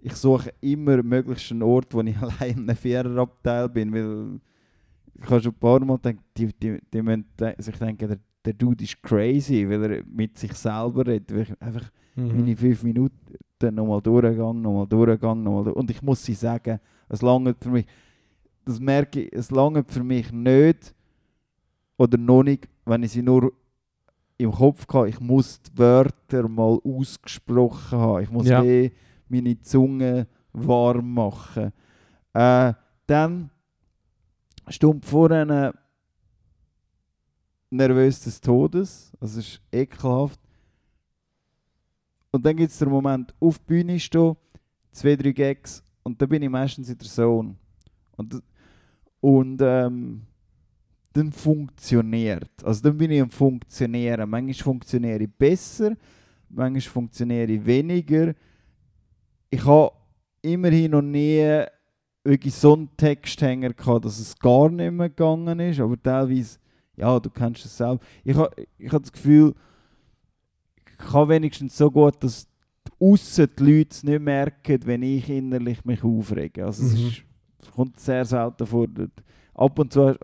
Ich 0.00 0.14
suche 0.14 0.52
immer 0.60 1.02
möglichst 1.02 1.50
einen 1.50 1.62
Ort, 1.62 1.94
wo 1.94 2.00
ich 2.00 2.16
allein 2.22 2.50
in 2.50 2.68
einem 2.68 2.76
Viererabteil 2.76 3.68
bin, 3.68 3.92
weil 3.92 4.40
ich 5.20 5.28
habe 5.30 5.42
schon 5.42 5.52
ein 5.52 5.58
paar 5.58 5.84
Mal 5.84 5.96
gedacht, 5.98 6.24
die, 6.36 6.46
die, 6.52 6.78
die 6.92 7.02
müssen 7.02 7.24
sich 7.58 7.76
denken, 7.76 8.08
der, 8.08 8.18
der 8.44 8.52
Dude 8.54 8.84
ist 8.84 9.02
crazy, 9.02 9.68
weil 9.68 9.92
er 9.92 10.02
mit 10.06 10.38
sich 10.38 10.52
selber 10.54 11.06
redet. 11.06 11.32
Weil 11.34 11.42
ich 11.42 11.62
einfach 11.62 11.90
Mhm. 12.14 12.36
meine 12.36 12.56
fünf 12.56 12.82
Minuten 12.82 13.14
nochmal 13.60 14.00
durchgegangen, 14.02 14.60
nochmal 14.60 14.86
durchgegangen, 14.88 15.44
nochmal 15.44 15.64
durch. 15.64 15.76
Und 15.76 15.88
ich 15.90 16.02
muss 16.02 16.24
sie 16.24 16.34
sagen, 16.34 16.80
es 17.08 17.22
lange 17.22 17.54
für 17.60 17.70
mich, 17.70 17.86
das 18.64 18.80
merke 18.80 19.22
ich, 19.22 19.32
es 19.32 19.52
lange 19.52 19.84
für 19.86 20.02
mich 20.02 20.32
nicht 20.32 20.94
oder 21.96 22.18
noch 22.18 22.42
nicht, 22.42 22.68
wenn 22.86 23.04
ich 23.04 23.12
sie 23.12 23.22
nur 23.22 23.52
im 24.36 24.50
Kopf 24.50 24.84
habe. 24.92 25.08
Ich 25.08 25.20
muss 25.20 25.62
die 25.62 25.78
Wörter 25.78 26.48
mal 26.48 26.80
ausgesprochen 26.84 27.98
haben. 27.98 28.22
Ich 28.24 28.30
muss 28.30 28.48
Ja. 28.48 28.64
eh 28.64 28.90
meine 29.28 29.60
Zunge 29.60 30.26
warm 30.52 31.12
machen. 31.14 31.72
Äh, 32.34 32.72
dann 33.06 33.50
stumpf 34.70 35.08
vorne 35.08 35.72
nervös 37.70 38.20
des 38.20 38.40
Todes. 38.40 39.12
Das 39.20 39.36
ist 39.36 39.60
ekelhaft. 39.72 40.40
Und 42.30 42.44
dann 42.44 42.56
gibt 42.56 42.70
es 42.70 42.78
den 42.78 42.90
Moment, 42.90 43.34
auf 43.40 43.58
die 43.58 43.64
Bühne 43.64 43.98
stehen, 43.98 44.36
zwei, 44.92 45.16
drei 45.16 45.32
Gags 45.32 45.82
und 46.02 46.20
dann 46.20 46.28
bin 46.28 46.42
ich 46.42 46.50
meistens 46.50 46.88
in 46.88 46.98
der 46.98 47.08
Zone. 47.08 47.56
Und, 48.16 48.42
und 49.20 49.60
ähm, 49.62 50.22
dann 51.12 51.32
funktioniert. 51.32 52.50
Also 52.62 52.82
dann 52.82 52.98
bin 52.98 53.10
ich 53.10 53.22
am 53.22 53.30
Funktionieren. 53.30 54.28
Manchmal 54.28 54.54
funktioniere 54.54 55.22
ich 55.22 55.32
besser, 55.32 55.96
manchmal 56.48 56.80
funktioniere 56.80 57.52
ich 57.52 57.64
weniger. 57.64 58.34
Ich 59.50 59.64
habe 59.64 59.92
immerhin 60.42 60.90
noch 60.90 61.02
nie 61.02 61.64
wirklich 62.28 62.54
so 62.54 62.74
einen 62.74 62.88
Texthänger 62.96 63.72
gehabt, 63.72 64.04
dass 64.04 64.18
es 64.18 64.38
gar 64.38 64.68
nicht 64.70 64.92
mehr 64.92 65.08
gegangen 65.08 65.58
ist, 65.60 65.80
aber 65.80 66.00
teilweise, 66.02 66.58
ja, 66.96 67.18
du 67.18 67.30
kennst 67.30 67.64
es 67.64 67.76
selbst. 67.76 68.06
Ich 68.24 68.36
habe 68.36 68.50
ich 68.78 68.92
hab 68.92 69.02
das 69.02 69.12
Gefühl, 69.12 69.54
ich 70.90 70.98
kann 71.06 71.28
wenigstens 71.28 71.76
so 71.76 71.90
gut, 71.90 72.22
dass 72.22 72.46
aussen 73.00 73.48
die 73.58 73.62
Leute 73.64 73.88
es 73.92 74.02
nicht 74.02 74.20
merken, 74.22 74.80
wenn 74.84 75.02
ich 75.02 75.28
innerlich 75.28 75.84
mich 75.84 76.02
aufrege. 76.02 76.64
Also 76.66 76.84
es, 76.84 76.94
Mhm. 76.98 77.06
ist, 77.08 77.22
es 77.62 77.70
kommt 77.70 78.00
sehr 78.00 78.24
selten 78.24 78.66
vor. 78.66 78.86
Ab 79.54 79.78
und 79.78 79.92
zu 79.92 80.16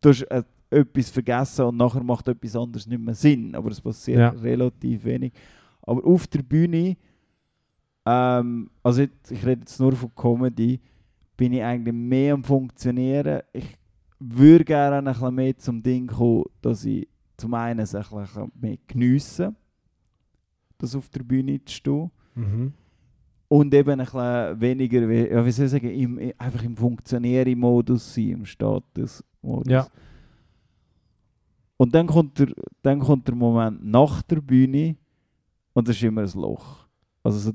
du 0.00 0.08
hast 0.08 0.22
äh, 0.22 0.42
etwas 0.70 1.10
vergessen 1.10 1.66
und 1.66 1.76
nachher 1.76 2.02
macht 2.02 2.28
etwas 2.28 2.56
anderes 2.56 2.86
nicht 2.86 3.00
mehr 3.02 3.14
Sinn. 3.14 3.54
Aber 3.54 3.70
es 3.70 3.80
passiert 3.80 4.18
Ja. 4.18 4.28
relativ 4.30 5.04
wenig. 5.04 5.32
Aber 5.82 6.04
auf 6.06 6.26
der 6.28 6.42
Bühne, 6.42 6.96
ähm, 8.06 8.70
also 8.82 9.02
jetzt, 9.02 9.30
ich 9.30 9.44
rede 9.44 9.60
jetzt 9.60 9.78
nur 9.80 9.92
von 9.92 10.14
Comedy, 10.14 10.80
bin 11.36 11.52
ich 11.52 11.62
eigentlich 11.62 11.94
mehr 11.94 12.34
am 12.34 12.44
Funktionieren. 12.44 13.42
Ich 13.52 13.76
würde 14.18 14.64
gerne 14.64 14.98
ein 14.98 15.04
bisschen 15.04 15.34
mehr 15.34 15.56
zum 15.56 15.82
Ding 15.82 16.06
kommen, 16.06 16.44
dass 16.60 16.84
ich 16.84 17.08
zum 17.36 17.54
einen 17.54 17.80
es 17.80 17.94
ein 17.94 18.02
bisschen 18.02 18.52
mehr 18.60 18.76
geniessen 18.86 19.56
das 20.80 20.96
auf 20.96 21.08
der 21.10 21.22
Bühne 21.22 21.62
zu 21.64 21.74
stehen. 21.74 22.10
Mhm. 22.34 22.72
Und 23.48 23.74
eben 23.74 23.90
ein 23.90 23.98
bisschen 23.98 24.60
weniger, 24.60 25.08
wie, 25.08 25.28
ja, 25.28 25.44
wie 25.44 25.50
soll 25.50 25.66
ich 25.66 25.72
sagen, 25.72 25.90
im, 25.90 26.32
einfach 26.38 26.62
im 26.62 26.76
Funktionäre-Modus 26.76 28.14
sein, 28.14 28.28
im 28.30 28.44
Status-Modus. 28.46 29.70
Ja. 29.70 29.86
Und 31.76 31.94
dann 31.94 32.06
kommt, 32.06 32.38
der, 32.38 32.54
dann 32.82 33.00
kommt 33.00 33.26
der 33.26 33.34
Moment 33.34 33.84
nach 33.84 34.22
der 34.22 34.40
Bühne 34.40 34.96
und 35.72 35.88
das 35.88 35.96
ist 35.96 36.02
immer 36.02 36.22
ein 36.22 36.40
Loch. 36.40 36.86
Also 37.22 37.38
so 37.38 37.52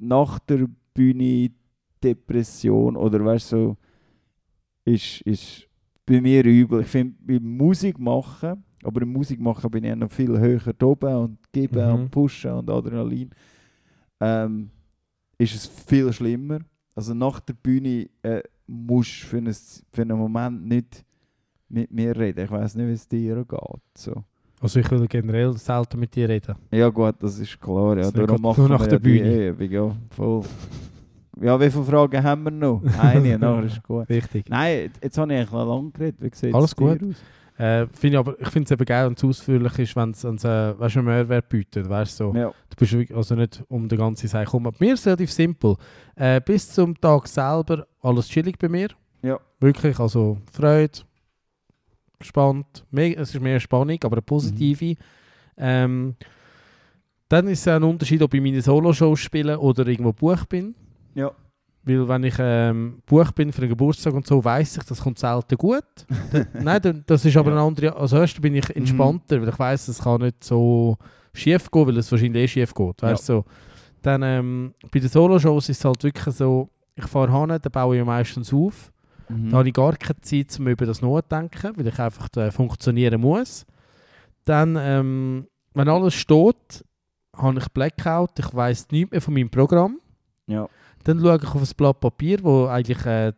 nach 0.00 0.38
der 0.40 0.66
Bühne 0.94 1.50
Depression 2.02 2.96
oder 2.96 3.24
weißt 3.24 3.52
du, 3.52 3.56
so, 3.56 3.76
ist, 4.84 5.20
ist 5.22 5.68
bei 6.06 6.20
mir 6.20 6.44
übel. 6.44 6.80
Ich 6.80 6.88
finde, 6.88 7.14
beim 7.20 7.56
Musik 7.56 7.98
machen, 7.98 8.64
aber 8.82 9.02
im 9.02 9.12
Musik 9.12 9.38
machen 9.40 9.70
bin 9.70 9.84
ich 9.84 9.94
noch 9.94 10.10
viel 10.10 10.38
höher 10.38 10.74
oben 10.82 11.14
und 11.14 11.52
geben 11.52 11.86
Mhm. 11.86 11.94
und 11.94 12.10
pushen 12.10 12.50
und 12.52 12.70
Adrenalin, 12.70 13.30
ähm, 14.20 14.70
ist 15.38 15.54
es 15.54 15.66
viel 15.66 16.12
schlimmer. 16.12 16.60
Also 16.94 17.14
nach 17.14 17.40
der 17.40 17.54
Bühne 17.54 18.08
äh, 18.22 18.42
musst 18.66 19.22
du 19.22 19.26
für, 19.26 19.38
ein, 19.38 19.52
für 19.92 20.02
einen 20.02 20.18
Moment 20.18 20.66
nicht 20.66 21.04
mit 21.68 21.90
mir 21.90 22.16
reden. 22.16 22.44
Ich 22.44 22.50
weiß 22.50 22.74
nicht, 22.74 22.88
wie 22.88 22.92
es 22.92 23.06
dir 23.06 23.44
geht. 23.44 23.80
So. 23.96 24.24
Also 24.60 24.78
ich 24.80 24.90
will 24.90 25.06
generell 25.08 25.56
selten 25.56 25.98
mit 25.98 26.14
dir 26.14 26.28
reden. 26.28 26.54
Ja 26.70 26.88
gut, 26.90 27.14
das 27.20 27.38
ist 27.38 27.58
klar. 27.60 27.96
Ja. 27.96 28.02
Das 28.04 28.12
Darum 28.12 28.42
machen 28.42 28.68
nach 28.68 28.80
wir 28.80 28.86
der 28.88 28.92
ja 28.92 28.98
die 28.98 29.02
Bühne. 29.20 29.48
Übung. 29.48 29.70
Ja, 29.70 29.96
voll. 30.14 30.42
ja, 31.40 31.60
wie 31.60 31.70
viele 31.70 31.84
Fragen 31.84 32.22
haben 32.22 32.44
wir 32.44 32.50
noch? 32.50 32.82
Eine, 33.00 33.38
nachher 33.38 33.64
ist 33.64 33.82
gut. 33.82 34.08
Richtig. 34.08 34.48
Nein, 34.50 34.90
jetzt- 35.02 35.16
habe 35.18 35.32
ich 35.32 35.38
eigentlich 35.38 35.50
noch 35.52 35.66
lange 35.66 35.90
geredet. 35.92 36.20
Wie 36.20 36.30
sieht 36.34 36.54
Alles 36.54 36.70
es 36.70 36.76
gut. 36.76 37.00
aus? 37.02 37.14
Äh, 37.58 37.86
find 37.88 38.14
ich 38.14 38.18
aber, 38.18 38.40
ich 38.40 38.48
finde 38.48 38.64
es 38.66 38.70
eben 38.70 38.84
geil 38.86 39.06
und 39.06 39.22
ausführlich 39.22 39.78
ist, 39.78 39.94
wenn 39.96 40.10
es 40.10 40.24
äh, 40.24 40.78
weißt, 40.78 40.96
einen 40.96 41.06
Mehrwert 41.06 41.48
bietet. 41.48 41.88
Weißt, 41.88 42.16
so. 42.16 42.32
Ja. 42.34 42.52
Du 42.70 42.76
bist 42.78 43.12
also 43.12 43.34
nicht 43.34 43.62
um 43.68 43.86
den 43.88 43.98
ganzen 43.98 44.28
Zeit 44.28 44.46
kommen. 44.48 44.72
Bei 44.78 44.86
mir 44.86 44.94
ist 44.94 45.00
es 45.00 45.06
relativ 45.06 45.30
simpel. 45.32 45.76
Äh, 46.16 46.40
bis 46.42 46.70
zum 46.72 46.98
Tag 46.98 47.26
selber 47.28 47.86
alles 48.02 48.28
chillig 48.28 48.58
bei 48.58 48.68
mir. 48.68 48.88
Ja. 49.22 49.38
Wirklich, 49.60 49.98
also 49.98 50.38
Freude, 50.50 51.00
gespannt. 52.20 52.84
Me 52.90 53.14
es 53.16 53.34
ist 53.34 53.40
mehr 53.40 53.58
Spannung, 53.58 53.98
aber 54.04 54.16
eine 54.16 54.22
positive. 54.22 54.94
Ähm, 55.56 56.14
dann 57.28 57.46
ist 57.48 57.60
es 57.60 57.68
ein 57.68 57.82
Unterschied, 57.82 58.22
ob 58.22 58.32
ich 58.34 58.40
meine 58.40 58.60
Solo-Shows 58.62 59.18
spiele 59.20 59.58
oder 59.58 59.86
irgendwo 59.86 60.12
Buch 60.12 60.44
bin. 60.46 60.74
Ja. 61.14 61.30
Weil 61.82 62.08
wenn 62.08 62.24
ich 62.24 62.34
ähm, 62.38 63.02
Buch 63.06 63.30
bin 63.32 63.52
für 63.52 63.62
einen 63.62 63.70
Geburtstag 63.70 64.12
und 64.14 64.26
so, 64.26 64.44
weiß 64.44 64.76
ich, 64.78 64.82
das 64.84 65.00
kommt 65.00 65.18
selten 65.18 65.56
gut. 65.56 65.84
Nein, 66.52 67.04
das 67.06 67.24
ist 67.24 67.36
aber 67.36 67.50
Ja. 67.52 67.56
eine 67.56 67.66
andere... 67.66 67.96
Also 67.96 68.18
erst 68.18 68.40
bin 68.42 68.54
ich 68.54 68.68
entspannter, 68.76 69.40
weil 69.40 69.48
ich 69.48 69.58
weiß, 69.58 69.88
es 69.88 69.98
kann 70.00 70.20
nicht 70.22 70.42
so 70.44 70.96
schief 71.32 71.70
gehen, 71.70 71.86
weil 71.86 71.96
es 71.98 72.10
wahrscheinlich 72.10 72.42
eh 72.44 72.48
schief 72.48 72.74
geht. 72.74 73.02
Weißt, 73.02 73.26
so. 73.26 73.44
Dann 74.02 74.22
ähm, 74.22 74.74
bei 74.90 74.98
den 74.98 75.08
Solo-Shows 75.08 75.68
ist 75.68 75.78
es 75.78 75.84
halt 75.84 76.02
wirklich 76.02 76.34
so, 76.34 76.68
ich 76.96 77.06
fahre 77.06 77.30
hin, 77.38 77.48
dann 77.62 77.72
baue 77.72 77.98
ich 77.98 78.04
meistens 78.04 78.52
auf. 78.52 78.90
Mhm. 79.30 79.50
Da 79.50 79.58
habe 79.58 79.68
ich 79.68 79.74
gar 79.74 79.96
keine 79.96 80.20
Zeit, 80.20 80.58
um 80.58 80.68
über 80.68 80.86
das 80.86 81.00
nachzudenken, 81.02 81.72
weil 81.76 81.86
ich 81.86 81.98
einfach 81.98 82.28
äh, 82.36 82.50
funktionieren 82.50 83.20
muss. 83.20 83.64
Dann, 84.44 84.76
ähm, 84.80 85.46
wenn 85.74 85.88
alles 85.88 86.14
steht, 86.14 86.84
habe 87.36 87.58
ich 87.58 87.68
Blackout, 87.68 88.38
ich 88.38 88.52
weiß 88.54 88.88
nichts 88.90 89.10
mehr 89.12 89.20
von 89.20 89.34
meinem 89.34 89.50
Programm. 89.50 90.00
ja. 90.46 90.68
Dann 91.04 91.18
schaue 91.18 91.36
ich 91.38 91.44
auf 91.48 91.62
ein 91.62 91.76
Blatt 91.78 91.98
Papier, 92.00 92.38
wo 92.42 92.66
eigentlich 92.66 93.06
äh, 93.06 93.32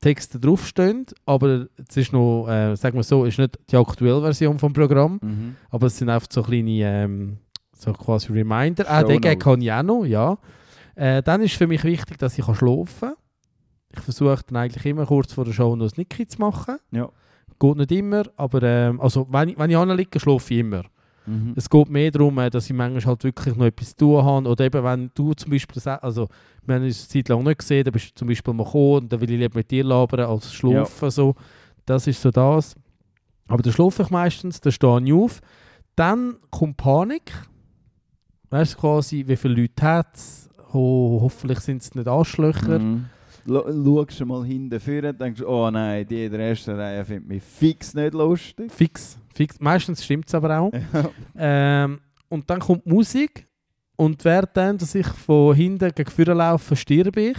Texte 0.00 0.40
draufstehen, 0.40 1.04
aber 1.26 1.66
es 1.76 1.94
ist 1.96 2.10
noch, 2.12 2.48
äh, 2.48 2.74
sagen 2.74 2.96
wir 2.96 3.02
so, 3.02 3.26
ist 3.26 3.38
nicht 3.38 3.58
die 3.70 3.76
aktuelle 3.76 4.22
Version 4.22 4.58
vom 4.58 4.72
Programm, 4.72 5.18
Mhm. 5.22 5.56
aber 5.70 5.88
es 5.88 5.98
sind 5.98 6.08
einfach 6.08 6.28
so 6.30 6.42
kleine, 6.42 6.70
ähm, 6.70 7.38
so 7.76 7.92
quasi 7.92 8.32
Reminder. 8.32 8.84
Ah, 8.88 9.02
den 9.02 9.08
Shownotes. 9.16 9.20
Gag 9.20 9.40
kann 9.40 9.60
ich 9.60 9.70
auch 9.72 9.82
noch, 9.82 10.04
ja. 10.06 10.38
Äh, 10.94 11.22
dann 11.22 11.42
ist 11.42 11.56
für 11.56 11.66
mich 11.66 11.84
wichtig, 11.84 12.16
dass 12.16 12.38
ich 12.38 12.44
schlafen 12.46 12.86
kann. 13.00 13.12
Ich 13.94 14.00
versuche 14.00 14.42
dann 14.46 14.56
eigentlich 14.56 14.84
immer 14.86 15.06
kurz 15.06 15.32
vor 15.32 15.44
der 15.44 15.52
Show 15.52 15.74
noch 15.76 15.86
ein 15.86 15.92
Nicki 15.96 16.26
zu 16.26 16.40
machen. 16.40 16.76
Ja. 16.90 17.08
Geht 17.58 17.76
nicht 17.76 17.92
immer, 17.92 18.24
aber 18.36 18.62
ähm, 18.62 19.00
also 19.00 19.26
wenn 19.30 19.50
ich, 19.50 19.58
wenn 19.58 19.70
ich 19.70 19.76
anliege, 19.76 20.20
schlafe 20.20 20.52
ich 20.52 20.60
immer. 20.60 20.82
Mhm. 21.26 21.54
Es 21.56 21.68
geht 21.68 21.88
mehr 21.88 22.10
darum, 22.10 22.38
äh, 22.38 22.50
dass 22.50 22.66
ich 22.66 22.76
manchmal 22.76 23.04
halt 23.04 23.24
wirklich 23.24 23.56
noch 23.56 23.66
etwas 23.66 23.90
zu 23.90 23.96
tun 23.96 24.24
habe. 24.24 24.48
Oder 24.48 24.64
eben, 24.64 24.84
wenn 24.84 25.10
du 25.14 25.32
zum 25.34 25.50
Beispiel, 25.50 25.82
also 25.82 26.28
wir 26.64 26.74
haben 26.74 26.84
uns 26.84 27.00
eine 27.00 27.08
Zeit 27.08 27.28
lang 27.28 27.42
nicht 27.42 27.58
gesehen, 27.58 27.84
dann 27.84 27.92
bist 27.92 28.10
du 28.10 28.14
zum 28.14 28.28
Beispiel 28.28 28.54
mal 28.54 28.64
gekommen 28.64 28.94
und 28.94 29.12
dann 29.12 29.20
will 29.20 29.30
ich 29.30 29.38
lieber 29.38 29.58
mit 29.58 29.70
dir 29.70 29.84
labern 29.84 30.20
als 30.20 30.52
schlafen. 30.52 31.10
So. 31.10 31.34
Das 31.84 32.06
ist 32.06 32.22
so 32.22 32.30
das. 32.30 32.74
Aber 33.48 33.62
dann 33.62 33.72
schlafe 33.72 34.02
ich 34.02 34.10
meistens, 34.10 34.60
dann 34.60 34.72
stehe 34.72 35.02
ich 35.02 35.12
auf. 35.12 35.40
Dann 35.94 36.36
kommt 36.50 36.76
Panik. 36.76 37.32
Weißt 38.50 38.74
du 38.74 38.78
quasi, 38.78 39.24
wie 39.26 39.36
viele 39.36 39.62
Leute 39.62 39.82
hat 39.82 40.14
es? 40.16 40.48
Ho 40.72 41.20
hoffentlich 41.22 41.60
sind 41.60 41.82
es 41.82 41.94
nicht 41.94 42.08
Arschlöcher. 42.08 42.78
Mhm. 42.78 43.06
Schaust 43.46 44.20
du 44.20 44.26
mal 44.26 44.44
hinten 44.44 44.80
vorne 44.80 45.10
und 45.10 45.20
denkst, 45.20 45.42
oh 45.42 45.70
nein, 45.70 46.06
die 46.06 46.24
in 46.24 46.32
der 46.32 46.40
ersten 46.40 46.72
Reihe 46.72 47.04
findet 47.04 47.28
mich 47.28 47.42
fix 47.42 47.94
nicht 47.94 48.14
lustig. 48.14 48.72
Fix, 48.72 49.18
fix. 49.34 49.60
Meistens 49.60 50.04
stimmt 50.04 50.26
es 50.28 50.34
aber 50.34 50.58
auch. 50.58 50.72
Ähm, 51.38 52.00
und 52.28 52.48
dann 52.50 52.60
kommt 52.60 52.84
die 52.84 52.90
Musik 52.90 53.46
und 53.96 54.24
während 54.24 54.56
dann, 54.56 54.78
dass 54.78 54.94
ich 54.94 55.06
von 55.06 55.54
hinten 55.54 55.92
gegen 55.94 56.10
vorne 56.10 56.34
laufe, 56.34 56.74
sterbe 56.76 57.20
ich. 57.20 57.38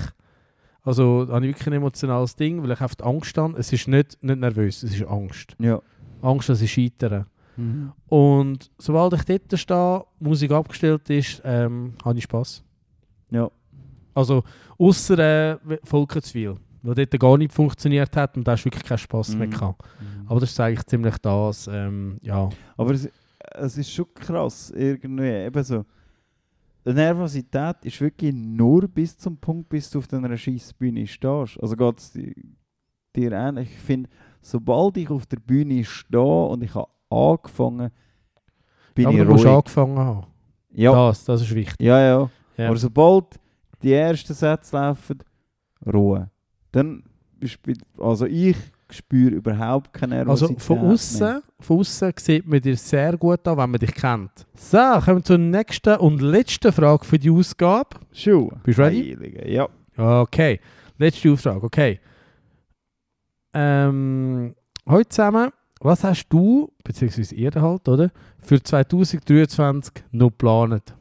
Also 0.83 1.27
habe 1.29 1.45
ich 1.45 1.51
wirklich 1.51 1.67
ein 1.67 1.73
emotionales 1.73 2.35
Ding, 2.35 2.63
weil 2.63 2.71
ich 2.71 2.79
einfach 2.81 3.05
Angst 3.05 3.37
habe. 3.37 3.57
Es 3.59 3.73
ist 3.73 3.87
nicht, 3.87 4.17
nicht 4.23 4.39
nervös, 4.39 4.83
es 4.83 4.93
ist 4.93 5.07
Angst. 5.07 5.55
ja. 5.59 5.81
Angst, 6.21 6.49
dass 6.49 6.61
ich 6.61 6.71
scheitere. 6.71 7.25
Mhm. 7.57 7.91
Und 8.07 8.71
sobald 8.77 9.13
ich 9.13 9.23
dort 9.25 9.59
stehe, 9.59 10.03
Musik 10.19 10.51
abgestellt 10.51 11.09
ist, 11.09 11.41
ähm, 11.43 11.93
habe 12.03 12.17
ich 12.17 12.23
Spass. 12.23 12.63
Ja. 13.29 13.51
Also, 14.17 14.43
außer 14.79 15.17
äh, 15.19 15.57
viel, 16.21 16.55
weil 16.81 16.95
dort 16.95 17.19
gar 17.19 17.37
nicht 17.37 17.53
funktioniert 17.53 18.15
hat 18.15 18.35
und 18.37 18.47
da 18.47 18.53
hast 18.53 18.63
du 18.63 18.65
wirklich 18.67 18.83
keinen 18.83 18.97
Spass 18.97 19.35
mehr 19.35 19.47
Mhm. 19.47 19.51
gehabt. 19.51 19.81
Aber 20.27 20.39
das 20.39 20.51
ist 20.51 20.59
eigentlich 20.59 20.85
ziemlich 20.85 21.17
das, 21.19 21.67
ähm, 21.67 22.17
ja. 22.21 22.49
Aber 22.77 22.91
es, 22.93 23.09
es 23.53 23.77
ist 23.77 23.91
schon 23.91 24.07
krass, 24.13 24.71
irgendwie. 24.75 25.45
Eben 25.45 25.63
so. 25.63 25.85
Die 26.85 26.93
Nervosität 26.93 27.75
ist 27.83 27.99
wirklich 28.01 28.33
nur 28.33 28.87
bis 28.87 29.17
zum 29.17 29.37
Punkt, 29.37 29.67
bis 29.69 29.89
du 29.89 29.99
auf 29.99 30.11
einer 30.13 30.37
Scheissbühne 30.37 31.05
stehst. 31.05 31.61
Also 31.61 31.75
geht 31.75 31.99
es 31.99 32.11
dir 32.13 33.31
ähnlich. 33.33 33.69
Ich 33.71 33.79
finde, 33.79 34.09
sobald 34.41 34.95
ich 34.97 35.09
auf 35.09 35.25
der 35.25 35.37
Bühne 35.37 35.83
stehe 35.83 36.45
und 36.47 36.63
ich 36.63 36.73
habe 36.73 36.87
angefangen, 37.09 37.91
bin 38.95 39.05
Aber 39.07 39.15
ich 39.17 39.23
du 39.25 39.31
ruhig. 39.31 39.45
angefangen 39.47 39.97
haben. 39.99 40.27
Ja, 40.73 40.93
Das, 40.93 41.25
das 41.25 41.41
ist 41.41 41.53
wichtig. 41.53 41.85
ja, 41.85 41.99
ja. 41.99 42.29
Ja. 42.57 42.67
Aber 42.69 42.77
sobald 42.77 43.25
die 43.81 43.93
ersten 43.93 44.33
Sätze 44.33 44.75
laufen, 44.75 45.19
Ruhe. 45.85 46.29
Dann 46.71 47.03
also 47.99 48.25
ich 48.25 48.55
spüre 48.89 49.35
überhaupt 49.35 49.93
keine 49.93 50.19
Also 50.27 50.47
Nervosität 50.47 50.61
von 50.63 50.81
mehr. 50.81 50.91
außen, 50.93 51.41
von 51.59 51.79
außen 51.79 52.13
sieht 52.17 52.47
man 52.47 52.61
dir 52.61 52.77
sehr 52.77 53.17
gut 53.17 53.47
an, 53.47 53.57
wenn 53.57 53.69
man 53.69 53.79
dich 53.79 53.93
kennt. 53.93 54.31
So, 54.55 54.77
kommen 54.77 55.17
wir 55.17 55.23
zur 55.23 55.37
nächsten 55.37 55.97
und 55.97 56.21
letzten 56.21 56.71
Frage 56.71 57.05
für 57.05 57.19
die 57.19 57.29
Ausgabe. 57.29 57.97
Schuhe. 58.11 58.59
Bist 58.63 58.79
du 58.79 58.83
ready? 58.83 59.15
Heilige, 59.15 59.49
Ja. 59.49 59.67
Okay, 59.97 60.59
letzte 60.97 61.31
Auftrag, 61.31 61.63
okay. 61.63 61.99
Ähm, 63.53 64.55
heute 64.87 65.09
zusammen, 65.09 65.51
was 65.81 66.03
hast 66.03 66.27
du, 66.29 66.71
beziehungsweise 66.83 67.33
ihr 67.35 67.51
halt, 67.55 67.87
oder, 67.87 68.11
für 68.39 68.61
2023 68.61 69.93
noch 70.11 70.29
geplant? 70.29 70.93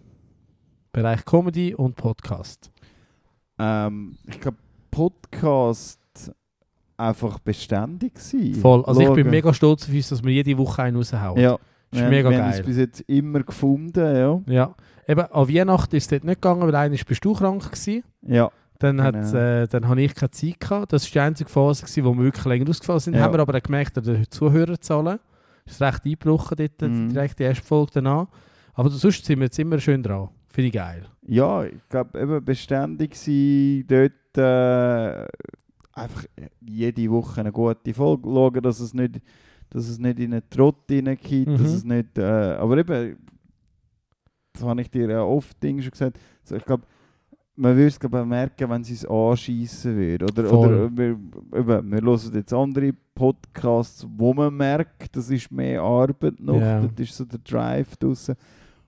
Bereich 0.97 1.25
Comedy 1.27 1.75
und 1.75 1.95
Podcast. 1.95 2.71
Ähm, 3.59 4.17
ich 4.27 4.41
glaube, 4.41 4.57
Podcast 4.91 6.01
einfach 6.97 7.39
beständig 7.41 8.19
sein. 8.19 8.55
Voll. 8.55 8.83
Also 8.87 9.03
ich 9.03 9.09
bin 9.09 9.25
Schauen. 9.25 9.31
mega 9.31 9.53
stolz 9.53 9.83
auf 9.87 9.95
uns, 9.95 10.09
dass 10.09 10.25
wir 10.25 10.33
jede 10.33 10.57
Woche 10.57 10.83
einen 10.85 10.97
raushauen. 10.97 11.39
Ja. 11.39 11.59
Ist 11.91 12.01
wir, 12.01 12.09
mega 12.09 12.31
wir 12.31 12.39
haben 12.43 12.51
geil. 12.51 12.61
es 12.61 12.67
bis 12.67 12.77
jetzt 12.79 13.01
immer 13.03 13.43
gefunden, 13.43 14.17
ja. 14.17 14.41
Ja. 14.53 14.75
Eben, 15.07 15.21
an 15.21 15.49
Weihnachten 15.55 15.97
ist 15.97 16.05
es 16.05 16.09
dort 16.09 16.25
nicht 16.25 16.41
gegangen, 16.41 16.63
weil 16.63 16.75
einmal 16.75 16.99
bist 17.07 17.25
du 17.25 17.35
krank 17.35 17.63
gewesen. 17.71 18.03
Ja. 18.23 18.51
Dann, 18.79 18.97
Genau. 18.97 19.05
hat, 19.05 19.35
äh, 19.35 19.67
dann 19.69 19.87
habe 19.89 20.01
ich 20.01 20.15
keine 20.15 20.31
Zeit 20.31 20.61
gehabt. 20.61 20.93
Das 20.95 21.05
war 21.05 21.13
die 21.13 21.21
einzige 21.21 21.51
Phase, 21.51 21.83
gewesen, 21.83 22.05
wo 22.07 22.15
wir 22.15 22.25
wirklich 22.25 22.45
länger 22.47 22.71
ausgefallen 22.71 23.01
sind. 23.01 23.15
Ja. 23.17 23.21
Haben 23.21 23.35
wir 23.35 23.41
aber 23.41 23.57
auch 23.59 23.63
gemerkt, 23.63 23.97
dass 23.99 24.05
die 24.05 24.29
Zuhörerzahlen 24.31 25.19
ist 25.67 25.81
recht 25.83 26.07
eingebrochen 26.07 26.57
dort, 26.57 26.81
Mhm. 26.91 27.11
direkt 27.13 27.39
die 27.39 27.43
erste 27.45 27.65
Folge 27.65 27.91
danach. 27.95 28.29
Aber 28.75 28.89
sonst 28.89 29.25
sind 29.27 29.39
wir 29.39 29.45
jetzt 29.45 29.59
immer 29.59 29.79
schön 29.79 30.03
dran. 30.03 30.29
Finde 30.57 30.69
ich 30.69 30.73
geil. 30.73 31.05
Ja, 31.27 31.65
ich 31.65 31.87
glaube, 31.91 32.19
eben 32.19 32.43
beständig 32.43 33.15
sein, 33.15 33.85
dort 33.87 34.39
äh, 34.39 35.27
einfach 35.93 36.25
jede 36.63 37.11
Woche 37.11 37.41
eine 37.43 37.53
gute 37.53 37.93
Folge 37.93 38.23
schauen, 38.27 38.63
dass 38.63 38.81
es 38.81 38.95
nicht, 38.95 39.21
dass 39.69 39.87
es 39.87 39.99
nicht 39.99 40.19
in 40.19 40.33
einen 40.33 40.49
Trott 40.49 40.85
hineingeht, 40.89 41.47
Mhm. 41.47 41.59
dass 41.59 41.73
es 41.75 41.85
nicht, 41.85 42.17
äh, 42.17 42.23
aber 42.23 42.79
eben, 42.79 43.19
das 44.55 44.63
habe 44.63 44.81
ich 44.81 44.91
dir 44.91 45.11
ja 45.11 45.23
oft 45.23 45.63
Dinge 45.63 45.83
schon 45.83 45.91
gesagt, 45.91 46.19
also 46.43 46.57
ich 46.57 46.65
glaube, 46.65 46.85
man 47.57 47.75
würde 47.77 47.89
es 47.89 48.01
glaub, 48.01 48.15
auch 48.15 48.25
merken, 48.25 48.71
wenn 48.71 48.83
sie 48.83 48.95
es 48.95 49.05
anschießen 49.05 49.95
würde. 49.95 50.25
Oder, 50.25 50.45
Voll. 50.49 50.69
oder 50.69 50.97
wir, 50.97 51.07
eben, 51.55 51.91
wir 51.93 52.01
hören 52.01 52.33
jetzt 52.35 52.53
andere 52.55 52.95
Podcasts, 53.15 54.07
wo 54.17 54.33
man 54.33 54.57
merkt, 54.57 55.15
das 55.17 55.29
ist 55.29 55.51
mehr 55.53 55.83
Arbeit 55.83 56.41
noch, 56.41 56.59
Ja. 56.59 56.81
das 56.81 57.09
ist 57.11 57.17
so 57.19 57.27
der 57.27 57.41
Drive 57.41 57.95
draussen. 57.99 58.37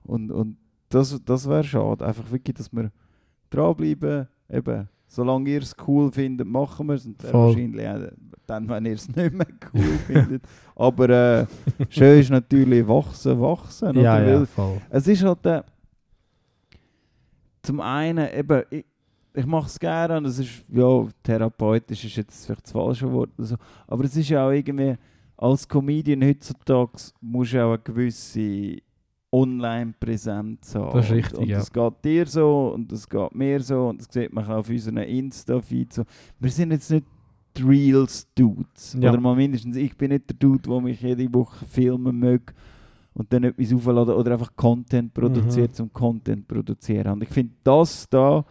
Und, 0.03 0.31
und 0.31 0.57
das, 0.89 1.19
das 1.23 1.47
wäre 1.47 1.63
schade. 1.63 2.05
Einfach 2.05 2.29
wirklich, 2.31 2.55
dass 2.55 2.71
wir 2.73 2.91
dranbleiben. 3.49 4.27
Eben, 4.51 4.89
solange 5.07 5.49
ihr 5.49 5.61
es 5.61 5.75
cool 5.87 6.11
findet, 6.11 6.47
machen 6.47 6.87
wir 6.87 6.95
es. 6.95 7.05
Und 7.05 7.21
Voll. 7.21 7.47
wahrscheinlich 7.47 7.87
auch 7.87 8.11
dann, 8.47 8.67
wenn 8.67 8.85
ihr 8.85 8.93
es 8.93 9.07
nicht 9.15 9.33
mehr 9.33 9.47
cool 9.73 9.97
findet. 10.07 10.43
Aber 10.75 11.09
äh, 11.09 11.45
schön 11.89 12.19
ist 12.19 12.31
natürlich 12.31 12.87
wachsen, 12.87 13.39
wachsen. 13.39 13.99
ja, 13.99 14.15
oder? 14.15 14.39
ja, 14.39 14.45
voll. 14.45 14.81
es 14.89 15.07
ist 15.07 15.23
halt 15.23 15.45
äh, 15.45 15.61
zum 17.61 17.81
einen 17.81 18.27
eben, 18.33 18.63
ich, 18.69 18.85
ich 19.33 19.45
mache 19.45 19.67
es 19.67 19.79
gerne 19.79 20.17
und 20.17 20.25
es 20.25 20.39
ist, 20.39 20.65
ja, 20.69 21.07
therapeutisch 21.21 22.03
ist 22.05 22.15
jetzt 22.15 22.45
vielleicht 22.45 22.65
das 22.65 22.71
falsche 22.71 23.11
Wort, 23.11 23.29
so, 23.37 23.55
aber 23.87 24.03
es 24.05 24.15
ist 24.15 24.29
ja 24.29 24.47
auch 24.47 24.51
irgendwie, 24.51 24.95
als 25.37 25.67
Comedian 25.67 26.23
heutzutage 26.23 26.91
musst 27.21 27.53
du 27.53 27.63
auch 27.63 27.73
eine 27.73 27.79
gewisse 27.79 28.79
Online-Präsenz 29.31 30.75
haben. 30.75 30.91
Das 30.93 31.05
ist 31.05 31.11
Und- 31.11 31.17
richtig, 31.17 31.39
und 31.39 31.47
ja. 31.47 31.57
das 31.57 31.71
geht 31.71 31.93
dir 32.05 32.25
so 32.25 32.71
und 32.73 32.91
das 32.91 33.07
geht 33.07 33.35
mir 33.35 33.59
so 33.61 33.87
und 33.89 33.99
das 34.01 34.07
sieht 34.11 34.33
man 34.33 34.45
auch 34.45 34.57
auf 34.57 34.69
unseren 34.69 34.97
Insta-Feed 34.97 35.93
so. 35.93 36.03
Wir 36.39 36.51
sind 36.51 36.71
jetzt 36.71 36.89
nicht 36.91 37.05
die 37.57 37.63
Reels-Dudes. 37.63 38.97
Ja. 38.99 39.11
Oder 39.11 39.19
mal 39.19 39.35
mindestens, 39.35 39.75
ich 39.75 39.95
bin 39.97 40.09
nicht 40.11 40.29
der 40.29 40.37
Dude, 40.37 40.69
der 40.69 40.81
mich 40.81 41.01
jede 41.01 41.33
Woche 41.33 41.65
filmen 41.65 42.19
möchte 42.19 42.53
und 43.13 43.31
dann 43.33 43.43
etwas 43.43 43.73
aufladen 43.73 44.13
oder 44.13 44.33
einfach 44.33 44.55
Content 44.55 45.13
produziert, 45.13 45.75
zum 45.75 45.91
Content 45.91 46.47
produzieren. 46.47 47.13
Und 47.13 47.23
ich 47.23 47.29
finde, 47.29 47.53
das 47.63 48.07
da 48.09 48.45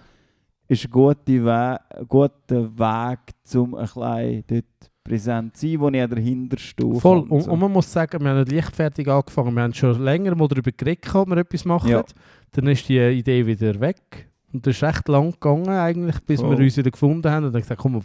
ist 0.67 0.85
ein 0.85 0.91
guter, 0.91 1.17
We 1.27 1.79
ein 1.97 2.09
guter 2.09 2.79
Weg, 2.79 3.19
um 3.55 3.75
ein 3.75 3.85
bisschen 3.87 4.45
dort 4.47 4.91
präsent 5.09 5.57
sein, 5.57 5.81
wo 5.81 5.89
ich 5.89 6.03
auch 6.03 6.09
dahinter 6.09 6.59
stehe. 6.59 6.95
Voll. 6.95 7.21
Und, 7.29 7.43
so. 7.43 7.51
und 7.51 7.59
man 7.59 7.73
muss 7.73 7.93
sagen, 7.93 8.21
wir 8.23 8.31
haben 8.31 8.41
nicht 8.41 8.53
leichtfertig 8.53 9.09
angefangen. 9.09 9.55
Wir 9.55 9.63
haben 9.63 9.75
schon 9.75 10.03
länger 10.03 10.35
mal 10.35 10.49
darüber 10.49 10.71
geredet, 10.71 11.15
ob 11.15 11.29
wir 11.29 11.39
etwas 11.39 11.65
machen. 11.65 11.91
Ja. 11.91 12.05
Dann 12.53 12.67
ist 12.67 12.89
die 12.89 12.99
Idee 12.99 13.47
wieder 13.47 13.79
weg. 13.81 14.29
Und 14.53 14.67
das 14.67 14.77
ist 14.77 14.83
recht 14.83 15.09
lang 15.09 15.33
gegangen, 15.33 15.69
eigentlich, 15.69 16.21
bis 16.21 16.41
Voll. 16.41 16.57
wir 16.59 16.65
uns 16.65 16.77
wieder 16.77 16.91
gefunden 16.91 17.31
haben. 17.31 17.47
Und 17.47 17.53
dann 17.53 17.63
gesagt, 17.63 17.81
komm, 17.81 18.01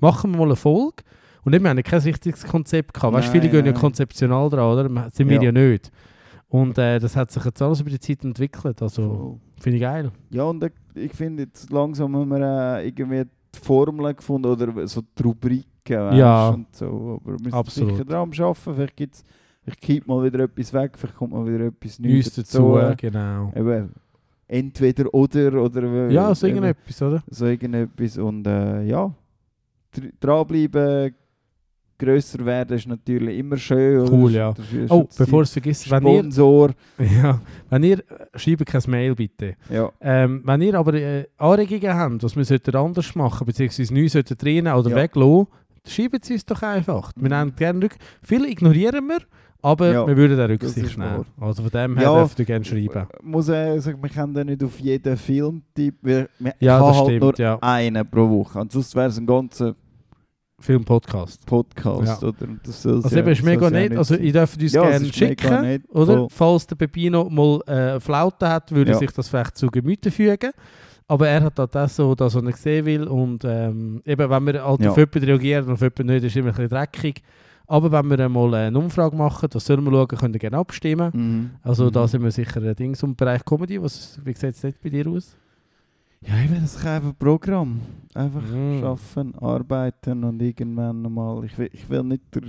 machen 0.00 0.30
wir 0.32 0.38
mal 0.38 0.44
eine 0.46 0.56
Folge. 0.56 1.04
Und 1.44 1.52
wir 1.52 1.68
haben 1.68 1.82
kein 1.82 2.00
richtiges 2.00 2.44
Konzept 2.44 2.94
gehabt. 2.94 3.14
Weißt, 3.14 3.28
viele 3.28 3.44
Nein, 3.44 3.52
gehen 3.52 3.66
ja 3.66 3.72
konzeptional 3.72 4.48
dran, 4.48 4.72
oder? 4.72 5.10
Sind 5.12 5.28
wir 5.28 5.36
Ja. 5.36 5.42
ja 5.42 5.52
nicht. 5.52 5.90
Und 6.48 6.78
äh, 6.78 6.98
das 6.98 7.16
hat 7.16 7.30
sich 7.30 7.44
jetzt 7.44 7.60
alles 7.60 7.80
über 7.80 7.90
die 7.90 7.98
Zeit 7.98 8.24
entwickelt. 8.24 8.80
Also, 8.80 9.40
finde 9.60 9.76
ich 9.76 9.82
geil. 9.82 10.10
Ja, 10.30 10.44
und 10.44 10.64
ich, 10.94 11.12
finde, 11.12 11.44
jetzt 11.44 11.70
langsam 11.70 12.16
haben 12.16 12.28
wir 12.28 12.78
äh, 12.78 12.86
irgendwie 12.86 13.24
die 13.24 13.58
Formeln 13.58 14.16
gefunden 14.16 14.46
oder 14.46 14.86
so 14.86 15.00
die 15.00 15.22
Weisst, 15.88 16.18
Ja. 16.18 16.48
Und 16.50 16.66
so. 16.74 17.20
Aber 17.24 17.36
wir 17.38 17.54
Absolut. 17.54 17.90
sicher 17.92 18.04
dran 18.04 18.30
Arbeiten. 18.32 18.74
Vielleicht 18.74 18.96
gibt 18.96 19.14
es 19.14 19.24
vielleicht 19.62 19.80
kippt 19.80 20.08
mal 20.08 20.22
wieder 20.24 20.40
etwas 20.44 20.72
weg, 20.72 20.92
vielleicht 20.96 21.16
kommt 21.16 21.32
mal 21.32 21.46
wieder 21.46 21.66
etwas 21.66 21.98
Neues 21.98 22.34
dazu, 22.34 22.74
dazu. 22.74 22.96
genau. 22.98 23.52
Eben, 23.56 23.90
entweder 24.46 25.12
oder 25.14 25.62
oder 25.62 26.10
Ja, 26.10 26.34
so 26.34 26.46
irgendetwas, 26.46 27.00
oder? 27.02 27.22
so 27.30 27.46
irgendetwas 27.46 28.18
und 28.18 28.46
äh, 28.46 28.82
ja 28.84 29.10
dr- 29.92 30.12
dranbleiben 30.20 31.14
grösser 31.96 32.44
werden 32.44 32.76
ist 32.76 32.86
natürlich 32.88 33.38
immer 33.38 33.56
schön 33.56 34.00
oder? 34.00 34.12
Cool, 34.12 34.32
ja. 34.32 34.52
Das 34.52 34.70
ist- 34.72 34.90
Oh, 34.90 35.04
das 35.04 35.10
ist 35.12 35.18
bevor 35.18 35.42
ich 35.42 35.48
es 35.48 35.52
vergesse, 35.52 35.90
wenn 35.92 36.06
ihr, 36.06 36.18
Sponsor 36.18 36.70
ja, 36.98 37.40
wenn 37.70 37.82
ihr, 37.84 38.02
schreibt 38.34 38.66
kein 38.66 38.82
Mail 38.88 39.14
bitte. 39.14 39.54
ja 39.70 39.90
Ähm, 40.00 40.42
wenn 40.44 40.60
ihr 40.60 40.74
aber 40.74 40.92
äh, 40.94 41.24
Anregungen 41.38 41.94
habt, 41.94 42.22
was 42.22 42.36
wir 42.36 42.44
sollten 42.44 42.74
anders 42.76 43.14
machen 43.14 43.46
beziehungsweise 43.46 43.94
neu 43.94 44.08
sollten 44.08 44.36
drinnen 44.36 44.74
oder 44.74 44.90
Ja. 44.90 44.96
weglassen, 44.96 45.46
schreibt 45.86 46.24
sie 46.24 46.34
uns 46.34 46.44
doch 46.46 46.62
einfach. 46.62 47.12
Wir 47.16 47.28
nehmen 47.28 47.54
gerne 47.56 47.84
Rück. 47.84 47.96
Viele 48.22 48.48
ignorieren 48.48 49.06
wir, 49.08 49.18
aber 49.62 49.92
Ja, 49.92 50.06
wir 50.06 50.16
würden 50.16 50.36
das 50.36 50.48
Rücksicht 50.50 50.98
nehmen. 50.98 51.24
Also 51.40 51.62
von 51.62 51.70
dem 51.70 51.96
her 51.96 52.02
Ja. 52.04 52.14
dürft 52.18 52.38
ihr 52.38 52.44
gerne 52.44 52.64
schreiben. 52.64 53.06
muss 53.22 53.48
ich 53.48 53.82
sagen 53.82 54.02
wir 54.02 54.10
können 54.10 54.34
da 54.34 54.44
nicht 54.44 54.62
auf 54.62 54.78
jeden 54.80 55.16
Filmtipp 55.16 55.96
wir, 56.02 56.28
wir 56.38 56.54
Ja, 56.60 56.76
ich 56.76 56.82
habe 56.82 56.86
das 56.88 56.96
halt 56.96 57.06
stimmt, 57.08 57.20
nur 57.22 57.38
ja. 57.38 57.58
einen 57.60 58.10
pro 58.10 58.28
Woche 58.28 58.60
ansonsten 58.60 58.96
wäre 58.96 59.08
es 59.08 59.18
ein 59.18 59.26
ganzer 59.26 59.74
Film-Podcast. 60.60 61.44
Podcast 61.44 62.22
Ja. 62.22 62.28
oder 62.28 62.42
Und 62.48 62.60
das 62.66 62.86
Also 62.86 63.16
eben, 63.16 63.28
ist 63.28 63.42
mega 63.42 63.68
nett. 63.70 63.90
nicht 63.90 63.98
Also 63.98 64.14
ihr 64.16 64.32
dürft 64.32 64.62
uns 64.62 64.72
Ja, 64.72 64.84
es 64.84 64.90
gerne 65.00 65.12
schicken, 65.12 65.60
nett, 65.62 65.82
oder? 65.90 66.16
voll. 66.16 66.26
Falls 66.30 66.66
der 66.66 66.76
Pepino 66.76 67.28
mal 67.28 67.60
äh, 67.66 68.00
Flaute 68.00 68.48
hat, 68.48 68.70
würde 68.72 68.94
sich 68.94 69.10
das 69.10 69.28
vielleicht 69.28 69.58
zu 69.58 69.66
Gemüte 69.66 70.10
fügen. 70.10 70.52
Aber 71.06 71.28
er 71.28 71.42
hat 71.42 71.58
halt 71.58 71.74
das 71.74 71.96
so, 71.96 72.14
dass 72.14 72.34
er 72.34 72.42
nicht 72.42 72.58
sehen 72.58 72.86
will. 72.86 73.04
Und 73.06 73.44
ähm, 73.44 74.00
eben, 74.06 74.30
wenn 74.30 74.46
wir 74.46 74.64
halt 74.64 74.80
Ja. 74.80 74.90
auf 74.90 74.96
jemanden 74.96 75.24
reagieren 75.24 75.66
und 75.66 75.72
auf 75.74 75.80
jemanden 75.80 76.06
nicht, 76.06 76.24
ist 76.24 76.36
immer 76.36 76.48
ein 76.48 76.54
bisschen 76.54 76.68
dreckig. 76.70 77.22
Aber 77.66 77.90
wenn 77.92 78.10
wir 78.10 78.18
einmal 78.20 78.54
eine 78.54 78.78
Umfrage 78.78 79.16
machen, 79.16 79.48
das 79.50 79.64
sollen 79.66 79.84
wir 79.84 79.90
schauen, 79.90 80.08
könnt 80.18 80.34
ihr 80.36 80.38
gerne 80.38 80.58
abstimmen. 80.58 81.10
Mhm. 81.14 81.50
Also 81.62 81.90
da 81.90 82.02
Mhm. 82.02 82.08
sind 82.08 82.22
wir 82.22 82.30
sicher 82.30 82.60
ein 82.62 82.74
Ding 82.74 82.96
im 83.02 83.14
Bereich 83.16 83.44
Comedy. 83.44 83.80
Was, 83.82 84.18
wie 84.24 84.32
sieht 84.34 84.54
es 84.54 84.62
nicht 84.62 84.82
bei 84.82 84.88
dir 84.90 85.06
aus? 85.08 85.36
Ja, 86.20 86.42
eben, 86.42 86.54
das 86.60 86.76
ist 86.76 86.86
einfach 86.86 87.10
ein 87.10 87.14
Programm. 87.16 87.80
Einfach 88.14 88.42
Mhm. 88.42 88.80
schaffen, 88.80 89.34
arbeiten 89.36 90.24
und 90.24 90.40
irgendwann 90.40 91.02
nochmal. 91.02 91.44
Ich 91.44 91.56
will, 91.58 91.68
ich 91.72 91.88
will 91.90 92.02
nicht 92.02 92.22
der 92.34 92.42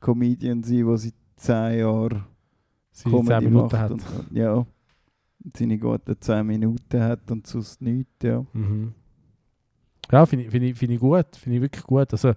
Comedian 0.00 0.62
sein, 0.62 0.86
der 0.86 0.96
seit 0.98 1.14
10 1.36 1.78
Jahren 1.80 2.24
Comedy 3.04 3.26
10 3.26 3.44
Minuten 3.44 3.54
macht. 3.64 3.78
hat. 3.78 3.90
Und, 3.90 4.02
ja, 4.32 4.64
seine 5.56 5.78
guten 5.78 6.20
10 6.20 6.46
Minuten 6.46 7.02
hat 7.02 7.30
und 7.30 7.46
sonst 7.46 7.80
nichts. 7.82 8.10
Ja. 8.22 8.44
Mhm. 8.52 8.94
Ja, 10.10 10.26
finde 10.26 10.44
ich, 10.44 10.50
find 10.50 10.64
ich, 10.64 10.76
find 10.76 10.92
ich 10.92 11.00
gut. 11.00 11.26
Finde 11.36 11.56
ich 11.56 11.62
wirklich 11.62 11.84
gut. 11.84 12.12
Also, 12.12 12.32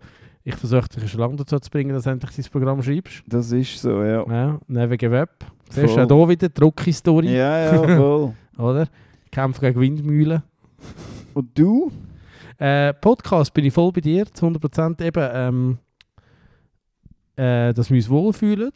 Ich 0.47 0.55
versuche 0.55 0.87
dich 0.87 1.09
schon 1.09 1.21
lange 1.21 1.35
dazu 1.37 1.57
zu 1.59 1.71
bringen, 1.71 1.91
dass 1.91 2.03
du 2.03 2.11
endlich 2.11 2.35
dein 2.35 2.51
Programm 2.51 2.81
schreibst. 2.83 3.23
Das 3.27 3.51
ist 3.51 3.79
so, 3.79 4.03
ja. 4.03 4.23
Ja, 4.29 4.59
neben 4.67 5.11
Web. 5.11 5.43
Siehst 5.71 5.93
Voll. 5.95 6.05
du 6.05 6.13
auch 6.15 6.19
hier 6.27 6.29
wieder 6.29 6.49
Druckhistorie, 6.49 7.33
Ja, 7.35 7.73
ja, 7.73 7.97
voll. 7.97 8.33
oder? 8.57 8.87
Kämpfe 9.31 9.61
gegen 9.61 9.81
Windmühlen. 9.81 10.43
Und 11.33 11.57
du? 11.57 11.91
Äh, 12.59 12.93
Podcast 12.93 13.51
bin 13.55 13.65
ich 13.65 13.73
voll 13.73 13.91
bei 13.91 14.01
dir, 14.01 14.25
zu 14.31 14.45
100% 14.45 15.03
eben, 15.03 15.29
ähm, 15.33 15.77
äh, 17.35 17.73
dass 17.73 17.89
wir 17.89 17.97
uns 17.97 18.09
wohlfühlen. 18.09 18.71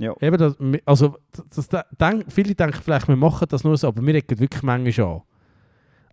Ja. 0.00 0.14
Eben, 0.20 0.38
dass, 0.38 0.58
mi- 0.58 0.80
also, 0.86 1.16
das, 1.54 1.68
das, 1.68 1.84
denk, 2.00 2.24
viele 2.32 2.54
denken 2.54 2.80
vielleicht, 2.82 3.06
wir 3.06 3.16
machen 3.16 3.46
das 3.50 3.64
nur 3.64 3.76
so, 3.76 3.88
aber 3.88 4.00
wir 4.04 4.14
regen 4.14 4.38
wirklich 4.40 4.62
manchmal 4.62 5.06
an. 5.06 5.20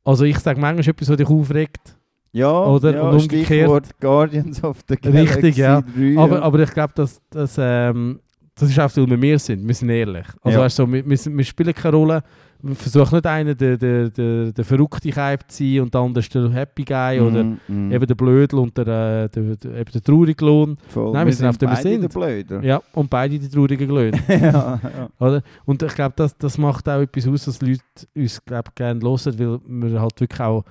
Also 0.04 0.26
ich 0.26 0.38
sage 0.40 0.60
manchmal 0.60 0.88
etwas, 0.88 1.10
was 1.10 1.18
dich 1.18 1.28
aufregt, 1.28 1.96
Ja, 2.34 2.52
Oder- 2.66 2.94
ja, 2.96 3.02
und 3.04 3.16
umgekehrt. 3.22 3.46
Stichwort 3.46 4.00
Guardians 4.00 4.64
of 4.64 4.78
the 4.90 4.96
Galaxy 4.98 5.34
Richtig, 5.34 5.58
ja. 5.58 5.82
3, 5.82 6.18
aber, 6.18 6.42
aber 6.44 6.60
ich 6.60 6.72
glaube, 6.72 6.94
dass, 6.96 7.22
dass, 7.30 7.56
ähm, 7.58 8.20
das 8.56 8.70
ist 8.70 8.80
auch, 8.80 8.96
weil 8.98 9.10
wir 9.10 9.22
wir 9.22 9.40
sind, 9.40 9.66
wir 9.68 9.74
sind 9.76 9.90
ehrlich. 9.90 10.26
Also 10.42 10.58
Ja. 10.60 10.66
weißt 10.66 10.76
so, 10.76 10.92
wir, 10.92 11.06
wir, 11.08 11.18
wir 11.38 11.44
spielen 11.46 11.74
keine 11.74 11.96
Rolle, 11.96 12.24
wir 12.62 12.76
versuchen 12.76 13.16
nicht 13.16 13.26
einer 13.26 13.56
der, 13.56 13.78
der, 13.78 14.10
der, 14.10 14.52
der 14.52 14.66
verrückte 14.66 15.10
Kaib 15.10 15.50
zu 15.50 15.64
sein 15.64 15.82
und 15.82 15.94
der 15.94 16.02
andere 16.02 16.28
der 16.28 16.52
Happy 16.52 16.84
Guy 16.84 17.20
oder 17.20 17.44
Mhm, 17.44 17.60
mhm. 17.68 17.92
eben 17.92 18.08
der 18.08 18.16
Blödel 18.16 18.60
und 18.60 18.78
der, 18.78 18.88
äh, 18.88 19.30
der, 19.30 19.56
der, 19.56 19.74
eben 19.76 19.92
der 19.92 20.02
traurige 20.02 20.46
Lohn. 20.46 20.78
Voll. 20.88 21.14
Nein, 21.14 21.28
wir 21.28 21.34
sind 21.34 21.48
auf 21.48 21.58
dem 21.58 21.70
beide 21.70 21.82
Sinn. 21.82 22.02
der 22.02 22.08
Blöder. 22.10 22.64
Ja, 22.64 22.82
und 22.94 23.10
beide 23.10 23.40
die 23.40 23.50
traurigen 23.50 23.90
Löhne. 23.90 24.20
ja, 24.28 24.80
ja. 24.82 25.10
Oder? 25.20 25.42
Und 25.66 25.82
ich 25.84 25.96
glaube, 25.96 26.14
das, 26.16 26.38
das 26.38 26.58
macht 26.58 26.88
auch 26.90 27.02
etwas 27.02 27.28
aus, 27.28 27.46
dass 27.46 27.62
Leute 27.62 27.82
uns 28.16 28.44
glaub, 28.46 28.76
gerne 28.76 29.02
hören, 29.02 29.40
weil 29.40 29.92
wir 29.92 30.02
halt 30.02 30.20
wirklich 30.20 30.40
auch. 30.40 30.64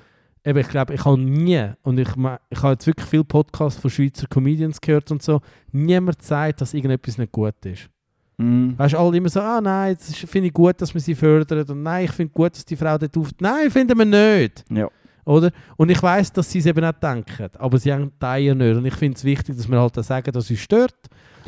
Eben, 0.44 0.58
ich 0.60 0.68
glaube, 0.68 0.94
ich 0.94 1.04
habe 1.04 1.18
nie, 1.18 1.70
und 1.82 1.98
ich, 1.98 2.08
ich 2.08 2.62
habe 2.62 2.72
jetzt 2.72 2.86
wirklich 2.86 3.08
viele 3.08 3.24
Podcasts 3.24 3.80
von 3.80 3.90
Schweizer 3.90 4.28
Comedians 4.28 4.80
gehört 4.80 5.10
und 5.10 5.20
so, 5.20 5.40
niemand 5.72 6.22
sagt, 6.22 6.60
dass 6.60 6.72
irgendetwas 6.72 7.18
nicht 7.18 7.32
gut 7.32 7.54
ist. 7.64 7.90
Mhm. 8.38 8.74
Weißt 8.78 8.94
du, 8.94 8.98
alle 8.98 9.16
immer 9.16 9.28
so, 9.28 9.40
ah 9.40 9.60
nein, 9.60 9.94
ist- 9.94 10.16
finde 10.28 10.48
ich 10.48 10.52
gut, 10.52 10.80
dass 10.80 10.92
wir 10.92 11.00
sie 11.00 11.14
fördern 11.14 11.64
und 11.68 11.82
nein, 11.82 12.04
ich 12.04 12.12
finde 12.12 12.32
gut, 12.32 12.52
dass 12.54 12.64
die 12.64 12.76
Frau 12.76 12.98
dort 12.98 13.16
auf. 13.16 13.30
Nein, 13.40 13.70
finden 13.70 13.96
wir 13.98 14.04
nicht. 14.04 14.64
Ja. 14.70 14.88
Oder? 15.24 15.50
Und 15.76 15.90
ich 15.90 16.00
weiß, 16.02 16.32
dass 16.32 16.50
sie 16.50 16.58
es 16.60 16.66
eben 16.66 16.84
nicht 16.84 17.02
denken, 17.02 17.48
aber 17.58 17.78
sie 17.78 17.92
haben 17.92 18.12
teilen 18.20 18.58
nicht. 18.58 18.76
Und 18.76 18.84
ich 18.84 18.94
finde 18.94 19.16
es 19.16 19.24
wichtig, 19.24 19.56
dass 19.56 19.68
wir 19.68 19.80
halt 19.80 19.98
auch 19.98 20.04
sagen, 20.04 20.30
dass 20.30 20.50
es 20.50 20.58
stört, 20.60 20.94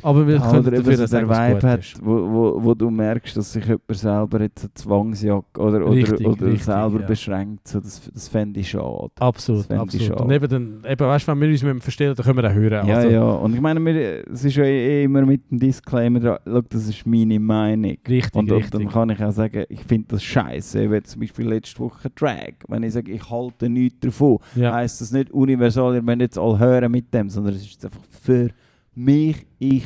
aber 0.03 0.27
wir 0.27 0.39
können 0.39 0.67
Oder 0.67 0.71
dafür 0.71 0.97
so 0.97 1.17
der 1.17 1.29
Vibe 1.29 1.69
hat, 1.69 1.95
wo, 2.03 2.31
wo, 2.31 2.65
wo 2.65 2.75
du 2.75 2.91
merkst, 2.91 3.37
dass 3.37 3.53
sich 3.53 3.65
jemand 3.65 3.83
selber 3.91 4.41
jetzt 4.41 4.65
eine 4.65 4.75
Zwangsjacke 4.75 5.61
oder, 5.61 5.87
oder, 5.87 5.91
Richtig, 5.91 6.27
oder 6.27 6.47
richtig, 6.47 6.65
selber 6.65 7.01
ja. 7.01 7.07
beschränkt. 7.07 7.69
So, 7.69 7.81
das 7.81 8.09
das 8.13 8.29
fände 8.29 8.61
ich 8.61 8.71
schade. 8.71 9.11
Absolut, 9.21 9.61
Das 9.61 9.67
fände 9.67 9.85
ich 9.85 10.03
absolut. 10.03 10.07
schade. 10.07 10.25
Und 10.25 10.31
eben, 10.31 10.49
dann, 10.49 10.91
eben 10.91 11.07
weißt 11.07 11.29
wenn 11.29 11.41
wir 11.41 11.49
uns 11.49 11.63
mit 11.63 11.71
dem 11.71 11.81
verstehen, 11.81 12.15
dann 12.15 12.25
können 12.25 12.37
wir 12.43 12.51
auch 12.51 12.55
hören. 12.55 12.87
Ja, 12.87 12.97
also, 12.97 13.09
ja. 13.09 13.31
Und 13.31 13.55
ich 13.55 13.61
meine, 13.61 13.85
wir, 13.85 14.29
es 14.29 14.45
ist 14.45 14.57
ja 14.57 14.65
eh 14.65 15.05
immer 15.05 15.23
mit 15.23 15.51
dem 15.51 15.59
Disclaimer 15.59 16.21
schau, 16.45 16.61
das 16.63 16.89
ist 16.89 17.07
meine 17.07 17.39
Meinung. 17.39 17.97
Richtig, 18.09 18.35
Und, 18.35 18.51
und 18.51 18.57
richtig. 18.57 18.81
dann 18.81 18.89
kann 18.89 19.11
ich 19.11 19.23
auch 19.23 19.33
sagen, 19.33 19.65
ich 19.69 19.81
finde 19.85 20.09
das 20.09 20.23
scheiße. 20.23 20.91
Wie 20.91 21.03
zum 21.03 21.21
Beispiel 21.21 21.49
letzte 21.49 21.79
Woche 21.81 22.11
Drag. 22.11 22.55
Wenn 22.69 22.83
ich 22.83 22.93
sage, 22.93 23.13
ich 23.13 23.31
halte 23.31 23.69
nichts 23.69 24.01
davon, 24.01 24.39
ja. 24.55 24.73
heisst 24.73 25.01
das 25.01 25.13
nicht 25.13 25.31
universal, 25.31 25.95
ihr 25.95 26.03
müsst 26.03 26.21
jetzt 26.21 26.39
alle 26.39 26.59
hören 26.59 26.91
mit 26.91 27.13
dem, 27.13 27.29
sondern 27.29 27.55
es 27.55 27.63
ist 27.63 27.85
einfach 27.85 28.01
für 28.23 28.51
mich, 28.99 29.47
ich 29.59 29.85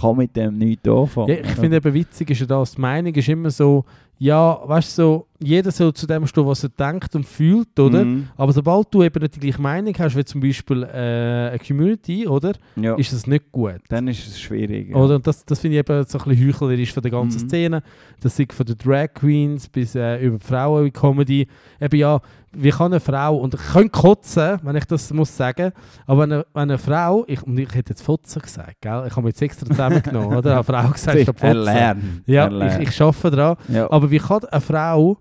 kann 0.00 0.16
mit 0.16 0.36
dem 0.36 0.58
nichts 0.58 0.88
anfangen. 0.88 1.28
ja, 1.28 1.34
ich 1.36 1.50
finde 1.50 1.76
eben 1.78 1.94
witzig 1.94 2.30
ist 2.30 2.40
ja 2.40 2.46
das, 2.46 2.74
die 2.74 2.80
Meinung 2.80 3.14
ist 3.14 3.28
immer 3.28 3.50
so, 3.50 3.84
ja, 4.18 4.60
weißt 4.64 4.98
du, 4.98 5.02
so, 5.02 5.26
jeder 5.40 5.70
soll 5.70 5.92
zu 5.94 6.06
dem 6.06 6.26
stehen, 6.26 6.46
was 6.46 6.64
er 6.64 6.70
denkt 6.70 7.14
und 7.14 7.24
fühlt, 7.24 7.78
oder? 7.78 8.04
Mhm. 8.04 8.28
Aber 8.36 8.52
sobald 8.52 8.88
du 8.92 9.02
eben 9.02 9.20
nicht 9.22 9.36
die 9.36 9.40
gleiche 9.40 9.60
Meinung 9.62 9.94
hast, 9.98 10.16
wie 10.16 10.24
zum 10.24 10.40
Beispiel 10.40 10.82
äh, 10.82 11.50
eine 11.50 11.58
Community, 11.64 12.26
oder? 12.26 12.52
Ja, 12.76 12.94
Ist 12.96 13.12
das 13.12 13.26
nicht 13.26 13.52
gut. 13.52 13.76
dann 13.88 14.08
ist 14.08 14.26
es 14.26 14.40
schwierig. 14.40 14.90
Ja. 14.90 14.96
Oder? 14.96 15.16
Und 15.16 15.26
das, 15.26 15.44
das 15.44 15.60
finde 15.60 15.76
ich 15.76 15.80
eben 15.80 16.04
so 16.06 16.18
ein 16.18 16.24
bisschen 16.24 16.48
heuchlerisch 16.48 16.92
von 16.92 17.02
der 17.02 17.12
ganzen 17.12 17.42
Mhm. 17.42 17.48
Szene. 17.48 17.82
Das 18.20 18.38
ist 18.38 18.52
von 18.52 18.66
den 18.66 18.76
Drag 18.78 19.08
Queens 19.14 19.68
bis 19.68 19.94
äh, 19.94 20.18
über 20.24 20.38
Frauen 20.40 20.86
in 20.86 20.92
Comedy. 20.92 21.46
Eben 21.80 21.96
ja, 21.98 22.20
wie 22.52 22.70
kann 22.70 22.92
eine 22.92 22.98
Frau, 23.00 23.36
und 23.36 23.54
ich 23.54 23.60
könnte 23.60 23.90
kotzen, 23.90 24.58
wenn 24.62 24.74
ich 24.74 24.86
das 24.86 25.12
muss 25.12 25.36
sagen, 25.36 25.70
aber 26.06 26.22
wenn 26.22 26.32
eine, 26.32 26.46
wenn 26.54 26.62
eine 26.62 26.78
Frau, 26.78 27.24
ich, 27.28 27.42
und 27.42 27.58
ich 27.58 27.72
hätte 27.74 27.90
jetzt 27.90 28.02
Fotzen 28.02 28.40
gesagt, 28.40 28.80
gell? 28.80 29.04
ich 29.06 29.12
habe 29.12 29.22
mir 29.22 29.28
jetzt 29.28 29.42
extra 29.42 29.66
zusammengenommen, 29.66 30.36
oder? 30.38 30.54
Eine 30.54 30.64
Frau 30.64 30.88
gesagt, 30.88 31.20
statt 31.22 31.38
Fotzen. 31.38 31.46
Erlernen. 31.46 32.22
Ja, 32.26 32.80
ich, 32.80 32.88
ich 32.88 33.00
arbeite 33.02 33.30
daran. 33.36 33.56
ja. 33.68 33.90
Aber 33.90 34.10
wie 34.10 34.18
kann 34.18 34.42
eine 34.46 34.60
Frau 34.62 35.18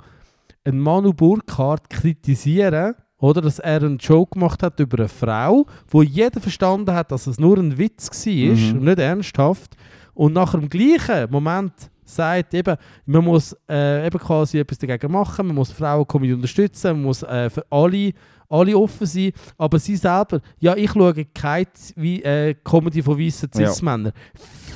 einen 0.67 0.79
Manu 0.79 1.13
Burkhardt 1.13 1.89
kritisieren, 1.89 2.95
oder 3.19 3.41
dass 3.41 3.57
er 3.59 3.81
einen 3.81 3.97
Joke 3.97 4.33
gemacht 4.35 4.61
hat 4.61 4.79
über 4.79 4.99
eine 4.99 5.07
Frau, 5.07 5.65
wo 5.89 6.03
jeder 6.03 6.39
verstanden 6.39 6.93
hat, 6.93 7.11
dass 7.11 7.25
es 7.25 7.39
nur 7.39 7.57
ein 7.57 7.75
Witz 7.77 8.09
war 8.27 8.33
Mhm. 8.33 8.71
und 8.77 8.83
nicht 8.83 8.99
ernsthaft. 8.99 9.75
Und 10.13 10.33
nach 10.33 10.51
dem 10.51 10.69
gleichen 10.69 11.29
Moment 11.31 11.73
sagt 12.05 12.53
eben, 12.53 12.77
man 13.05 13.23
muss 13.25 13.55
äh, 13.69 14.05
eben 14.05 14.19
quasi 14.19 14.59
etwas 14.59 14.77
dagegen 14.77 15.11
machen, 15.11 15.47
man 15.47 15.55
muss 15.55 15.71
Frauen-Comedy 15.71 16.33
unterstützen, 16.33 16.91
man 16.91 17.01
muss 17.03 17.23
äh, 17.23 17.49
für 17.49 17.65
alle, 17.71 18.13
alle 18.49 18.77
offen 18.77 19.05
sein, 19.07 19.31
aber 19.57 19.77
sie 19.79 19.95
selber, 19.95 20.39
ja, 20.59 20.75
ich 20.75 20.91
schaue 20.91 21.25
keine 21.33 21.65
wie, 21.95 22.21
äh, 22.23 22.53
Comedy 22.63 23.01
von 23.01 23.19
weißen 23.19 23.49
Ja. 23.55 23.67
Cis-Männern. 23.67 24.13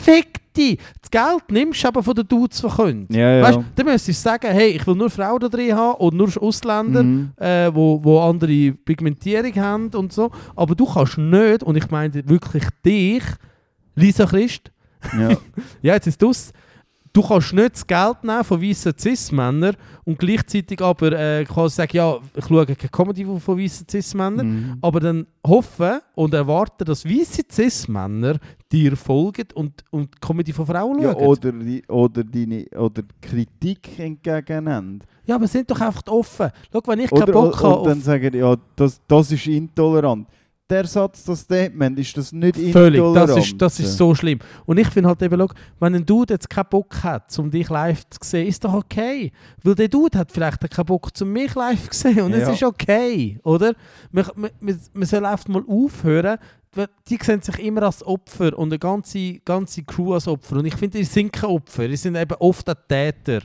Fick 0.02 0.41
dich! 0.56 0.80
Das 1.02 1.10
Geld 1.12 1.44
nimmst 1.50 1.84
du 1.84 1.88
aber 1.88 2.04
von 2.04 2.14
den 2.16 2.28
Dudes, 2.28 2.62
die 2.62 2.68
können. 2.68 3.08
ja, 3.10 3.38
ja. 3.38 3.44
Weißt 3.44 3.60
dann 3.76 3.86
müsstest 3.86 4.26
du 4.26 4.30
sagen, 4.30 4.48
hey, 4.52 4.70
ich 4.70 4.86
will 4.88 4.96
nur 4.96 5.10
Frauen 5.10 5.40
da 5.40 5.48
drin 5.50 5.76
haben 5.76 5.96
und 6.00 6.16
nur 6.16 6.30
Ausländer, 6.42 7.04
Mhm. 7.04 7.32
äh, 7.38 7.74
wo, 7.74 8.04
wo 8.04 8.20
andere 8.22 8.72
Pigmentierung 8.72 9.56
haben 9.56 9.90
und 9.96 10.12
so. 10.14 10.30
Aber 10.56 10.76
du 10.76 10.86
kannst 10.86 11.18
nicht, 11.18 11.64
und 11.64 11.76
ich 11.76 11.90
meine 11.90 12.28
wirklich 12.28 12.64
dich, 12.86 13.24
Lisa 13.96 14.26
Christ, 14.26 14.72
ja. 15.18 15.30
ja, 15.82 15.94
jetzt 15.96 16.08
ist 16.08 16.22
das. 16.22 16.54
Du 17.14 17.22
kannst 17.22 17.52
nicht 17.54 17.74
das 17.74 17.86
Geld 17.86 18.24
nehmen 18.24 18.44
von 18.46 18.62
weißen 18.62 18.94
Cis-Männern 18.98 19.76
und 20.06 20.18
gleichzeitig 20.18 20.80
aber 20.82 21.12
äh, 21.12 21.44
quasi 21.44 21.76
sagen, 21.76 21.98
ja, 21.98 22.18
ich 22.36 22.46
schaue 22.46 22.66
keine 22.66 22.90
Comedy 22.90 23.26
von 23.26 23.60
weißen 23.60 23.86
Cis-Männern, 23.90 24.48
Mhm. 24.48 24.78
aber 24.82 25.00
dann 25.02 25.28
hoffen 25.46 26.00
und 26.16 26.34
erwarten, 26.34 26.86
dass 26.86 27.04
weiße 27.04 27.42
Cis-Männer 27.52 28.38
dir 28.72 28.96
folgen 28.96 29.48
und, 29.56 29.84
und 29.90 30.22
Comedy 30.22 30.54
von 30.54 30.66
Frauen 30.66 31.02
Ja, 31.02 31.12
schauen. 31.12 31.28
oder, 31.28 31.52
die, 31.52 31.84
oder, 31.90 32.24
deine, 32.24 32.66
oder 32.78 33.04
Kritik 33.20 34.00
entgegennehmen. 34.00 35.04
Ja, 35.26 35.36
aber 35.36 35.48
sind 35.48 35.70
doch 35.70 35.82
einfach 35.82 36.04
offen. 36.08 36.50
Schau, 36.72 36.80
wenn 36.86 37.00
ich 37.02 37.10
keinen 37.10 37.24
Oder, 37.24 37.34
Bock 37.34 37.54
und, 37.56 37.64
habe 37.64 37.80
und 37.82 37.88
dann 37.90 38.02
sagen, 38.02 38.34
ja, 38.36 38.56
das, 38.76 39.02
das 39.08 39.32
ist 39.34 39.48
intolerant. 39.48 40.28
Der 40.72 40.88
Satz, 40.88 41.26
das 41.26 41.42
Statement, 41.42 42.00
ist 42.00 42.16
das 42.16 42.32
nicht 42.32 42.56
Völlig, 42.72 43.02
das 43.14 43.36
ist, 43.36 43.62
das 43.62 43.78
ist 43.82 43.98
so 43.98 44.16
schlimm. 44.16 44.40
Und 44.66 44.78
ich 44.78 44.88
finde 44.88 45.10
halt 45.10 45.22
eben, 45.22 45.38
schau, 45.38 45.54
wenn 45.82 45.96
ein 45.96 46.06
Dude 46.06 46.34
jetzt 46.34 46.50
keinen 46.50 46.70
Bock 46.70 47.04
hat, 47.04 47.38
um 47.38 47.52
dich 47.52 47.68
live 47.68 48.10
zu 48.10 48.20
sehen, 48.24 48.48
ist 48.48 48.64
doch 48.64 48.74
okay. 48.74 49.34
Weil 49.64 49.76
der 49.76 49.90
Dude 49.90 50.18
hat 50.18 50.32
vielleicht 50.32 50.62
keinen 50.70 50.86
Bock, 50.86 51.10
um 51.20 51.34
mich 51.34 51.54
live 51.56 51.90
zu 51.90 52.00
sehen. 52.00 52.22
Und 52.22 52.32
es 52.32 52.48
Ja. 52.48 52.54
ist 52.54 52.64
okay, 52.64 53.38
oder? 53.44 53.74
Man, 54.12 54.26
man, 54.34 54.80
man, 54.94 55.06
soll 55.06 55.26
einfach 55.26 55.50
mal 55.50 55.64
aufhören, 55.68 56.38
die 57.10 57.20
sehen 57.22 57.42
sich 57.42 57.60
immer 57.60 57.84
als 57.84 58.02
Opfer 58.06 58.58
und 58.58 58.70
eine 58.70 58.80
ganze, 58.80 59.40
ganze 59.40 59.84
Crew 59.84 60.14
als 60.14 60.26
Opfer. 60.30 60.56
Und 60.56 60.66
ich 60.68 60.76
finde, 60.76 61.00
die 61.00 61.04
sind 61.04 61.34
keine 61.34 61.52
Opfer, 61.52 61.86
die 61.86 61.98
sind 61.98 62.16
eben 62.16 62.36
oft 62.40 62.70
auch 62.70 62.76
Täter. 62.88 63.42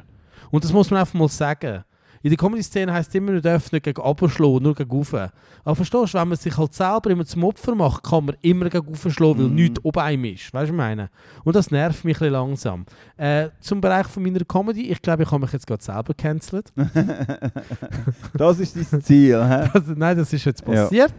Und 0.53 0.62
das 0.62 0.73
muss 0.73 0.93
man 0.93 1.01
einfach 1.01 1.15
mal 1.15 1.28
sagen. 1.28 1.82
In 2.27 2.31
der 2.31 2.39
Comedy-Szene 2.39 2.93
heisst 2.93 3.11
es 3.11 3.15
immer, 3.15 3.31
man 3.31 3.40
darf 3.40 3.70
nicht 3.70 3.85
gegen 3.85 4.01
runterschlagen, 4.01 4.61
nur 4.65 4.74
gegen 4.74 4.90
rauf. 4.90 5.15
Aber 5.15 5.77
verstehst 5.77 6.12
du, 6.15 6.19
wenn 6.19 6.27
man 6.27 6.36
sich 6.36 6.59
halt 6.59 6.74
selber 6.74 7.11
immer 7.11 7.24
zum 7.24 7.44
Opfer 7.44 7.77
macht, 7.77 8.03
kann 8.03 8.24
man 8.24 8.35
immer 8.43 8.69
gegen 8.69 8.85
raufschlagen, 8.85 9.39
weil 9.44 9.48
Mhm. 9.48 9.55
nichts 9.55 9.85
oben 9.85 10.01
einem 10.01 10.24
ist. 10.24 10.43
Weißt 10.53 10.55
du, 10.55 10.59
was 10.59 10.69
ich 10.70 10.73
meine? 10.73 11.09
Und 11.44 11.55
das 11.55 11.70
nervt 11.70 12.05
mich 12.05 12.20
ein 12.20 12.32
langsam. 12.32 12.85
Äh, 13.16 13.51
zum 13.61 13.81
Bereich 13.81 14.09
von 14.09 14.24
meiner 14.24 14.40
Comedy, 14.44 14.90
ich 14.90 15.01
glaube, 15.01 15.23
ich 15.23 15.31
habe 15.31 15.43
mich 15.43 15.53
jetzt 15.53 15.69
gerade 15.69 15.85
selber 15.85 16.15
gecancelt. 16.15 16.73
das 18.35 18.59
ist 18.59 18.93
dein 18.93 19.03
Ziel, 19.03 19.40
hä? 19.48 19.69
Also, 19.74 19.93
nein, 19.94 20.16
das 20.16 20.32
ist 20.32 20.44
jetzt 20.47 20.62
Ja. 20.66 20.82
passiert. 20.82 21.15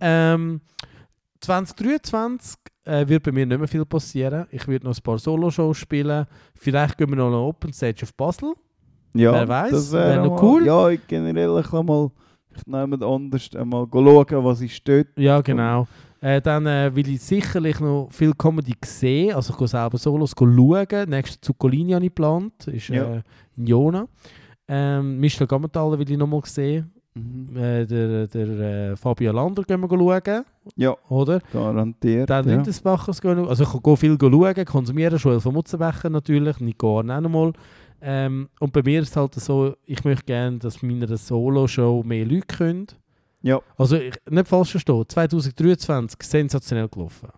Ähm, 0.00 0.60
2023 1.40 2.56
äh, 2.84 3.06
wird 3.06 3.22
bei 3.22 3.30
mir 3.32 3.46
nicht 3.46 3.58
mehr 3.58 3.68
viel 3.68 3.84
passieren. 3.84 4.46
Ich 4.50 4.66
werde 4.66 4.86
noch 4.86 4.96
ein 4.96 5.02
paar 5.02 5.18
Solo-Shows 5.18 5.76
spielen. 5.76 6.26
Vielleicht 6.54 6.98
gehen 6.98 7.10
wir 7.10 7.16
noch 7.16 7.28
eine 7.28 7.36
Open 7.36 7.72
Stage 7.72 8.02
auf 8.02 8.14
Basel. 8.14 8.54
Ja, 9.14 9.32
Wer 9.32 9.48
weiss, 9.48 9.70
das 9.70 9.92
wär 9.92 10.08
wäre 10.08 10.26
noch 10.26 10.42
cool. 10.42 10.66
Ja, 10.66 10.88
ich 10.90 11.06
generell 11.06 11.58
ich 11.60 11.70
kann 11.70 11.86
mal 11.86 12.10
jemand 12.66 13.02
anders 13.02 13.50
einmal 13.56 13.86
schauen, 13.92 14.44
was 14.44 14.60
ist 14.60 14.86
dort. 14.86 15.06
Ja, 15.16 15.40
genau. 15.40 15.86
Äh, 16.20 16.40
dann 16.40 16.66
äh, 16.66 16.90
will 16.94 17.08
ich 17.08 17.20
sicherlich 17.22 17.78
noch 17.78 18.08
viel 18.10 18.32
Comedy 18.34 18.74
sehen. 18.84 19.34
Also 19.34 19.52
ich 19.52 19.58
gehe 19.58 19.68
selber 19.68 19.98
Solos 19.98 20.34
schauen. 20.36 21.08
Nächste 21.08 21.40
Zuccolini 21.40 21.92
habe 21.92 22.04
ich 22.04 22.10
geplant. 22.10 22.66
Ist 22.66 22.88
Ja. 22.88 23.04
äh, 23.04 23.22
in 23.56 23.66
Jona. 23.66 24.08
Ähm, 24.66 25.18
Michel 25.20 25.46
Gammenthaler 25.46 25.98
will 25.98 26.10
ich 26.10 26.18
noch 26.18 26.26
mal 26.26 26.40
sehen. 26.44 26.90
Mhm. 27.14 27.56
Äh, 27.56 27.86
der 27.86 28.26
der 28.26 28.48
äh, 28.92 28.96
Fabian 28.96 29.34
Lander 29.36 29.62
gehen 29.62 29.80
wir 29.80 29.88
schauen. 29.88 30.44
Ja, 30.76 30.94
Oder? 31.08 31.40
garantiert. 31.52 32.28
Dann 32.28 32.46
ja. 32.48 32.54
Lindesbachers 32.54 33.20
gehen 33.20 33.46
Also 33.48 33.62
ich 33.64 33.82
gehe 33.82 33.96
viel 33.96 34.18
schauen, 34.20 34.64
konsumieren. 34.66 35.18
Joel 35.18 35.40
von 35.40 35.54
Mutzenbecher 35.54 36.10
natürlich. 36.10 36.58
Nico 36.60 36.98
Arn 36.98 37.10
auch 37.12 37.20
noch 37.20 37.30
mal. 37.30 37.52
Ähm, 38.00 38.48
und 38.60 38.72
bei 38.72 38.82
mir 38.82 39.00
ist 39.02 39.10
es 39.10 39.16
halt 39.16 39.34
so, 39.34 39.74
ich 39.84 40.04
möchte 40.04 40.24
gerne, 40.24 40.58
dass 40.58 40.82
meine 40.82 41.16
Solo-Show 41.16 42.02
mehr 42.04 42.24
Leute 42.24 42.46
können. 42.46 42.86
Ja. 43.42 43.60
Also 43.76 43.96
ich, 43.96 44.14
nicht 44.28 44.48
falsch 44.48 44.72
verstehen, 44.72 45.04
2023 45.08 46.22
sensationell 46.22 46.88
gelaufen. 46.88 47.28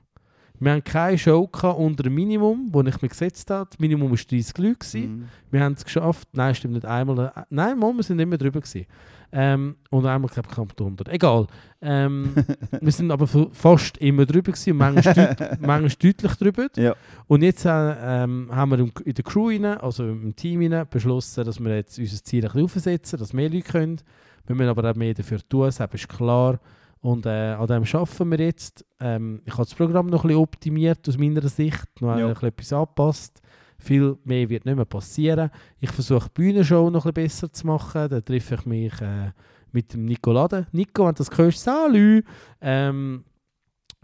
Wir 0.60 0.72
haben 0.72 0.84
keine 0.84 1.16
Show 1.16 1.48
unter 1.76 2.02
dem 2.02 2.14
Minimum, 2.14 2.70
das 2.70 2.94
ich 2.94 3.02
mir 3.02 3.08
gesetzt 3.08 3.50
habe. 3.50 3.68
Das 3.70 3.78
Minimum 3.78 4.10
war 4.10 4.16
30 4.16 4.58
Leute. 4.58 4.98
Mhm. 4.98 5.24
Wir 5.50 5.60
haben 5.64 5.72
es 5.72 5.84
geschafft. 5.84 6.28
Nein, 6.32 6.54
stimmt 6.54 6.74
nicht 6.74 6.84
einmal. 6.84 7.32
äh, 7.34 7.42
Nein, 7.48 7.78
mal, 7.78 7.94
wir 7.94 8.02
sind 8.02 8.18
nicht 8.18 8.28
mehr 8.28 8.36
drüber 8.36 8.60
gewesen. 8.60 8.86
Ähm, 9.32 9.76
und 9.90 10.04
einmal, 10.04 10.28
glaube 10.30 10.48
ich, 10.50 10.54
knapp 10.54 10.76
drunter. 10.76 11.10
Egal. 11.10 11.46
Ähm, 11.80 12.34
wir 12.80 12.92
sind 12.92 13.10
aber 13.10 13.26
fast 13.26 13.96
immer 13.98 14.26
drüber 14.26 14.52
gewesen 14.52 14.72
und 14.72 14.76
manchmal, 14.76 15.14
deut 15.14 15.38
manchmal 15.60 16.12
deutlich 16.12 16.34
drüber. 16.34 16.66
Ja. 16.76 16.94
Und 17.26 17.42
jetzt 17.42 17.64
äh, 17.64 18.24
ähm, 18.24 18.48
haben 18.52 18.70
wir 18.70 18.78
in 18.80 19.14
der 19.14 19.24
Crew, 19.24 19.48
rein, 19.48 19.64
also 19.64 20.04
im 20.06 20.36
Team, 20.36 20.60
rein, 20.60 20.86
beschlossen, 20.90 21.44
dass 21.44 21.58
wir 21.58 21.74
jetzt 21.74 21.98
unser 21.98 22.22
Ziel 22.22 22.44
ein 22.44 22.52
bisschen 22.52 22.64
aufsetzen, 22.64 23.18
dass 23.18 23.32
mehr 23.32 23.48
Leute 23.48 23.70
können. 23.70 24.00
Wir 24.46 24.56
müssen 24.56 24.68
aber 24.68 24.90
auch 24.90 24.96
mehr 24.96 25.14
dafür 25.14 25.38
tun, 25.48 25.66
das 25.66 25.80
ist 25.80 26.08
klar. 26.08 26.58
Und 27.02 27.24
äh, 27.26 27.52
an 27.54 27.66
dem 27.66 27.82
arbeiten 27.84 28.30
wir 28.30 28.40
jetzt. 28.40 28.84
Ähm, 29.00 29.40
ich 29.46 29.52
habe 29.52 29.64
das 29.64 29.74
Programm 29.74 30.06
noch 30.06 30.24
ein 30.24 30.28
bisschen 30.28 30.42
optimiert 30.42 31.08
aus 31.08 31.16
meiner 31.16 31.48
Sicht, 31.48 31.86
noch 32.00 32.16
Ja. 32.16 32.26
ein 32.26 32.32
bisschen 32.34 32.48
etwas 32.48 32.72
angepasst. 32.72 33.40
Viel 33.78 34.18
mehr 34.24 34.48
wird 34.50 34.66
nicht 34.66 34.76
mehr 34.76 34.84
passieren. 34.84 35.50
Ich 35.78 35.90
versuche 35.90 36.28
die 36.28 36.42
Bühnenshow 36.42 36.90
noch 36.90 37.06
ein 37.06 37.14
bisschen 37.14 37.48
besser 37.48 37.52
zu 37.52 37.66
machen. 37.66 38.08
Da 38.10 38.20
treffe 38.20 38.56
ich 38.56 38.66
mich 38.66 39.00
äh, 39.00 39.32
mit 39.72 39.94
dem 39.94 40.04
Nico 40.04 40.32
Laden. 40.32 40.66
Nico, 40.72 41.06
wenn 41.06 41.14
du 41.14 41.24
das 41.24 41.38
hörst, 41.38 41.60
salü! 41.64 42.22
Ähm, 42.60 43.24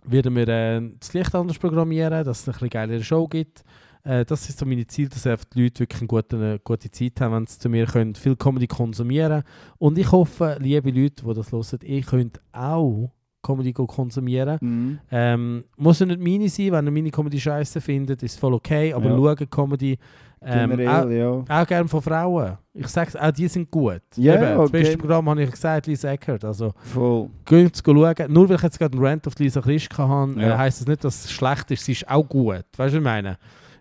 werden 0.04 0.34
wir 0.34 0.48
äh, 0.48 0.80
das 0.98 1.12
Licht 1.12 1.34
anders 1.34 1.58
programmieren, 1.58 2.24
dass 2.24 2.40
es 2.40 2.48
eine 2.48 2.52
bisschen 2.54 2.70
geilere 2.70 3.02
Show 3.04 3.26
gibt. 3.28 3.62
Äh, 4.06 4.24
das 4.24 4.48
ist 4.48 4.58
so 4.58 4.64
meine 4.66 4.86
Ziel, 4.86 5.08
dass 5.08 5.26
einfach 5.26 5.44
die 5.46 5.64
Leute 5.64 5.80
wirklich 5.80 6.00
eine 6.00 6.06
gute, 6.08 6.36
eine 6.36 6.58
gute 6.60 6.90
Zeit 6.90 7.20
haben, 7.20 7.34
wenn 7.34 7.46
sie 7.46 7.58
zu 7.58 7.68
mir 7.68 7.86
können, 7.86 8.14
viel 8.14 8.36
Comedy 8.36 8.66
konsumieren 8.66 9.42
Und 9.78 9.98
ich 9.98 10.10
hoffe, 10.12 10.56
liebe 10.60 10.90
Leute, 10.90 11.24
die 11.26 11.34
das 11.34 11.50
hören, 11.52 11.80
ihr 11.82 12.02
könnt 12.02 12.40
auch 12.52 13.10
Comedy 13.42 13.72
konsumieren. 13.72 14.58
Mhm. 14.60 14.98
Ähm, 15.10 15.64
muss 15.76 15.98
ja 16.00 16.06
nicht 16.06 16.20
meine 16.20 16.48
sein, 16.48 16.72
wenn 16.72 16.86
ihr 16.86 16.92
meine 16.92 17.10
Comedy 17.10 17.38
scheiße 17.40 17.80
findet, 17.80 18.22
ist 18.22 18.38
voll 18.38 18.54
okay, 18.54 18.92
aber 18.92 19.06
Ja. 19.08 19.16
schauen 19.16 19.46
Comedy 19.50 19.98
ähm, 20.42 20.70
auch, 20.70 20.76
Generell, 20.76 21.12
ja. 21.16 21.62
auch 21.62 21.66
gerne 21.66 21.88
von 21.88 22.02
Frauen. 22.02 22.58
Ich 22.74 22.86
sage 22.88 23.20
auch 23.20 23.30
die 23.32 23.48
sind 23.48 23.70
gut. 23.70 24.02
Ja, 24.16 24.34
Eben, 24.34 24.42
Das 24.42 24.58
okay. 24.58 24.70
beste 24.82 24.98
Programm 24.98 25.28
habe 25.30 25.42
ich 25.42 25.50
gesagt, 25.50 25.86
Lisa 25.86 26.10
Eckert. 26.10 26.44
Also, 26.44 26.72
Voll. 26.92 27.30
Geht 27.44 27.74
zu 27.76 27.82
schauen. 27.82 28.14
Nur 28.28 28.48
weil 28.48 28.56
ich 28.56 28.62
jetzt 28.62 28.78
gerade 28.78 28.96
einen 28.96 29.04
Rant 29.04 29.26
auf 29.26 29.34
Lisa 29.38 29.60
Krischka 29.60 30.06
habe, 30.06 30.40
Ja. 30.40 30.54
äh, 30.54 30.58
heisst 30.58 30.80
das 30.82 30.86
nicht, 30.88 31.02
dass 31.04 31.24
es 31.24 31.32
schlecht 31.32 31.70
ist. 31.70 31.84
Sie 31.84 31.92
ist 31.92 32.08
auch 32.08 32.22
gut. 32.28 32.64
Weißt 32.76 32.78
du, 32.78 32.82
was 32.82 32.92
ich 32.94 33.00
meine? 33.00 33.38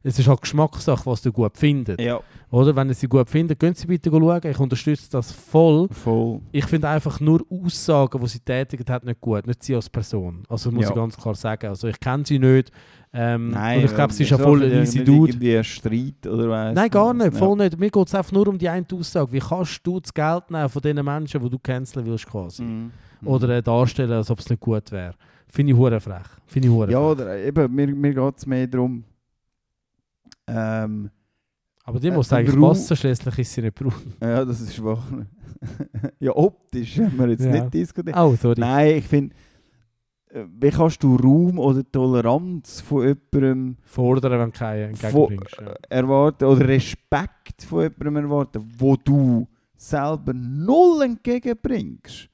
Es 0.08 0.20
ist 0.20 0.28
halt 0.28 0.42
Geschmackssache, 0.42 1.06
was 1.08 1.22
du 1.24 1.32
gut 1.32 1.58
findest. 1.58 2.00
Ja. 2.00 2.20
Oder? 2.52 2.76
Wenn 2.76 2.90
ihr 2.90 2.94
sie 2.94 3.08
gut 3.08 3.28
findet, 3.28 3.60
gehen 3.60 3.74
Sie 3.74 3.88
bitte 3.88 4.12
schauen. 4.12 4.40
Ich 4.44 4.60
unterstütze 4.60 5.10
das 5.12 5.32
voll. 5.32 5.88
Voll. 5.90 6.42
Ich 6.52 6.66
finde 6.66 6.88
einfach 6.90 7.20
nur 7.20 7.44
Aussagen, 7.50 8.22
die 8.22 8.28
sie 8.28 8.40
tätigt 8.40 8.88
hat, 8.90 9.04
nicht 9.04 9.20
gut. 9.20 9.48
Nicht 9.48 9.64
sie 9.64 9.74
als 9.74 9.90
Person. 9.90 10.44
Also 10.48 10.70
muss 10.72 10.84
Ja. 10.84 10.90
ich 10.90 10.96
ganz 10.96 11.18
klar 11.18 11.34
sagen. 11.34 11.68
Also 11.68 11.88
ich 11.88 12.00
kenne 12.00 12.24
sie 12.24 12.38
nicht. 12.38 12.72
Ähm, 13.14 13.50
Nein, 13.50 13.80
und 13.80 13.86
ich 13.86 13.96
glaube, 13.96 14.14
sie 14.14 14.24
ist 14.24 14.30
ja 14.30 14.38
voll 14.38 14.62
ein 14.64 14.84
easy 14.84 15.04
Dude. 15.04 15.32
Irgendwie 15.32 15.64
Streit 15.64 16.28
oder 16.28 16.50
weiss 16.50 16.76
Nein, 16.76 16.90
gar 16.92 17.18
was. 17.18 17.26
nicht. 17.26 17.38
Voll 17.38 17.58
nicht. 17.58 17.80
Mir 17.80 17.90
geht 17.90 18.08
es 18.08 18.14
einfach 18.14 18.32
nur 18.32 18.48
um 18.48 18.58
die 18.60 18.70
eine 18.70 18.86
Aussage. 18.94 19.32
Wie 19.32 19.40
kannst 19.40 19.80
du 19.88 20.00
das 20.00 20.14
Geld 20.14 20.52
nehmen 20.52 20.70
von 20.70 20.82
den 20.84 21.04
Menschen, 21.04 21.42
die 21.42 21.50
du 21.50 21.58
canceln 21.58 22.06
willst 22.06 22.28
quasi? 22.28 22.62
Mhm. 22.62 22.92
oder 23.24 23.50
äh, 23.50 23.64
darstellen, 23.64 24.12
als 24.12 24.30
ob 24.30 24.38
es 24.40 24.50
nicht 24.50 24.60
gut 24.60 24.92
wäre. 24.92 25.16
Finde 25.48 25.72
ich 25.72 25.78
hure 25.78 26.00
frech. 26.00 26.28
Finde 26.46 26.68
ich 26.68 26.74
hure 26.74 26.92
Ja, 26.92 27.00
oder 27.00 27.38
eben, 27.40 27.74
mir, 27.74 27.88
mir 27.88 28.14
geht 28.14 28.38
es 28.38 28.46
mehr 28.46 28.68
darum. 28.68 29.04
Ähm, 30.48 31.10
Aber 31.84 32.00
die 32.00 32.08
äh, 32.08 32.12
muss 32.12 32.30
der 32.30 32.40
eigentlich 32.40 32.60
passen, 32.60 32.96
schließlich 32.96 33.40
ist 33.40 33.54
sie 33.54 33.62
nicht 33.62 33.76
braun. 33.76 33.94
ja, 34.22 34.44
das 34.46 34.62
ist 34.62 34.84
wahr. 34.84 35.04
ja, 36.20 36.36
optisch 36.36 37.00
haben 37.00 37.18
wir 37.18 37.30
jetzt 37.30 37.46
Ja. 37.46 37.52
nicht 37.52 37.74
diskutiert. 37.74 38.16
Oh, 38.18 38.36
sorry. 38.36 38.60
Nein, 38.60 38.98
ich 38.98 39.06
finde, 39.06 39.36
äh, 40.30 40.44
wie 40.60 40.70
kannst 40.70 41.02
du 41.04 41.16
Raum 41.16 41.58
oder 41.60 41.84
Toleranz 41.90 42.82
von 42.82 43.08
jemandem 43.08 43.78
Fordern, 43.82 44.40
wenn 44.40 44.52
keinen 44.52 44.90
entgegenbringst. 44.92 45.58
Ja. 45.62 45.74
erwarten 45.90 46.46
oder 46.46 46.68
Respekt 46.68 47.64
von 47.64 47.84
jemandem 47.84 48.26
erwarten, 48.26 48.64
wo 48.78 48.96
du 48.96 49.48
selber 49.76 50.34
null 50.34 51.04
entgegenbringst? 51.04 52.30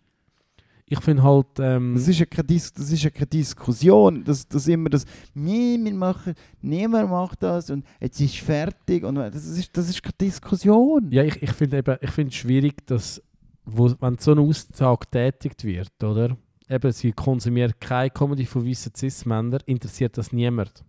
Ich 0.94 1.00
finde 1.00 1.24
halt, 1.24 1.48
ähm, 1.60 1.94
Das 1.96 2.06
ist 2.10 2.20
ja 2.20 2.26
keine, 2.26 2.48
Dis 2.48 2.74
das 2.74 2.92
ist 2.92 3.02
ja 3.02 3.10
keine 3.10 3.28
Diskussion, 3.28 4.26
dass 4.26 4.46
das 4.46 4.68
immer 4.68 4.90
das 4.90 5.06
«Nee, 5.34 5.80
wir 5.82 5.94
machen, 5.94 6.34
niemand 6.62 7.10
macht 7.10 7.42
das 7.42 7.70
und 7.70 7.86
jetzt 8.02 8.20
ist 8.20 8.36
fertig» 8.40 9.06
und 9.06 9.16
das 9.16 9.46
ist, 9.46 9.78
das 9.78 9.88
ist 9.88 10.04
keine 10.04 10.16
Diskussion. 10.20 11.10
ja, 11.10 11.24
ich, 11.24 11.42
ich 11.42 11.52
finde 11.54 11.78
eben, 11.78 11.96
ich 12.02 12.12
finde 12.12 12.30
es 12.32 12.36
schwierig, 12.36 12.86
dass, 12.88 13.22
wo, 13.64 13.90
wenn 14.02 14.18
so 14.18 14.32
eine 14.34 14.42
Aussage 14.42 15.06
getätigt 15.10 15.64
wird, 15.64 16.04
oder? 16.04 16.36
Eben, 16.70 16.92
sie 16.92 17.14
konsumiert 17.14 17.80
keine 17.80 18.10
Comedy 18.10 18.46
von 18.46 18.68
weißen 18.68 18.94
Cis-Männern, 18.94 19.62
interessiert 19.66 20.18
das 20.18 20.34
niemand. 20.34 20.84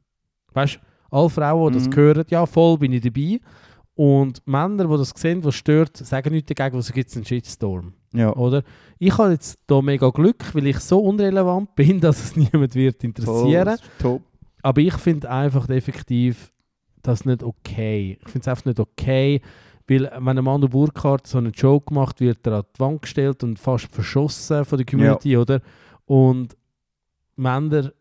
Weißt 0.53 0.81
du, 1.11 1.17
alle 1.17 1.31
Frauen, 1.31 1.73
die 1.75 1.79
das 1.79 1.89
Mhm. 1.89 1.95
hören, 1.97 2.25
ja, 2.29 2.45
voll 2.45 2.77
bin 2.79 2.93
ich 2.93 3.03
dabei. 3.03 3.39
Und 4.03 4.45
Männer, 4.49 4.89
die 4.89 4.97
das 4.97 5.11
sehen, 5.11 5.45
was 5.45 5.55
stört, 5.55 5.97
sagen 5.97 6.33
nichts 6.33 6.53
dagegen, 6.53 6.77
was 6.77 6.93
gibt 6.93 7.09
es 7.09 7.15
einen 7.15 7.25
Shitstorm. 7.25 7.93
Ja, 8.13 8.35
Oder? 8.35 8.65
Ich 8.99 9.17
habe 9.17 9.31
jetzt 9.31 9.61
hier 9.69 9.81
mega 9.81 10.11
Glück, 10.11 10.53
weil 10.57 10.67
ich 10.67 10.81
so 10.81 10.99
unrelevant 10.99 11.73
bin, 11.77 12.01
dass 12.01 12.21
es 12.25 12.35
niemand 12.35 12.75
wird 12.75 13.05
interessieren. 13.05 13.79
voll, 13.79 13.89
top. 14.01 14.23
Aber 14.61 14.81
ich 14.81 14.95
finde 14.95 15.31
einfach 15.31 15.69
effektiv 15.69 16.53
das 17.01 17.25
nicht 17.25 17.45
okay. 17.45 18.19
Ich 18.21 18.29
finde 18.29 18.41
es 18.41 18.49
einfach 18.49 18.65
nicht 18.65 18.81
okay, 18.81 19.41
weil 19.87 20.11
wenn 20.19 20.37
ein 20.37 20.45
Manu 20.45 20.69
Burkhardt 20.69 21.29
so 21.29 21.39
einen 21.39 21.53
Joke 21.53 21.95
macht, 21.95 22.19
wird 22.19 22.45
er 22.45 22.55
an 22.55 22.65
die 22.75 22.81
Wand 22.81 23.03
gestellt 23.03 23.45
und 23.45 23.57
fast 23.57 23.87
verschossen 23.87 24.65
von 24.65 24.79
der 24.79 24.87
Community, 24.87 25.37
oder? 25.37 25.61
Und 26.07 26.57
Männer, 27.37 27.93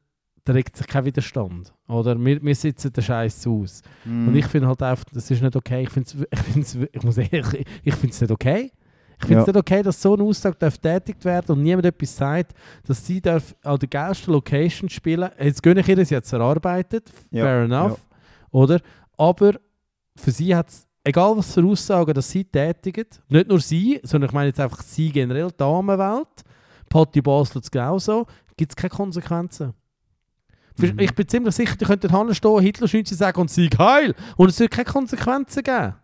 da 0.43 0.53
regt 0.53 0.75
sich 0.75 0.87
kein 0.87 1.05
Widerstand, 1.05 1.73
oder? 1.87 2.17
Wir, 2.23 2.41
wir 2.41 2.55
sitzen 2.55 2.91
den 2.91 3.03
Scheiß 3.03 3.45
aus. 3.47 3.81
Mhm. 4.05 4.27
Und 4.29 4.35
ich 4.35 4.45
finde 4.47 4.67
halt 4.67 4.81
einfach, 4.81 5.05
das 5.13 5.29
ist 5.29 5.41
nicht 5.41 5.55
okay. 5.55 5.83
Ich 5.83 5.89
finde 5.89 6.09
ich 6.31 6.39
find's, 6.39 6.75
ich 6.91 7.03
muss 7.03 7.17
ehrlich, 7.17 7.65
ich 7.83 7.93
finde 7.95 8.13
es 8.13 8.21
nicht 8.21 8.31
okay. 8.31 8.71
Ich 9.19 9.27
finde 9.27 9.41
es 9.41 9.47
Ja. 9.47 9.53
nicht 9.53 9.59
okay, 9.59 9.83
dass 9.83 10.01
so 10.01 10.15
eine 10.15 10.23
Aussage 10.23 10.57
darf 10.57 10.79
tätigt 10.79 11.23
werden 11.25 11.55
und 11.55 11.61
niemand 11.61 11.85
etwas 11.85 12.15
sagt, 12.15 12.53
dass 12.87 13.05
sie 13.05 13.21
darf 13.21 13.55
an 13.63 13.77
der 13.77 13.87
geilsten 13.87 14.33
Location 14.33 14.89
spielen. 14.89 15.29
Jetzt 15.39 15.61
gönne 15.61 15.81
ich 15.81 15.87
ihr, 15.89 16.03
sie 16.05 16.15
hat 16.15 16.23
es 16.23 16.33
erarbeitet, 16.33 17.11
Ja, 17.29 17.43
fair 17.43 17.63
enough, 17.65 17.99
oder? 18.49 18.79
Aber 19.17 19.53
für 20.15 20.31
sie 20.31 20.55
hat 20.55 20.69
es, 20.69 20.87
egal 21.03 21.37
was 21.37 21.53
für 21.53 21.63
Aussagen 21.63 22.15
dass 22.15 22.31
sie 22.31 22.43
tätigen, 22.45 23.05
nicht 23.29 23.47
nur 23.47 23.59
sie, 23.59 23.99
sondern 24.01 24.29
ich 24.29 24.33
meine 24.33 24.47
jetzt 24.47 24.59
einfach 24.59 24.81
sie 24.81 25.11
generell, 25.11 25.49
die 25.51 25.57
Damenwelt, 25.57 26.27
Patti 26.89 27.21
Basel 27.21 27.61
genauso, 27.71 28.25
gibt 28.57 28.71
es 28.71 28.75
keine 28.75 28.89
Konsequenzen. 28.89 29.73
Mhm. 30.77 30.99
Ich 30.99 31.13
bin 31.13 31.27
ziemlich 31.27 31.55
sicher, 31.55 31.75
die 31.75 31.85
könnten 31.85 32.15
hinstehen, 32.15 32.59
Hitler 32.61 32.87
Schnitzel 32.87 33.17
sagen 33.17 33.39
und 33.41 33.49
Sieg 33.51 33.77
heil. 33.77 34.15
Und 34.37 34.49
es 34.49 34.59
wird 34.59 34.71
keine 34.71 34.85
Konsequenzen 34.85 35.63
geben. 35.63 35.95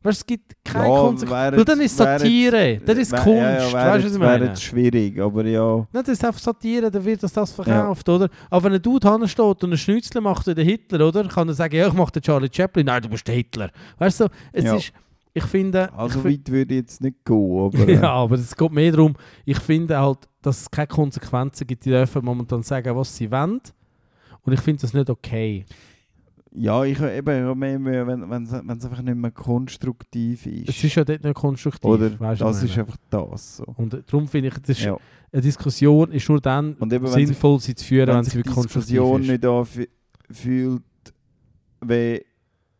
Weißt 0.00 0.20
du, 0.20 0.22
es 0.22 0.26
gibt 0.26 0.52
keine 0.64 0.88
Ja, 0.88 1.00
Konsequenzen. 1.00 1.52
wäre 1.56 1.64
dann 1.64 1.80
ist 1.80 1.98
wäre 1.98 2.18
Satire, 2.20 2.80
das 2.86 2.98
ist 2.98 3.12
Kunst. 3.16 3.26
Ja, 3.26 3.50
ja, 3.52 3.58
weißt 3.64 3.74
wäre 3.74 3.98
du, 3.98 4.04
was 4.04 4.12
ich 4.14 4.20
wäre 4.20 4.30
meine? 4.30 4.44
jetzt 4.46 4.62
schwierig, 4.62 5.20
aber 5.20 5.44
ja. 5.44 5.76
Nein, 5.92 6.04
das 6.04 6.08
ist 6.08 6.24
einfach 6.24 6.40
Satire, 6.40 6.88
dann 6.90 7.04
wird 7.04 7.20
das, 7.22 7.32
das 7.32 7.52
verkauft, 7.52 8.08
oder? 8.08 8.28
Aber 8.48 8.62
wenn 8.64 8.74
ein 8.74 8.82
Dude 8.82 9.10
hinsteht 9.12 9.40
und 9.44 9.64
einen 9.64 9.76
Schnitzel 9.76 10.20
macht 10.20 10.46
wie 10.46 10.54
der 10.54 10.64
Hitler, 10.64 11.08
oder? 11.08 11.24
Kann 11.26 11.48
er 11.48 11.54
sagen, 11.54 11.74
ja, 11.74 11.88
ich 11.88 11.92
mache 11.94 12.12
den 12.12 12.22
Charlie 12.22 12.48
Chaplin. 12.52 12.86
Nein, 12.86 13.02
du 13.02 13.08
bist 13.08 13.26
der 13.26 13.34
Hitler. 13.34 13.70
Weißt 13.98 14.20
du, 14.20 14.26
es 14.52 14.64
Ja. 14.64 14.76
ist, 14.76 14.92
ich 15.34 15.44
finde... 15.44 15.92
Also 15.92 16.20
ich 16.20 16.24
weit 16.24 16.50
würde 16.50 16.74
ich 16.74 16.80
jetzt 16.80 17.00
nicht 17.00 17.24
gehen, 17.24 17.58
aber... 17.58 17.78
äh, 17.88 17.94
ja, 17.94 18.12
aber 18.12 18.34
es 18.36 18.56
geht 18.56 18.72
mehr 18.72 18.92
darum, 18.92 19.14
ich 19.44 19.58
finde 19.58 19.98
halt, 19.98 20.28
dass 20.42 20.62
es 20.62 20.70
keine 20.70 20.86
Konsequenzen 20.86 21.66
gibt. 21.66 21.84
Die 21.84 21.90
dürfen 21.90 22.24
momentan 22.24 22.62
sagen, 22.62 22.94
was 22.96 23.14
sie 23.16 23.30
wollen. 23.30 23.60
Und 24.42 24.52
ich 24.52 24.60
finde 24.60 24.80
das 24.80 24.94
nicht 24.94 25.10
okay. 25.10 25.64
Ja, 26.52 26.82
ich 26.84 26.98
habe 26.98 27.12
eben 27.12 27.58
mehr 27.58 27.78
Mühe, 27.78 28.06
wenn 28.06 28.28
wenn 28.30 28.44
es 28.44 28.52
wenn 28.52 28.70
einfach 28.70 29.02
nicht 29.02 29.16
mehr 29.16 29.30
konstruktiv 29.30 30.46
ist. 30.46 30.68
Es 30.70 30.82
ist 30.82 30.94
ja 30.94 31.04
dort 31.04 31.22
nicht 31.22 31.34
konstruktiv. 31.34 31.90
Oder 31.90 32.18
weisst 32.18 32.40
du, 32.40 32.46
das 32.46 32.62
ist 32.62 32.78
einfach 32.78 32.96
das 33.10 33.58
so. 33.58 33.64
Und 33.76 33.94
äh, 33.94 34.02
darum 34.06 34.26
finde 34.26 34.48
ich, 34.48 34.54
das 34.54 34.70
ist, 34.70 34.80
Ja. 34.84 34.96
eine 35.30 35.42
Diskussion 35.42 36.10
ist 36.10 36.28
nur 36.28 36.40
dann 36.40 36.72
eben, 36.80 36.90
wenn 36.90 37.06
sich, 37.06 37.26
sinnvoll, 37.26 37.60
sie 37.60 37.74
zu 37.74 37.84
führen, 37.84 38.08
wenn, 38.08 38.16
wenn 38.16 38.24
sie 38.24 38.30
sich 38.30 38.32
die 38.32 38.38
wirklich 38.38 38.54
konstruktiv 38.54 38.90
Diskussion 38.90 39.22
ist. 39.22 39.28
nicht 39.28 39.44
anfühlt, 40.30 40.82
wie 41.82 42.24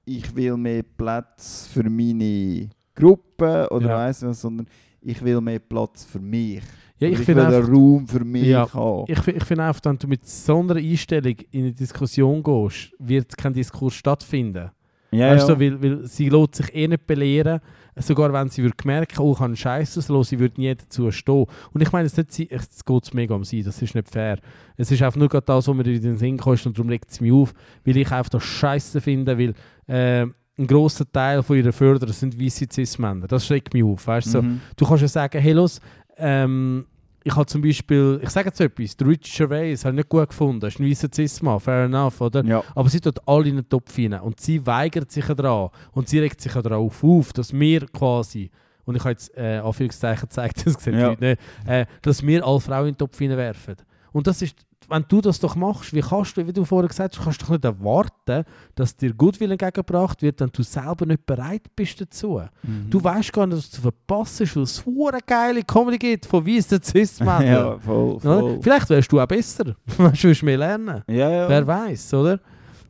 ich 0.08 0.34
will 0.34 0.56
mehr 0.56 0.82
Platz 0.82 1.68
für 1.72 1.88
meine 1.88 2.68
Gruppe 2.94 3.68
oder 3.70 3.88
Ja. 3.88 3.96
weiss 3.98 4.22
was, 4.22 4.40
sondern 4.40 4.66
ich 5.00 5.22
will 5.22 5.40
mehr 5.40 5.58
Platz 5.60 6.04
für 6.04 6.18
mich. 6.20 6.62
Ja, 6.98 7.08
ich 7.08 7.20
ich 7.20 7.28
will 7.28 7.38
einen 7.38 7.62
Raum 7.64 8.08
für 8.08 8.24
mich 8.24 8.46
Ja. 8.46 8.72
haben. 8.72 9.04
ich, 9.06 9.28
ich 9.28 9.44
finde 9.44 9.64
einfach, 9.64 9.80
wenn 9.84 9.98
du 9.98 10.08
mit 10.08 10.26
so 10.26 10.58
einer 10.58 10.76
Einstellung 10.76 11.36
in 11.52 11.60
eine 11.66 11.72
Diskussion 11.72 12.42
gehst, 12.42 12.92
wird 12.98 13.36
kein 13.38 13.52
Diskurs 13.52 13.94
stattfinden. 13.94 14.70
ja, 15.12 15.30
weißt 15.30 15.48
ja. 15.48 15.54
du, 15.54 15.60
weil, 15.60 15.82
weil 15.82 16.06
sie 16.06 16.28
lässt 16.28 16.56
sich 16.56 16.74
eh 16.74 16.88
nicht 16.88 17.06
belehren. 17.06 17.60
Sogar 18.00 18.32
wenn 18.32 18.48
sie 18.48 18.62
würde 18.62 18.76
merken, 18.84 19.18
oh, 19.20 19.32
ich 19.32 19.38
habe 19.38 19.46
einen 19.46 19.56
Scheiß 19.56 19.98
auslösen, 19.98 20.24
sie 20.30 20.38
würde 20.38 20.60
nie 20.60 20.72
dazu 20.74 21.10
stehen. 21.10 21.46
Und 21.72 21.80
ich 21.82 21.90
meine, 21.90 22.06
es 22.06 22.16
nicht, 22.16 22.30
sie- 22.32 22.48
es 22.50 22.84
geht 22.84 23.14
mega 23.14 23.34
um 23.34 23.42
sie, 23.44 23.62
das 23.62 23.80
ist 23.82 23.94
nicht 23.94 24.08
fair. 24.08 24.38
Es 24.76 24.90
ist 24.92 25.02
einfach 25.02 25.18
nur 25.18 25.28
gerade 25.28 25.46
das, 25.46 25.66
was 25.66 25.74
mir 25.74 25.84
in 25.86 26.00
den 26.02 26.16
Sinn 26.16 26.36
kommt 26.36 26.64
und 26.66 26.76
darum 26.78 26.90
regt 26.90 27.10
es 27.10 27.20
mich 27.20 27.32
auf, 27.32 27.52
weil 27.84 27.96
ich 27.96 28.10
einfach 28.12 28.28
das 28.30 28.42
Scheiße 28.44 29.00
finde, 29.00 29.36
weil 29.38 29.54
äh, 29.88 30.22
ein 30.22 30.66
grosser 30.66 31.10
Teil 31.10 31.42
von 31.42 31.56
ihrer 31.56 31.72
Förderer 31.72 32.12
sind 32.12 32.40
weiße 32.40 32.66
Cis-Männer. 32.72 33.26
Das 33.28 33.46
schreckt 33.46 33.74
mich 33.74 33.84
auf, 33.84 34.06
weißt 34.06 34.26
du. 34.26 34.30
So, 34.30 34.42
Mhm. 34.42 34.60
Du 34.76 34.86
kannst 34.86 35.02
ja 35.02 35.08
sagen, 35.08 35.40
hey, 35.40 35.52
los, 35.52 35.80
ähm, 36.16 36.84
ich 37.24 37.34
habe 37.34 37.46
zum 37.46 37.62
Beispiel, 37.62 38.20
ich 38.22 38.30
sage 38.30 38.48
jetzt 38.48 38.60
etwas, 38.60 38.96
der 38.96 39.06
Richard 39.06 39.50
Gervais 39.50 39.84
habe 39.84 39.92
ich 39.94 39.96
nicht 39.98 40.08
gut 40.08 40.28
gefunden, 40.28 40.60
das 40.60 40.74
ist 40.74 40.80
ein 40.80 40.88
weißer 40.88 41.08
Cis-Mann, 41.14 41.60
fair 41.60 41.84
enough, 41.84 42.20
oder? 42.20 42.44
Ja. 42.44 42.62
Aber 42.74 42.88
sie 42.88 43.00
tut 43.00 43.18
alle 43.26 43.48
in 43.48 43.56
den 43.56 43.68
Topf 43.68 43.94
hinein 43.94 44.20
und 44.22 44.40
sie 44.40 44.64
weigert 44.66 45.10
sich 45.12 45.26
daran 45.26 45.70
und 45.92 46.08
sie 46.08 46.18
regt 46.20 46.40
sich 46.40 46.52
darauf 46.52 47.04
auf, 47.04 47.32
dass 47.32 47.52
wir 47.52 47.86
quasi, 47.86 48.50
und 48.84 48.96
ich 48.96 49.00
habe 49.00 49.10
jetzt 49.10 49.36
äh, 49.36 49.58
Anführungszeichen 49.58 50.22
gezeigt, 50.28 50.62
das 50.66 50.74
sehen 50.82 50.98
Ja. 50.98 51.10
Nicht, 51.10 51.40
äh, 51.66 51.86
dass 52.02 52.26
wir 52.26 52.44
alle 52.46 52.60
Frauen 52.60 52.88
in 52.88 52.94
den 52.94 52.98
Topf 52.98 53.18
hineinwerfen. 53.18 53.76
Und 54.12 54.26
das 54.26 54.40
ist, 54.42 54.56
wenn 54.88 55.04
du 55.06 55.20
das 55.20 55.38
doch 55.38 55.54
machst, 55.54 55.92
wie 55.92 56.00
kannst 56.00 56.36
du, 56.36 56.46
wie 56.46 56.52
du 56.52 56.64
vorher 56.64 56.88
gesagt 56.88 57.16
hast, 57.16 57.24
kannst 57.24 57.42
du 57.42 57.44
doch 57.44 57.52
nicht 57.52 57.64
erwarten, 57.64 58.44
dass 58.74 58.96
dir 58.96 59.12
Gutwill 59.12 59.52
entgegengebracht 59.52 60.22
wird, 60.22 60.40
wenn 60.40 60.50
du 60.50 60.62
selber 60.62 61.06
nicht 61.06 61.26
bereit 61.26 61.62
bist 61.76 62.00
dazu. 62.00 62.40
Mhm. 62.62 62.88
Du 62.88 63.02
weißt 63.02 63.32
gar 63.32 63.46
nicht, 63.46 63.58
was 63.58 63.70
du 63.70 63.82
verpasst, 63.82 64.40
weil 64.40 64.62
es 64.62 64.84
eine 64.86 65.18
geile 65.26 65.62
Comedy 65.62 65.98
gibt 65.98 66.26
von 66.26 66.46
weißen 66.46 66.82
Cis-Männern. 66.82 67.46
ja, 67.46 67.78
voll, 67.78 68.18
voll. 68.20 68.58
Vielleicht 68.62 68.88
wärst 68.90 69.12
du 69.12 69.20
auch 69.20 69.26
besser. 69.26 69.64
Du, 69.98 70.04
willst 70.22 70.42
mehr 70.42 70.58
lernen. 70.58 71.02
Ja, 71.08 71.30
ja. 71.30 71.48
Wer 71.48 71.66
weiß, 71.66 72.14
oder? 72.14 72.40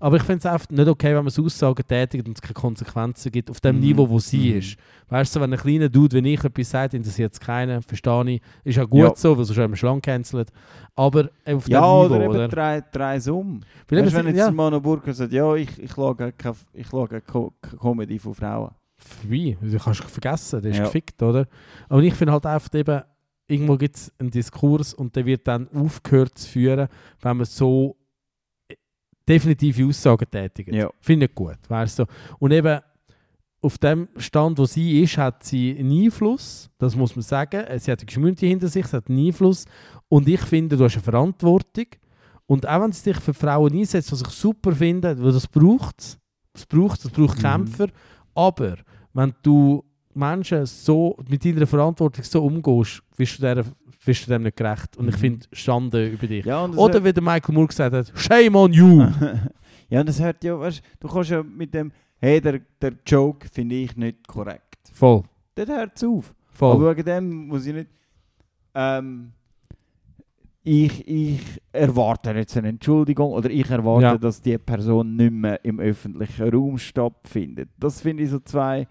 Aber 0.01 0.16
ich 0.16 0.23
finde 0.23 0.39
es 0.39 0.47
einfach 0.47 0.69
nicht 0.70 0.89
okay, 0.89 1.15
wenn 1.15 1.25
man 1.25 1.31
so 1.31 1.45
Aussagen 1.45 1.83
tätigt 1.87 2.27
und 2.29 2.37
es 2.37 2.43
keine 2.43 2.55
Konsequenzen 2.55 3.33
gibt 3.33 3.51
auf 3.51 3.61
dem 3.61 3.77
Mhm. 3.77 3.83
Niveau, 3.83 4.09
wo 4.09 4.19
sie 4.19 4.51
Mhm. 4.53 4.59
ist. 4.59 4.77
Weißt 5.09 5.35
du, 5.35 5.41
wenn 5.41 5.53
ein 5.53 5.59
kleiner 5.59 5.89
Dude 5.89 6.23
wie 6.23 6.35
ich 6.35 6.45
etwas 6.45 6.70
sagt, 6.70 6.95
interessiert 6.95 7.33
es 7.33 7.41
keinen, 7.41 7.83
verstehe 7.83 8.31
ich. 8.31 8.43
Ist 8.65 8.77
ja 8.77 8.85
gut 8.85 9.01
Ja. 9.01 9.12
so, 9.16 9.37
weil 9.37 9.45
sonst 9.45 9.59
haben 9.59 9.73
wir 9.73 9.77
schon 9.77 10.01
gecancelt. 10.01 10.51
Aber 10.95 11.29
äh, 11.45 11.55
auf 11.55 11.69
Ja, 11.69 11.81
dem 11.81 11.85
oder 12.12 12.19
Niveau, 12.19 12.25
eben 12.25 12.35
oder? 12.35 12.49
drei, 12.49 12.81
drei 12.93 13.33
um. 13.33 13.61
Weißt, 13.89 14.15
wenn 14.15 14.27
jetzt 14.29 14.37
ja, 14.37 14.51
Manu 14.51 14.81
Burger 14.81 15.12
sagt, 15.15 15.33
ja, 15.33 15.55
ich, 15.55 15.79
ich 15.83 15.91
schaue 15.91 16.15
keine, 16.15 16.33
ich 16.73 16.87
schaue 16.87 17.09
keine 17.09 17.23
Co 17.23 17.53
Comedy 17.81 18.19
von 18.19 18.35
Frauen. 18.35 18.70
wie? 19.23 19.57
Du 19.61 19.79
kannst 19.79 20.03
vergessen, 20.05 20.61
der 20.62 20.70
ist 20.73 20.79
Ja. 20.79 20.85
gefickt, 20.85 21.23
oder? 21.23 21.47
Aber 21.89 22.03
ich 22.03 22.15
finde 22.15 22.33
halt 22.33 22.47
einfach 22.47 22.73
eben, 22.75 23.03
irgendwo 23.47 23.77
gibt 23.77 23.97
es 23.97 24.12
einen 24.19 24.31
Diskurs 24.31 24.93
und 24.93 25.16
der 25.16 25.25
wird 25.25 25.47
dann 25.49 25.69
aufgehört 25.75 26.37
zu 26.37 26.49
führen, 26.49 26.89
wenn 27.23 27.37
man 27.39 27.47
so 27.47 27.97
definitive 29.29 29.85
Aussagen 29.87 30.31
tätigt. 30.31 30.73
Ja. 30.73 30.91
Finde 31.01 31.27
ich 31.27 31.35
gut, 31.35 31.59
weißt 31.69 32.01
du. 32.01 32.05
Und 32.39 32.53
eben 32.53 32.81
auf 33.61 33.77
dem 33.79 34.09
Stand, 34.17 34.59
wo 34.59 34.65
sie 34.67 35.03
ist, 35.03 35.19
hat 35.19 35.45
sie 35.45 35.77
einen 35.77 36.05
Einfluss, 36.05 36.71
das 36.79 36.95
muss 36.95 37.17
man 37.17 37.23
sagen. 37.23 37.65
Sie 37.79 37.91
hat 37.91 38.01
eine 38.01 38.13
Community 38.13 38.47
hinter 38.49 38.69
sich, 38.69 38.87
sie 38.87 38.97
hat 38.97 39.09
einen 39.09 39.27
Einfluss. 39.27 39.65
Und 40.09 40.29
ich 40.29 40.41
finde, 40.41 40.77
du 40.77 40.85
hast 40.85 40.95
eine 40.95 41.03
Verantwortung. 41.03 41.87
Und 42.47 42.67
auch 42.67 42.81
wenn 42.81 42.93
sie 42.93 43.01
sich 43.01 43.17
für 43.21 43.35
Frauen 43.35 43.73
einsetzt, 43.75 44.13
was 44.13 44.23
ich 44.23 44.29
super 44.29 44.73
finde, 44.73 45.21
weil 45.23 45.33
das 45.33 45.47
braucht 45.47 46.01
es. 46.01 46.19
Das 46.53 46.67
braucht 46.67 47.05
es 47.05 47.11
braucht 47.11 47.39
Mhm. 47.39 47.43
Kämpfer. 47.43 47.89
Aber 48.35 48.77
wenn 49.13 49.35
du 49.43 49.85
Menschen 50.15 50.65
so 50.65 51.17
mit 51.29 51.45
deiner 51.45 51.67
Verantwortung 51.67 52.25
so 52.25 52.45
umgehst, 52.45 53.03
bist 53.17 53.39
du, 53.39 53.43
der, 53.43 53.65
bist 54.09 54.27
du 54.27 54.31
dem 54.31 54.43
nicht 54.45 54.57
gerecht. 54.57 54.97
Und 54.97 55.09
ich 55.09 55.17
Mhm. 55.17 55.21
finde 55.21 55.47
Schande 55.53 56.07
über 56.09 56.27
dich. 56.27 56.45
Ja, 56.47 56.65
Oder 56.65 57.05
wie 57.05 57.13
der 57.13 57.23
Michael 57.23 57.55
Moore 57.55 57.67
gesagt 57.69 57.95
hat, 57.95 58.11
Shame 58.19 58.55
on 58.57 58.73
you! 58.73 59.07
ja, 59.91 60.03
das 60.03 60.19
hört 60.19 60.43
ja, 60.43 60.59
weißt, 60.59 60.81
du 60.99 61.09
kannst 61.09 61.31
ja 61.31 61.43
mit 61.43 61.75
dem, 61.75 61.93
hey, 62.19 62.41
der, 62.41 62.61
der 62.81 62.95
Joke 63.07 63.47
finde 63.53 63.75
ich 63.75 63.95
nicht 63.97 64.27
korrekt. 64.27 64.79
Voll. 64.95 65.25
Dort 65.55 65.69
hört 65.69 65.93
es 65.97 66.05
auf. 66.05 66.35
Voll. 66.53 66.73
Aber 66.77 66.91
wegen 66.97 67.05
dem 67.05 67.49
muss 67.49 67.67
ich 67.67 67.75
nicht. 67.75 67.91
Ähm, 68.75 69.33
ich, 70.63 71.07
ich 71.07 71.41
erwarte 71.73 72.31
jetzt 72.33 72.57
eine 72.57 72.69
Entschuldigung 72.69 73.33
oder 73.33 73.51
ich 73.51 73.69
erwarte, 73.71 74.03
Ja. 74.05 74.19
dass 74.19 74.41
die 74.41 74.57
Person 74.59 75.17
nicht 75.17 75.33
mehr 75.33 75.65
im 75.65 75.81
öffentlichen 75.81 76.49
Raum 76.49 76.79
stattfindet. 76.79 77.69
Das 77.79 78.01
finde 78.01 78.23
ich 78.25 78.31
so 78.31 78.39
zwei. 78.41 78.87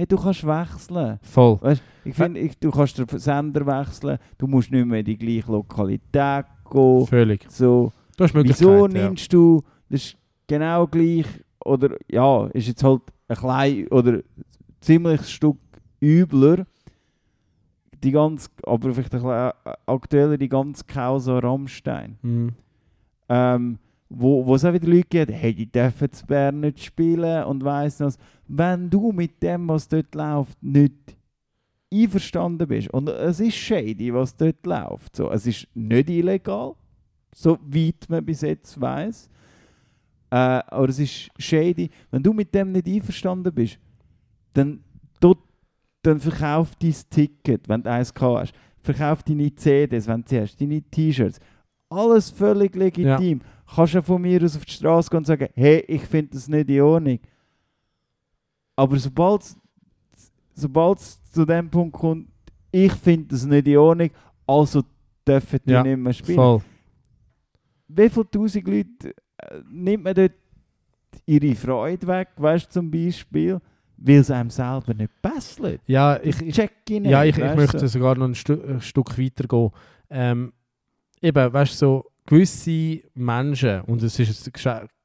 Hey, 0.00 0.06
du 0.06 0.16
kannst 0.16 0.46
wechseln. 0.46 1.18
Voll. 1.20 1.58
Ich 2.06 2.14
finde, 2.14 2.48
du 2.58 2.70
kannst 2.70 2.96
den 2.96 3.06
Sender 3.18 3.66
wechseln, 3.66 4.16
du 4.38 4.46
musst 4.46 4.70
nicht 4.72 4.86
mehr 4.86 5.00
in 5.00 5.04
die 5.04 5.18
gleiche 5.18 5.52
Lokalität 5.52 6.46
gehen. 6.70 7.06
Völlig. 7.06 7.44
So, 7.50 7.92
Du 8.16 8.24
hast 8.24 8.34
wieso 8.34 8.38
Möglichkeiten. 8.70 8.96
ja. 8.96 9.04
nimmst 9.04 9.30
du 9.30 9.60
das 9.90 10.04
ist 10.04 10.16
genau 10.46 10.86
gleich 10.86 11.26
oder 11.62 11.98
ja, 12.08 12.46
ist 12.46 12.68
jetzt 12.68 12.82
halt 12.82 13.02
ein 13.28 13.36
klein 13.36 13.88
oder 13.88 14.20
ziemlich 14.80 15.20
Stück 15.28 15.58
übler. 16.00 16.64
Die 18.02 18.10
ganz, 18.10 18.48
aber 18.64 18.94
vielleicht 18.94 19.14
ein 19.14 19.22
äh, 19.22 19.52
aktueller 19.84 20.38
die 20.38 20.48
ganze 20.48 20.82
Causa 20.84 21.40
Rammstein. 21.40 22.16
Mhm. 22.22 22.54
Ähm, 23.28 23.78
wo, 24.10 24.44
wo 24.44 24.56
es 24.56 24.64
auch 24.64 24.72
wieder 24.72 24.88
Leute 24.88 25.06
gibt, 25.08 25.32
hey, 25.32 25.54
die 25.54 25.70
dürfen 25.70 26.10
zu 26.10 26.26
Bern 26.26 26.60
nicht 26.60 26.82
spielen 26.82 27.44
und 27.44 27.64
weiss 27.64 28.00
was. 28.00 28.18
wenn 28.48 28.90
du 28.90 29.12
mit 29.12 29.40
dem, 29.42 29.68
was 29.68 29.86
dort 29.86 30.14
läuft, 30.14 30.60
nicht 30.62 31.16
einverstanden 31.92 32.66
bist, 32.66 32.90
und 32.90 33.08
es 33.08 33.38
ist 33.40 33.54
shady, 33.54 34.12
was 34.12 34.36
dort 34.36 34.66
läuft, 34.66 35.16
so, 35.16 35.30
es 35.30 35.46
ist 35.46 35.68
nicht 35.74 36.10
illegal, 36.10 36.74
so 37.32 37.56
weit 37.62 38.08
man 38.08 38.24
bis 38.24 38.40
jetzt 38.40 38.80
weiss, 38.80 39.30
äh, 40.30 40.36
aber 40.36 40.88
es 40.88 40.98
ist 40.98 41.30
shady, 41.38 41.88
wenn 42.10 42.22
du 42.22 42.32
mit 42.32 42.52
dem 42.52 42.72
nicht 42.72 42.88
einverstanden 42.88 43.54
bist, 43.54 43.78
dann, 44.54 44.82
dort, 45.20 45.38
dann 46.02 46.18
verkauf 46.18 46.74
dein 46.76 46.94
Ticket, 47.10 47.68
wenn 47.68 47.84
du 47.84 47.90
eins 47.90 48.12
hast, 48.20 48.54
verkauf 48.82 49.22
deine 49.22 49.54
CDs, 49.54 50.08
wenn 50.08 50.22
du 50.22 50.28
sie 50.28 50.40
hast, 50.40 50.60
deine 50.60 50.82
T-Shirts, 50.82 51.38
alles 51.90 52.30
völlig 52.30 52.74
legitim. 52.74 53.40
Kannst 53.74 53.94
du 53.94 54.02
von 54.02 54.20
mir 54.22 54.42
aus 54.42 54.56
auf 54.56 54.64
die 54.64 54.72
Straße 54.72 55.08
gehen 55.10 55.18
und 55.18 55.26
sagen, 55.26 55.48
hey, 55.54 55.84
ich 55.86 56.02
finde 56.02 56.32
das 56.32 56.48
nicht 56.48 56.68
in 56.70 56.80
Ordnung. 56.80 57.18
Aber 58.76 58.98
sobald 58.98 59.42
sobald 60.54 60.98
es 60.98 61.22
zu 61.32 61.44
dem 61.44 61.70
Punkt 61.70 61.96
kommt, 61.96 62.28
ich 62.72 62.92
finde 62.94 63.28
das 63.28 63.44
nicht 63.44 63.66
in 63.66 63.76
Ordnung, 63.78 64.10
also 64.46 64.82
dürfen 65.26 65.60
die 65.64 65.72
Ja, 65.72 65.82
nicht 65.82 65.96
mehr 65.96 66.12
spielen. 66.12 66.36
Voll. 66.36 66.60
Wie 67.88 68.08
viele 68.08 68.30
tausend 68.30 68.66
Leute 68.68 69.14
äh, 69.38 69.60
nimmt 69.70 70.04
man 70.04 70.14
dort 70.14 70.32
ihre 71.26 71.54
Freude 71.54 72.06
weg, 72.06 72.28
weißt 72.36 72.66
du, 72.66 72.70
zum 72.70 72.90
Beispiel, 72.90 73.60
weil 73.96 74.16
es 74.16 74.30
einem 74.30 74.50
selber 74.50 74.94
nicht 74.94 75.10
passt? 75.22 75.60
Ja, 75.86 76.18
ich, 76.22 76.40
Ich 76.40 76.54
check 76.54 76.72
nicht. 76.88 77.06
ja, 77.06 77.24
ich, 77.24 77.36
ich 77.36 77.54
möchte 77.56 77.86
sogar 77.88 78.16
noch 78.16 78.26
ein, 78.26 78.34
Stu 78.34 78.54
ein 78.54 78.80
Stück 78.80 79.18
weiter 79.18 79.46
gehen. 79.46 79.70
Ähm, 80.08 80.52
eben, 81.20 81.52
weißt 81.52 81.72
du, 81.72 81.76
so 81.76 82.09
gewisse 82.30 83.00
Menschen, 83.14 83.80
und 83.82 84.02
es 84.02 84.18
ist 84.18 84.50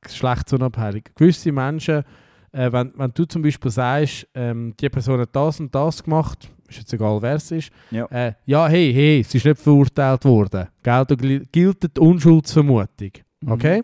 geschlechtsunabhängig, 0.02 1.06
gewisse 1.16 1.52
Menschen, 1.52 2.04
äh, 2.52 2.72
wenn, 2.72 2.94
wenn 2.96 3.12
du 3.14 3.26
zum 3.26 3.42
Beispiel 3.42 3.72
sagst, 3.72 4.28
ähm, 4.34 4.74
die 4.80 4.90
Person 4.90 5.20
hat 5.20 5.36
das 5.36 5.60
und 5.60 5.74
das 5.74 6.04
gemacht, 6.04 6.50
ist 6.70 6.78
jetzt 6.80 6.94
egal 6.94 7.22
wer 7.22 7.36
es 7.36 7.52
ist, 7.52 7.70
Ja. 7.92 8.06
äh, 8.06 8.34
ja, 8.46 8.68
hey, 8.68 8.94
hey, 8.94 9.24
sie 9.28 9.38
ist 9.40 9.46
nicht 9.46 9.60
verurteilt 9.60 10.24
worden. 10.26 10.68
Gell, 10.84 11.06
da 11.06 11.16
gil- 11.16 11.46
gilt 11.52 11.84
die 11.98 12.00
Unschuldsvermutung. 12.00 13.12
Mhm. 13.42 13.52
Okay? 13.52 13.84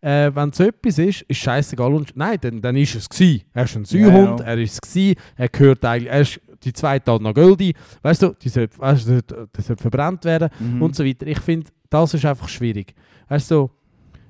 Äh, 0.00 0.30
wenn 0.34 0.52
so 0.52 0.64
etwas 0.64 0.98
ist, 0.98 1.22
ist 1.22 1.38
scheißegal. 1.38 1.94
Und, 1.94 2.14
nein, 2.14 2.36
dann, 2.40 2.60
dann 2.60 2.76
ist 2.76 2.94
es 2.94 3.08
gsi. 3.08 3.42
Er 3.54 3.64
ist 3.64 3.74
ein 3.74 3.86
Säuhund, 3.86 4.40
Ja, 4.40 4.46
ja. 4.46 4.52
er 4.52 4.58
ist 4.58 4.74
es 4.74 4.80
gsi, 4.82 5.16
er 5.36 5.48
gehört 5.48 5.82
eigentlich, 5.84 6.10
er 6.12 6.20
ist 6.20 6.40
die 6.64 6.72
zweite 6.72 7.04
Tat 7.04 7.20
noch 7.22 7.34
Göldi. 7.34 7.74
Weißt 8.02 8.22
du, 8.22 8.34
die 8.40 8.48
sollte, 8.48 8.78
weißt 8.78 9.08
du, 9.08 9.22
das 9.52 9.66
sollte 9.66 9.82
verbrannt 9.82 10.24
werden 10.24 10.48
Mhm. 10.58 10.82
und 10.82 10.96
so 10.96 11.04
weiter. 11.04 11.26
Ich 11.26 11.40
finde, 11.40 11.70
das 11.90 12.14
ist 12.14 12.24
einfach 12.24 12.48
schwierig. 12.48 12.94
Weißt 13.28 13.50
du, 13.50 13.70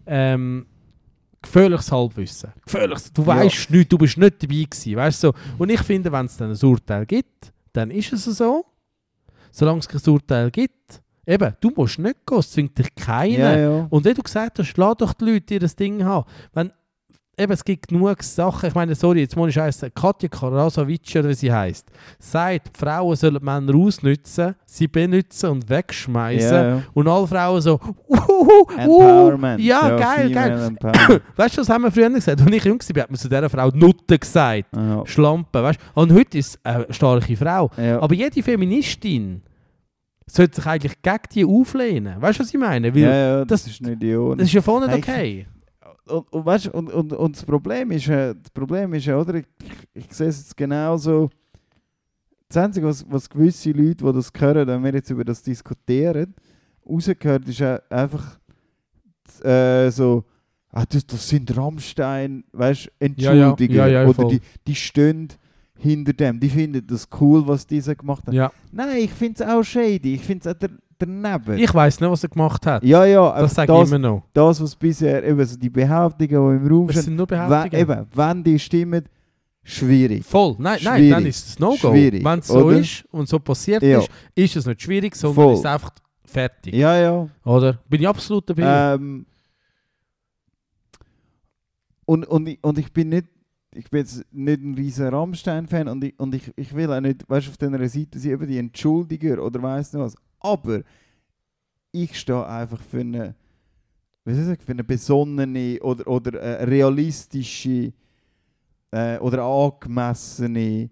ähm, 0.06 0.66
gefährliches 1.42 1.90
Halbwissen. 1.92 2.52
Gefährliches, 2.64 3.12
du 3.12 3.22
Ja. 3.22 3.28
weißt 3.28 3.70
nicht, 3.70 3.92
du 3.92 3.98
bist 3.98 4.16
nicht 4.18 4.42
dabei 4.42 4.54
gewesen. 4.68 4.96
Weißt 4.96 5.24
du. 5.24 5.32
Und 5.58 5.70
ich 5.70 5.80
finde, 5.82 6.10
wenn 6.12 6.26
es 6.26 6.36
dann 6.36 6.50
ein 6.52 6.58
Urteil 6.62 7.06
gibt, 7.06 7.52
dann 7.72 7.90
ist 7.90 8.12
es 8.12 8.24
so. 8.24 8.64
Solange 9.50 9.78
es 9.80 9.88
kein 9.88 10.00
Urteil 10.12 10.50
gibt, 10.50 11.00
eben, 11.26 11.54
du 11.60 11.70
musst 11.76 11.98
nicht 11.98 12.26
gehen, 12.26 12.38
es 12.38 12.50
zwingt 12.50 12.76
dich 12.78 12.94
keiner. 12.94 13.56
Ja, 13.56 13.78
ja. 13.78 13.86
Und 13.88 14.04
wie 14.04 14.14
du 14.14 14.22
gesagt 14.22 14.58
hast, 14.58 14.76
lass 14.76 14.96
doch 14.96 15.12
die 15.14 15.24
Leute 15.24 15.54
ihr 15.54 15.60
das 15.60 15.76
Ding 15.76 16.02
haben. 16.04 16.28
Wenn, 16.52 16.72
eben, 17.38 17.52
es 17.52 17.64
gibt 17.64 17.88
genug 17.88 18.22
Sachen, 18.22 18.68
ich 18.68 18.74
meine, 18.74 18.94
sorry, 18.94 19.20
jetzt 19.20 19.36
muss 19.36 19.50
ich 19.50 19.58
heißen, 19.58 19.92
Katja 19.94 20.28
Karasovic, 20.28 21.14
oder 21.16 21.28
wie 21.28 21.34
sie 21.34 21.52
heisst, 21.52 21.88
sagt, 22.18 22.76
Frauen 22.76 23.16
sollen 23.16 23.42
Männer 23.42 23.74
ausnutzen, 23.74 24.54
sie 24.64 24.86
benutzen 24.88 25.50
und 25.50 25.68
wegschmeißen. 25.68 26.52
Ja. 26.56 26.82
Und 26.92 27.08
alle 27.08 27.26
Frauen 27.26 27.60
so, 27.60 27.78
uhuhu, 28.08 28.66
Empowerment. 28.76 29.60
Uh, 29.60 29.64
ja, 29.64 29.96
geil, 29.96 30.28
female 30.28 30.34
geil. 30.34 30.66
Empowerment. 30.66 31.22
Weißt 31.36 31.56
du, 31.56 31.60
was 31.60 31.68
haben 31.68 31.82
wir 31.82 31.90
früher 31.92 32.10
gesagt? 32.10 32.40
Als 32.40 32.50
ich 32.50 32.64
jung 32.64 32.80
war, 32.80 33.02
hat 33.02 33.10
man 33.10 33.18
zu 33.18 33.28
dieser 33.28 33.50
Frau 33.50 33.68
Nutte 33.70 34.18
gesagt. 34.18 34.66
ja. 34.74 35.06
Schlampe, 35.06 35.62
weißt 35.62 35.80
du? 35.94 36.00
Und 36.00 36.12
heute 36.12 36.38
ist 36.38 36.54
es 36.56 36.64
eine 36.64 36.86
starke 36.90 37.36
Frau. 37.36 37.70
Ja. 37.76 38.00
Aber 38.00 38.14
jede 38.14 38.42
Feministin 38.42 39.42
sollte 40.26 40.56
sich 40.56 40.66
eigentlich 40.66 41.02
gegen 41.02 41.18
die 41.34 41.44
auflehnen. 41.44 42.20
Weißt 42.20 42.38
du, 42.38 42.42
was 42.42 42.54
ich 42.54 42.58
meine? 42.60 42.94
Weil 42.94 43.02
ja, 43.02 43.14
ja, 43.14 43.44
das, 43.44 43.64
das- 43.64 43.72
ist 43.72 43.82
nicht 43.82 44.02
Ordnung. 44.16 44.38
das 44.38 44.46
ist 44.48 44.54
ja 44.54 44.62
voll 44.62 44.86
nicht 44.86 44.96
okay. 44.96 45.46
Und, 46.06 46.32
und, 46.32 46.46
weißt, 46.46 46.68
und, 46.68 46.92
und, 46.92 47.12
und 47.12 47.36
das 47.36 47.44
Problem 47.44 47.90
ist, 47.90 48.08
äh, 48.08 48.34
das 48.34 48.50
Problem 48.50 48.92
ist 48.94 49.06
ja, 49.06 49.18
oder? 49.18 49.34
Ich, 49.34 49.46
ich, 49.62 50.04
ich 50.04 50.12
sehe 50.12 50.28
es 50.28 50.38
jetzt 50.38 50.56
genauso. 50.56 51.30
Das 52.48 52.58
Einzige, 52.58 52.86
was, 52.86 53.04
was 53.10 53.28
gewisse 53.28 53.72
Leute, 53.72 54.04
die 54.04 54.12
das 54.12 54.30
hören, 54.36 54.66
wenn 54.68 54.84
wir 54.84 54.92
jetzt 54.92 55.10
über 55.10 55.24
das 55.24 55.42
diskutieren, 55.42 56.34
rausgehört, 56.88 57.48
ist 57.48 57.60
äh, 57.60 57.80
einfach 57.88 58.38
äh, 59.42 59.90
so, 59.90 60.24
ah, 60.70 60.84
das, 60.86 61.06
das 61.06 61.28
sind 61.28 61.56
Rammstein, 61.56 62.44
weißt 62.52 62.90
du, 63.00 63.06
Ja, 63.16 63.32
ja, 63.32 63.56
ja, 63.58 63.86
ja, 63.86 64.06
oder 64.06 64.28
die, 64.28 64.40
die 64.66 64.74
stehen 64.74 65.28
hinter 65.76 66.12
dem. 66.12 66.40
Die 66.40 66.48
finden 66.48 66.86
das 66.86 67.08
cool, 67.20 67.46
was 67.46 67.66
dieser 67.66 67.94
gemacht 67.94 68.26
hat. 68.26 68.34
Ja. 68.34 68.52
Nein, 68.72 68.98
ich 68.98 69.10
finde 69.10 69.42
es 69.42 69.48
auch 69.48 69.62
shady. 69.62 70.14
Ich 70.14 70.22
finde 70.22 70.48
es 70.48 70.54
auch 70.54 70.58
der, 70.58 70.70
daneben. 71.06 71.58
Ich 71.58 71.72
weiß 71.72 72.00
nicht, 72.00 72.10
was 72.10 72.22
er 72.22 72.28
gemacht 72.28 72.64
hat. 72.66 72.82
ja, 72.84 73.04
ja, 73.04 73.40
das 73.40 73.54
sage 73.54 73.72
ich 73.72 73.88
immer 73.88 73.98
noch. 73.98 74.22
das, 74.32 74.60
was 74.60 74.74
bisher, 74.76 75.24
eben 75.24 75.44
so 75.44 75.56
die 75.56 75.70
Behauptungen, 75.70 76.28
die 76.28 76.64
im 76.66 76.72
Raum 76.72 76.90
stehen, 76.90 77.02
sind 77.02 77.16
nur 77.16 77.28
wenn, 77.30 77.48
Behauptungen. 77.48 77.80
eben, 77.82 78.06
wenn 78.14 78.44
die 78.44 78.58
stimmen, 78.58 79.04
schwierig. 79.62 80.24
Voll. 80.24 80.56
Nein, 80.58 80.78
nein, 80.82 80.96
Schwierig. 80.98 81.10
dann 81.12 81.26
ist 81.26 81.48
es 81.48 81.58
No-Go. 81.58 81.92
Wenn 81.92 82.38
es 82.38 82.46
so 82.48 82.58
oder? 82.66 82.78
ist 82.78 83.04
und 83.10 83.28
so 83.28 83.38
passiert 83.38 83.82
Ja. 83.82 84.00
ist, 84.00 84.10
ist 84.34 84.56
es 84.56 84.66
nicht 84.66 84.82
schwierig, 84.82 85.14
sondern 85.16 85.44
Voll. 85.44 85.54
ist 85.54 85.66
einfach 85.66 85.90
fertig. 86.24 86.74
Ja, 86.74 86.96
ja. 86.98 87.28
Oder? 87.44 87.78
Bin 87.88 88.00
ich 88.02 88.08
absolut 88.08 88.48
dabei. 88.50 88.94
Ähm, 88.94 89.24
und, 92.04 92.26
und, 92.26 92.46
ich, 92.48 92.58
und 92.62 92.78
ich 92.78 92.92
bin 92.92 93.08
nicht, 93.08 93.26
ich 93.74 93.88
bin 93.90 94.00
jetzt 94.00 94.24
nicht 94.30 94.62
ein 94.62 94.74
riesen 94.74 95.08
Rammstein-Fan 95.08 95.88
und, 95.88 96.04
ich, 96.04 96.18
und 96.18 96.34
ich, 96.34 96.52
ich 96.56 96.74
will 96.74 96.92
auch 96.92 97.00
nicht, 97.00 97.28
weißt 97.28 97.46
du, 97.46 97.50
auf 97.50 97.56
dieser 97.56 97.88
Seite 97.88 98.18
sind 98.18 98.32
eben 98.32 98.46
die 98.46 98.58
Entschuldiger 98.58 99.42
oder 99.42 99.62
weiss 99.62 99.92
nicht 99.92 100.02
was. 100.02 100.14
Aber 100.44 100.82
ich 101.90 102.18
stehe 102.18 102.46
einfach 102.46 102.80
für 102.82 103.00
eine, 103.00 103.34
wie 104.24 104.32
soll 104.34 104.42
ich 104.42 104.48
sagen, 104.48 104.62
für 104.62 104.72
eine 104.72 104.84
besonnene 104.84 105.78
oder, 105.80 106.06
oder 106.06 106.38
äh, 106.40 106.64
realistische 106.64 107.92
äh, 108.90 109.18
oder 109.18 109.42
angemessene 109.42 110.90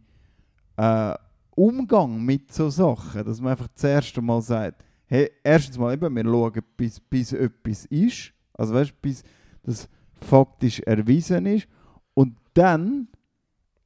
äh, 0.76 1.14
Umgang 1.54 2.24
mit 2.24 2.52
so 2.52 2.70
Sachen. 2.70 3.24
Dass 3.24 3.40
man 3.40 3.52
einfach 3.52 3.68
das 3.68 3.84
erste 3.84 4.22
Mal 4.22 4.40
sagt, 4.40 4.82
hey, 5.06 5.30
erstens 5.44 5.76
mal 5.76 5.92
eben, 5.92 6.14
wir 6.16 6.24
schauen, 6.24 6.62
bis, 6.76 6.98
bis 6.98 7.32
etwas 7.32 7.84
ist. 7.86 8.32
Also 8.54 8.74
weißt 8.74 9.00
bis 9.02 9.22
das 9.62 9.88
faktisch 10.14 10.80
erwiesen 10.80 11.44
ist. 11.46 11.68
Und 12.14 12.36
dann 12.54 13.08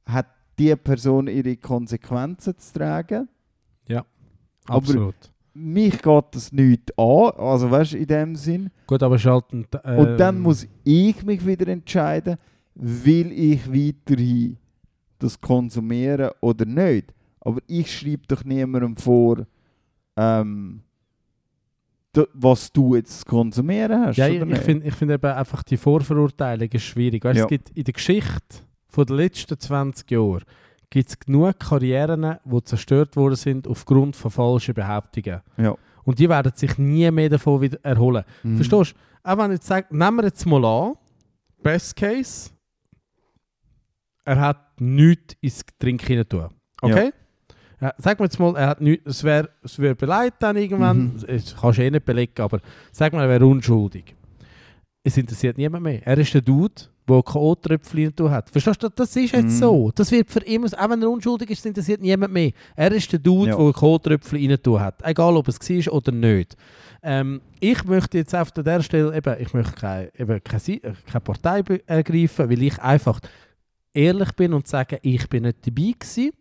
hat 0.05 0.27
die 0.57 0.75
Person 0.77 1.27
ihre 1.27 1.57
Konsequenzen 1.57 2.57
zu 2.57 2.73
tragen. 2.73 3.27
aber- 4.65 4.77
absolut. 4.77 5.15
Mich 5.59 6.01
geht 6.01 6.25
das 6.31 6.51
nicht 6.51 6.97
an, 6.99 7.31
also 7.37 7.71
weißt 7.71 7.93
du, 7.93 7.97
in 7.97 8.05
dem 8.07 8.35
Sinn. 8.35 8.69
Gut, 8.85 9.01
aber 9.01 9.17
schalten. 9.17 9.65
Äh, 9.83 9.95
Und 9.95 10.17
dann 10.17 10.39
muss 10.39 10.67
ich 10.83 11.23
mich 11.23 11.45
wieder 11.45 11.67
entscheiden, 11.67 12.37
will 12.75 13.31
ich 13.31 13.67
weiterhin 13.67 14.57
das 15.19 15.41
konsumieren 15.41 16.29
oder 16.41 16.65
nicht. 16.65 17.13
Aber 17.39 17.59
ich 17.65 17.91
schreibe 17.91 18.23
doch 18.27 18.43
niemandem 18.43 18.95
vor, 18.97 19.47
ähm, 20.15 20.81
was 22.33 22.71
du 22.71 22.95
jetzt 22.95 23.19
zu 23.19 23.25
konsumieren 23.25 24.05
hast. 24.05 24.17
Ja, 24.17 24.27
ich, 24.27 24.39
finde 24.59 24.87
ich 24.87 24.93
find 24.95 25.11
eben 25.11 25.31
einfach 25.31 25.63
die 25.63 25.77
Vorverurteilung 25.77 26.69
ist 26.71 26.83
schwierig. 26.83 27.23
Weißt, 27.23 27.37
Ja. 27.37 27.43
Es 27.43 27.49
gibt 27.49 27.69
in 27.71 27.83
der 27.83 27.93
Geschichte 27.93 28.57
von 28.87 29.05
den 29.05 29.17
letzten 29.17 29.59
20 29.59 30.09
Jahren 30.11 30.43
gibt 30.89 31.09
es 31.09 31.19
genug 31.19 31.59
Karrieren, 31.59 32.37
die 32.45 32.63
zerstört 32.63 33.15
worden 33.15 33.35
sind 33.35 33.67
aufgrund 33.67 34.15
von 34.15 34.31
falschen 34.31 34.73
Behauptungen. 34.73 35.41
Ja. 35.57 35.75
Und 36.03 36.19
die 36.19 36.29
werden 36.29 36.53
sich 36.55 36.77
nie 36.77 37.09
mehr 37.11 37.29
davon 37.29 37.59
wieder 37.61 37.77
erholen. 37.83 38.23
Mhm. 38.43 38.55
Verstehst 38.57 38.93
du? 38.93 39.29
Auch 39.29 39.37
wenn 39.37 39.51
ich 39.51 39.61
sage, 39.61 39.87
nehmen 39.89 40.17
wir 40.17 40.23
jetzt 40.25 40.45
mal 40.45 40.63
an, 40.63 40.93
Best 41.61 41.95
Case, 41.95 42.51
er 44.25 44.39
hat 44.39 44.79
nichts 44.79 45.35
ins 45.41 45.65
Getränk 45.65 46.01
hinein. 46.03 46.49
Okay? 46.81 47.11
Ja. 47.81 47.93
sagen 47.97 48.19
wir 48.19 48.25
jetzt 48.25 48.39
mal, 48.39 48.55
er 48.55 48.67
hat 48.67 48.81
nichts, 48.81 49.05
es 49.05 49.23
wäre 49.23 49.49
es 49.63 49.77
wär 49.77 49.93
beleidigt 49.95 50.37
dann 50.39 50.55
irgendwann, 50.57 51.13
Mhm. 51.15 51.23
das 51.27 51.55
kannst 51.59 51.77
du 51.77 51.83
eh 51.83 51.91
nicht 51.91 52.05
belegen, 52.05 52.41
aber 52.41 52.59
sag 52.91 53.13
mal, 53.13 53.21
er 53.23 53.29
wäre 53.29 53.45
unschuldig. 53.45 54.15
Es 55.03 55.15
interessiert 55.17 55.57
niemand 55.57 55.83
mehr. 55.83 56.05
Er 56.05 56.17
ist 56.17 56.33
der 56.33 56.41
Dude, 56.41 56.73
der 57.07 57.23
kein 57.23 58.15
tun 58.15 58.29
hat. 58.31 58.49
Verstehst 58.49 58.83
du? 58.83 58.89
Das 58.89 59.15
ist 59.15 59.31
jetzt 59.33 59.43
Mhm. 59.45 59.49
so. 59.49 59.91
Das 59.95 60.11
wird 60.11 60.29
für 60.29 60.39
immer, 60.41 60.67
auch 60.77 60.89
wenn 60.89 61.01
er 61.01 61.09
unschuldig 61.09 61.49
ist, 61.49 61.65
interessiert 61.65 62.01
niemand 62.01 62.33
mehr. 62.33 62.51
Er 62.75 62.91
ist 62.91 63.11
der 63.11 63.19
Dude, 63.19 63.51
Ja. 63.51 63.55
der 63.57 63.73
kein 63.73 63.83
O-Tröpfchen 63.89 64.51
rein 64.51 64.79
hat. 64.81 65.01
Egal, 65.03 65.35
ob 65.37 65.47
es 65.47 65.59
war 65.59 65.93
oder 65.93 66.11
nicht. 66.11 66.55
Ähm, 67.03 67.41
ich 67.59 67.83
möchte 67.85 68.17
jetzt 68.17 68.35
auf 68.35 68.51
der 68.51 68.81
Stelle 68.81 69.15
eben, 69.15 69.35
ich 69.39 69.53
möchte 69.53 69.73
keine, 69.73 70.11
eben 70.17 70.43
keine, 70.43 70.83
äh, 70.83 70.93
keine 71.09 71.21
Partei 71.21 71.63
ergreifen, 71.85 72.49
weil 72.49 72.63
ich 72.63 72.77
einfach 72.79 73.19
ehrlich 73.93 74.31
bin 74.33 74.53
und 74.53 74.67
sage, 74.67 74.99
ich 75.01 75.27
bin 75.29 75.43
nicht 75.43 75.65
dabei 75.65 75.93
gewesen. 75.97 76.31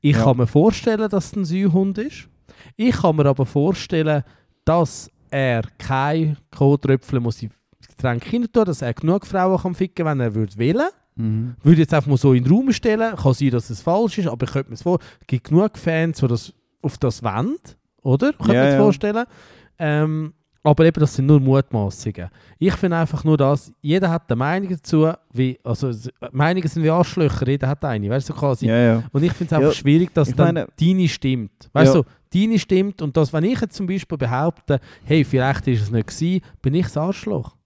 Ich 0.00 0.16
Ja. 0.16 0.24
kann 0.24 0.36
mir 0.36 0.46
vorstellen, 0.46 1.08
dass 1.10 1.26
es 1.26 1.36
ein 1.36 1.44
Säuhund 1.44 1.98
ist. 1.98 2.28
Ich 2.76 2.96
kann 2.96 3.16
mir 3.16 3.26
aber 3.26 3.44
vorstellen, 3.46 4.22
dass 4.64 5.10
er 5.30 5.62
kein 5.78 6.36
Kohltröpfchen 6.56 7.22
muss 7.22 7.42
das 7.78 7.88
Getränk 7.88 8.52
tun, 8.52 8.64
dass 8.64 8.82
er 8.82 8.94
genug 8.94 9.26
Frauen 9.26 9.60
kann 9.60 9.74
ficken 9.74 10.04
wenn 10.06 10.20
er 10.20 10.34
würde 10.34 10.56
wählen. 10.56 10.88
Mhm. 11.16 11.54
Würde 11.62 11.80
jetzt 11.80 11.92
einfach 11.94 12.08
mal 12.08 12.16
so 12.16 12.32
in 12.32 12.44
den 12.44 12.52
Raum 12.52 12.72
stellen. 12.72 13.16
Kann 13.16 13.34
sein, 13.34 13.50
dass 13.50 13.70
es 13.70 13.82
falsch 13.82 14.18
ist, 14.18 14.28
aber 14.28 14.46
ich 14.46 14.52
könnte 14.52 14.70
mir 14.70 14.74
es 14.74 14.82
vor. 14.82 14.98
Es 15.20 15.26
gibt 15.26 15.48
genug 15.48 15.76
Fans, 15.76 16.18
die 16.18 16.26
das 16.28 16.52
auf 16.82 16.96
das 16.98 17.22
wollen, 17.22 17.56
oder? 18.02 18.32
Könnte 18.32 18.54
Ja, 18.54 18.60
mir 18.60 18.66
das 18.66 18.74
ja. 18.74 18.80
vorstellen. 18.82 19.24
Ähm, 19.78 20.32
aber 20.62 20.84
eben, 20.84 21.00
das 21.00 21.14
sind 21.14 21.26
nur 21.26 21.40
Mutmaßungen. 21.40 22.28
Ich 22.58 22.74
finde 22.74 22.96
einfach 22.98 23.24
nur 23.24 23.36
das, 23.36 23.72
jeder 23.80 24.10
hat 24.10 24.24
eine 24.28 24.36
Meinung 24.36 24.68
dazu, 24.70 25.08
wie, 25.32 25.58
also 25.64 25.90
Meinungen 26.32 26.68
sind 26.68 26.82
wie 26.82 26.90
Arschlöcher, 26.90 27.48
jeder 27.48 27.68
hat 27.68 27.84
eine, 27.84 28.10
weißt 28.10 28.28
du, 28.28 28.34
quasi. 28.34 28.66
Ja, 28.66 28.76
ja. 28.76 29.02
Und 29.12 29.22
ich 29.22 29.32
finde 29.32 29.46
es 29.46 29.52
einfach 29.54 29.68
Ja, 29.70 29.74
schwierig, 29.74 30.12
dass 30.12 30.34
dann 30.34 30.54
meine- 30.54 30.68
deine 30.78 31.08
stimmt. 31.08 31.70
Weißt 31.72 31.94
du, 31.94 32.02
deine 32.34 32.58
stimmt 32.58 33.00
und 33.02 33.16
das, 33.16 33.32
wenn 33.32 33.44
ich 33.44 33.60
jetzt 33.60 33.76
zum 33.76 33.86
Beispiel 33.86 34.18
behaupte, 34.18 34.80
hey, 35.04 35.24
vielleicht 35.24 35.66
ist 35.68 35.82
es 35.82 35.90
nicht 35.90 36.08
gewesen, 36.08 36.40
bin 36.60 36.74
ich 36.74 36.84
das 36.86 36.96
Arschloch. 36.96 37.56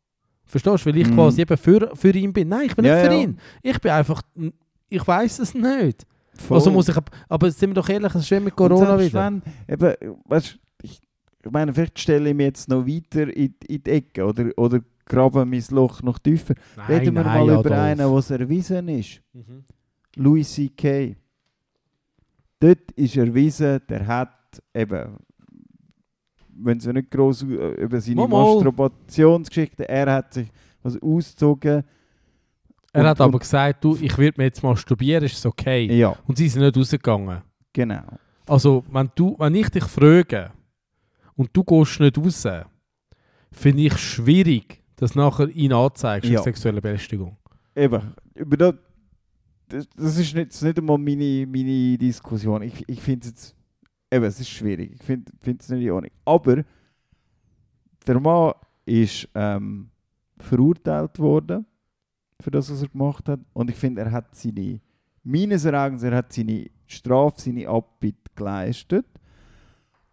Verstehst 0.53 0.85
du? 0.85 0.91
Weil 0.91 0.99
ich 0.99 1.09
Mhm. 1.09 1.15
quasi 1.15 1.41
eben 1.41 1.57
für, 1.57 1.91
für 1.97 2.11
ihn 2.15 2.33
bin. 2.33 2.49
Nein, 2.49 2.67
ich 2.67 2.77
bin 2.77 2.85
Ja, 2.85 2.95
nicht 2.97 3.07
für 3.07 3.13
ja. 3.15 3.21
ihn. 3.23 3.39
Ich 3.63 3.81
bin 3.81 3.91
einfach, 3.91 4.23
ich 4.91 5.07
weiß 5.07 5.39
es 5.39 5.55
nicht. 5.55 6.07
Voll. 6.35 6.59
Also 6.59 6.71
muss 6.71 6.89
ich, 6.89 6.97
ab- 6.97 7.11
aber 7.29 7.51
sind 7.51 7.71
wir 7.71 7.75
doch 7.75 7.89
ehrlich, 7.89 8.15
es 8.15 8.31
ist 8.31 8.43
mit 8.43 8.55
Corona 8.55 8.99
wieder. 9.01 9.27
Wenn, 9.27 9.43
eben, 9.67 9.95
weißt, 10.27 10.59
ich, 10.83 11.01
ich 11.45 11.51
meine, 11.51 11.73
vielleicht 11.73 11.99
stelle 11.99 12.29
ich 12.31 12.37
mich 12.37 12.45
jetzt 12.45 12.69
noch 12.69 12.87
weiter 12.87 13.35
in, 13.35 13.55
in 13.67 13.83
die 13.83 13.91
Ecke 13.91 14.25
oder, 14.27 14.51
oder 14.57 14.81
grabe 15.07 15.45
mein 15.47 15.65
Loch 15.71 16.03
noch 16.03 16.19
tiefer. 16.19 16.55
Reden 16.89 17.15
wir 17.15 17.25
mal 17.25 17.49
über 17.49 17.71
einen, 17.81 17.99
der 17.99 18.19
es 18.19 18.31
erwiesen 18.31 18.89
ist. 18.89 19.21
Mhm. 19.33 19.65
Louis 20.17 20.53
C.K. 20.53 21.17
Dort 22.61 22.93
ist 22.93 23.17
erwiesen, 23.17 23.81
der 23.89 24.07
hat 24.07 24.63
eben, 24.75 25.17
wenn 26.55 26.79
sie 26.81 26.93
nicht 26.93 27.11
groß 27.11 27.43
über 27.43 28.01
seine 28.01 28.17
mal. 28.27 28.29
Masturbationsgeschichte, 28.29 29.89
er 29.89 30.13
hat 30.13 30.35
sich 30.35 30.49
was 30.83 31.01
ausgezogen. 31.01 31.85
Er 32.93 33.01
Und- 33.03 33.07
hat 33.09 33.21
aber 33.21 33.39
gesagt, 33.39 33.83
du, 33.85 33.97
ich 34.01 34.17
würde 34.19 34.35
mir 34.41 34.45
jetzt 34.45 34.63
masturbieren, 34.63 35.25
ist 35.25 35.39
es 35.39 35.47
okay. 35.47 35.87
Ja, 35.97 36.17
Und 36.27 36.37
sie 36.37 36.49
sind 36.49 36.63
nicht 36.63 36.77
rausgegangen. 36.77 37.43
genau. 37.73 38.03
Also, 38.47 38.85
wenn, 38.91 39.09
du, 39.15 39.37
wenn 39.39 39.55
ich 39.55 39.69
dich 39.71 39.85
frage 39.85 40.51
und 41.37 41.49
du 41.53 41.63
gehst 41.63 42.01
nicht 42.01 42.19
raus, 42.19 42.47
finde 43.53 43.83
ich 43.83 43.97
schwierig, 43.97 44.83
dass 44.97 45.15
nachher 45.15 45.49
ihn 45.49 45.73
anzeigst 45.73 46.29
Ja. 46.29 46.43
sexuelle 46.43 46.81
Belästigung. 46.83 47.37
Eben, 47.75 48.15
über 48.35 48.57
das, 48.57 48.75
das, 49.69 50.19
ist 50.19 50.35
ist 50.35 50.63
nicht 50.63 50.79
einmal 50.79 50.99
meine, 50.99 51.47
meine 51.47 51.97
Diskussion. 51.97 52.63
Ich, 52.63 52.85
ich 52.89 53.01
finde 53.01 53.27
es 53.29 53.31
jetzt, 53.33 53.57
eben, 54.13 54.25
es 54.25 54.39
ist 54.39 54.51
schwierig. 54.51 54.93
Ich 54.95 55.03
finde 55.03 55.33
es 55.59 55.69
nicht 55.69 55.85
in 55.85 55.91
Ordnung. 55.91 56.13
Aber 56.25 56.65
der 58.07 58.21
Mann 58.21 58.53
ist 58.85 59.29
ähm, 59.35 59.91
verurteilt 60.39 61.19
worden 61.19 61.65
für 62.41 62.51
das, 62.51 62.71
was 62.71 62.83
er 62.83 62.89
gemacht 62.89 63.29
hat. 63.29 63.41
Und 63.53 63.71
ich 63.71 63.77
finde, 63.77 64.03
er 64.03 64.13
hat 64.13 64.35
seine, 64.35 64.81
meines 65.23 65.65
Erachtens, 65.65 66.03
er 66.03 66.17
hat 66.17 66.33
seine 66.33 66.71
Strafe, 66.87 67.41
seine 67.41 67.69
Abbitte 67.69 68.31
geleistet. 68.35 69.07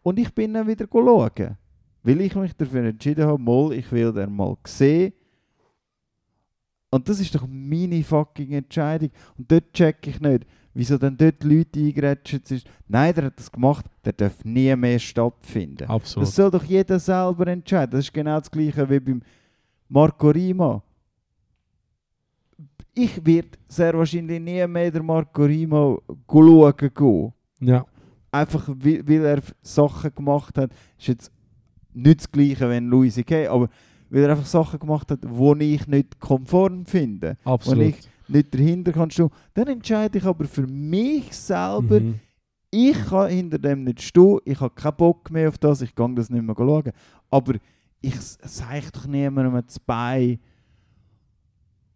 Und 0.01 0.17
ich 0.17 0.33
bin 0.33 0.53
dann 0.53 0.67
wieder 0.67 0.87
schauen. 0.89 1.57
Weil 2.01 2.21
ich 2.21 2.35
mich 2.35 2.55
dafür 2.55 2.85
entschieden 2.85 3.25
habe, 3.25 3.41
mal, 3.41 3.73
ich 3.73 3.91
will 3.91 4.13
den 4.13 4.33
mal 4.33 4.55
sehen. 4.65 5.13
Und 6.91 7.07
das 7.07 7.19
ist 7.19 7.35
doch 7.35 7.45
meine 7.47 8.01
fucking 8.03 8.53
Entscheidung. 8.53 9.11
Und 9.37 9.51
dort 9.51 9.73
check 9.73 10.07
ich 10.07 10.19
nicht, 10.21 10.45
wieso 10.73 10.97
dann 10.97 11.17
dort 11.17 11.43
Leute 11.43 11.79
eingrätscht 11.79 12.45
sind. 12.47 12.63
Nein, 12.87 13.13
der 13.13 13.25
hat 13.25 13.39
das 13.39 13.51
gemacht, 13.51 13.85
der 14.05 14.13
darf 14.13 14.43
nie 14.43 14.75
mehr 14.75 14.99
stattfinden. 14.99 15.87
Absolut. 15.87 16.27
Das 16.27 16.35
soll 16.35 16.51
doch 16.51 16.63
jeder 16.63 16.99
selber 16.99 17.47
entscheiden. 17.47 17.91
Das 17.91 18.05
ist 18.05 18.13
genau 18.13 18.39
das 18.39 18.51
gleiche 18.51 18.89
wie 18.89 18.99
beim 18.99 19.21
Marco 19.87 20.29
Rima. 20.29 20.83
Ich 22.93 23.25
werde 23.25 23.49
sehr 23.67 23.97
wahrscheinlich 23.97 24.41
nie 24.41 24.65
mehr 24.67 24.91
der 24.91 25.03
Marco 25.03 25.43
Rima 25.43 25.97
schauen 26.29 26.73
gehen. 26.77 27.33
ja. 27.61 27.85
Einfach 28.31 28.69
weil, 28.69 29.25
er 29.25 29.41
Sachen 29.63 30.13
gemacht 30.13 30.55
hat. 30.59 30.71
Ist 30.99 31.07
jetzt 31.07 31.31
nicht 31.93 32.19
das 32.19 32.31
gleiche, 32.31 32.69
wenn 32.69 32.87
Louis 32.87 33.15
C.K., 33.15 33.47
aber 33.47 33.69
weil 34.11 34.23
er 34.23 34.31
einfach 34.31 34.45
Sachen 34.45 34.79
gemacht 34.79 35.09
hat, 35.09 35.23
die 35.23 35.73
ich 35.73 35.87
nicht 35.87 36.19
konform 36.19 36.85
finde. 36.85 37.37
Absolut. 37.43 37.85
ich 37.85 38.09
nicht 38.29 38.53
dahinter 38.53 38.91
kann 38.91 39.11
stehen. 39.11 39.29
Dann 39.53 39.67
entscheide 39.67 40.17
ich 40.17 40.25
aber 40.25 40.45
für 40.45 40.67
mich 40.67 41.35
selber, 41.35 41.99
Mhm. 41.99 42.19
ich 42.71 42.97
kann 43.05 43.29
hinter 43.29 43.59
dem 43.59 43.83
nicht 43.83 44.01
stehen, 44.01 44.39
ich 44.45 44.59
habe 44.59 44.73
keinen 44.75 44.95
Bock 44.97 45.29
mehr 45.31 45.49
auf 45.49 45.57
das, 45.57 45.81
ich 45.81 45.93
kann 45.95 46.15
das 46.15 46.29
nicht 46.29 46.43
mehr 46.43 46.55
schauen. 46.57 46.91
Aber 47.29 47.53
ich 48.01 48.19
sage 48.19 48.91
doch 48.93 49.05
niemandem 49.07 49.55
ins 49.57 49.79
Bein, 49.79 50.39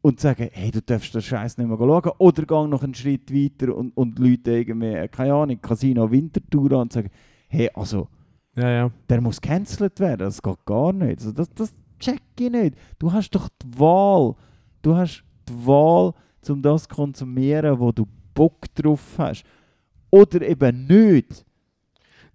und 0.06 0.20
sagen, 0.20 0.50
hey, 0.52 0.70
du 0.70 0.82
darfst 0.82 1.16
den 1.16 1.22
Scheiß 1.22 1.58
nicht 1.58 1.68
mehr 1.68 1.78
schauen. 1.78 2.12
Oder 2.18 2.44
geh 2.46 2.68
noch 2.68 2.84
einen 2.84 2.94
Schritt 2.94 3.34
weiter 3.34 3.74
und, 3.74 3.96
und 3.96 4.20
Leute 4.20 4.52
irgendwie, 4.52 4.88
äh, 4.88 5.08
keine 5.08 5.34
Ahnung, 5.34 5.62
Casino 5.62 6.12
Wintertour 6.12 6.74
an 6.74 6.80
und 6.82 6.92
sagen, 6.94 7.10
hey, 7.48 7.70
also, 7.74 8.10
Ja, 8.58 8.70
ja. 8.70 8.92
der 9.08 9.22
muss 9.22 9.40
gecancelt 9.40 10.00
werden. 10.02 10.20
Das 10.20 10.42
geht 10.42 10.66
gar 10.66 10.92
nicht. 10.92 11.20
Also 11.22 11.32
das, 11.32 11.50
das 11.52 11.74
check 12.00 12.22
ich 12.38 12.50
nicht. 12.52 12.76
Du 13.00 13.14
hast 13.14 13.30
doch 13.32 13.48
die 13.48 13.80
Wahl. 13.80 14.36
Du 14.82 14.94
hast 14.94 15.24
die 15.48 15.66
Wahl, 15.66 16.12
um 16.50 16.62
das 16.62 16.84
zu 16.84 16.96
konsumieren, 16.96 17.80
wo 17.80 17.92
du 17.92 18.08
Bock 18.34 18.74
drauf 18.76 19.02
hast. 19.18 19.44
Oder 20.10 20.42
eben 20.42 20.86
nicht. 20.86 21.46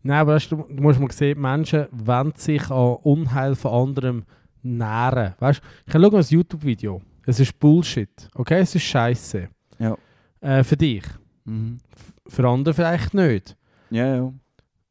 Nein, 0.02 0.18
aber 0.20 0.35
weißt, 0.35 0.52
du, 0.52 0.56
du 0.56 0.82
musst 0.82 1.01
mal 1.01 1.10
sehen, 1.10 1.40
Menschen 1.40 1.86
wollen 1.90 2.32
sich 2.36 2.70
an 2.70 2.97
Unheil 3.02 3.55
von 3.55 3.89
anderem 3.89 4.24
nähren. 4.62 5.35
Weißt, 5.39 5.60
ich 5.86 5.93
kann 5.93 6.02
schauen 6.02 6.14
ein 6.16 6.24
YouTube-Video. 6.28 7.02
Es 7.26 7.40
ist 7.40 7.59
Bullshit. 7.59 8.28
Okay, 8.35 8.60
es 8.60 8.74
ist 8.74 8.85
Scheiße. 8.85 9.48
Ja. 9.78 9.97
Äh, 10.40 10.64
für 10.64 10.76
dich. 10.76 11.05
Mhm. 11.44 11.78
Für 12.26 12.48
andere 12.48 12.74
vielleicht 12.74 13.14
nicht. 13.14 13.56
Ja, 13.90 14.16
ja. 14.16 14.32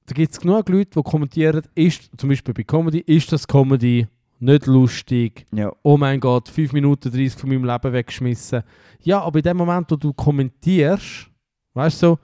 Da 0.05 0.13
gibt 0.13 0.31
es 0.31 0.39
genug 0.39 0.69
Leute, 0.69 0.91
die 0.99 1.03
kommentieren, 1.03 1.63
ist, 1.75 2.09
zum 2.17 2.29
Beispiel 2.29 2.53
bei 2.53 2.63
Comedy, 2.63 2.99
ist 2.99 3.31
das 3.31 3.47
Comedy 3.47 4.07
nicht 4.39 4.65
lustig? 4.67 5.45
Ja. 5.53 5.71
Oh 5.83 5.97
mein 5.97 6.19
Gott, 6.19 6.49
5 6.49 6.73
Minuten 6.73 7.11
30 7.11 7.33
von 7.39 7.49
meinem 7.49 7.65
Leben 7.65 7.93
weggeschmissen. 7.93 8.63
Ja, 9.01 9.21
aber 9.21 9.39
in 9.39 9.43
dem 9.43 9.57
Moment, 9.57 9.89
wo 9.91 9.95
du 9.95 10.13
kommentierst, 10.13 11.29
weißt 11.73 12.01
du, 12.03 12.07
so, 12.07 12.19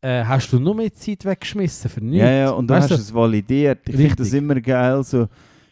äh, 0.00 0.24
hast 0.24 0.52
du 0.52 0.58
nur 0.60 0.74
mehr 0.74 0.92
Zeit 0.92 1.24
weggeschmissen 1.24 1.90
für 1.90 2.00
nichts. 2.00 2.24
Ja, 2.24 2.30
ja, 2.30 2.50
und 2.50 2.66
dann 2.68 2.76
Weißt 2.78 2.90
hast 2.90 2.98
du? 2.98 3.02
du 3.02 3.02
es 3.02 3.14
validiert. 3.14 3.80
Ich 3.88 3.96
finde 3.96 4.16
das 4.16 4.32
immer 4.32 4.60
geil. 4.60 5.02
So, 5.02 5.24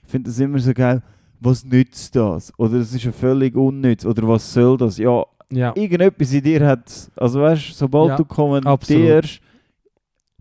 ich 0.05 0.11
finde 0.11 0.31
das 0.31 0.39
immer 0.39 0.59
so 0.59 0.73
geil. 0.73 1.03
Was 1.41 1.65
nützt 1.65 2.17
das? 2.17 2.53
Oder 2.59 2.75
es 2.79 2.95
ist 2.95 3.05
ja 3.05 3.13
völlig 3.13 3.55
unnütz. 3.55 4.05
Oder 4.05 4.27
was 4.27 4.53
soll 4.53 4.77
das? 4.79 4.97
Ja, 4.99 5.25
Ja, 5.53 5.73
irgendetwas 5.77 6.33
in 6.33 6.43
dir 6.43 6.67
hat. 6.67 7.11
Also 7.17 7.41
weißt 7.43 7.71
du, 7.71 7.75
sobald 7.75 8.09
Ja, 8.11 8.17
du 8.17 8.25
kommentierst, 8.25 9.41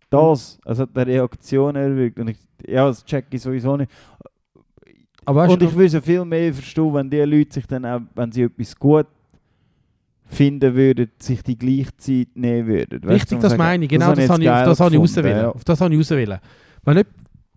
das, 0.10 0.60
es 0.66 0.80
hat 0.80 0.90
eine 0.96 1.06
Reaktion 1.08 1.76
erwirkt. 1.76 2.20
Und 2.20 2.30
ich, 2.30 2.38
ja, 2.66 2.88
das 2.88 3.04
check 3.04 3.26
ich 3.32 3.42
sowieso 3.42 3.76
nicht. 3.78 3.92
Aber 5.26 5.50
und 5.50 5.62
ich 5.62 5.74
würde 5.76 5.98
es 5.98 6.04
viel 6.04 6.26
mehr 6.26 6.54
verstehen, 6.54 6.94
wenn 6.94 7.10
die 7.10 7.22
Leute 7.22 7.54
sich 7.54 7.66
dann 7.68 7.86
auch, 7.86 8.02
wenn 8.16 8.32
sie 8.32 8.44
etwas 8.44 8.76
gut 8.76 9.08
finden 10.26 10.74
würden, 10.76 11.12
sich 11.20 11.44
die 11.44 11.58
gleiche 11.58 11.96
Zeit 11.98 12.28
nehmen 12.36 12.68
würden. 12.68 13.04
Weißt 13.04 13.14
richtig, 13.14 13.40
das 13.40 13.52
sagen, 13.52 13.64
meine 13.64 13.86
ich. 13.86 13.90
Genau 13.90 14.10
das, 14.10 14.20
jetzt 14.20 14.30
habe 14.30 14.44
ich, 14.44 14.50
auf 14.50 14.64
das 14.66 14.80
habe 14.80 14.96
ich 14.96 15.02
rauswählen. 15.02 15.38
ja. 15.38 15.50
Auf 15.50 15.64
das 15.64 15.82
habe 15.82 15.94
ich 15.94 16.00
rauswählen. 16.00 16.40
Wenn 16.84 16.96
nicht, 16.96 17.10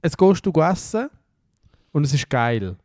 jetzt 0.03 0.19
gehst 0.19 0.47
du 0.47 0.53
essen 0.61 1.09
und 1.93 2.05
es 2.05 2.15
ist 2.15 2.29
geil. 2.29 2.77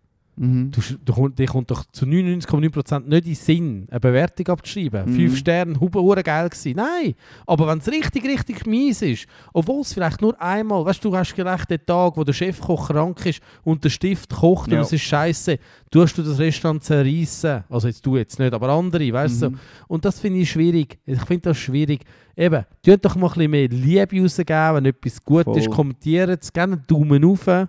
Mhm. 0.41 0.72
Du, 0.72 0.81
du, 1.05 1.30
dir 1.30 1.45
kommt 1.45 1.69
doch 1.69 1.85
zu 1.91 2.05
99,9% 2.05 3.01
nicht 3.01 3.05
in 3.05 3.22
den 3.22 3.35
Sinn, 3.35 3.88
eine 3.91 3.99
Bewertung 3.99 4.47
abzuschreiben. 4.47 5.05
Mhm. 5.05 5.15
Fünf 5.15 5.38
Sterne, 5.38 5.80
hupe 5.80 6.01
hure 6.01 6.23
geil 6.23 6.49
gewesen. 6.49 6.73
Nein, 6.77 7.13
aber 7.45 7.68
wenn 7.68 7.77
es 7.77 7.88
richtig, 7.88 8.26
richtig 8.26 8.65
mies 8.65 9.03
ist, 9.03 9.27
obwohl 9.53 9.81
es 9.81 9.93
vielleicht 9.93 10.19
nur 10.22 10.39
einmal, 10.41 10.84
weißt 10.84 11.03
du, 11.05 11.09
du 11.11 11.15
hast 11.18 11.34
vielleicht 11.34 11.69
den 11.69 11.85
Tag, 11.85 12.18
wo 12.18 12.23
der 12.23 12.34
Chefkoch 12.34 12.88
krank 12.88 13.23
ist 13.26 13.39
und 13.63 13.84
der 13.84 13.89
Stift 13.91 14.31
kocht 14.31 14.72
Ja. 14.72 14.80
und 14.80 14.85
es 14.85 14.93
ist 14.93 15.01
scheiße, 15.03 15.59
tust 15.91 16.18
du 16.18 16.23
das 16.23 16.39
Restaurant 16.39 16.84
zerreißen. 16.84 17.63
Also 17.69 17.88
jetzt 17.88 18.03
du 18.03 18.18
jetzt 18.18 18.39
nicht, 18.39 18.53
aber 18.53 18.69
andere, 18.69 19.13
weißt 19.13 19.43
du. 19.43 19.49
Mhm. 19.51 19.59
Und 19.88 20.05
das 20.05 20.19
finde 20.19 20.39
ich 20.39 20.49
schwierig. 20.49 20.97
Ich 21.05 21.22
finde 21.22 21.49
das 21.49 21.57
schwierig. 21.59 22.03
Eben, 22.35 22.65
tut 22.84 23.05
doch 23.05 23.15
mal 23.15 23.27
ein 23.27 23.34
bisschen 23.34 23.51
mehr 23.51 23.68
Liebe 23.68 24.22
rausgeben, 24.22 24.76
wenn 24.76 24.85
etwas 24.85 25.23
gut 25.23 25.43
Voll. 25.43 25.57
ist, 25.59 25.69
kommentiert 25.69 26.41
es, 26.41 26.51
gerne 26.51 26.73
einen 26.77 26.84
Daumen 26.88 27.23
rauf. 27.23 27.68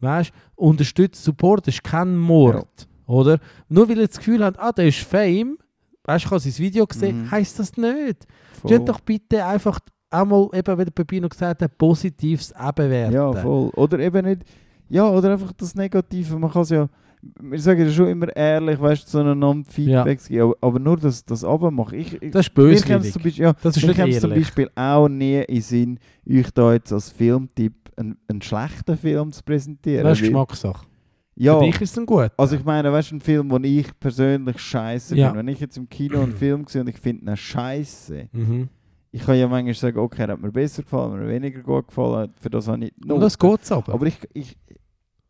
Weißt 0.00 0.32
unterstützt 0.54 1.24
Support 1.24 1.68
ist 1.68 1.82
kein 1.82 2.16
Mord. 2.16 2.88
Oder? 3.06 3.38
Nur 3.68 3.88
weil 3.88 3.98
ihr 3.98 4.06
das 4.06 4.18
Gefühl 4.18 4.44
habt, 4.44 4.58
ah, 4.58 4.70
der 4.72 4.88
ist 4.88 4.98
Fame, 4.98 5.58
weißt 6.04 6.24
du, 6.24 6.26
ich 6.26 6.30
habe 6.30 6.40
sein 6.40 6.58
Video 6.58 6.86
gesehen, 6.86 7.22
Mhm. 7.22 7.30
heisst 7.30 7.58
das 7.58 7.76
nicht. 7.76 8.26
Tut 8.62 8.88
doch 8.88 9.00
bitte 9.00 9.44
einfach 9.44 9.78
einmal, 10.10 10.48
eben, 10.52 10.78
wie 10.78 10.84
der 10.84 10.90
Pepino 10.92 11.28
gesagt 11.28 11.62
hat, 11.62 11.78
Positives 11.78 12.54
auch 12.54 12.72
bewerten. 12.72 13.14
Ja, 13.14 13.32
voll. 13.32 13.70
Oder 13.76 13.98
eben 14.00 14.24
nicht. 14.26 14.42
Ja, 14.88 15.08
oder 15.08 15.32
einfach 15.32 15.52
das 15.52 15.74
Negative. 15.74 16.38
Man 16.38 16.50
kann 16.50 16.62
es 16.62 16.70
ja. 16.70 16.88
Wir 17.20 17.58
sagen 17.58 17.84
ja 17.84 17.90
schon 17.90 18.08
immer 18.08 18.34
ehrlich, 18.36 18.80
weißt 18.80 19.04
du, 19.04 19.06
zueinander 19.08 19.68
Feedbacks 19.68 20.28
geben. 20.28 20.42
Aber, 20.42 20.54
aber 20.60 20.78
nur 20.78 20.96
das, 20.96 21.24
das 21.24 21.42
Abmachen. 21.44 21.98
Ich, 21.98 22.20
ich, 22.22 22.30
Das 22.30 22.46
ist 22.46 22.54
zum 22.54 22.64
böswillig. 22.64 23.12
Beispiel, 23.14 23.32
ja, 23.44 23.52
Das 23.62 23.76
ist 23.76 23.82
mir 23.82 23.88
nicht 23.88 23.96
käm's 23.96 24.20
zum. 24.20 24.30
Beispiel 24.30 24.70
auch 24.76 25.08
nie 25.08 25.42
in 25.42 25.60
Sinn, 25.62 25.98
euch 26.28 26.50
da 26.52 26.72
jetzt 26.72 26.92
als 26.92 27.10
Filmtipp 27.10 27.74
einen, 27.96 28.16
einen 28.28 28.40
schlechten 28.42 28.96
Film 28.96 29.32
zu 29.32 29.42
präsentieren. 29.42 30.04
Das 30.04 30.18
ist 30.18 30.24
Geschmackssache. 30.24 30.86
ja, 31.34 31.58
Für 31.58 31.64
dich 31.64 31.80
ist 31.80 31.90
es 31.92 31.98
ein 31.98 32.06
gut. 32.06 32.30
also 32.36 32.54
ich 32.56 32.64
meine, 32.64 32.92
weißt 32.92 33.10
du, 33.10 33.16
ein 33.16 33.20
Film, 33.20 33.48
den 33.48 33.64
ich 33.64 33.88
persönlich 33.98 34.58
scheiße 34.60 35.16
Ja. 35.16 35.26
finde. 35.28 35.40
Wenn 35.40 35.48
ich 35.48 35.58
jetzt 35.60 35.76
im 35.76 35.88
Kino 35.88 36.20
einen 36.22 36.32
Film 36.36 36.64
sehe 36.68 36.82
und 36.82 36.88
ich 36.88 36.98
finde 36.98 37.32
ihn 37.32 37.36
scheiße, 37.36 38.28
mhm. 38.32 38.68
ich 39.10 39.24
kann 39.24 39.36
ja 39.36 39.48
manchmal 39.48 39.74
sagen, 39.74 39.98
okay, 39.98 40.22
er 40.22 40.28
hat 40.34 40.40
mir 40.40 40.52
besser 40.52 40.82
gefallen, 40.82 41.18
mir 41.18 41.28
weniger 41.28 41.60
gut 41.62 41.88
gefallen, 41.88 42.32
für 42.40 42.50
das 42.50 42.68
habe 42.68 42.84
ich 42.84 42.92
nicht 42.96 43.10
Und 43.12 43.20
das 43.20 43.36
geht 43.38 43.72
aber. 43.72 43.92
Aber 43.94 44.06
ich, 44.06 44.18
ich, 44.32 44.56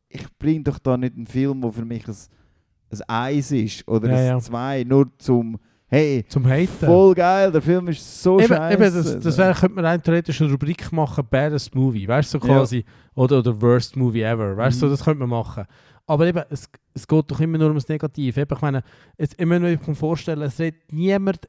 ich 0.08 0.26
bringe 0.38 0.64
doch 0.64 0.78
da 0.78 0.96
nicht 0.96 1.14
einen 1.16 1.26
Film, 1.26 1.60
der 1.60 1.72
für 1.72 1.84
mich 1.84 2.06
ein, 2.08 2.14
ein 2.90 3.00
Eis 3.08 3.50
ist 3.52 3.86
oder 3.88 4.08
Ja, 4.10 4.16
ein 4.16 4.26
ja. 4.26 4.38
Zwei, 4.40 4.84
nur 4.84 5.10
zum, 5.18 5.58
hey, 5.88 6.24
Zum 6.28 6.46
Haten. 6.46 6.68
voll 6.86 7.14
geil, 7.14 7.52
der 7.52 7.62
Film 7.62 7.88
ist 7.88 8.22
so 8.22 8.38
Eben, 8.38 8.48
scheiße. 8.48 8.74
eben, 8.74 8.94
das, 8.94 9.20
das 9.20 9.38
wär, 9.38 9.52
könnte 9.54 9.74
man 9.76 9.84
rein 9.84 10.02
theoretisch 10.02 10.40
eine 10.40 10.50
Rubrik 10.50 10.90
machen, 10.92 11.24
Baddest 11.30 11.74
Movie, 11.74 12.08
weißt 12.08 12.34
du, 12.34 12.38
so 12.40 12.46
Ja. 12.46 12.54
quasi, 12.54 12.84
oder, 13.14 13.38
oder 13.38 13.60
Worst 13.60 13.96
Movie 13.96 14.22
ever, 14.22 14.56
weißt 14.56 14.80
du, 14.80 14.86
Mhm. 14.86 14.90
so, 14.90 14.96
das 14.96 15.04
könnte 15.04 15.20
man 15.20 15.28
machen. 15.30 15.64
Aber 16.06 16.26
eben, 16.26 16.42
es, 16.48 16.68
es 16.94 17.06
geht 17.06 17.30
doch 17.30 17.40
immer 17.40 17.58
nur 17.58 17.68
um 17.68 17.74
das 17.74 17.86
Negative. 17.86 18.40
Eben, 18.40 18.54
ich 18.56 18.62
meine, 18.62 18.82
jetzt, 19.18 19.38
ich 19.38 19.46
muss 19.46 19.60
mir 19.86 19.94
vorstellen, 19.94 20.40
es 20.40 20.58
redet 20.58 20.90
niemand, 20.90 21.46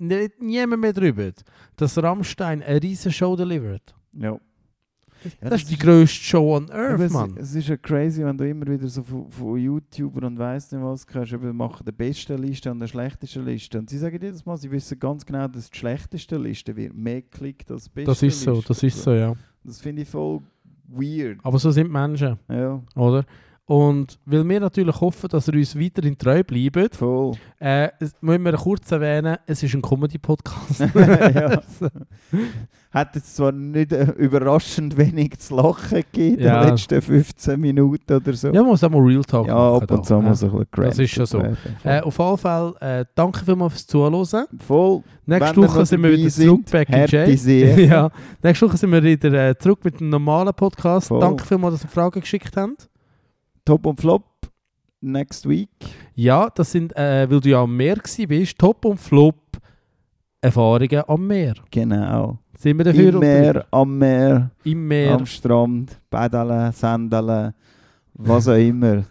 redet 0.00 0.40
niemand 0.40 0.80
mehr 0.80 0.92
darüber, 0.92 1.30
dass 1.76 2.00
Rammstein 2.00 2.62
eine 2.62 2.80
riesen 2.80 3.10
Show 3.12 3.34
delivert. 3.34 3.94
ja. 4.12 4.38
Ja, 5.42 5.50
das, 5.50 5.62
ist 5.62 5.70
die 5.70 5.78
grösste 5.78 6.24
Show 6.24 6.56
on 6.56 6.70
Earth, 6.70 7.00
es, 7.00 7.12
Mann. 7.12 7.34
es 7.36 7.54
ist 7.54 7.68
ja 7.68 7.76
crazy, 7.76 8.24
wenn 8.24 8.36
du 8.36 8.48
immer 8.48 8.66
wieder 8.66 8.88
so 8.88 9.02
von, 9.02 9.30
von 9.30 9.58
YouTubern 9.58 10.24
und 10.24 10.38
weiss 10.38 10.70
nicht 10.72 10.82
was 10.82 11.06
kannst, 11.06 11.32
eben 11.32 11.56
machen 11.56 11.84
die 11.86 11.92
beste 11.92 12.36
Liste 12.36 12.70
und 12.70 12.80
die 12.80 12.88
schlechteste 12.88 13.40
Liste. 13.40 13.78
Und 13.78 13.90
sie 13.90 13.98
sagen 13.98 14.18
jedes 14.20 14.44
Mal, 14.46 14.56
sie 14.56 14.70
wissen 14.70 14.98
ganz 14.98 15.24
genau, 15.24 15.48
dass 15.48 15.70
die 15.70 15.78
schlechteste 15.78 16.36
Liste 16.36 16.74
wird 16.76 16.94
mehr 16.94 17.22
geklickt 17.22 17.70
als 17.70 17.84
die 17.84 17.90
beste 17.90 18.10
Das 18.10 18.22
ist 18.22 18.40
so, 18.42 18.52
Liste. 18.54 18.68
das 18.68 18.82
ist 18.82 19.02
so, 19.02 19.12
ja. 19.12 19.34
Das 19.64 19.80
finde 19.80 20.02
ich 20.02 20.08
voll 20.08 20.40
weird. 20.88 21.38
Aber 21.42 21.58
so 21.58 21.70
sind 21.70 21.90
Menschen, 21.90 22.38
Ja, 22.48 22.80
oder? 22.94 23.24
Und 23.68 24.18
weil 24.26 24.48
wir 24.48 24.60
natürlich 24.60 25.00
hoffen, 25.00 25.28
dass 25.28 25.48
ihr 25.48 25.54
uns 25.54 25.76
weiterhin 25.76 26.16
treu 26.16 26.44
bleibt, 26.44 26.94
voll. 26.94 27.34
äh, 27.58 27.88
es- 27.98 28.14
müssen 28.20 28.44
wir 28.44 28.52
kurz 28.52 28.92
erwähnen, 28.92 29.38
es 29.44 29.60
ist 29.60 29.74
ein 29.74 29.82
Comedy-Podcast. 29.82 30.80
ja. 31.34 31.60
Hat 32.92 33.14
jetzt 33.16 33.34
zwar 33.36 33.50
nicht 33.50 33.92
äh, 33.92 34.04
überraschend 34.12 34.96
wenig 34.96 35.38
zu 35.40 35.56
lachen 35.56 35.96
gegeben 36.12 36.38
in 36.38 36.44
Ja. 36.44 36.60
den 36.62 36.70
letzten 36.70 37.02
15 37.02 37.60
Minuten 37.60 38.12
oder 38.14 38.32
so. 38.34 38.46
Ja, 38.48 38.60
man 38.62 38.66
muss 38.66 38.84
auch 38.84 38.90
mal 38.90 39.00
Real 39.02 39.24
Talk 39.24 39.48
Ja, 39.48 39.54
machen. 39.54 39.82
ab 39.82 39.90
und 39.90 40.06
zu 40.06 40.14
ja. 40.14 40.20
muss 40.20 40.44
ein 40.44 40.50
bisschen 40.50 40.66
Das 40.84 40.98
ist 41.00 41.10
schon 41.10 41.26
so. 41.26 41.42
Äh, 41.82 42.00
auf 42.02 42.18
jeden 42.18 42.38
Fall, 42.38 42.74
äh, 42.80 43.04
danke 43.16 43.44
vielmals 43.44 43.72
fürs 43.72 43.86
Zuhören. 43.88 44.46
Voll. 44.64 45.02
Nächste 45.26 45.56
Woche 45.56 45.84
sind 45.84 46.02
wir 46.04 46.12
wieder 46.12 46.30
sind, 46.30 46.68
zurück 46.68 46.70
back 46.70 46.88
in 46.88 47.06
Jay. 47.08 47.84
ja. 47.86 48.10
Nächste 48.44 48.66
Woche 48.68 48.76
sind 48.76 48.92
wir 48.92 49.02
wieder 49.02 49.48
äh, 49.48 49.58
zurück 49.58 49.80
mit 49.84 50.00
einem 50.00 50.10
normalen 50.10 50.54
Podcast. 50.54 51.08
Voll. 51.08 51.20
Danke 51.20 51.44
vielmals, 51.44 51.74
dass 51.74 51.84
ihr 51.84 51.90
Fragen 51.90 52.20
geschickt 52.20 52.56
habt. 52.56 52.88
Top 53.66 53.84
und 53.84 54.00
Flop. 54.00 54.24
Next 55.02 55.46
week. 55.46 55.68
Ja, 56.14 56.48
das 56.48 56.72
sind, 56.72 56.96
äh, 56.96 57.30
weil 57.30 57.40
du 57.40 57.50
ja 57.50 57.62
am 57.62 57.76
Meer 57.76 57.96
bist, 58.26 58.58
Top 58.58 58.84
und 58.86 58.98
Flop 58.98 59.36
Erfahrungen 60.40 61.02
am 61.06 61.26
Meer. 61.26 61.54
Genau. 61.70 62.38
Sind 62.56 62.78
wir 62.78 62.84
dafür? 62.84 63.12
Im 63.12 63.18
Meer, 63.18 63.66
am 63.70 63.98
Meer, 63.98 64.50
Im 64.64 64.88
Meer. 64.88 65.14
am 65.14 65.26
Strand, 65.26 66.00
Paddeln, 66.08 66.72
Sandeln, 66.72 67.52
was 68.14 68.48
auch 68.48 68.54
immer. 68.54 69.04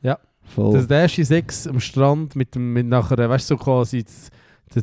Ja. 0.00 0.18
Voll. 0.42 0.74
Das, 0.74 0.86
der 0.86 1.00
erste 1.00 1.24
Sex 1.24 1.66
am 1.66 1.80
Strand 1.80 2.34
mit 2.36 2.54
dem, 2.54 2.72
mit 2.72 2.86
nachher, 2.86 3.28
weißt 3.28 3.50
du, 3.50 3.54
so 3.54 3.58
quasi 3.62 4.04
das, 4.04 4.30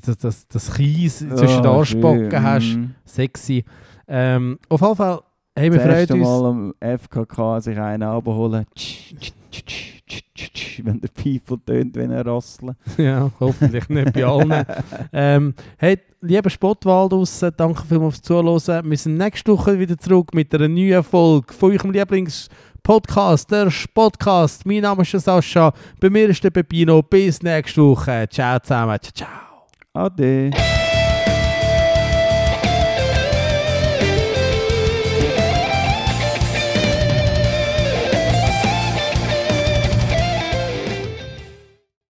das, 0.02 0.18
das, 0.18 0.48
das, 0.48 0.74
Kies 0.74 1.20
zwischen 1.20 1.64
den 1.64 1.66
Ah, 1.66 1.78
Arschbacken 1.78 2.30
schön. 2.32 2.44
hast. 2.44 2.78
Sexy. 3.06 3.64
Ähm, 4.08 4.60
auf 4.70 4.82
jeden 4.82 4.96
Fall, 4.96 5.20
hey, 5.58 5.72
wir 5.72 5.80
freuen 5.80 6.12
uns. 6.12 6.28
Mal 6.28 6.46
am 6.46 6.74
FKK 6.80 7.60
sich 7.62 7.80
einen 7.80 8.04
abholen. 8.04 8.66
Wenn 10.82 11.02
der 11.02 11.10
Pfeifel 11.10 11.58
tönt, 11.66 11.96
wenn 11.96 12.12
er 12.12 12.26
rasselt. 12.26 12.76
ja, 12.98 13.30
hoffentlich 13.40 13.90
nicht 13.90 14.14
bei 14.14 14.26
allen. 14.26 14.66
ähm, 15.14 15.54
hey, 15.78 16.00
lieber 16.22 16.50
Spottwald 16.50 17.12
draussen, 17.12 17.52
danke 17.58 17.84
vielmals 17.86 18.16
fürs 18.16 18.22
Zuhören. 18.24 18.90
Wir 18.90 18.98
sind 18.98 19.18
nächste 19.18 19.52
Woche 19.52 19.78
wieder 19.78 19.98
zurück 19.98 20.34
mit 20.34 20.54
einer 20.56 20.70
neuen 20.70 21.04
Folge 21.04 21.54
von 21.54 21.72
eurem 21.72 21.92
Lieblingspodcast, 21.92 23.52
der 23.52 23.70
Spotcast. 23.70 24.66
Mein 24.66 24.82
Name 24.82 25.02
ist 25.02 25.12
Sascha, 25.12 25.74
bei 26.00 26.10
mir 26.10 26.30
ist 26.30 26.44
der 26.44 26.52
Pepino. 26.52 27.02
Bis 27.02 27.42
nächste 27.42 27.82
Woche. 27.82 28.28
Ciao 28.30 28.60
zusammen. 28.60 28.98
Ciao, 29.02 29.14
ciao. 29.14 30.06
Ade. 30.06 30.52